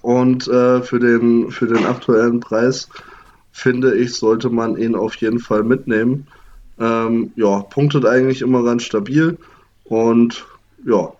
Und 0.02 0.48
äh, 0.48 0.82
für, 0.82 0.98
den, 0.98 1.52
für 1.52 1.68
den 1.68 1.86
aktuellen 1.86 2.40
Preis 2.40 2.88
finde 3.52 3.94
ich, 3.94 4.14
sollte 4.14 4.50
man 4.50 4.76
ihn 4.76 4.96
auf 4.96 5.14
jeden 5.16 5.38
Fall 5.38 5.62
mitnehmen. 5.62 6.26
Ähm, 6.80 7.30
ja, 7.36 7.60
punktet 7.60 8.04
eigentlich 8.04 8.42
immer 8.42 8.64
ganz 8.64 8.82
stabil 8.82 9.38
und 9.84 10.46
ja, 10.84 11.12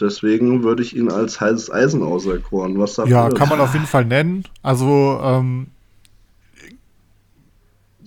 deswegen 0.00 0.62
würde 0.62 0.82
ich 0.82 0.96
ihn 0.96 1.10
als 1.10 1.42
heißes 1.42 1.70
Eisen 1.70 2.02
auserkoren. 2.02 2.78
Was 2.78 2.94
sagt 2.94 3.08
Ja, 3.10 3.28
kann 3.28 3.50
man 3.50 3.60
auf 3.60 3.74
jeden 3.74 3.86
Fall 3.86 4.06
nennen. 4.06 4.44
Also, 4.62 5.20
ähm, 5.22 5.66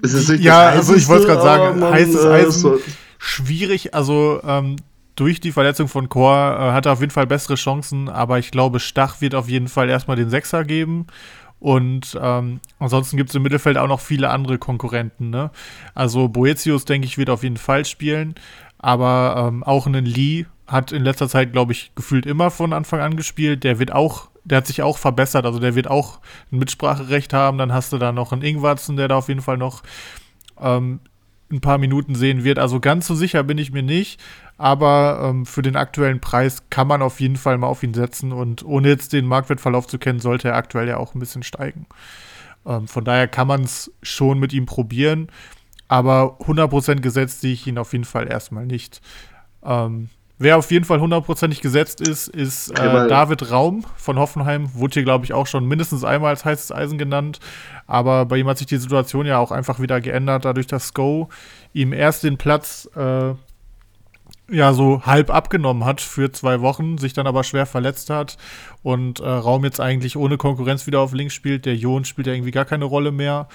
Es 0.02 0.14
ist 0.14 0.30
nicht 0.30 0.44
ja, 0.44 0.70
also 0.70 0.96
ich 0.96 1.08
wollte 1.08 1.28
gerade 1.28 1.42
sagen, 1.42 1.80
man, 1.80 1.94
heißes 1.94 2.24
äh, 2.26 2.28
Eisen, 2.30 2.52
so- 2.62 2.80
schwierig. 3.18 3.94
Also, 3.94 4.42
ähm, 4.46 4.78
durch 5.16 5.42
die 5.42 5.52
Verletzung 5.52 5.90
von 5.90 6.08
Chor 6.08 6.34
äh, 6.58 6.72
hat 6.72 6.86
er 6.86 6.94
auf 6.94 7.02
jeden 7.02 7.12
Fall 7.12 7.28
bessere 7.28 7.56
Chancen, 7.56 8.08
aber 8.08 8.40
ich 8.40 8.52
glaube, 8.52 8.80
Stach 8.80 9.20
wird 9.20 9.36
auf 9.36 9.50
jeden 9.50 9.68
Fall 9.68 9.90
erstmal 9.90 10.16
den 10.16 10.30
Sechser 10.30 10.64
geben. 10.64 11.08
Und 11.60 12.18
ähm, 12.22 12.62
ansonsten 12.80 13.18
gibt 13.18 13.30
es 13.30 13.36
im 13.36 13.42
Mittelfeld 13.42 13.78
auch 13.78 13.90
noch 13.90 14.00
viele 14.00 14.30
andere 14.30 14.58
Konkurrenten. 14.58 15.30
Ne? 15.30 15.52
Also 15.94 16.30
Boetius, 16.30 16.86
denke 16.86 17.06
ich, 17.06 17.18
wird 17.18 17.30
auf 17.30 17.44
jeden 17.44 17.58
Fall 17.58 17.84
spielen. 17.84 18.36
Aber 18.78 19.50
ähm, 19.50 19.64
auch 19.64 19.86
einen 19.86 20.06
Lee 20.06 20.46
hat 20.68 20.94
in 20.94 21.04
letzter 21.04 21.28
Zeit, 21.28 21.52
glaube 21.52 21.74
ich, 21.74 21.92
gefühlt 21.96 22.26
immer 22.26 22.50
von 22.50 22.72
Anfang 22.72 23.02
an 23.02 23.18
gespielt. 23.18 23.66
Der 23.66 23.78
wird 23.78 23.92
auch, 23.92 24.30
der 24.50 24.58
hat 24.58 24.68
sich 24.68 24.82
auch 24.82 24.98
verbessert. 24.98 25.46
Also 25.46 25.60
der 25.60 25.76
wird 25.76 25.88
auch 25.88 26.20
ein 26.52 26.60
Mitspracherecht 26.60 27.34
haben. 27.34 27.58
Dann 27.58 27.74
hast 27.74 27.94
du 27.94 27.98
da 27.98 28.12
noch 28.12 28.32
einen 28.32 28.42
Ingwarzen, 28.42 28.98
der 28.98 29.08
da 29.08 29.18
auf 29.18 29.28
jeden 29.28 29.42
Fall 29.42 29.58
noch 29.58 29.84
ähm, 30.60 31.00
ein 31.52 31.62
paar 31.62 31.78
Minuten 31.78 32.16
sehen 32.16 32.44
wird. 32.44 32.60
Also 32.60 32.80
ganz 32.80 33.08
so 33.08 33.16
sicher 33.16 33.44
bin 33.44 33.58
ich 33.58 33.72
mir 33.72 33.84
nicht. 33.84 34.20
Aber 34.58 35.22
ähm, 35.24 35.46
für 35.46 35.62
den 35.62 35.76
aktuellen 35.76 36.20
Preis 36.20 36.64
kann 36.70 36.88
man 36.88 37.02
auf 37.02 37.20
jeden 37.22 37.38
Fall 37.38 37.58
mal 37.58 37.68
auf 37.68 37.84
ihn 37.84 37.94
setzen. 37.94 38.32
Und 38.34 38.66
ohne 38.66 38.90
jetzt 38.90 39.14
den 39.14 39.26
Marktwertverlauf 39.26 39.88
zu 39.88 40.00
kennen, 40.00 40.20
sollte 40.20 40.50
er 40.50 40.56
aktuell 40.56 40.88
ja 40.88 40.98
auch 40.98 41.16
ein 41.16 41.20
bisschen 41.20 41.44
steigen. 41.44 41.86
Ähm, 42.66 42.88
von 42.88 43.06
daher 43.06 43.28
kann 43.28 43.48
man 43.48 43.64
es 43.64 43.92
schon 44.04 44.40
mit 44.40 44.54
ihm 44.54 44.66
probieren. 44.66 45.28
Aber 45.88 46.38
100% 46.42 47.02
gesetzt 47.02 47.42
sehe 47.42 47.54
ich 47.54 47.66
ihn 47.66 47.78
auf 47.78 47.94
jeden 47.94 48.06
Fall 48.06 48.32
erstmal 48.32 48.66
nicht. 48.66 49.02
Ähm, 49.64 50.10
wer 50.40 50.58
auf 50.58 50.72
jeden 50.72 50.86
Fall 50.86 51.00
hundertprozentig 51.00 51.62
gesetzt 51.62 52.02
ist, 52.02 52.30
ist 52.30 52.72
äh, 52.72 53.08
David 53.08 53.52
Raum 53.52 53.86
von 53.98 54.18
Hoffenheim. 54.18 54.74
Wurde 54.74 54.96
hier, 54.96 55.04
glaube 55.04 55.26
ich, 55.26 55.34
auch 55.34 55.46
schon 55.46 55.66
mindestens 55.66 56.04
einmal 56.04 56.32
als 56.32 56.46
heißes 56.46 56.72
Eisen 56.72 56.98
genannt. 56.98 57.40
Aber 57.86 58.26
bei 58.26 58.38
ihm 58.38 58.48
hat 58.48 58.58
sich 58.58 58.68
die 58.68 58.78
Situation 58.78 59.26
ja 59.26 59.38
auch 59.38 59.52
einfach 59.52 59.80
wieder 59.80 60.02
geändert, 60.02 60.46
dadurch, 60.46 60.68
dass 60.68 60.88
Sko 60.88 61.30
ihm 61.74 61.94
erst 61.94 62.24
den 62.24 62.38
Platz 62.38 62.90
äh, 62.96 63.34
ja 64.52 64.74
so 64.74 65.04
halb 65.06 65.30
abgenommen 65.30 65.86
hat 65.86 66.02
für 66.02 66.32
zwei 66.32 66.62
Wochen, 66.62 66.98
sich 66.98 67.14
dann 67.14 67.28
aber 67.28 67.44
schwer 67.44 67.66
verletzt 67.66 68.10
hat 68.10 68.38
und 68.82 69.20
äh, 69.20 69.28
Raum 69.28 69.64
jetzt 69.64 69.80
eigentlich 69.80 70.18
ohne 70.18 70.38
Konkurrenz 70.38 70.88
wieder 70.88 71.02
auf 71.02 71.14
links 71.14 71.34
spielt. 71.34 71.66
Der 71.66 71.76
Jon 71.76 72.06
spielt 72.06 72.28
ja 72.28 72.34
irgendwie 72.34 72.52
gar 72.52 72.66
keine 72.66 72.86
Rolle 72.86 73.12
mehr. 73.12 73.48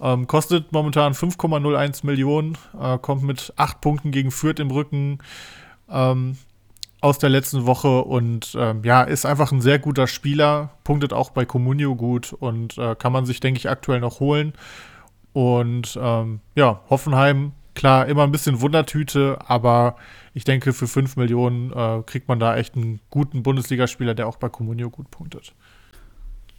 Ähm, 0.00 0.26
kostet 0.26 0.72
momentan 0.72 1.14
5,01 1.14 2.04
Millionen, 2.04 2.58
äh, 2.78 2.98
kommt 2.98 3.22
mit 3.22 3.52
acht 3.56 3.80
Punkten 3.80 4.10
gegen 4.10 4.30
Fürth 4.30 4.60
im 4.60 4.70
Rücken 4.70 5.18
ähm, 5.92 6.36
aus 7.00 7.18
der 7.18 7.30
letzten 7.30 7.66
Woche 7.66 8.02
und 8.02 8.56
ähm, 8.56 8.82
ja, 8.84 9.02
ist 9.02 9.26
einfach 9.26 9.50
ein 9.50 9.60
sehr 9.60 9.78
guter 9.80 10.06
Spieler, 10.06 10.70
punktet 10.84 11.12
auch 11.12 11.30
bei 11.30 11.44
Comunio 11.44 11.96
gut 11.96 12.32
und 12.32 12.78
äh, 12.78 12.94
kann 12.94 13.12
man 13.12 13.26
sich, 13.26 13.40
denke 13.40 13.58
ich, 13.58 13.68
aktuell 13.68 14.00
noch 14.00 14.20
holen. 14.20 14.52
Und 15.32 15.98
ähm, 16.00 16.40
ja, 16.54 16.80
Hoffenheim, 16.90 17.52
klar, 17.74 18.06
immer 18.06 18.22
ein 18.22 18.32
bisschen 18.32 18.60
Wundertüte, 18.60 19.38
aber 19.46 19.96
ich 20.32 20.44
denke, 20.44 20.72
für 20.72 20.86
5 20.86 21.16
Millionen 21.16 21.72
äh, 21.72 22.02
kriegt 22.06 22.28
man 22.28 22.38
da 22.38 22.56
echt 22.56 22.76
einen 22.76 23.00
guten 23.10 23.42
Bundesligaspieler, 23.42 24.14
der 24.14 24.28
auch 24.28 24.36
bei 24.36 24.48
Comunio 24.48 24.88
gut 24.88 25.10
punktet. 25.10 25.54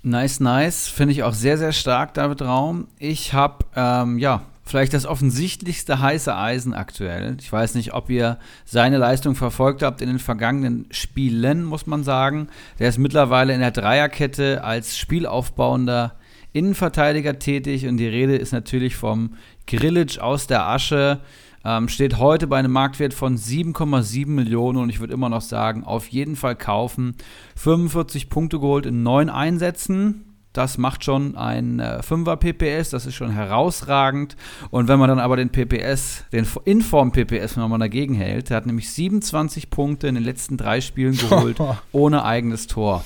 Nice, 0.02 0.42
nice. 0.42 0.90
Finde 0.90 1.14
ich 1.14 1.24
auch 1.24 1.34
sehr, 1.34 1.58
sehr 1.58 1.72
stark, 1.72 2.14
David 2.16 2.42
Raum. 2.42 2.88
Ich 3.00 3.34
habe, 3.34 3.66
ähm, 3.76 4.18
ja, 4.18 4.42
vielleicht 4.64 4.94
das 4.94 5.06
offensichtlichste 5.06 6.00
heiße 6.00 6.36
Eisen 6.36 6.74
aktuell. 6.74 7.38
Ich 7.40 7.52
weiß 7.52 7.76
nicht, 7.76 7.94
ob 7.94 8.10
ihr 8.10 8.38
seine 8.66 8.98
Leistung 8.98 9.36
verfolgt 9.36 9.84
habt 9.84 10.02
in 10.02 10.08
den 10.08 10.20
vergangenen 10.20 10.86
Spielen, 10.92 11.64
muss 11.64 11.86
man 11.86 12.04
sagen. 12.04 12.48
Der 12.80 12.90
ist 12.90 12.98
mittlerweile 12.98 13.54
in 13.54 13.60
der 13.60 13.72
Dreierkette 13.72 14.64
als 14.64 14.98
spielaufbauender 14.98 16.16
Innenverteidiger 16.54 17.40
tätig 17.40 17.88
und 17.88 17.98
die 17.98 18.08
Rede 18.08 18.36
ist 18.36 18.52
natürlich 18.52 18.96
vom 18.96 19.34
Grillitsch 19.68 20.20
aus 20.20 20.48
der 20.48 20.68
Asche. 20.68 21.20
Ähm, 21.66 21.88
steht 21.88 22.18
heute 22.18 22.48
bei 22.48 22.58
einem 22.58 22.72
Marktwert 22.72 23.14
von 23.14 23.38
7,7 23.38 24.28
Millionen 24.28 24.78
und 24.78 24.90
ich 24.90 25.00
würde 25.00 25.14
immer 25.14 25.30
noch 25.30 25.42
sagen, 25.42 25.84
auf 25.84 26.08
jeden 26.08 26.36
Fall 26.36 26.56
kaufen. 26.56 27.16
45 27.56 28.30
Punkte 28.30 28.60
geholt 28.60 28.86
in 28.86 29.02
neun 29.02 29.30
Einsätzen. 29.30 30.33
Das 30.54 30.78
macht 30.78 31.04
schon 31.04 31.36
ein 31.36 31.80
äh, 31.80 32.00
5er 32.08 32.36
PPS, 32.36 32.92
das 32.92 33.08
ist 33.08 33.16
schon 33.16 33.32
herausragend. 33.32 34.36
Und 34.70 34.88
wenn 34.88 35.00
man 35.00 35.10
dann 35.10 35.20
aber 35.20 35.36
den 35.36 35.50
PPS, 35.50 36.26
den 36.32 36.48
Inform 36.66 37.12
PPS 37.12 37.58
nochmal 37.58 37.80
dagegen 37.80 38.14
hält, 38.14 38.52
der 38.52 38.58
hat 38.58 38.68
nämlich 38.68 38.92
27 38.92 39.72
Punkte 39.72 40.08
in 40.08 40.16
den 40.16 40.24
letzten 40.24 40.58
drei 40.58 40.80
Spielen 40.80 41.18
geholt, 41.18 41.58
ohne 41.92 42.24
eigenes 42.24 42.68
Tor. 42.68 43.04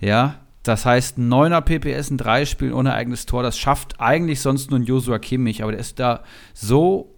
Ja, 0.00 0.40
das 0.64 0.84
heißt, 0.84 1.18
ein 1.18 1.32
9er 1.32 1.60
PPS 1.60 2.10
in 2.10 2.18
drei 2.18 2.44
Spielen 2.44 2.72
ohne 2.72 2.92
eigenes 2.92 3.24
Tor, 3.24 3.44
das 3.44 3.56
schafft 3.56 4.00
eigentlich 4.00 4.40
sonst 4.40 4.70
nur 4.70 4.80
ein 4.80 4.84
Joshua 4.84 5.20
Kimmich, 5.20 5.62
aber 5.62 5.72
der 5.72 5.80
ist 5.80 6.00
da 6.00 6.24
so 6.54 7.14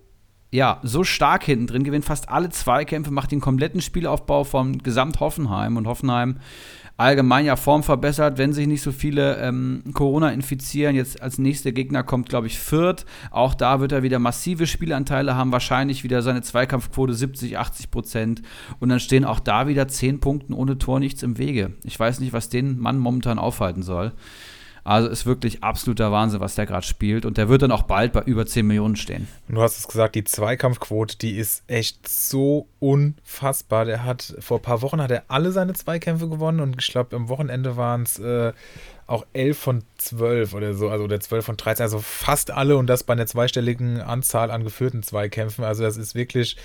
ja, 0.53 0.81
so 0.83 1.05
stark 1.05 1.45
hinten 1.45 1.69
drin, 1.69 1.85
gewinnt 1.85 2.05
fast 2.05 2.29
alle 2.29 2.51
Zweikämpfe, 2.51 3.13
macht 3.13 3.31
den 3.31 3.41
kompletten 3.41 3.81
Spielaufbau 3.81 4.45
vom 4.45 4.79
Gesamt 4.79 5.21
Hoffenheim 5.21 5.77
und 5.77 5.87
Hoffenheim 5.87 6.39
allgemein 7.01 7.47
ja 7.47 7.57
Form 7.57 7.83
verbessert, 7.83 8.37
wenn 8.37 8.53
sich 8.53 8.67
nicht 8.67 8.83
so 8.83 8.93
viele 8.93 9.39
ähm, 9.39 9.83
Corona 9.95 10.31
infizieren. 10.31 10.95
Jetzt 10.95 11.23
als 11.23 11.39
nächster 11.39 11.73
Gegner 11.73 12.03
kommt, 12.03 12.29
glaube 12.29 12.47
ich, 12.47 12.59
Fürth. 12.59 13.07
Auch 13.31 13.55
da 13.55 13.81
wird 13.81 13.93
er 13.93 14.03
wieder 14.03 14.19
massive 14.19 14.67
Spielanteile 14.67 15.35
haben, 15.35 15.51
wahrscheinlich 15.51 16.05
wieder 16.05 16.21
seine 16.21 16.43
Zweikampfquote 16.43 17.15
70, 17.15 17.59
80 17.59 17.91
Prozent. 17.91 18.43
Und 18.81 18.91
dann 18.91 19.01
stehen 19.01 19.25
auch 19.25 19.41
da 19.41 19.67
wieder 19.67 19.89
10 19.89 20.21
Punkten 20.21 20.53
ohne 20.53 20.77
Tor 20.77 21.01
nichts 21.01 21.23
im 21.23 21.39
Wege. 21.39 21.73
Ich 21.85 21.99
weiß 21.99 22.21
nicht, 22.21 22.35
was 22.35 22.51
den 22.51 22.79
Mann 22.79 22.99
momentan 22.99 23.39
aufhalten 23.39 23.83
soll. 23.83 24.13
Also 24.85 25.09
ist 25.09 25.27
wirklich 25.27 25.63
absoluter 25.63 26.13
Wahnsinn, 26.13 26.41
was 26.41 26.55
der 26.55 26.67
gerade 26.67 26.87
spielt. 26.87 27.25
Und 27.25 27.39
der 27.39 27.49
wird 27.49 27.63
dann 27.63 27.73
auch 27.73 27.83
bald 27.83 28.13
bei 28.13 28.23
über 28.23 28.47
10 28.47 28.67
Millionen 28.67 28.97
stehen. 28.97 29.29
Du 29.49 29.63
hast 29.63 29.79
es 29.79 29.87
gesagt, 29.87 30.15
die 30.15 30.25
Zweikampfquote, 30.25 31.19
die 31.19 31.37
ist 31.37 31.63
echt 31.67 32.09
so 32.09 32.67
unfassbar. 32.79 33.85
Der 33.85 34.05
hat 34.05 34.35
vor 34.39 34.59
ein 34.59 34.63
paar 34.63 34.83
Wochen 34.83 35.01
hat 35.01 35.11
er 35.11 35.25
alle 35.29 35.53
seine 35.53 35.73
Zweikämpfe 35.75 36.29
gewonnen 36.29 36.61
und 36.61 36.77
ich 36.81 36.89
glaube, 36.89 37.17
am 37.17 37.29
Wochenende 37.29 37.77
waren 37.77 38.03
es 38.03 38.19
äh, 38.19 38.53
auch 39.07 39.27
11 39.33 39.59
von 39.59 39.83
12 39.99 40.55
oder 40.55 40.75
so, 40.75 40.89
also 40.89 41.05
oder 41.05 41.21
12 41.21 41.45
von 41.45 41.57
13, 41.57 41.83
also 41.83 41.99
fast 41.99 42.53
alle 42.53 42.77
und 42.77 42.87
das 42.87 43.03
bei 43.03 43.13
einer 43.13 43.27
zweistelligen 43.27 44.01
Anzahl 44.01 44.51
an 44.51 44.63
geführten 44.63 45.03
Zweikämpfen. 45.03 45.65
Also 45.65 45.83
das 45.83 45.97
ist 45.97 46.15
wirklich 46.15 46.57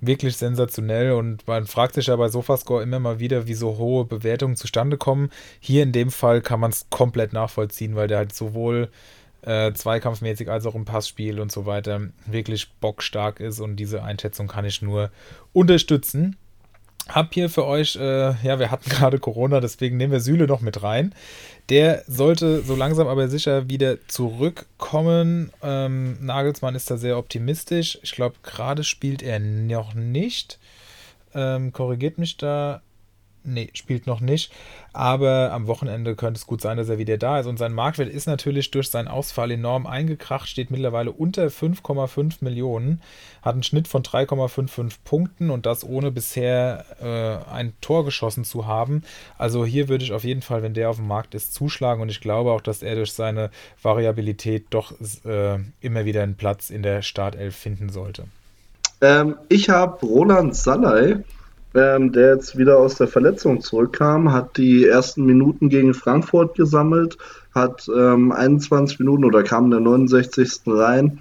wirklich 0.00 0.36
sensationell 0.36 1.12
und 1.12 1.46
man 1.46 1.66
fragt 1.66 1.94
sich 1.94 2.06
ja 2.08 2.16
bei 2.16 2.28
Sofascore 2.28 2.82
immer 2.82 2.98
mal 2.98 3.18
wieder, 3.18 3.46
wie 3.46 3.54
so 3.54 3.78
hohe 3.78 4.04
Bewertungen 4.04 4.56
zustande 4.56 4.96
kommen. 4.96 5.30
Hier 5.60 5.82
in 5.82 5.92
dem 5.92 6.10
Fall 6.10 6.40
kann 6.42 6.60
man 6.60 6.70
es 6.70 6.86
komplett 6.90 7.32
nachvollziehen, 7.32 7.96
weil 7.96 8.08
der 8.08 8.18
halt 8.18 8.34
sowohl 8.34 8.90
äh, 9.42 9.72
zweikampfmäßig 9.72 10.50
als 10.50 10.66
auch 10.66 10.74
im 10.74 10.84
Passspiel 10.84 11.40
und 11.40 11.50
so 11.50 11.66
weiter 11.66 12.00
wirklich 12.26 12.72
bockstark 12.80 13.40
ist 13.40 13.60
und 13.60 13.76
diese 13.76 14.02
Einschätzung 14.02 14.48
kann 14.48 14.64
ich 14.64 14.82
nur 14.82 15.10
unterstützen. 15.52 16.36
Hab 17.08 17.32
hier 17.32 17.48
für 17.48 17.64
euch, 17.64 17.94
äh, 17.96 18.34
ja, 18.42 18.58
wir 18.58 18.70
hatten 18.70 18.90
gerade 18.90 19.18
Corona, 19.18 19.60
deswegen 19.60 19.96
nehmen 19.96 20.12
wir 20.12 20.20
Süle 20.20 20.46
noch 20.46 20.60
mit 20.60 20.82
rein. 20.82 21.14
Der 21.68 22.04
sollte 22.06 22.62
so 22.62 22.76
langsam 22.76 23.08
aber 23.08 23.28
sicher 23.28 23.68
wieder 23.68 24.06
zurückkommen. 24.06 25.50
Ähm, 25.62 26.16
Nagelsmann 26.24 26.76
ist 26.76 26.90
da 26.90 26.96
sehr 26.96 27.18
optimistisch. 27.18 27.98
Ich 28.02 28.12
glaube, 28.12 28.36
gerade 28.42 28.84
spielt 28.84 29.22
er 29.22 29.40
noch 29.40 29.94
nicht. 29.94 30.58
Ähm, 31.34 31.72
korrigiert 31.72 32.18
mich 32.18 32.36
da 32.36 32.82
Nee, 33.46 33.70
spielt 33.74 34.08
noch 34.08 34.20
nicht. 34.20 34.52
Aber 34.92 35.52
am 35.52 35.68
Wochenende 35.68 36.16
könnte 36.16 36.38
es 36.38 36.46
gut 36.46 36.60
sein, 36.60 36.76
dass 36.76 36.88
er 36.88 36.98
wieder 36.98 37.16
da 37.16 37.38
ist. 37.38 37.46
Und 37.46 37.58
sein 37.58 37.72
Marktwert 37.72 38.08
ist 38.08 38.26
natürlich 38.26 38.72
durch 38.72 38.90
seinen 38.90 39.06
Ausfall 39.06 39.52
enorm 39.52 39.86
eingekracht, 39.86 40.48
steht 40.48 40.72
mittlerweile 40.72 41.12
unter 41.12 41.46
5,5 41.46 42.38
Millionen, 42.40 43.00
hat 43.42 43.54
einen 43.54 43.62
Schnitt 43.62 43.86
von 43.86 44.02
3,55 44.02 44.96
Punkten 45.04 45.50
und 45.50 45.64
das 45.64 45.84
ohne 45.84 46.10
bisher 46.10 46.84
äh, 47.00 47.52
ein 47.52 47.72
Tor 47.80 48.04
geschossen 48.04 48.44
zu 48.44 48.66
haben. 48.66 49.04
Also 49.38 49.64
hier 49.64 49.88
würde 49.88 50.04
ich 50.04 50.12
auf 50.12 50.24
jeden 50.24 50.42
Fall, 50.42 50.62
wenn 50.64 50.74
der 50.74 50.90
auf 50.90 50.96
dem 50.96 51.06
Markt 51.06 51.34
ist, 51.36 51.54
zuschlagen. 51.54 52.02
Und 52.02 52.08
ich 52.08 52.20
glaube 52.20 52.50
auch, 52.50 52.60
dass 52.60 52.82
er 52.82 52.96
durch 52.96 53.12
seine 53.12 53.50
Variabilität 53.80 54.66
doch 54.70 54.92
äh, 55.24 55.58
immer 55.80 56.04
wieder 56.04 56.24
einen 56.24 56.36
Platz 56.36 56.70
in 56.70 56.82
der 56.82 57.02
Startelf 57.02 57.54
finden 57.54 57.90
sollte. 57.90 58.24
Ähm, 59.00 59.36
ich 59.48 59.68
habe 59.68 60.04
Roland 60.04 60.56
Salai, 60.56 61.22
ähm, 61.76 62.10
der 62.10 62.34
jetzt 62.34 62.56
wieder 62.56 62.78
aus 62.78 62.96
der 62.96 63.06
Verletzung 63.06 63.60
zurückkam, 63.60 64.32
hat 64.32 64.56
die 64.56 64.86
ersten 64.86 65.26
Minuten 65.26 65.68
gegen 65.68 65.92
Frankfurt 65.92 66.56
gesammelt, 66.56 67.18
hat 67.54 67.86
ähm, 67.94 68.32
21 68.32 68.98
Minuten 68.98 69.24
oder 69.24 69.42
kam 69.42 69.66
in 69.66 69.70
der 69.72 69.80
69. 69.80 70.62
rein 70.66 71.18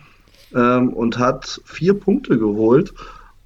ähm, 0.56 0.94
und 0.94 1.20
hat 1.20 1.62
vier 1.66 1.94
Punkte 1.94 2.40
geholt. 2.40 2.94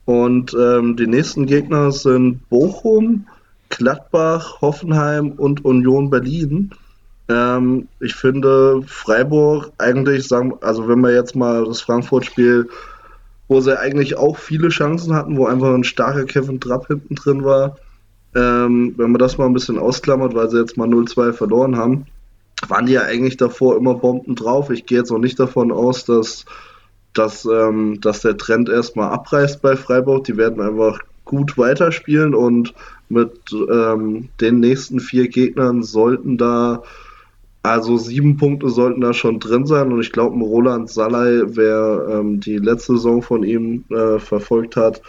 Und 0.05 0.55
ähm, 0.59 0.95
die 0.95 1.07
nächsten 1.07 1.47
Gegner 1.47 1.91
sind 1.91 2.47
Bochum, 2.49 3.27
Gladbach, 3.69 4.61
Hoffenheim 4.61 5.31
und 5.31 5.65
Union 5.65 6.09
Berlin. 6.09 6.71
Ähm, 7.27 7.87
ich 7.99 8.15
finde 8.15 8.81
Freiburg 8.85 9.71
eigentlich, 9.79 10.27
sagen, 10.27 10.53
also 10.61 10.87
wenn 10.87 11.01
wir 11.01 11.13
jetzt 11.13 11.35
mal 11.35 11.65
das 11.65 11.81
Frankfurt-Spiel 11.81 12.69
wo 13.49 13.59
sie 13.59 13.77
eigentlich 13.77 14.15
auch 14.15 14.37
viele 14.37 14.69
Chancen 14.69 15.13
hatten, 15.13 15.35
wo 15.35 15.47
einfach 15.47 15.73
ein 15.73 15.83
starker 15.83 16.23
Kevin 16.23 16.61
Trapp 16.61 16.87
hinten 16.87 17.15
drin 17.15 17.43
war. 17.43 17.77
Ähm, 18.35 18.93
wenn 18.95 19.11
man 19.11 19.19
das 19.19 19.39
mal 19.39 19.47
ein 19.47 19.53
bisschen 19.53 19.79
ausklammert, 19.79 20.35
weil 20.35 20.49
sie 20.49 20.59
jetzt 20.59 20.77
mal 20.77 20.87
0-2 20.87 21.33
verloren 21.33 21.75
haben, 21.75 22.05
waren 22.67 22.85
die 22.85 22.93
ja 22.93 23.01
eigentlich 23.01 23.37
davor 23.37 23.75
immer 23.75 23.95
Bomben 23.95 24.35
drauf. 24.35 24.69
Ich 24.69 24.85
gehe 24.85 24.99
jetzt 24.99 25.11
auch 25.11 25.17
nicht 25.17 25.39
davon 25.39 25.71
aus, 25.71 26.05
dass, 26.05 26.45
dass, 27.13 27.45
ähm, 27.45 27.99
dass 28.01 28.21
der 28.21 28.37
Trend 28.37 28.69
erstmal 28.69 29.09
abreißt 29.09 29.63
bei 29.63 29.75
Freiburg. 29.75 30.25
Die 30.25 30.37
werden 30.37 30.61
einfach 30.61 30.99
gut 31.25 31.57
weiterspielen 31.57 32.35
und 32.35 32.75
mit 33.09 33.51
ähm, 33.51 34.29
den 34.39 34.59
nächsten 34.59 34.99
vier 34.99 35.27
Gegnern 35.27 35.81
sollten 35.81 36.37
da 36.37 36.83
also 37.61 37.97
sieben 37.97 38.37
Punkte 38.37 38.69
sollten 38.69 39.01
da 39.01 39.13
schon 39.13 39.39
drin 39.39 39.65
sein 39.65 39.91
und 39.91 39.99
ich 39.99 40.11
glaube, 40.11 40.37
Roland 40.39 40.89
Salai, 40.89 41.41
wer 41.45 42.07
ähm, 42.09 42.39
die 42.39 42.57
letzte 42.57 42.93
Saison 42.93 43.21
von 43.21 43.43
ihm 43.43 43.83
äh, 43.89 44.19
verfolgt 44.19 44.75
hat, 44.75 45.01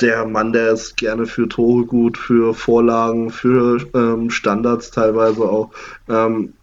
der 0.00 0.26
Mann, 0.26 0.52
der 0.52 0.72
ist 0.72 0.96
gerne 0.96 1.26
für 1.26 1.48
Tore 1.48 1.84
gut, 1.86 2.18
für 2.18 2.54
Vorlagen, 2.54 3.30
für 3.30 3.86
ähm, 3.94 4.30
Standards 4.30 4.90
teilweise 4.90 5.42
auch. 5.42 5.70
Ähm, 6.08 6.54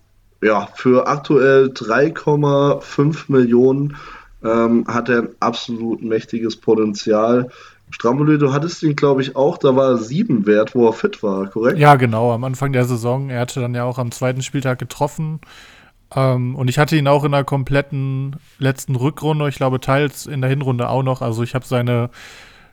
ja, 0.42 0.68
für 0.76 1.08
aktuell 1.08 1.68
3,5 1.68 3.26
Millionen 3.30 3.96
ähm, 4.44 4.86
hat 4.88 5.10
er 5.10 5.20
ein 5.20 5.30
absolut 5.40 6.02
mächtiges 6.02 6.58
Potenzial. 6.58 7.50
Stramboli, 7.92 8.38
du 8.38 8.54
hattest 8.54 8.84
ihn, 8.84 8.96
glaube 8.96 9.22
ich, 9.22 9.36
auch, 9.36 9.58
da 9.58 9.76
war 9.76 9.92
er 9.92 9.98
sieben 9.98 10.46
wert, 10.46 10.76
wo 10.76 10.88
er 10.88 10.94
fit 10.94 11.24
war, 11.24 11.48
korrekt? 11.48 11.80
Ja, 11.80 11.96
genau, 11.96 12.32
am 12.32 12.44
Anfang 12.44 12.72
der 12.72 12.86
Saison. 12.86 13.30
Er 13.30 13.42
hatte 13.42 13.62
dann 13.62 13.74
ja 13.74 13.84
auch 13.84 13.98
am 13.98 14.12
zweiten 14.12 14.42
Spieltag 14.42 14.80
getroffen. 14.80 15.40
Ähm, 16.16 16.56
und 16.56 16.70
ich 16.70 16.78
hatte 16.78 16.96
ihn 16.96 17.08
auch 17.08 17.24
in 17.24 17.32
der 17.32 17.44
kompletten 17.44 18.36
letzten 18.58 18.96
Rückrunde, 18.96 19.50
ich 19.50 19.56
glaube, 19.56 19.80
teils 19.80 20.26
in 20.26 20.42
der 20.42 20.50
Hinrunde 20.50 20.90
auch 20.90 21.04
noch. 21.04 21.22
Also 21.22 21.44
ich 21.44 21.56
habe 21.56 21.66
seine 21.66 22.10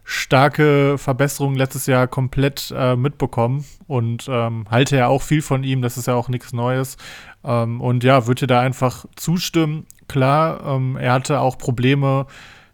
starke 0.05 0.99
Verbesserung 0.99 1.57
letztes 1.57 1.87
Jahr 1.87 2.07
komplett 2.07 2.73
äh, 2.77 2.95
mitbekommen 2.95 3.64
und 3.89 4.27
ähm, 4.31 4.67
halte 4.71 4.97
ja 4.97 5.09
auch 5.09 5.21
viel 5.21 5.43
von 5.43 5.64
ihm, 5.64 5.83
das 5.83 5.97
ist 5.97 6.07
ja 6.07 6.14
auch 6.14 6.29
nichts 6.29 6.53
Neues. 6.53 6.97
Ähm, 7.45 7.81
und 7.81 8.05
ja, 8.05 8.27
würde 8.27 8.47
da 8.47 8.61
einfach 8.61 9.05
zustimmen. 9.17 9.87
Klar, 10.07 10.61
ähm, 10.64 10.97
er 10.97 11.12
hatte 11.12 11.41
auch 11.41 11.59
Probleme 11.59 12.27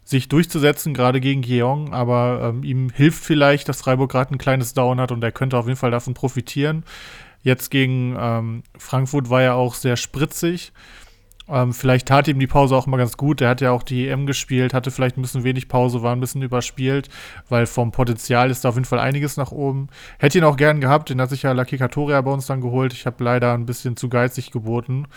sich 0.03 0.27
durchzusetzen, 0.27 0.93
gerade 0.93 1.21
gegen 1.21 1.41
Geong, 1.41 1.93
aber 1.93 2.49
ähm, 2.49 2.63
ihm 2.63 2.89
hilft 2.89 3.23
vielleicht, 3.23 3.69
dass 3.69 3.81
Freiburg 3.81 4.11
gerade 4.11 4.33
ein 4.33 4.37
kleines 4.37 4.73
Down 4.73 4.99
hat 4.99 5.11
und 5.11 5.23
er 5.23 5.31
könnte 5.31 5.57
auf 5.57 5.65
jeden 5.67 5.77
Fall 5.77 5.91
davon 5.91 6.13
profitieren. 6.13 6.83
Jetzt 7.41 7.71
gegen 7.71 8.15
ähm, 8.19 8.63
Frankfurt 8.77 9.29
war 9.29 9.41
er 9.41 9.55
auch 9.55 9.75
sehr 9.75 9.97
spritzig. 9.97 10.71
Ähm, 11.49 11.73
vielleicht 11.73 12.07
tat 12.07 12.27
ihm 12.29 12.39
die 12.39 12.47
Pause 12.47 12.75
auch 12.75 12.87
mal 12.87 12.97
ganz 12.97 13.17
gut. 13.17 13.41
Er 13.41 13.49
hat 13.49 13.59
ja 13.59 13.71
auch 13.71 13.83
die 13.83 14.07
EM 14.07 14.25
gespielt, 14.25 14.73
hatte 14.73 14.91
vielleicht 14.91 15.17
ein 15.17 15.21
bisschen 15.21 15.43
wenig 15.43 15.67
Pause, 15.67 16.01
war 16.01 16.15
ein 16.15 16.21
bisschen 16.21 16.41
überspielt, 16.41 17.09
weil 17.49 17.65
vom 17.65 17.91
Potenzial 17.91 18.49
ist 18.49 18.63
da 18.63 18.69
auf 18.69 18.75
jeden 18.75 18.85
Fall 18.85 18.99
einiges 18.99 19.35
nach 19.35 19.51
oben. 19.51 19.89
Hätte 20.19 20.37
ihn 20.37 20.45
auch 20.45 20.55
gern 20.55 20.79
gehabt, 20.79 21.09
den 21.09 21.19
hat 21.19 21.29
sich 21.29 21.43
ja 21.43 21.51
Laki 21.51 21.77
Katoria 21.77 22.21
bei 22.21 22.31
uns 22.31 22.45
dann 22.45 22.61
geholt. 22.61 22.93
Ich 22.93 23.05
habe 23.05 23.21
leider 23.23 23.53
ein 23.53 23.65
bisschen 23.65 23.97
zu 23.97 24.07
geizig 24.07 24.51
geboten. 24.51 25.07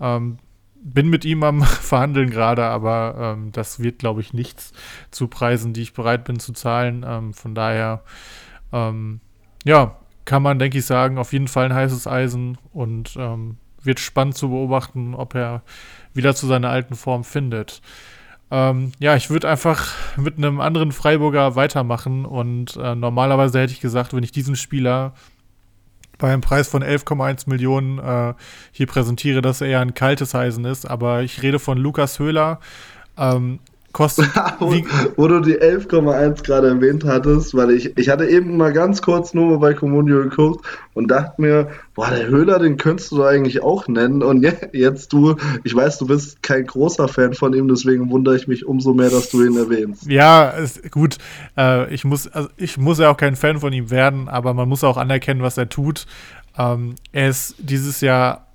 Ähm, 0.00 0.38
bin 0.82 1.08
mit 1.08 1.24
ihm 1.24 1.42
am 1.42 1.62
Verhandeln 1.64 2.30
gerade, 2.30 2.64
aber 2.64 3.36
ähm, 3.36 3.52
das 3.52 3.80
wird, 3.80 3.98
glaube 3.98 4.20
ich, 4.20 4.32
nichts 4.32 4.72
zu 5.10 5.28
Preisen, 5.28 5.72
die 5.72 5.82
ich 5.82 5.92
bereit 5.92 6.24
bin 6.24 6.38
zu 6.38 6.52
zahlen. 6.52 7.04
Ähm, 7.06 7.34
von 7.34 7.54
daher, 7.54 8.02
ähm, 8.72 9.20
ja, 9.64 9.96
kann 10.24 10.42
man, 10.42 10.58
denke 10.58 10.78
ich, 10.78 10.86
sagen, 10.86 11.18
auf 11.18 11.32
jeden 11.32 11.48
Fall 11.48 11.66
ein 11.66 11.74
heißes 11.74 12.06
Eisen 12.06 12.58
und 12.72 13.16
ähm, 13.18 13.56
wird 13.82 14.00
spannend 14.00 14.36
zu 14.36 14.50
beobachten, 14.50 15.14
ob 15.14 15.34
er 15.34 15.62
wieder 16.14 16.34
zu 16.34 16.46
seiner 16.46 16.70
alten 16.70 16.94
Form 16.94 17.24
findet. 17.24 17.80
Ähm, 18.50 18.92
ja, 18.98 19.14
ich 19.16 19.30
würde 19.30 19.48
einfach 19.48 19.94
mit 20.16 20.36
einem 20.36 20.60
anderen 20.60 20.92
Freiburger 20.92 21.54
weitermachen 21.56 22.24
und 22.24 22.76
äh, 22.76 22.94
normalerweise 22.94 23.60
hätte 23.60 23.72
ich 23.72 23.80
gesagt, 23.80 24.12
wenn 24.12 24.24
ich 24.24 24.32
diesen 24.32 24.56
Spieler 24.56 25.14
bei 26.20 26.32
einem 26.32 26.42
Preis 26.42 26.68
von 26.68 26.84
11,1 26.84 27.48
Millionen 27.48 27.98
äh, 27.98 28.34
hier 28.70 28.86
präsentiere, 28.86 29.42
dass 29.42 29.60
er 29.60 29.68
eher 29.68 29.80
ein 29.80 29.94
kaltes 29.94 30.34
Eisen 30.34 30.64
ist. 30.64 30.88
Aber 30.88 31.22
ich 31.22 31.42
rede 31.42 31.58
von 31.58 31.78
Lukas 31.78 32.18
Höhler. 32.18 32.60
Ähm, 33.18 33.58
kostet. 33.92 34.26
wo, 34.58 34.74
wo, 35.16 35.28
du 35.28 35.40
die 35.40 35.56
11,1 35.56 36.42
gerade 36.44 36.68
erwähnt 36.68 37.04
hattest, 37.04 37.54
weil 37.54 37.70
ich, 37.70 37.96
ich 37.98 38.08
hatte 38.08 38.26
eben 38.26 38.56
mal 38.56 38.72
ganz 38.72 39.02
kurz 39.02 39.34
nur 39.34 39.58
bei 39.60 39.74
Comunio 39.74 40.22
geguckt 40.22 40.64
und 40.94 41.08
dachte 41.08 41.40
mir, 41.40 41.68
boah, 41.94 42.10
der 42.10 42.26
Höhler, 42.28 42.58
den 42.58 42.76
könntest 42.76 43.12
du 43.12 43.24
eigentlich 43.24 43.62
auch 43.62 43.88
nennen. 43.88 44.22
Und 44.22 44.46
jetzt 44.72 45.12
du, 45.12 45.36
ich 45.64 45.74
weiß, 45.74 45.98
du 45.98 46.06
bist 46.06 46.42
kein 46.42 46.66
großer 46.66 47.08
Fan 47.08 47.34
von 47.34 47.52
ihm, 47.52 47.68
deswegen 47.68 48.10
wundere 48.10 48.36
ich 48.36 48.48
mich 48.48 48.66
umso 48.66 48.94
mehr, 48.94 49.10
dass 49.10 49.30
du 49.30 49.44
ihn 49.44 49.56
erwähnst. 49.56 50.06
Ja, 50.06 50.50
ist, 50.50 50.90
gut. 50.90 51.18
Äh, 51.56 51.92
ich, 51.92 52.04
muss, 52.04 52.28
also 52.28 52.48
ich 52.56 52.78
muss 52.78 52.98
ja 52.98 53.10
auch 53.10 53.16
kein 53.16 53.36
Fan 53.36 53.58
von 53.60 53.72
ihm 53.72 53.90
werden, 53.90 54.28
aber 54.28 54.54
man 54.54 54.68
muss 54.68 54.84
auch 54.84 54.96
anerkennen, 54.96 55.42
was 55.42 55.58
er 55.58 55.68
tut. 55.68 56.06
Ähm, 56.58 56.94
er 57.12 57.28
ist 57.28 57.56
dieses 57.58 58.00
Jahr 58.00 58.46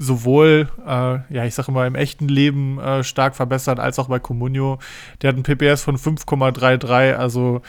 sowohl, 0.00 0.68
äh, 0.84 1.34
ja, 1.34 1.44
ich 1.44 1.54
sage 1.54 1.70
immer, 1.70 1.86
im 1.86 1.94
echten 1.94 2.26
Leben 2.26 2.80
äh, 2.80 3.04
stark 3.04 3.36
verbessert, 3.36 3.78
als 3.78 3.98
auch 3.98 4.08
bei 4.08 4.18
Comunio. 4.18 4.78
Der 5.20 5.28
hat 5.28 5.34
einen 5.34 5.42
PPS 5.42 5.82
von 5.82 5.98
5,33, 5.98 7.14
also 7.14 7.60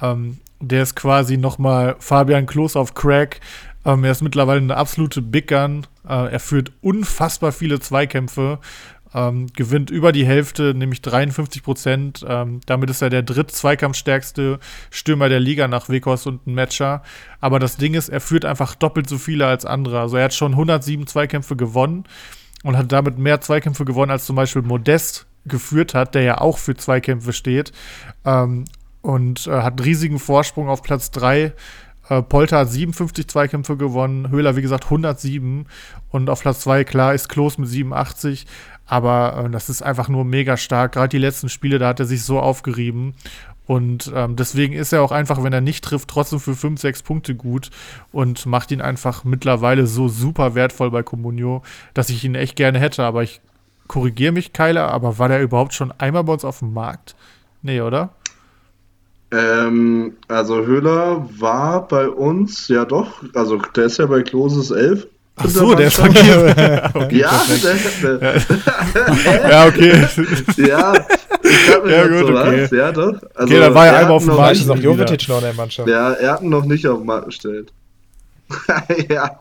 ähm, 0.00 0.38
der 0.60 0.84
ist 0.84 0.94
quasi 0.94 1.36
nochmal 1.36 1.96
Fabian 1.98 2.46
Klos 2.46 2.76
auf 2.76 2.94
Crack. 2.94 3.40
Ähm, 3.84 4.04
er 4.04 4.12
ist 4.12 4.22
mittlerweile 4.22 4.60
eine 4.60 4.76
absolute 4.76 5.20
Big 5.20 5.48
Gun. 5.48 5.86
Äh, 6.08 6.32
er 6.32 6.40
führt 6.40 6.70
unfassbar 6.82 7.50
viele 7.50 7.80
Zweikämpfe 7.80 8.60
ähm, 9.14 9.46
gewinnt 9.52 9.90
über 9.90 10.12
die 10.12 10.26
Hälfte, 10.26 10.74
nämlich 10.74 11.02
53 11.02 11.62
Prozent. 11.62 12.24
Ähm, 12.26 12.60
damit 12.66 12.90
ist 12.90 13.02
er 13.02 13.10
der 13.10 13.22
dritt-zweikampfstärkste 13.22 14.58
Stürmer 14.90 15.28
der 15.28 15.40
Liga 15.40 15.68
nach 15.68 15.88
Wekos 15.88 16.26
und 16.26 16.46
ein 16.46 16.54
Matcher. 16.54 17.02
Aber 17.40 17.58
das 17.58 17.76
Ding 17.76 17.94
ist, 17.94 18.08
er 18.08 18.20
führt 18.20 18.44
einfach 18.44 18.74
doppelt 18.74 19.08
so 19.08 19.18
viele 19.18 19.46
als 19.46 19.64
andere. 19.64 20.00
Also 20.00 20.16
er 20.16 20.24
hat 20.24 20.34
schon 20.34 20.52
107 20.52 21.06
Zweikämpfe 21.06 21.56
gewonnen 21.56 22.04
und 22.62 22.76
hat 22.76 22.92
damit 22.92 23.18
mehr 23.18 23.40
Zweikämpfe 23.40 23.84
gewonnen, 23.84 24.10
als 24.10 24.26
zum 24.26 24.36
Beispiel 24.36 24.62
Modest 24.62 25.26
geführt 25.44 25.94
hat, 25.94 26.14
der 26.14 26.22
ja 26.22 26.40
auch 26.40 26.58
für 26.58 26.76
Zweikämpfe 26.76 27.32
steht. 27.32 27.72
Ähm, 28.24 28.64
und 29.02 29.48
äh, 29.48 29.50
hat 29.50 29.74
einen 29.74 29.84
riesigen 29.84 30.18
Vorsprung 30.18 30.68
auf 30.68 30.82
Platz 30.82 31.10
3. 31.10 31.52
Äh, 32.08 32.22
Polter 32.22 32.58
hat 32.58 32.70
57 32.70 33.28
Zweikämpfe 33.28 33.76
gewonnen, 33.76 34.30
Höhler, 34.30 34.56
wie 34.56 34.62
gesagt, 34.62 34.84
107. 34.84 35.66
Und 36.10 36.30
auf 36.30 36.42
Platz 36.42 36.60
2, 36.60 36.84
klar, 36.84 37.14
ist 37.14 37.28
Klos 37.28 37.58
mit 37.58 37.68
87. 37.68 38.46
Aber 38.86 39.44
äh, 39.46 39.50
das 39.50 39.68
ist 39.68 39.82
einfach 39.82 40.08
nur 40.08 40.24
mega 40.24 40.56
stark. 40.56 40.92
Gerade 40.92 41.08
die 41.08 41.18
letzten 41.18 41.48
Spiele, 41.48 41.78
da 41.78 41.88
hat 41.88 42.00
er 42.00 42.06
sich 42.06 42.24
so 42.24 42.40
aufgerieben. 42.40 43.14
Und 43.66 44.12
ähm, 44.14 44.36
deswegen 44.36 44.74
ist 44.74 44.92
er 44.92 45.02
auch 45.02 45.12
einfach, 45.12 45.42
wenn 45.42 45.52
er 45.52 45.60
nicht 45.60 45.84
trifft, 45.84 46.08
trotzdem 46.08 46.40
für 46.40 46.54
5, 46.54 46.80
6 46.80 47.02
Punkte 47.02 47.34
gut 47.34 47.70
und 48.10 48.44
macht 48.44 48.72
ihn 48.72 48.80
einfach 48.80 49.24
mittlerweile 49.24 49.86
so 49.86 50.08
super 50.08 50.54
wertvoll 50.54 50.90
bei 50.90 51.02
Comunio, 51.02 51.62
dass 51.94 52.10
ich 52.10 52.24
ihn 52.24 52.34
echt 52.34 52.56
gerne 52.56 52.80
hätte. 52.80 53.04
Aber 53.04 53.22
ich 53.22 53.40
korrigiere 53.86 54.32
mich, 54.32 54.52
Keiler, 54.52 54.88
aber 54.88 55.18
war 55.18 55.28
der 55.28 55.42
überhaupt 55.42 55.74
schon 55.74 55.92
einmal 55.92 56.24
bei 56.24 56.32
uns 56.32 56.44
auf 56.44 56.58
dem 56.58 56.72
Markt? 56.72 57.14
Nee, 57.62 57.80
oder? 57.80 58.10
Ähm, 59.30 60.16
also 60.28 60.66
Höhler 60.66 61.26
war 61.38 61.88
bei 61.88 62.08
uns, 62.08 62.68
ja 62.68 62.84
doch, 62.84 63.22
also 63.34 63.56
der 63.56 63.84
ist 63.84 63.98
ja 63.98 64.06
bei 64.06 64.22
Kloses 64.22 64.70
11 64.70 65.06
Ach 65.36 65.48
so, 65.48 65.74
der 65.74 65.86
ist 65.86 65.96
vergeben. 65.96 66.50
okay, 66.94 67.18
Ja, 67.18 67.42
der, 68.02 68.18
der, 68.18 69.50
ja, 69.50 69.66
okay. 69.66 70.06
ja, 70.58 70.92
ich 71.42 71.70
hab 71.70 71.84
mir 71.84 71.90
Ja, 71.90 72.06
gut, 72.06 72.26
so, 72.28 72.38
okay. 72.38 72.62
was? 72.62 72.70
Ja, 72.70 72.92
doch. 72.92 73.06
Also, 73.06 73.22
Okay, 73.38 73.60
dann 73.60 73.74
war 73.74 73.86
er 73.86 73.96
einmal 73.96 74.12
auf 74.12 74.24
dem 74.24 74.36
Markt. 74.36 74.56
Ist 74.56 74.66
noch 74.66 74.76
Jovetic 74.76 75.28
noch 75.28 75.38
in 75.38 75.44
der 75.44 75.54
Mannschaft. 75.54 75.88
Ja, 75.88 76.12
er 76.12 76.32
hat 76.32 76.42
ihn 76.42 76.50
noch 76.50 76.64
nicht 76.64 76.86
auf 76.86 76.98
den 76.98 77.06
Markt 77.06 77.26
gestellt. 77.26 77.72
ja. 79.08 79.38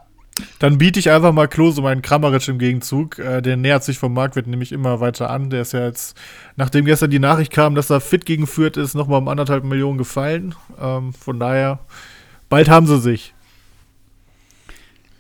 Dann 0.60 0.78
biete 0.78 1.00
ich 1.00 1.12
einfach 1.12 1.34
mal 1.34 1.48
Klose 1.48 1.82
meinen 1.82 2.02
Kramaric 2.02 2.48
im 2.48 2.58
Gegenzug. 2.58 3.20
Äh, 3.20 3.42
der 3.42 3.58
nähert 3.58 3.84
sich 3.84 4.00
vom 4.00 4.14
Marktwert 4.14 4.48
nämlich 4.48 4.72
immer 4.72 5.02
weiter 5.02 5.30
an. 5.30 5.50
Der 5.50 5.62
ist 5.62 5.74
ja 5.74 5.86
jetzt, 5.86 6.18
nachdem 6.56 6.86
gestern 6.86 7.12
die 7.12 7.20
Nachricht 7.20 7.52
kam, 7.52 7.76
dass 7.76 7.90
er 7.90 8.00
fit 8.00 8.26
gegen 8.26 8.48
Fürth 8.48 8.78
ist, 8.78 8.96
nochmal 8.96 9.20
um 9.20 9.28
anderthalb 9.28 9.66
Millionen 9.66 9.98
gefallen. 9.98 10.56
Ähm, 10.82 11.14
von 11.14 11.40
daher, 11.40 11.80
bald 12.50 12.70
haben 12.70 12.88
sie 12.88 13.00
sich. 13.00 13.34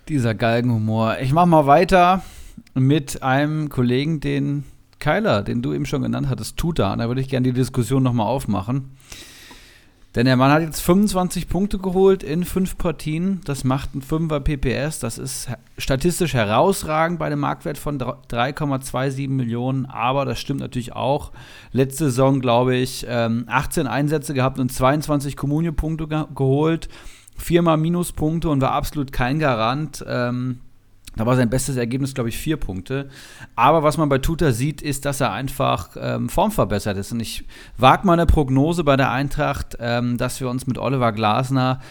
Dieser 0.07 0.33
Galgenhumor. 0.35 1.17
Ich 1.21 1.31
mache 1.31 1.47
mal 1.47 1.67
weiter 1.67 2.23
mit 2.73 3.23
einem 3.23 3.69
Kollegen, 3.69 4.19
den 4.19 4.63
Keiler, 4.99 5.41
den 5.41 5.61
du 5.61 5.73
eben 5.73 5.85
schon 5.85 6.01
genannt 6.01 6.29
hattest, 6.29 6.57
Tuta. 6.57 6.93
Und 6.93 6.99
da 6.99 7.07
würde 7.07 7.21
ich 7.21 7.29
gerne 7.29 7.47
die 7.47 7.53
Diskussion 7.53 8.03
nochmal 8.03 8.27
aufmachen. 8.27 8.91
Denn 10.13 10.25
der 10.25 10.35
Mann 10.35 10.51
hat 10.51 10.61
jetzt 10.61 10.81
25 10.81 11.47
Punkte 11.47 11.77
geholt 11.79 12.21
in 12.21 12.43
fünf 12.43 12.77
Partien. 12.77 13.39
Das 13.45 13.63
macht 13.63 13.95
ein 13.95 14.01
5er 14.01 14.41
PPS. 14.41 14.99
Das 14.99 15.17
ist 15.17 15.47
statistisch 15.77 16.33
herausragend 16.33 17.17
bei 17.17 17.27
einem 17.27 17.39
Marktwert 17.39 17.77
von 17.77 17.97
dr- 17.97 18.21
3,27 18.29 19.29
Millionen. 19.29 19.85
Aber 19.85 20.25
das 20.25 20.37
stimmt 20.39 20.59
natürlich 20.59 20.91
auch. 20.93 21.31
Letzte 21.71 22.05
Saison, 22.05 22.41
glaube 22.41 22.75
ich, 22.75 23.05
ähm, 23.07 23.45
18 23.47 23.87
Einsätze 23.87 24.33
gehabt 24.33 24.59
und 24.59 24.69
22 24.69 25.37
Kommunio-Punkte 25.37 26.07
ge 26.09 26.25
geholt. 26.35 26.89
Viermal 27.37 27.77
Minuspunkte 27.77 28.49
und 28.49 28.61
war 28.61 28.71
absolut 28.71 29.11
kein 29.11 29.39
Garant. 29.39 30.03
Ähm, 30.07 30.59
da 31.17 31.25
war 31.25 31.35
sein 31.35 31.49
bestes 31.49 31.75
Ergebnis, 31.75 32.13
glaube 32.13 32.29
ich, 32.29 32.37
vier 32.37 32.55
Punkte. 32.55 33.09
Aber 33.55 33.83
was 33.83 33.97
man 33.97 34.07
bei 34.07 34.19
Tuta 34.19 34.53
sieht, 34.53 34.81
ist, 34.81 35.03
dass 35.03 35.19
er 35.19 35.33
einfach 35.33 35.89
ähm, 35.99 36.29
formverbessert 36.29 36.97
ist. 36.97 37.11
Und 37.11 37.19
ich 37.19 37.43
wage 37.77 38.07
mal 38.07 38.13
eine 38.13 38.25
Prognose 38.25 38.85
bei 38.85 38.95
der 38.95 39.11
Eintracht, 39.11 39.77
ähm, 39.79 40.17
dass 40.17 40.39
wir 40.39 40.49
uns 40.49 40.67
mit 40.67 40.77
Oliver 40.77 41.11
Glasner 41.11 41.81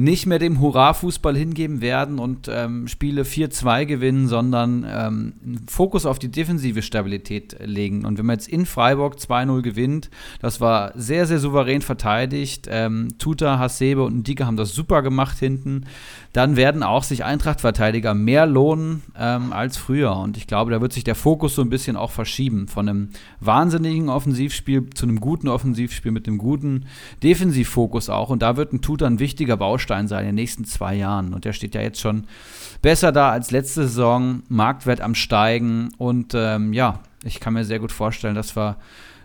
nicht 0.00 0.24
mehr 0.24 0.38
dem 0.38 0.60
Hurra-Fußball 0.60 1.36
hingeben 1.36 1.82
werden 1.82 2.18
und 2.18 2.48
ähm, 2.50 2.88
Spiele 2.88 3.22
4-2 3.22 3.84
gewinnen, 3.84 4.28
sondern 4.28 4.86
ähm, 4.88 5.34
Fokus 5.68 6.06
auf 6.06 6.18
die 6.18 6.30
defensive 6.30 6.80
Stabilität 6.80 7.56
legen. 7.62 8.06
Und 8.06 8.18
wenn 8.18 8.24
man 8.24 8.36
jetzt 8.36 8.48
in 8.48 8.64
Freiburg 8.64 9.16
2-0 9.16 9.60
gewinnt, 9.60 10.10
das 10.40 10.58
war 10.58 10.92
sehr, 10.94 11.26
sehr 11.26 11.38
souverän 11.38 11.82
verteidigt. 11.82 12.66
Ähm, 12.70 13.18
Tuta, 13.18 13.58
Hasebe 13.58 14.02
und 14.02 14.20
Ndika 14.20 14.46
haben 14.46 14.56
das 14.56 14.74
super 14.74 15.02
gemacht 15.02 15.38
hinten. 15.38 15.84
Dann 16.32 16.56
werden 16.56 16.82
auch 16.82 17.02
sich 17.02 17.24
Eintracht-Verteidiger 17.24 18.14
mehr 18.14 18.46
lohnen 18.46 19.02
ähm, 19.18 19.52
als 19.52 19.76
früher. 19.76 20.16
Und 20.16 20.38
ich 20.38 20.46
glaube, 20.46 20.70
da 20.70 20.80
wird 20.80 20.94
sich 20.94 21.04
der 21.04 21.14
Fokus 21.14 21.54
so 21.54 21.62
ein 21.62 21.68
bisschen 21.68 21.96
auch 21.96 22.10
verschieben. 22.10 22.68
Von 22.68 22.88
einem 22.88 23.08
wahnsinnigen 23.40 24.08
Offensivspiel 24.08 24.88
zu 24.94 25.04
einem 25.04 25.20
guten 25.20 25.48
Offensivspiel 25.48 26.12
mit 26.12 26.26
einem 26.26 26.38
guten 26.38 26.86
Defensivfokus 27.22 28.08
auch. 28.08 28.30
Und 28.30 28.40
da 28.40 28.56
wird 28.56 28.72
ein 28.72 28.80
Tuta 28.80 29.06
ein 29.06 29.18
wichtiger 29.18 29.58
Baustein 29.58 29.89
sein 30.08 30.20
in 30.20 30.26
den 30.26 30.34
nächsten 30.34 30.64
zwei 30.64 30.94
Jahren. 30.94 31.34
Und 31.34 31.44
der 31.44 31.52
steht 31.52 31.74
ja 31.74 31.80
jetzt 31.80 32.00
schon 32.00 32.24
besser 32.82 33.12
da 33.12 33.30
als 33.30 33.50
letzte 33.50 33.82
Saison. 33.82 34.42
Marktwert 34.48 35.00
am 35.00 35.14
Steigen. 35.14 35.90
Und 35.98 36.32
ähm, 36.34 36.72
ja, 36.72 37.00
ich 37.24 37.40
kann 37.40 37.54
mir 37.54 37.64
sehr 37.64 37.78
gut 37.78 37.92
vorstellen, 37.92 38.34
dass 38.34 38.56
wir 38.56 38.76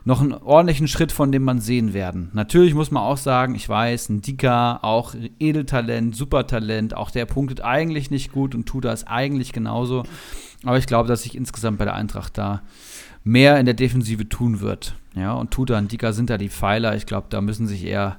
noch 0.05 0.21
einen 0.21 0.33
ordentlichen 0.33 0.87
Schritt 0.87 1.11
von 1.11 1.31
dem 1.31 1.43
man 1.43 1.59
sehen 1.59 1.93
werden. 1.93 2.29
Natürlich 2.33 2.75
muss 2.75 2.91
man 2.91 3.01
auch 3.01 3.17
sagen, 3.17 3.55
ich 3.55 3.67
weiß, 3.67 4.09
ein 4.09 4.21
Dika, 4.21 4.79
auch 4.83 5.15
Edeltalent, 5.39 6.15
Supertalent, 6.15 6.95
auch 6.95 7.09
der 7.09 7.25
punktet 7.25 7.61
eigentlich 7.61 8.11
nicht 8.11 8.31
gut 8.31 8.53
und 8.53 8.67
tut 8.67 8.85
das 8.85 9.07
eigentlich 9.07 9.51
genauso. 9.51 10.03
Aber 10.63 10.77
ich 10.77 10.85
glaube, 10.85 11.07
dass 11.07 11.23
sich 11.23 11.35
insgesamt 11.35 11.79
bei 11.79 11.85
der 11.85 11.95
Eintracht 11.95 12.37
da 12.37 12.61
mehr 13.23 13.59
in 13.59 13.65
der 13.65 13.73
Defensive 13.73 14.29
tun 14.29 14.61
wird. 14.61 14.95
Ja, 15.15 15.33
und 15.33 15.51
Tuta 15.51 15.77
und 15.77 15.91
Dika 15.91 16.13
sind 16.13 16.29
da 16.29 16.37
die 16.37 16.49
Pfeiler. 16.49 16.95
Ich 16.95 17.07
glaube, 17.07 17.27
da 17.31 17.41
müssen 17.41 17.67
sich 17.67 17.83
eher 17.83 18.17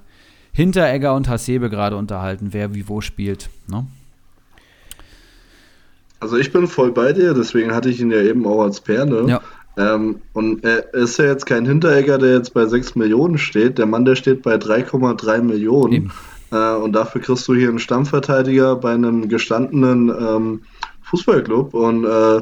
Hinteregger 0.56 1.14
und 1.14 1.28
Hasebe 1.28 1.68
gerade 1.68 1.96
unterhalten, 1.96 2.48
wer 2.52 2.74
wie 2.74 2.88
wo 2.88 3.02
spielt. 3.02 3.50
Ne? 3.68 3.86
Also 6.18 6.38
ich 6.38 6.50
bin 6.50 6.66
voll 6.66 6.92
bei 6.92 7.12
dir, 7.12 7.34
deswegen 7.34 7.74
hatte 7.74 7.90
ich 7.90 8.00
ihn 8.00 8.10
ja 8.10 8.22
eben 8.22 8.46
auch 8.46 8.62
als 8.62 8.80
Perle. 8.80 9.28
Ja. 9.28 9.42
Ähm, 9.76 10.22
und 10.32 10.64
er 10.64 10.94
ist 10.94 11.18
ja 11.18 11.26
jetzt 11.26 11.44
kein 11.44 11.66
Hinteregger, 11.66 12.16
der 12.16 12.32
jetzt 12.32 12.54
bei 12.54 12.64
6 12.64 12.94
Millionen 12.94 13.36
steht. 13.36 13.76
Der 13.76 13.84
Mann, 13.84 14.06
der 14.06 14.16
steht 14.16 14.40
bei 14.42 14.54
3,3 14.54 15.42
Millionen. 15.42 16.10
Äh, 16.50 16.74
und 16.76 16.94
dafür 16.94 17.20
kriegst 17.20 17.46
du 17.48 17.54
hier 17.54 17.68
einen 17.68 17.78
Stammverteidiger 17.78 18.76
bei 18.76 18.94
einem 18.94 19.28
gestandenen 19.28 20.08
ähm, 20.08 20.62
Fußballclub. 21.02 21.74
Und 21.74 22.06
äh, 22.06 22.40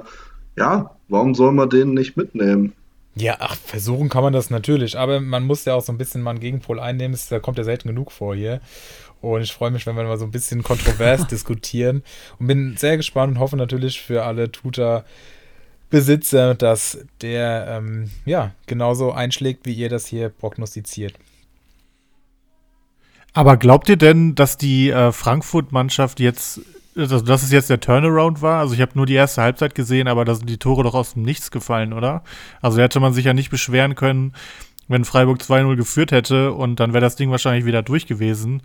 ja, 0.56 0.90
warum 1.08 1.34
soll 1.34 1.50
man 1.50 1.68
den 1.68 1.94
nicht 1.94 2.16
mitnehmen? 2.16 2.74
Ja, 3.16 3.36
ach, 3.38 3.56
versuchen 3.56 4.08
kann 4.08 4.24
man 4.24 4.32
das 4.32 4.50
natürlich, 4.50 4.98
aber 4.98 5.20
man 5.20 5.44
muss 5.44 5.64
ja 5.64 5.74
auch 5.74 5.82
so 5.82 5.92
ein 5.92 5.98
bisschen 5.98 6.20
mal 6.20 6.30
einen 6.30 6.40
Gegenpol 6.40 6.80
einnehmen, 6.80 7.16
da 7.30 7.38
kommt 7.38 7.58
ja 7.58 7.64
selten 7.64 7.88
genug 7.88 8.10
vor 8.10 8.34
hier. 8.34 8.60
Und 9.20 9.42
ich 9.42 9.52
freue 9.52 9.70
mich, 9.70 9.86
wenn 9.86 9.96
wir 9.96 10.04
mal 10.04 10.18
so 10.18 10.24
ein 10.24 10.32
bisschen 10.32 10.62
kontrovers 10.62 11.26
diskutieren 11.28 12.02
und 12.38 12.48
bin 12.48 12.76
sehr 12.76 12.96
gespannt 12.96 13.34
und 13.34 13.38
hoffe 13.38 13.56
natürlich 13.56 14.00
für 14.00 14.24
alle 14.24 14.50
Tutor-Besitzer, 14.50 16.54
dass 16.54 16.98
der 17.22 17.66
ähm, 17.68 18.10
ja 18.26 18.52
genauso 18.66 19.12
einschlägt, 19.12 19.64
wie 19.64 19.74
ihr 19.74 19.88
das 19.88 20.06
hier 20.06 20.28
prognostiziert. 20.28 21.14
Aber 23.32 23.56
glaubt 23.56 23.88
ihr 23.88 23.96
denn, 23.96 24.34
dass 24.34 24.56
die 24.56 24.90
äh, 24.90 25.10
Frankfurt-Mannschaft 25.10 26.20
jetzt, 26.20 26.60
also 26.96 27.20
dass 27.20 27.42
es 27.42 27.50
jetzt 27.50 27.70
der 27.70 27.80
Turnaround 27.80 28.42
war? 28.42 28.60
Also 28.60 28.74
ich 28.74 28.80
habe 28.80 28.92
nur 28.94 29.06
die 29.06 29.14
erste 29.14 29.42
Halbzeit 29.42 29.74
gesehen, 29.74 30.08
aber 30.08 30.24
da 30.24 30.34
sind 30.34 30.48
die 30.48 30.58
Tore 30.58 30.82
doch 30.84 30.94
aus 30.94 31.14
dem 31.14 31.22
Nichts 31.22 31.50
gefallen, 31.50 31.92
oder? 31.92 32.22
Also 32.60 32.80
hätte 32.80 33.00
man 33.00 33.12
sich 33.12 33.24
ja 33.24 33.32
nicht 33.32 33.50
beschweren 33.50 33.94
können, 33.94 34.32
wenn 34.88 35.04
Freiburg 35.04 35.40
2-0 35.40 35.76
geführt 35.76 36.12
hätte 36.12 36.52
und 36.52 36.78
dann 36.78 36.92
wäre 36.92 37.00
das 37.00 37.16
Ding 37.16 37.30
wahrscheinlich 37.30 37.64
wieder 37.64 37.82
durch 37.82 38.06
gewesen. 38.06 38.62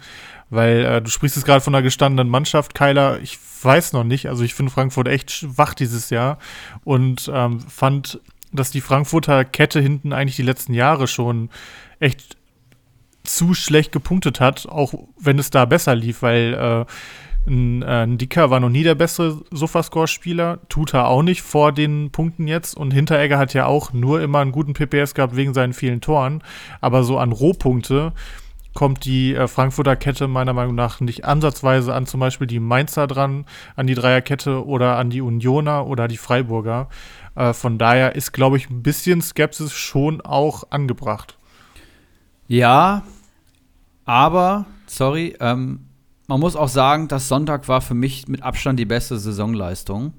Weil 0.49 0.85
äh, 0.85 1.01
du 1.01 1.10
sprichst 1.10 1.38
jetzt 1.38 1.45
gerade 1.45 1.61
von 1.61 1.73
einer 1.73 1.84
gestandenen 1.84 2.30
Mannschaft, 2.30 2.76
Keiler, 2.76 3.19
ich 3.22 3.39
weiß 3.64 3.93
noch 3.93 4.03
nicht. 4.03 4.27
Also 4.27 4.43
ich 4.43 4.53
finde 4.53 4.72
Frankfurt 4.72 5.07
echt 5.07 5.31
schwach 5.31 5.73
dieses 5.73 6.10
Jahr 6.10 6.38
und 6.84 7.31
ähm, 7.34 7.60
fand, 7.61 8.19
dass 8.51 8.72
die 8.72 8.81
Frankfurter 8.81 9.45
Kette 9.45 9.80
hinten 9.80 10.14
eigentlich 10.14 10.35
die 10.35 10.43
letzten 10.43 10.73
Jahre 10.73 11.07
schon 11.07 11.49
echt 11.99 12.38
zu 13.23 13.53
schlecht 13.53 13.91
gepunktet 13.91 14.39
hat, 14.39 14.68
auch 14.68 14.93
wenn 15.19 15.39
es 15.39 15.51
da 15.51 15.65
besser 15.65 15.95
lief, 15.95 16.22
weil 16.22 16.53
äh, 16.53 16.85
ein, 17.49 17.81
äh, 17.81 18.03
ein 18.03 18.17
Dicker 18.17 18.49
war 18.49 18.59
noch 18.59 18.69
nie 18.69 18.84
der 18.84 18.95
bessere 18.95 19.41
Sofascore-Spieler, 19.51 20.59
Tuta 20.69 21.05
auch 21.05 21.23
nicht 21.23 21.41
vor 21.41 21.71
den 21.71 22.11
Punkten 22.11 22.47
jetzt 22.47 22.77
und 22.77 22.91
Hinteregger 22.91 23.38
hat 23.38 23.53
ja 23.53 23.65
auch 23.65 23.91
nur 23.93 24.21
immer 24.21 24.39
einen 24.39 24.51
guten 24.51 24.73
PPS 24.73 25.13
gehabt 25.13 25.35
wegen 25.35 25.53
seinen 25.53 25.73
vielen 25.73 26.01
Toren, 26.01 26.43
aber 26.81 27.03
so 27.03 27.17
an 27.17 27.31
Rohpunkte 27.31 28.13
kommt 28.73 29.03
die 29.05 29.35
äh, 29.35 29.47
Frankfurter 29.47 29.95
Kette 29.95 30.27
meiner 30.27 30.53
Meinung 30.53 30.76
nach 30.76 31.01
nicht 31.01 31.26
ansatzweise 31.26 31.93
an 31.93 32.05
zum 32.05 32.19
Beispiel 32.19 32.47
die 32.47 32.59
Mainzer 32.59 33.07
dran, 33.07 33.45
an 33.76 33.88
die 33.88 33.95
Dreierkette 33.95 34.65
oder 34.65 34.97
an 34.97 35.09
die 35.09 35.21
Unioner 35.21 35.88
oder 35.88 36.07
die 36.07 36.17
Freiburger. 36.17 36.88
Äh, 37.35 37.53
von 37.53 37.77
daher 37.77 38.15
ist, 38.15 38.31
glaube 38.31 38.57
ich, 38.57 38.69
ein 38.69 38.84
bisschen 38.84 39.21
Skepsis 39.21 39.73
schon 39.73 40.21
auch 40.21 40.65
angebracht. 40.69 41.38
Ja, 42.47 43.03
aber, 44.05 44.65
sorry, 44.88 45.35
ähm, 45.39 45.89
man 46.30 46.39
muss 46.39 46.56
auch 46.56 46.69
sagen, 46.69 47.07
dass 47.07 47.27
Sonntag 47.27 47.68
war 47.68 47.81
für 47.81 47.95
mich 47.95 48.27
mit 48.27 48.43
Abstand 48.43 48.80
die 48.80 48.85
beste 48.85 49.18
Saisonleistung. 49.18 50.14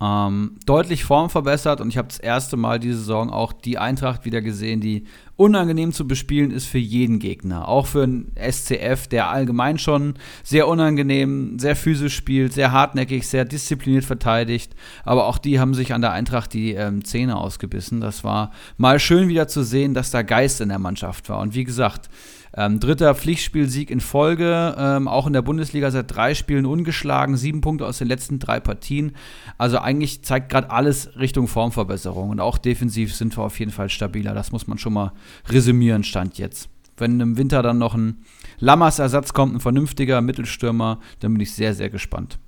Ähm, 0.00 0.56
deutlich 0.66 1.04
formverbessert 1.04 1.80
und 1.80 1.88
ich 1.88 1.96
habe 1.96 2.06
das 2.06 2.20
erste 2.20 2.56
Mal 2.56 2.78
diese 2.78 2.98
Saison 2.98 3.30
auch 3.30 3.52
die 3.52 3.78
Eintracht 3.78 4.26
wieder 4.26 4.42
gesehen, 4.42 4.80
die 4.80 5.06
unangenehm 5.36 5.92
zu 5.92 6.06
bespielen 6.06 6.50
ist 6.50 6.66
für 6.66 6.78
jeden 6.78 7.18
Gegner. 7.18 7.66
Auch 7.66 7.86
für 7.86 8.02
einen 8.02 8.30
SCF, 8.36 9.08
der 9.08 9.30
allgemein 9.30 9.78
schon 9.78 10.14
sehr 10.44 10.68
unangenehm, 10.68 11.58
sehr 11.58 11.76
physisch 11.76 12.14
spielt, 12.14 12.52
sehr 12.52 12.70
hartnäckig, 12.70 13.26
sehr 13.26 13.46
diszipliniert 13.46 14.04
verteidigt. 14.04 14.76
Aber 15.04 15.26
auch 15.26 15.38
die 15.38 15.58
haben 15.58 15.72
sich 15.72 15.94
an 15.94 16.02
der 16.02 16.12
Eintracht 16.12 16.52
die 16.52 16.74
ähm, 16.74 17.04
Zähne 17.04 17.38
ausgebissen. 17.38 18.00
Das 18.02 18.22
war 18.22 18.52
mal 18.76 19.00
schön 19.00 19.28
wieder 19.28 19.48
zu 19.48 19.64
sehen, 19.64 19.94
dass 19.94 20.10
da 20.10 20.20
Geist 20.20 20.60
in 20.60 20.68
der 20.68 20.78
Mannschaft 20.78 21.30
war. 21.30 21.40
Und 21.40 21.54
wie 21.54 21.64
gesagt, 21.64 22.10
ähm, 22.56 22.80
dritter 22.80 23.14
Pflichtspielsieg 23.14 23.90
in 23.90 24.00
Folge, 24.00 24.74
ähm, 24.78 25.08
auch 25.08 25.26
in 25.26 25.32
der 25.32 25.42
Bundesliga 25.42 25.90
seit 25.90 26.14
drei 26.14 26.34
Spielen 26.34 26.66
ungeschlagen, 26.66 27.36
sieben 27.36 27.60
Punkte 27.60 27.86
aus 27.86 27.98
den 27.98 28.08
letzten 28.08 28.38
drei 28.38 28.60
Partien. 28.60 29.12
Also 29.58 29.78
eigentlich 29.78 30.22
zeigt 30.22 30.50
gerade 30.50 30.70
alles 30.70 31.16
Richtung 31.18 31.48
Formverbesserung 31.48 32.30
und 32.30 32.40
auch 32.40 32.58
defensiv 32.58 33.14
sind 33.14 33.36
wir 33.36 33.44
auf 33.44 33.58
jeden 33.58 33.72
Fall 33.72 33.90
stabiler. 33.90 34.34
Das 34.34 34.52
muss 34.52 34.66
man 34.66 34.78
schon 34.78 34.92
mal 34.92 35.12
resümieren, 35.48 36.04
Stand 36.04 36.38
jetzt. 36.38 36.68
Wenn 36.96 37.20
im 37.20 37.36
Winter 37.36 37.62
dann 37.62 37.78
noch 37.78 37.94
ein 37.94 38.24
Lammers-Ersatz 38.58 39.32
kommt, 39.32 39.54
ein 39.54 39.60
vernünftiger 39.60 40.20
Mittelstürmer, 40.20 40.98
dann 41.20 41.32
bin 41.32 41.40
ich 41.40 41.54
sehr, 41.54 41.74
sehr 41.74 41.90
gespannt. 41.90 42.38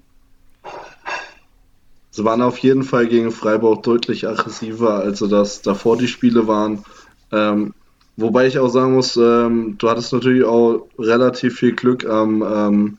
Sie 2.13 2.25
waren 2.25 2.43
auf 2.43 2.59
jeden 2.59 2.83
Fall 2.83 3.07
gegen 3.07 3.31
Freiburg 3.31 3.85
deutlich 3.85 4.27
aggressiver, 4.27 4.95
als 4.95 5.21
sie 5.21 5.29
das 5.29 5.63
davor 5.63 5.97
die 5.97 6.09
Spiele 6.09 6.49
waren. 6.49 6.85
Ähm, 7.31 7.73
wobei 8.21 8.47
ich 8.47 8.59
auch 8.59 8.69
sagen 8.69 8.95
muss, 8.95 9.17
ähm, 9.17 9.77
du 9.79 9.89
hattest 9.89 10.13
natürlich 10.13 10.45
auch 10.45 10.87
relativ 10.99 11.59
viel 11.59 11.75
Glück 11.75 12.05
am, 12.07 12.43
ähm, 12.43 12.99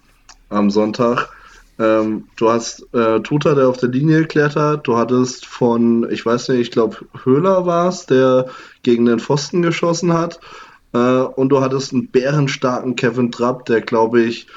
am 0.49 0.69
Sonntag. 0.69 1.30
Ähm, 1.80 2.26
du 2.35 2.49
hast 2.49 2.85
äh, 2.93 3.22
Tuta, 3.22 3.56
der 3.56 3.68
auf 3.68 3.77
der 3.77 3.89
Linie 3.89 4.19
geklärt 4.19 4.56
hat. 4.56 4.88
Du 4.88 4.98
hattest 4.98 5.45
von, 5.45 6.07
ich 6.11 6.26
weiß 6.26 6.49
nicht, 6.49 6.60
ich 6.60 6.72
glaube 6.72 6.98
Höhler 7.23 7.65
war 7.65 7.88
es, 7.88 8.06
der 8.06 8.48
gegen 8.84 9.06
den 9.06 9.19
Pfosten 9.19 9.61
geschossen 9.61 10.14
hat. 10.14 10.39
Äh, 10.93 10.98
und 10.98 11.49
du 11.49 11.61
hattest 11.61 11.93
einen 11.93 12.07
bärenstarken 12.07 12.95
Kevin 12.95 13.31
Trapp, 13.31 13.65
der, 13.65 13.81
glaube 13.81 14.22
ich, 14.22 14.48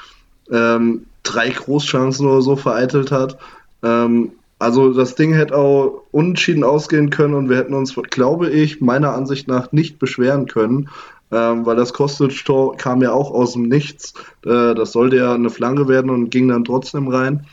ähm, 0.51 1.05
drei 1.23 1.49
Großchancen 1.49 2.27
oder 2.27 2.41
so 2.41 2.55
vereitelt 2.55 3.11
hat. 3.11 3.37
Ähm, 3.81 4.33
also 4.65 4.91
das 4.91 5.13
Ding 5.13 5.31
hätte 5.31 5.55
auch 5.55 6.01
unentschieden 6.09 6.63
ausgehen 6.63 7.11
können 7.11 7.35
und 7.35 7.49
wir 7.49 7.57
hätten 7.57 7.75
uns, 7.75 7.93
glaube 8.09 8.49
ich, 8.49 8.81
meiner 8.81 9.13
Ansicht 9.13 9.47
nach 9.47 9.71
nicht 9.71 9.99
beschweren 9.99 10.47
können, 10.47 10.89
ähm, 11.31 11.67
weil 11.67 11.75
das 11.75 11.93
Kostic-Tor 11.93 12.75
kam 12.75 13.03
ja 13.03 13.11
auch 13.11 13.29
aus 13.29 13.53
dem 13.53 13.69
Nichts. 13.69 14.15
Äh, 14.43 14.73
das 14.73 14.91
sollte 14.91 15.17
ja 15.17 15.35
eine 15.35 15.51
Flanke 15.51 15.87
werden 15.87 16.09
und 16.09 16.31
ging 16.31 16.47
dann 16.47 16.65
trotzdem 16.65 17.09
rein. 17.09 17.45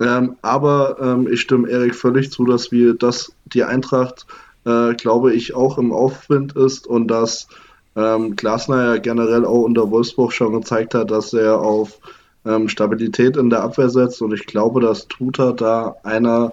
Ähm, 0.00 0.34
aber 0.42 0.96
ähm, 1.00 1.28
ich 1.30 1.40
stimme 1.40 1.68
Erik 1.68 1.94
völlig 1.94 2.32
zu, 2.32 2.44
dass 2.44 2.72
wir, 2.72 2.94
dass 2.94 3.32
die 3.44 3.62
Eintracht, 3.62 4.26
äh, 4.64 4.94
glaube 4.94 5.34
ich, 5.34 5.54
auch 5.54 5.78
im 5.78 5.92
Aufwind 5.92 6.56
ist 6.56 6.88
und 6.88 7.06
dass 7.06 7.46
ähm, 7.94 8.34
Glasner 8.34 8.94
ja 8.94 8.96
generell 8.96 9.44
auch 9.44 9.62
unter 9.62 9.88
Wolfsburg 9.92 10.32
schon 10.32 10.52
gezeigt 10.52 10.94
hat, 10.94 11.12
dass 11.12 11.32
er 11.32 11.60
auf 11.60 12.00
ähm, 12.46 12.68
Stabilität 12.68 13.36
in 13.36 13.50
der 13.50 13.62
Abwehr 13.62 13.90
setzt 13.90 14.22
und 14.22 14.32
ich 14.32 14.46
glaube, 14.46 14.80
dass 14.80 15.08
Tuta 15.08 15.52
da 15.52 15.96
einer 16.04 16.52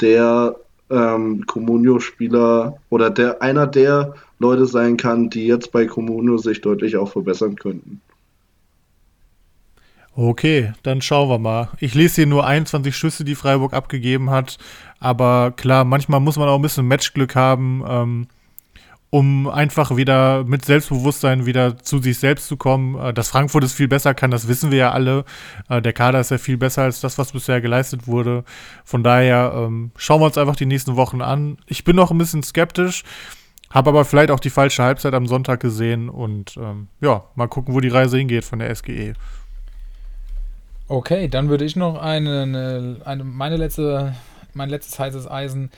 der 0.00 0.56
ähm, 0.90 1.46
Comunio-Spieler 1.46 2.76
oder 2.88 3.10
der 3.10 3.40
einer 3.40 3.66
der 3.66 4.14
Leute 4.38 4.66
sein 4.66 4.96
kann, 4.96 5.30
die 5.30 5.46
jetzt 5.46 5.70
bei 5.72 5.86
Comunio 5.86 6.38
sich 6.38 6.60
deutlich 6.60 6.96
auch 6.96 7.12
verbessern 7.12 7.56
könnten. 7.56 8.00
Okay, 10.16 10.72
dann 10.82 11.00
schauen 11.00 11.28
wir 11.28 11.38
mal. 11.38 11.68
Ich 11.78 11.94
lese 11.94 12.16
hier 12.16 12.26
nur 12.26 12.44
21 12.44 12.96
Schüsse, 12.96 13.24
die 13.24 13.36
Freiburg 13.36 13.72
abgegeben 13.72 14.30
hat. 14.30 14.58
Aber 14.98 15.52
klar, 15.56 15.84
manchmal 15.84 16.20
muss 16.20 16.36
man 16.36 16.48
auch 16.48 16.56
ein 16.56 16.62
bisschen 16.62 16.88
Matchglück 16.88 17.36
haben, 17.36 17.84
ähm, 17.88 18.26
um 19.10 19.48
einfach 19.48 19.96
wieder 19.96 20.44
mit 20.44 20.64
Selbstbewusstsein 20.64 21.44
wieder 21.44 21.76
zu 21.78 21.98
sich 21.98 22.18
selbst 22.18 22.46
zu 22.46 22.56
kommen. 22.56 22.98
Äh, 22.98 23.12
dass 23.12 23.30
Frankfurt 23.30 23.64
es 23.64 23.72
viel 23.72 23.88
besser 23.88 24.14
kann, 24.14 24.30
das 24.30 24.46
wissen 24.48 24.70
wir 24.70 24.78
ja 24.78 24.92
alle. 24.92 25.24
Äh, 25.68 25.82
der 25.82 25.92
Kader 25.92 26.20
ist 26.20 26.30
ja 26.30 26.38
viel 26.38 26.56
besser 26.56 26.82
als 26.82 27.00
das, 27.00 27.18
was 27.18 27.32
bisher 27.32 27.60
geleistet 27.60 28.06
wurde. 28.06 28.44
Von 28.84 29.02
daher 29.02 29.52
ähm, 29.54 29.90
schauen 29.96 30.20
wir 30.20 30.26
uns 30.26 30.38
einfach 30.38 30.56
die 30.56 30.66
nächsten 30.66 30.96
Wochen 30.96 31.22
an. 31.22 31.58
Ich 31.66 31.84
bin 31.84 31.96
noch 31.96 32.12
ein 32.12 32.18
bisschen 32.18 32.42
skeptisch. 32.42 33.02
Habe 33.68 33.90
aber 33.90 34.04
vielleicht 34.04 34.32
auch 34.32 34.40
die 34.40 34.50
falsche 34.50 34.82
Halbzeit 34.82 35.14
am 35.14 35.26
Sonntag 35.26 35.60
gesehen 35.60 36.08
und 36.08 36.56
ähm, 36.56 36.88
ja, 37.00 37.24
mal 37.36 37.46
gucken, 37.46 37.72
wo 37.72 37.78
die 37.78 37.88
Reise 37.88 38.18
hingeht 38.18 38.44
von 38.44 38.58
der 38.58 38.74
SGE. 38.74 39.14
Okay, 40.88 41.28
dann 41.28 41.48
würde 41.48 41.64
ich 41.64 41.76
noch 41.76 42.00
eine, 42.02 42.42
eine, 42.42 42.96
eine 43.04 43.22
meine 43.22 43.56
letzte, 43.56 44.16
mein 44.54 44.68
letztes 44.68 44.98
heißes 44.98 45.30
Eisen 45.30 45.70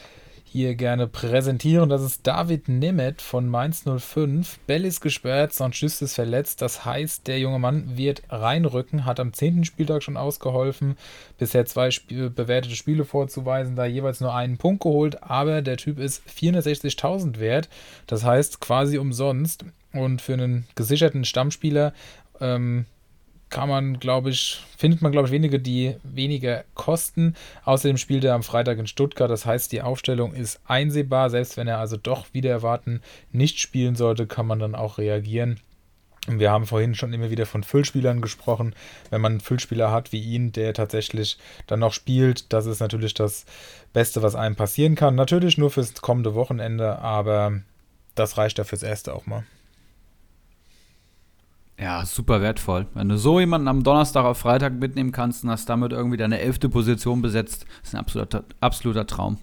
hier 0.52 0.74
gerne 0.74 1.06
präsentieren. 1.06 1.88
Das 1.88 2.02
ist 2.02 2.26
David 2.26 2.68
Nemeth 2.68 3.22
von 3.22 3.48
Mainz 3.48 3.84
05. 3.84 4.58
Bell 4.66 4.84
ist 4.84 5.00
gesperrt, 5.00 5.54
Sanchez 5.54 6.02
ist 6.02 6.14
verletzt. 6.14 6.60
Das 6.60 6.84
heißt, 6.84 7.26
der 7.26 7.38
junge 7.38 7.58
Mann 7.58 7.96
wird 7.96 8.22
reinrücken, 8.28 9.06
hat 9.06 9.18
am 9.18 9.32
10. 9.32 9.64
Spieltag 9.64 10.02
schon 10.02 10.18
ausgeholfen, 10.18 10.96
bisher 11.38 11.64
zwei 11.64 11.88
Sp 11.88 12.28
bewertete 12.28 12.76
Spiele 12.76 13.06
vorzuweisen, 13.06 13.76
da 13.76 13.86
jeweils 13.86 14.20
nur 14.20 14.34
einen 14.34 14.58
Punkt 14.58 14.82
geholt, 14.82 15.22
aber 15.22 15.62
der 15.62 15.78
Typ 15.78 15.98
ist 15.98 16.22
460.000 16.28 17.38
wert. 17.38 17.70
Das 18.06 18.22
heißt 18.22 18.60
quasi 18.60 18.98
umsonst. 18.98 19.64
Und 19.94 20.22
für 20.22 20.34
einen 20.34 20.66
gesicherten 20.74 21.24
Stammspieler 21.24 21.92
ähm, 22.40 22.86
kann 23.52 23.68
man, 23.68 24.00
glaube 24.00 24.30
ich, 24.30 24.60
findet 24.78 25.02
man, 25.02 25.12
glaube 25.12 25.28
ich, 25.28 25.32
wenige, 25.32 25.60
die 25.60 25.94
weniger 26.02 26.64
kosten. 26.74 27.36
Außerdem 27.64 27.98
spielt 27.98 28.24
er 28.24 28.34
am 28.34 28.42
Freitag 28.42 28.78
in 28.78 28.86
Stuttgart. 28.86 29.30
Das 29.30 29.44
heißt, 29.44 29.70
die 29.70 29.82
Aufstellung 29.82 30.32
ist 30.32 30.60
einsehbar. 30.66 31.28
Selbst 31.28 31.58
wenn 31.58 31.68
er 31.68 31.78
also 31.78 31.98
doch 31.98 32.26
wieder 32.32 32.50
erwarten 32.50 33.02
nicht 33.30 33.60
spielen 33.60 33.94
sollte, 33.94 34.26
kann 34.26 34.46
man 34.46 34.58
dann 34.58 34.74
auch 34.74 34.96
reagieren. 34.96 35.60
Wir 36.26 36.50
haben 36.50 36.66
vorhin 36.66 36.94
schon 36.94 37.12
immer 37.12 37.30
wieder 37.30 37.44
von 37.44 37.62
Füllspielern 37.62 38.22
gesprochen. 38.22 38.74
Wenn 39.10 39.20
man 39.20 39.32
einen 39.32 39.40
Füllspieler 39.40 39.92
hat 39.92 40.12
wie 40.12 40.20
ihn, 40.20 40.52
der 40.52 40.72
tatsächlich 40.72 41.36
dann 41.66 41.80
noch 41.80 41.92
spielt, 41.92 42.52
das 42.54 42.64
ist 42.64 42.80
natürlich 42.80 43.12
das 43.12 43.44
Beste, 43.92 44.22
was 44.22 44.34
einem 44.34 44.56
passieren 44.56 44.94
kann. 44.94 45.14
Natürlich 45.14 45.58
nur 45.58 45.70
fürs 45.70 45.94
kommende 46.00 46.34
Wochenende, 46.34 47.00
aber 47.00 47.60
das 48.14 48.38
reicht 48.38 48.56
ja 48.56 48.64
fürs 48.64 48.82
Erste 48.82 49.14
auch 49.14 49.26
mal. 49.26 49.44
Ja, 51.82 52.06
super 52.06 52.40
wertvoll. 52.40 52.86
Wenn 52.94 53.09
du 53.09 53.18
so 53.18 53.40
jemanden 53.40 53.66
am 53.66 53.82
Donnerstag 53.82 54.24
auf 54.24 54.38
Freitag 54.38 54.74
mitnehmen 54.74 55.10
kannst 55.10 55.42
und 55.42 55.50
hast 55.50 55.68
damit 55.68 55.90
irgendwie 55.90 56.16
deine 56.16 56.38
elfte 56.38 56.68
Position 56.68 57.22
besetzt, 57.22 57.66
ist 57.82 57.92
ein 57.92 57.98
absoluter, 57.98 58.44
absoluter 58.60 59.04
Traum. 59.04 59.38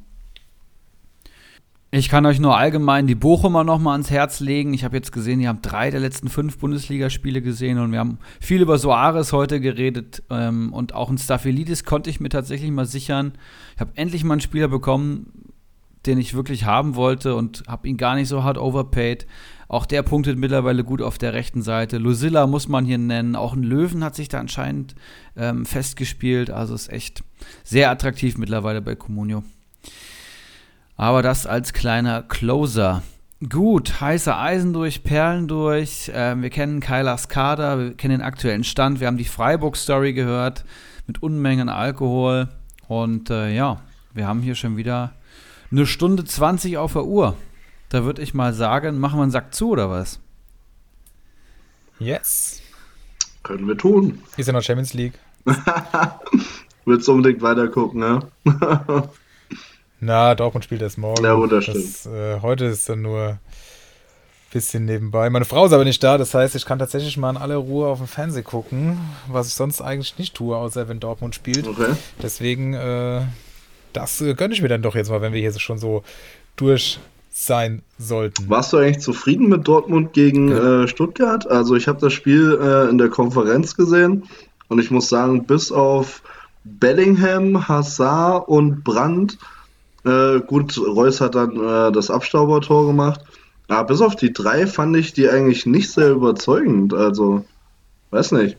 Ich 1.92 2.08
kann 2.08 2.26
euch 2.26 2.40
nur 2.40 2.56
allgemein 2.56 3.08
die 3.08 3.16
Bochumer 3.16 3.66
nochmal 3.66 3.94
ans 3.94 4.10
Herz 4.10 4.40
legen. 4.40 4.74
Ich 4.74 4.86
habe 4.86 4.96
jetzt 4.96 5.12
gesehen, 5.12 5.42
ihr 5.42 5.50
habt 5.50 5.70
drei 5.70 5.92
der 5.92 6.00
letzten 6.00 6.30
fünf 6.30 6.60
Bundesligaspiele 6.60 7.42
gesehen 7.42 7.78
und 7.78 7.92
wir 7.92 8.00
haben 8.00 8.20
viel 8.40 8.62
über 8.62 8.78
Soares 8.78 9.34
heute 9.34 9.60
geredet 9.60 10.24
ähm, 10.30 10.72
und 10.72 10.94
auch 10.94 11.10
ein 11.10 11.18
Staphylidis 11.18 11.84
konnte 11.84 12.10
ich 12.10 12.22
mir 12.22 12.30
tatsächlich 12.30 12.72
mal 12.72 12.86
sichern. 12.86 13.34
Ich 13.76 13.82
habe 13.82 13.92
endlich 13.96 14.24
mal 14.24 14.36
einen 14.36 14.42
Spieler 14.42 14.70
bekommen, 14.70 15.52
den 16.06 16.18
ich 16.18 16.34
wirklich 16.34 16.64
haben 16.64 16.96
wollte 16.96 17.36
und 17.36 17.64
habe 17.68 17.90
ihn 17.90 17.98
gar 17.98 18.16
nicht 18.16 18.30
so 18.30 18.46
hart 18.46 18.58
overpaid. 18.58 19.28
Auch 19.70 19.86
der 19.86 20.02
punktet 20.02 20.40
mittlerweile 20.40 20.84
gut 20.84 21.00
auf 21.00 21.20
der 21.20 21.34
rechten 21.34 21.62
Seite. 21.62 22.00
Lucilla 22.00 22.48
muss 22.48 22.68
man 22.68 22.86
hier 22.86 22.98
nennen. 22.98 23.36
Auch 23.36 23.54
ein 23.54 23.62
Löwen 23.62 24.04
hat 24.04 24.16
sich 24.16 24.28
da 24.28 24.40
anscheinend 24.40 24.96
ähm, 25.38 25.64
festgespielt. 25.64 26.50
Also 26.50 26.74
ist 26.74 26.92
echt 26.92 27.24
sehr 27.64 27.92
attraktiv 27.92 28.40
mittlerweile 28.40 28.82
bei 28.82 28.96
Comunio. 28.96 29.44
Aber 30.98 31.22
das 31.22 31.46
als 31.46 31.72
kleiner 31.72 32.24
Closer. 32.24 33.04
Gut, 33.48 34.02
heiße 34.02 34.36
Eisen 34.36 34.74
durch, 34.74 35.04
Perlen 35.04 35.48
durch. 35.48 36.12
Ähm, 36.16 36.42
wir 36.42 36.50
kennen 36.50 36.80
Kailas 36.80 37.30
Kader, 37.30 37.78
wir 37.78 37.94
kennen 37.94 38.18
den 38.18 38.22
aktuellen 38.26 38.64
Stand. 38.64 39.00
Wir 39.00 39.06
haben 39.06 39.18
die 39.18 39.24
Freiburg-Story 39.24 40.14
gehört 40.14 40.66
mit 41.06 41.22
Unmengen 41.22 41.70
Alkohol. 41.70 42.50
Und 42.88 43.30
äh, 43.30 43.56
ja, 43.56 43.82
wir 44.16 44.28
haben 44.28 44.42
hier 44.42 44.56
schon 44.56 44.78
wieder 44.78 45.14
eine 45.72 45.86
Stunde 45.86 46.26
20 46.26 46.80
auf 46.80 46.94
der 46.94 47.06
Uhr. 47.06 47.36
Da 47.90 48.04
würde 48.04 48.22
ich 48.22 48.36
mal 48.36 48.54
sagen, 48.54 49.00
machen 49.00 49.18
wir 49.18 49.24
einen 49.24 49.32
Sack 49.32 49.54
zu 49.54 49.72
oder 49.72 49.90
was? 49.90 50.20
Yes. 51.98 52.62
Können 53.44 53.68
wir 53.68 53.78
tun. 53.78 54.22
Ist 54.38 54.46
ja 54.46 54.54
noch 54.54 54.62
Champions 54.62 54.94
League. 54.94 55.14
Willst 56.86 57.08
du 57.08 57.14
unbedingt 57.14 57.42
weitergucken, 57.42 58.00
ne? 58.00 58.20
Na, 60.00 60.36
Dortmund 60.36 60.64
spielt 60.64 60.82
erst 60.82 60.98
morgen. 60.98 61.24
Ja, 61.24 61.34
gut, 61.34 61.52
das 61.52 61.66
das, 61.66 62.06
äh, 62.06 62.40
heute 62.42 62.66
ist 62.66 62.88
dann 62.88 63.02
nur 63.02 63.28
ein 63.28 63.40
bisschen 64.54 64.86
nebenbei. 64.86 65.30
Meine 65.30 65.46
Frau 65.46 65.66
ist 65.66 65.74
aber 65.74 65.84
nicht 65.84 66.04
da, 66.04 66.18
das 66.18 66.34
heißt, 66.34 66.56
ich 66.56 66.66
kann 66.66 66.80
tatsächlich 66.80 67.18
mal 67.18 67.32
in 67.32 67.38
aller 67.38 67.58
Ruhe 67.58 67.88
auf 67.88 67.98
dem 67.98 68.08
Fernseher 68.08 68.44
gucken, 68.44 68.98
was 69.28 69.48
ich 69.48 69.56
sonst 69.56 69.82
eigentlich 69.82 70.18
nicht 70.18 70.36
tue, 70.36 70.56
außer 70.56 70.88
wenn 70.88 71.00
Dortmund 71.00 71.36
spielt. 71.36 71.68
Okay. 71.68 71.94
Deswegen, 72.22 72.74
äh, 72.74 73.22
das 73.94 74.22
äh, 74.22 74.36
gönne 74.36 74.54
ich 74.54 74.62
mir 74.62 74.70
dann 74.70 74.84
doch 74.84 74.96
jetzt 74.96 75.10
mal, 75.10 75.22
wenn 75.22 75.34
wir 75.34 75.42
hier 75.42 75.58
schon 75.60 75.80
so 75.80 76.04
durch 76.56 77.00
sein 77.32 77.82
sollten. 77.98 78.50
Warst 78.50 78.74
du 78.74 78.78
eigentlich 78.78 79.00
zufrieden 79.00 79.50
mit 79.50 79.68
Dortmund 79.68 80.14
gegen 80.14 80.50
Ja. 80.50 80.84
äh, 80.84 80.88
Stuttgart? 80.88 81.48
Also 81.48 81.76
ich 81.76 81.88
habe 81.88 82.00
das 82.00 82.14
Spiel 82.14 82.60
äh, 82.62 82.90
in 82.90 82.98
der 82.98 83.10
Konferenz 83.10 83.76
gesehen 83.76 84.24
und 84.68 84.80
ich 84.80 84.92
muss 84.92 85.10
sagen, 85.10 85.46
bis 85.46 85.72
auf 85.72 86.22
Bellingham, 86.64 87.68
Hazard 87.68 88.48
und 88.48 88.84
Brandt, 88.84 89.38
äh, 90.06 90.40
gut, 90.42 90.78
Reus 90.78 91.22
hat 91.22 91.36
dann 91.36 91.56
äh, 91.56 91.92
das 91.92 92.10
Abstaubertor 92.12 92.88
gemacht, 92.88 93.22
aber 93.68 93.88
bis 93.88 94.02
auf 94.02 94.16
die 94.16 94.34
drei 94.34 94.68
fand 94.68 94.96
ich 94.98 95.14
die 95.14 95.30
eigentlich 95.30 95.66
nicht 95.66 95.92
sehr 95.92 96.10
überzeugend. 96.12 96.94
Also, 96.94 97.46
weiß 98.12 98.32
nicht. 98.34 98.58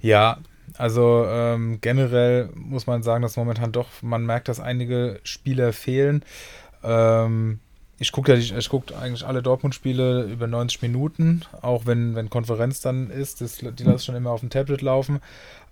Ja, 0.00 0.38
also 0.78 1.24
ähm, 1.28 1.78
generell 1.80 2.50
muss 2.54 2.86
man 2.86 3.02
sagen, 3.02 3.22
dass 3.22 3.36
momentan 3.36 3.72
doch, 3.72 3.88
man 4.02 4.24
merkt, 4.26 4.48
dass 4.48 4.60
einige 4.60 5.20
Spieler 5.22 5.72
fehlen. 5.72 6.24
Ähm, 6.82 7.60
ich 8.02 8.10
gucke 8.10 8.32
ja, 8.32 8.38
ich, 8.38 8.52
ich 8.52 8.68
gucke 8.68 8.96
eigentlich 8.98 9.24
alle 9.24 9.42
Dortmund-Spiele 9.42 10.24
über 10.24 10.48
90 10.48 10.82
Minuten, 10.82 11.42
auch 11.62 11.86
wenn, 11.86 12.16
wenn 12.16 12.28
Konferenz 12.30 12.80
dann 12.80 13.10
ist. 13.10 13.40
Das, 13.40 13.58
die 13.58 13.84
lasse 13.84 13.96
ich 13.96 14.04
schon 14.04 14.16
immer 14.16 14.30
auf 14.30 14.40
dem 14.40 14.50
Tablet 14.50 14.82
laufen. 14.82 15.20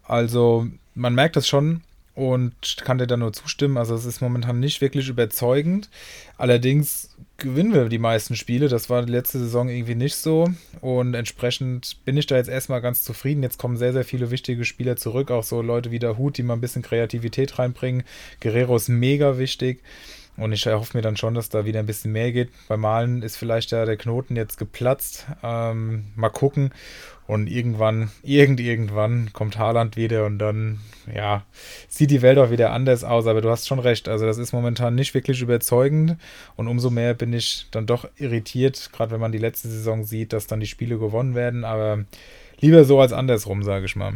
Also 0.05 0.69
man 0.95 1.15
merkt 1.15 1.35
das 1.35 1.49
schon 1.49 1.83
und 2.15 2.77
kann 2.85 2.99
dir 2.99 3.09
da 3.09 3.17
nur 3.17 3.33
zustimmen. 3.33 3.77
Also 3.77 3.97
es 3.97 4.05
ist 4.05 4.21
momentan 4.21 4.61
nicht 4.61 4.81
wirklich 4.81 5.09
überzeugend. 5.09 5.91
Allerdings 6.39 7.17
gewinnen 7.37 7.75
wir 7.75 7.89
die 7.89 7.99
meisten 7.99 8.37
Spiele. 8.37 8.69
Das 8.69 8.89
war 8.89 9.05
die 9.05 9.13
letzte 9.13 9.41
Saison 9.41 9.69
irgendwie 9.69 9.97
nicht 9.97 10.15
so. 10.15 10.49
Und 10.81 11.15
entsprechend 11.15 11.97
bin 12.05 12.17
ich 12.17 12.27
da 12.27 12.37
jetzt 12.37 12.49
erstmal 12.49 12.81
ganz 12.81 13.03
zufrieden. 13.03 13.43
Jetzt 13.43 13.59
kommen 13.59 13.77
sehr, 13.77 13.93
sehr 13.93 14.05
viele 14.05 14.31
wichtige 14.31 14.65
Spieler 14.65 14.97
zurück. 14.97 15.33
Auch 15.33 15.43
so 15.43 15.63
Leute 15.63 15.91
wie 15.91 15.99
der 15.99 16.17
Hut, 16.17 16.39
die 16.39 16.45
mal 16.45 16.55
ein 16.55 16.61
bisschen 16.61 16.83
Kreativität 16.83 17.59
reinbringen. 17.59 18.05
Guerrero 18.41 18.77
ist 18.77 18.89
mega 18.89 19.37
wichtig. 19.39 19.83
Und 20.41 20.53
ich 20.53 20.65
erhoffe 20.65 20.97
mir 20.97 21.03
dann 21.03 21.19
schon, 21.19 21.35
dass 21.35 21.51
da 21.51 21.67
wieder 21.67 21.81
ein 21.81 21.87
bisschen 21.87 22.13
mehr 22.13 22.33
geht. 22.33 22.49
Bei 22.67 22.79
Malen 22.79 23.21
ist 23.21 23.37
vielleicht 23.37 23.73
ja 23.73 23.85
der 23.85 23.99
Knoten 23.99 24.37
jetzt 24.37 24.57
geplatzt. 24.57 25.27
Ähm, 25.43 26.07
mal 26.17 26.31
gucken. 26.31 26.71
Und 27.27 27.47
irgendwann, 27.47 28.11
irgend, 28.23 28.59
irgendwann 28.59 29.35
kommt 29.35 29.59
Haaland 29.59 29.99
wieder 29.99 30.25
und 30.25 30.39
dann, 30.39 30.81
ja, 31.15 31.45
sieht 31.89 32.11
die 32.11 32.23
Welt 32.23 32.39
auch 32.39 32.51
wieder 32.51 32.73
anders 32.73 33.05
aus. 33.05 33.27
Aber 33.27 33.43
du 33.43 33.51
hast 33.51 33.69
schon 33.69 33.81
recht. 33.81 34.09
Also, 34.09 34.25
das 34.25 34.39
ist 34.39 34.55
momentan 34.55 34.95
nicht 34.95 35.13
wirklich 35.13 35.43
überzeugend. 35.43 36.17
Und 36.57 36.69
umso 36.69 36.89
mehr 36.89 37.13
bin 37.13 37.35
ich 37.35 37.67
dann 37.71 37.85
doch 37.85 38.09
irritiert, 38.17 38.89
gerade 38.95 39.11
wenn 39.13 39.21
man 39.21 39.33
die 39.33 39.39
letzte 39.39 39.69
Saison 39.69 40.05
sieht, 40.05 40.33
dass 40.33 40.47
dann 40.47 40.61
die 40.61 40.67
Spiele 40.67 40.99
gewonnen 40.99 41.35
werden. 41.35 41.67
Aber 41.67 42.07
lieber 42.61 42.85
so 42.85 42.99
als 42.99 43.13
andersrum, 43.13 43.63
sage 43.63 43.85
ich 43.85 43.95
mal. 43.95 44.15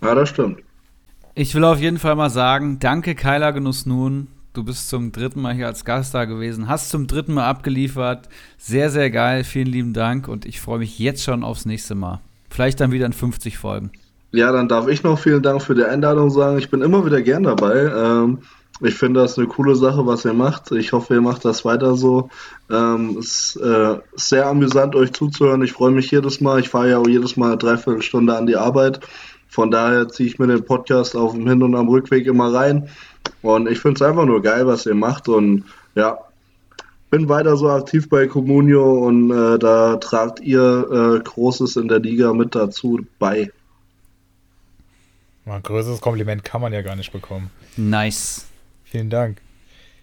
Ja, 0.00 0.14
das 0.14 0.30
stimmt. 0.30 0.62
Ich 1.34 1.54
will 1.54 1.64
auf 1.64 1.78
jeden 1.78 1.98
Fall 1.98 2.16
mal 2.16 2.30
sagen, 2.30 2.78
danke 2.78 3.14
Kyla 3.14 3.50
Genuss 3.50 3.84
nun. 3.84 4.28
Du 4.54 4.62
bist 4.62 4.88
zum 4.88 5.10
dritten 5.10 5.42
Mal 5.42 5.52
hier 5.52 5.66
als 5.66 5.84
Gast 5.84 6.14
da 6.14 6.26
gewesen, 6.26 6.68
hast 6.68 6.90
zum 6.90 7.08
dritten 7.08 7.34
Mal 7.34 7.44
abgeliefert. 7.44 8.28
Sehr, 8.56 8.88
sehr 8.88 9.10
geil. 9.10 9.42
Vielen 9.42 9.66
lieben 9.66 9.92
Dank 9.92 10.28
und 10.28 10.46
ich 10.46 10.60
freue 10.60 10.78
mich 10.78 10.96
jetzt 11.00 11.24
schon 11.24 11.42
aufs 11.42 11.66
nächste 11.66 11.96
Mal. 11.96 12.20
Vielleicht 12.50 12.78
dann 12.78 12.92
wieder 12.92 13.04
in 13.04 13.12
50 13.12 13.58
Folgen. 13.58 13.90
Ja, 14.30 14.52
dann 14.52 14.68
darf 14.68 14.86
ich 14.86 15.02
noch 15.02 15.18
vielen 15.18 15.42
Dank 15.42 15.60
für 15.60 15.74
die 15.74 15.82
Einladung 15.82 16.30
sagen. 16.30 16.58
Ich 16.58 16.70
bin 16.70 16.82
immer 16.82 17.04
wieder 17.04 17.20
gern 17.20 17.42
dabei. 17.42 17.90
Ähm, 17.96 18.38
ich 18.80 18.94
finde 18.94 19.22
das 19.22 19.36
eine 19.36 19.48
coole 19.48 19.74
Sache, 19.74 20.06
was 20.06 20.24
ihr 20.24 20.34
macht. 20.34 20.70
Ich 20.70 20.92
hoffe, 20.92 21.14
ihr 21.14 21.20
macht 21.20 21.44
das 21.44 21.64
weiter 21.64 21.96
so. 21.96 22.30
Ähm, 22.70 23.16
es 23.18 23.56
ist 23.56 23.56
äh, 23.56 23.98
sehr 24.14 24.46
amüsant, 24.46 24.94
euch 24.94 25.12
zuzuhören. 25.12 25.64
Ich 25.64 25.72
freue 25.72 25.90
mich 25.90 26.12
jedes 26.12 26.40
Mal. 26.40 26.60
Ich 26.60 26.68
fahre 26.68 26.90
ja 26.90 26.98
auch 26.98 27.08
jedes 27.08 27.36
Mal 27.36 27.48
eine 27.48 27.58
Dreiviertelstunde 27.58 28.36
an 28.36 28.46
die 28.46 28.56
Arbeit. 28.56 29.00
Von 29.48 29.72
daher 29.72 30.08
ziehe 30.08 30.28
ich 30.28 30.38
mir 30.38 30.46
den 30.46 30.64
Podcast 30.64 31.16
auf 31.16 31.32
dem 31.32 31.48
Hin- 31.48 31.62
und 31.62 31.74
am 31.74 31.88
Rückweg 31.88 32.26
immer 32.26 32.54
rein. 32.54 32.88
Und 33.42 33.68
ich 33.68 33.78
finde 33.80 33.96
es 33.96 34.02
einfach 34.02 34.24
nur 34.24 34.42
geil, 34.42 34.66
was 34.66 34.86
ihr 34.86 34.94
macht. 34.94 35.28
Und 35.28 35.64
ja, 35.94 36.18
bin 37.10 37.28
weiter 37.28 37.56
so 37.56 37.68
aktiv 37.70 38.08
bei 38.08 38.26
Comunio 38.26 39.06
und 39.06 39.30
äh, 39.30 39.58
da 39.58 39.96
tragt 39.96 40.40
ihr 40.40 41.18
äh, 41.20 41.22
Großes 41.22 41.76
in 41.76 41.88
der 41.88 42.00
Liga 42.00 42.32
mit 42.32 42.54
dazu 42.54 43.00
bei. 43.18 43.52
Ein 45.46 45.62
größeres 45.62 46.00
Kompliment 46.00 46.42
kann 46.42 46.60
man 46.60 46.72
ja 46.72 46.82
gar 46.82 46.96
nicht 46.96 47.12
bekommen. 47.12 47.50
Nice. 47.76 48.46
Vielen 48.84 49.10
Dank. 49.10 49.38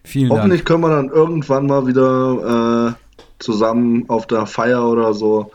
Vielen 0.04 0.30
Hoffentlich 0.30 0.62
Dank. 0.62 0.68
können 0.68 0.82
wir 0.82 0.90
dann 0.90 1.10
irgendwann 1.10 1.66
mal 1.66 1.88
wieder 1.88 2.96
äh, 2.96 3.20
zusammen 3.40 4.06
auf 4.08 4.28
der 4.28 4.46
Feier 4.46 4.86
oder 4.88 5.14
so 5.14 5.52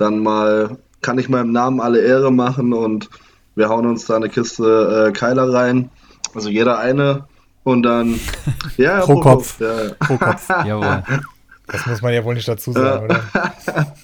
dann 0.00 0.20
mal, 0.20 0.78
kann 1.02 1.18
ich 1.18 1.28
meinem 1.28 1.52
Namen 1.52 1.80
alle 1.80 2.00
Ehre 2.00 2.32
machen 2.32 2.72
und 2.72 3.10
wir 3.54 3.68
hauen 3.68 3.86
uns 3.86 4.06
da 4.06 4.16
eine 4.16 4.28
Kiste 4.28 5.08
äh, 5.08 5.12
Keiler 5.12 5.52
rein. 5.52 5.90
Also 6.34 6.48
jeder 6.48 6.78
eine 6.78 7.24
und 7.64 7.82
dann 7.82 8.18
ja, 8.76 9.00
Pro 9.00 9.20
Kopf. 9.20 9.60
Ja, 9.60 9.84
ja. 9.84 9.94
Pro 9.94 10.16
Kopf. 10.16 10.48
Jawohl. 10.66 11.02
Das 11.66 11.86
muss 11.86 12.02
man 12.02 12.12
ja 12.12 12.24
wohl 12.24 12.34
nicht 12.34 12.48
dazu 12.48 12.72
sagen, 12.72 13.04
oder? 13.04 13.22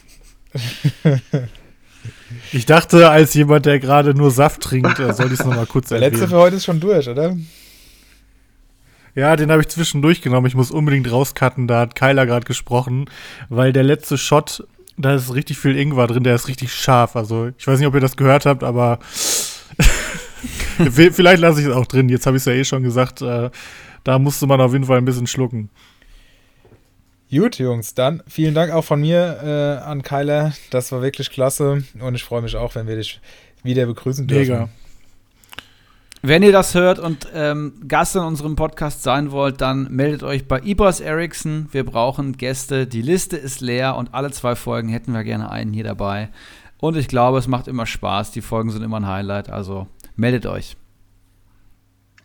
Ich 2.52 2.66
dachte, 2.66 3.10
als 3.10 3.34
jemand, 3.34 3.66
der 3.66 3.78
gerade 3.78 4.14
nur 4.14 4.30
Saft 4.30 4.62
trinkt, 4.62 4.98
äh, 4.98 5.12
sollte 5.12 5.34
ich 5.34 5.40
es 5.40 5.46
nochmal 5.46 5.66
kurz 5.66 5.88
Der 5.88 5.98
letzte 5.98 6.22
erwähnen. 6.22 6.30
für 6.30 6.38
heute 6.38 6.56
ist 6.56 6.64
schon 6.64 6.80
durch, 6.80 7.08
oder? 7.08 7.36
Ja, 9.14 9.36
den 9.36 9.50
habe 9.50 9.62
ich 9.62 9.68
zwischendurch 9.68 10.22
genommen. 10.22 10.46
Ich 10.46 10.54
muss 10.54 10.70
unbedingt 10.70 11.10
rauscutten, 11.10 11.66
da 11.66 11.80
hat 11.80 11.94
Kyler 11.94 12.26
gerade 12.26 12.46
gesprochen, 12.46 13.06
weil 13.48 13.72
der 13.72 13.82
letzte 13.82 14.18
Shot, 14.18 14.66
da 14.96 15.14
ist 15.14 15.34
richtig 15.34 15.58
viel 15.58 15.76
Ingwer 15.76 16.06
drin, 16.06 16.22
der 16.22 16.34
ist 16.34 16.48
richtig 16.48 16.72
scharf. 16.72 17.16
Also, 17.16 17.50
ich 17.58 17.66
weiß 17.66 17.78
nicht, 17.78 17.88
ob 17.88 17.94
ihr 17.94 18.00
das 18.00 18.16
gehört 18.16 18.46
habt, 18.46 18.62
aber 18.62 18.98
vielleicht 20.90 21.40
lasse 21.40 21.60
ich 21.60 21.66
es 21.66 21.72
auch 21.72 21.86
drin. 21.86 22.08
Jetzt 22.08 22.26
habe 22.26 22.36
ich 22.36 22.42
es 22.42 22.46
ja 22.46 22.52
eh 22.52 22.64
schon 22.64 22.82
gesagt, 22.82 23.22
äh, 23.22 23.50
da 24.04 24.18
musste 24.18 24.46
man 24.46 24.60
auf 24.60 24.72
jeden 24.72 24.84
Fall 24.84 24.98
ein 24.98 25.04
bisschen 25.04 25.26
schlucken. 25.26 25.70
Gut, 27.30 27.58
Jungs, 27.58 27.94
dann 27.94 28.22
vielen 28.28 28.54
Dank 28.54 28.72
auch 28.72 28.84
von 28.84 29.00
mir 29.00 29.40
äh, 29.42 29.84
an 29.84 30.02
Kyler. 30.02 30.52
Das 30.70 30.92
war 30.92 31.02
wirklich 31.02 31.30
klasse 31.30 31.82
und 32.00 32.14
ich 32.14 32.22
freue 32.22 32.40
mich 32.40 32.54
auch, 32.54 32.76
wenn 32.76 32.86
wir 32.86 32.96
dich 32.96 33.20
wieder 33.64 33.84
begrüßen 33.86 34.28
dürfen. 34.28 34.52
Mega. 34.52 34.68
Wenn 36.22 36.42
ihr 36.42 36.52
das 36.52 36.74
hört 36.74 36.98
und 36.98 37.28
ähm, 37.34 37.74
Gast 37.86 38.16
in 38.16 38.22
unserem 38.22 38.56
Podcast 38.56 39.02
sein 39.02 39.30
wollt, 39.32 39.60
dann 39.60 39.88
meldet 39.90 40.22
euch 40.22 40.48
bei 40.48 40.60
Ibras 40.60 41.00
Ericsson. 41.00 41.68
Wir 41.72 41.84
brauchen 41.84 42.36
Gäste. 42.36 42.86
Die 42.86 43.02
Liste 43.02 43.36
ist 43.36 43.60
leer 43.60 43.96
und 43.96 44.14
alle 44.14 44.30
zwei 44.30 44.56
Folgen 44.56 44.88
hätten 44.88 45.12
wir 45.12 45.24
gerne 45.24 45.50
einen 45.50 45.72
hier 45.72 45.84
dabei. 45.84 46.30
Und 46.78 46.96
ich 46.96 47.08
glaube, 47.08 47.38
es 47.38 47.48
macht 47.48 47.68
immer 47.68 47.86
Spaß. 47.86 48.32
Die 48.32 48.40
Folgen 48.40 48.70
sind 48.70 48.82
immer 48.82 48.98
ein 48.98 49.06
Highlight. 49.06 49.50
Also 49.50 49.86
meldet 50.16 50.46
euch. 50.46 50.76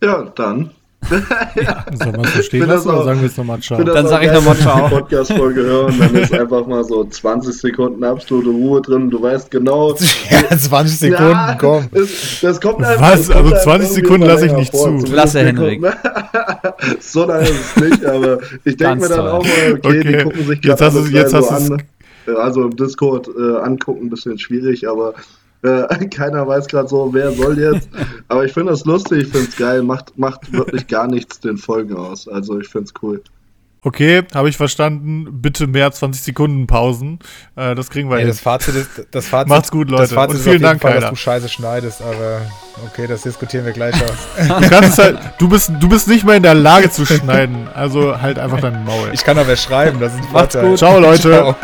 ja, 0.03 0.23
dann. 0.35 0.71
Soll 1.09 2.11
man 2.11 2.21
es 2.25 2.33
so 2.35 2.41
stehen 2.43 2.67
lassen 2.67 2.87
oder 2.89 3.03
sagen 3.05 3.19
wir 3.21 3.27
jetzt 3.27 3.37
nochmal 3.37 3.59
Ciao? 3.59 3.83
Dann 3.83 4.05
auch 4.05 4.09
sag 4.09 4.21
ich 4.23 4.31
nochmal 4.31 4.55
wenn 4.55 4.61
ciao. 4.61 4.87
Podcast-Folge 4.87 5.61
hören, 5.63 5.95
dann 5.97 6.15
ist 6.15 6.31
einfach 6.31 6.67
mal 6.67 6.83
so 6.83 7.03
20 7.03 7.57
Sekunden 7.59 8.03
absolute 8.03 8.49
Ruhe 8.49 8.81
drin. 8.83 9.09
Du 9.09 9.19
weißt 9.19 9.49
genau. 9.49 9.95
Ja, 10.29 10.55
20 10.57 10.99
Sekunden, 10.99 11.31
Ja, 11.31 11.57
komm. 11.59 11.87
Das, 11.91 12.09
das 12.41 12.61
kommt 12.61 12.83
einfach, 12.85 13.01
Was? 13.13 13.27
kommt 13.27 13.35
Also 13.35 13.45
einfach 13.55 13.63
20 13.63 13.87
irgendwie 13.89 13.95
Sekunden 14.01 14.27
lasse 14.27 14.45
ich 14.45 14.53
nicht 14.53 14.71
vor. 14.71 14.99
zu. 14.99 15.07
Wir 15.11 15.15
Henrik. 15.39 15.81
so 16.99 17.25
lange 17.25 17.43
ist 17.49 17.75
es 17.77 17.83
nicht, 17.83 18.05
aber 18.05 18.37
ich 18.63 18.77
denke 18.77 18.95
mir 19.01 19.09
dann 19.09 19.27
auch 19.27 19.43
mal, 19.43 19.73
okay, 19.73 19.73
Okay. 19.83 20.03
die 20.17 20.23
gucken 20.23 20.45
sich 20.45 20.63
Jetzt 20.63 20.79
gerade 20.79 20.85
hast 20.85 20.95
du- 20.95 21.11
jetzt 21.17 21.33
hast 21.33 21.47
so 21.49 21.55
du's- 21.55 21.71
an. 21.71 21.83
Also 22.37 22.61
im 22.65 22.75
Discord 22.75 23.27
äh, 23.27 23.57
angucken, 23.57 24.05
ein 24.05 24.09
bisschen 24.11 24.37
schwierig, 24.37 24.87
aber 24.87 25.15
äh, 25.63 26.05
keiner 26.09 26.47
weiß 26.47 26.67
gerade 26.67 26.87
so, 26.87 27.13
wer 27.13 27.31
soll 27.31 27.59
jetzt. 27.59 27.89
aber 28.27 28.45
ich 28.45 28.53
finde 28.53 28.71
das 28.71 28.85
lustig, 28.85 29.23
ich 29.23 29.27
finde 29.29 29.49
es 29.49 29.55
geil, 29.55 29.83
macht, 29.83 30.17
macht 30.17 30.51
wirklich 30.51 30.87
gar 30.87 31.07
nichts 31.07 31.39
den 31.39 31.57
Folgen 31.57 31.95
aus. 31.95 32.27
Also 32.27 32.59
ich 32.59 32.67
finde 32.67 32.85
es 32.85 32.93
cool. 33.01 33.21
Okay, 33.83 34.21
habe 34.35 34.47
ich 34.47 34.57
verstanden. 34.57 35.41
Bitte 35.41 35.65
mehr 35.65 35.91
20 35.91 36.21
Sekunden 36.21 36.67
Pausen. 36.67 37.17
Äh, 37.55 37.73
das 37.73 37.89
kriegen 37.89 38.09
wir 38.09 38.17
Ey, 38.17 38.21
hin. 38.21 38.27
das 38.27 38.39
Fazit 38.39 38.75
ist, 38.75 39.07
das 39.09 39.25
Fazit, 39.25 39.49
Macht's 39.49 39.71
gut, 39.71 39.89
Leute. 39.89 40.03
Das 40.03 40.13
Fazit 40.13 40.29
Und 40.29 40.35
ist 40.35 40.43
vielen 40.43 40.49
auf 40.49 40.53
jeden 40.53 40.63
Dank, 40.63 40.81
Fall, 40.81 40.99
dass 40.99 41.09
du 41.09 41.15
Scheiße 41.15 41.49
schneidest, 41.49 41.99
aber 41.99 42.41
okay, 42.85 43.07
das 43.07 43.23
diskutieren 43.23 43.65
wir 43.65 43.71
gleich 43.71 43.95
aus. 43.95 44.11
Du, 44.37 44.69
kannst 44.69 44.99
halt, 44.99 45.19
du, 45.39 45.49
bist, 45.49 45.71
du 45.79 45.89
bist 45.89 46.07
nicht 46.07 46.23
mehr 46.23 46.35
in 46.35 46.43
der 46.43 46.53
Lage 46.53 46.91
zu 46.91 47.07
schneiden. 47.07 47.67
Also 47.73 48.21
halt 48.21 48.37
einfach 48.37 48.61
dein 48.61 48.85
Maul. 48.85 49.09
Ich 49.13 49.23
kann 49.23 49.39
aber 49.39 49.55
schreiben, 49.55 49.99
das 49.99 50.13
ist 50.13 50.19
ein 50.19 50.31
Macht's 50.31 50.53
Vorteil. 50.53 50.69
gut. 50.69 50.77
Ciao, 50.77 50.99
Leute. 50.99 51.31
Ciao. 51.31 51.55